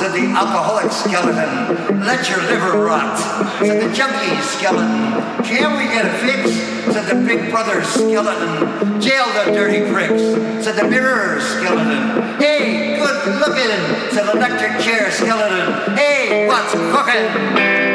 Said 0.00 0.14
the 0.14 0.28
alcoholic 0.28 0.90
skeleton. 0.90 2.00
Let 2.00 2.26
your 2.30 2.40
liver 2.44 2.86
rot, 2.86 3.18
said 3.58 3.82
the 3.82 3.94
junkie 3.94 4.40
skeleton. 4.40 5.44
Can 5.44 5.76
we 5.76 5.84
get 5.92 6.06
a 6.06 6.18
fix? 6.24 6.50
said 6.90 7.04
the 7.04 7.22
big 7.26 7.50
brother 7.50 7.84
skeleton. 7.84 8.98
Jail 8.98 9.26
the 9.26 9.52
dirty 9.52 9.92
pricks, 9.92 10.22
said 10.64 10.76
the 10.76 10.88
mirror 10.88 11.38
skeleton. 11.38 12.40
Hey, 12.40 12.96
good 12.96 13.40
looking, 13.40 14.10
said 14.10 14.34
electric 14.34 14.80
chair 14.80 15.10
skeleton. 15.10 15.94
Hey, 15.94 16.48
what's 16.48 16.72
cooking? 16.72 17.89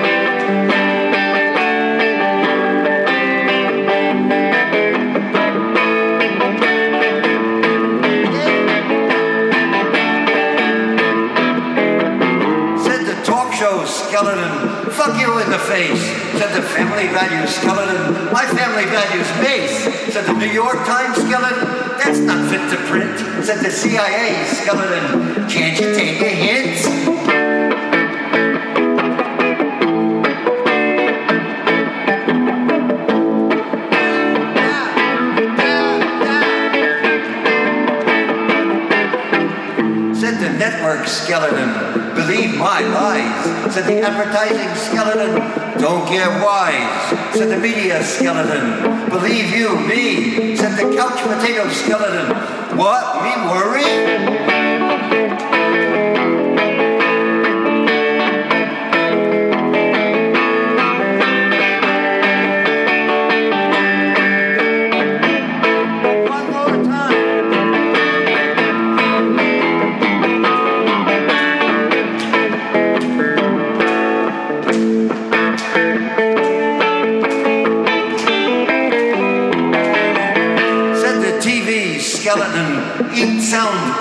Show 13.56 13.86
skeleton, 13.86 14.92
fuck 14.92 15.18
you 15.18 15.40
in 15.40 15.50
the 15.50 15.60
face. 15.60 16.04
Said 16.38 16.54
the 16.54 16.62
family 16.62 17.08
values 17.08 17.56
skeleton, 17.56 18.26
my 18.34 18.46
family 18.46 18.84
values 18.84 19.30
mace. 19.40 20.14
Said 20.14 20.26
the 20.26 20.34
New 20.34 20.52
York 20.52 20.76
Times 20.86 21.16
skeleton, 21.16 21.64
that's 21.98 22.20
not 22.20 22.50
fit 22.50 22.70
to 22.72 22.78
print. 22.88 23.18
Said 23.46 23.64
the 23.64 23.72
CIA 23.72 24.44
skeleton, 24.46 25.48
can't 25.48 25.80
you 25.80 25.96
take 25.96 26.22
a 26.22 26.30
hint? 26.30 26.80
Said 40.14 40.40
the 40.42 40.58
network 40.58 41.08
skeleton, 41.08 42.05
believe 42.16 42.58
my 42.58 42.80
lies. 42.80 43.74
Said 43.74 43.86
the 43.86 44.02
advertising 44.02 44.74
skeleton, 44.76 45.36
don't 45.80 46.08
get 46.10 46.30
wise. 46.44 47.36
Said 47.38 47.50
the 47.50 47.58
media 47.58 48.04
skeleton, 48.04 49.10
believe 49.10 49.52
you, 49.52 49.78
me. 49.88 50.56
Said 50.56 50.78
the 50.78 50.96
couch 50.96 51.22
potato 51.22 51.68
skeleton, 51.70 52.36
what, 52.78 53.24
me 53.24 53.32
worry? 53.52 54.55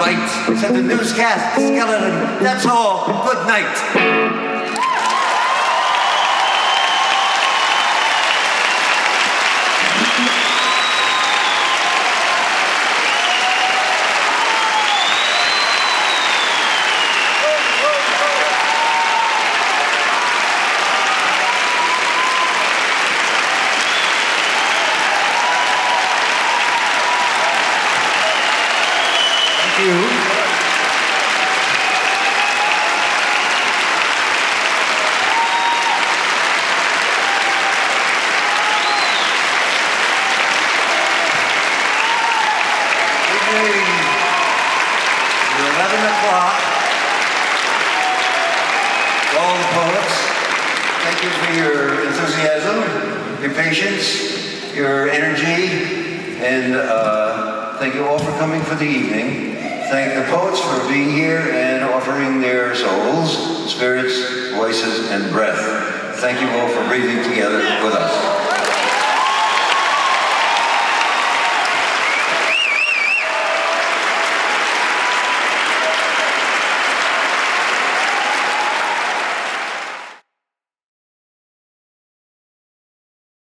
Bite, 0.05 0.57
said 0.61 0.75
the 0.75 0.83
newscast 0.83 1.55
skeleton. 1.57 2.43
That's 2.43 2.67
all. 2.67 3.07
Good 3.25 3.47
night. 3.47 4.24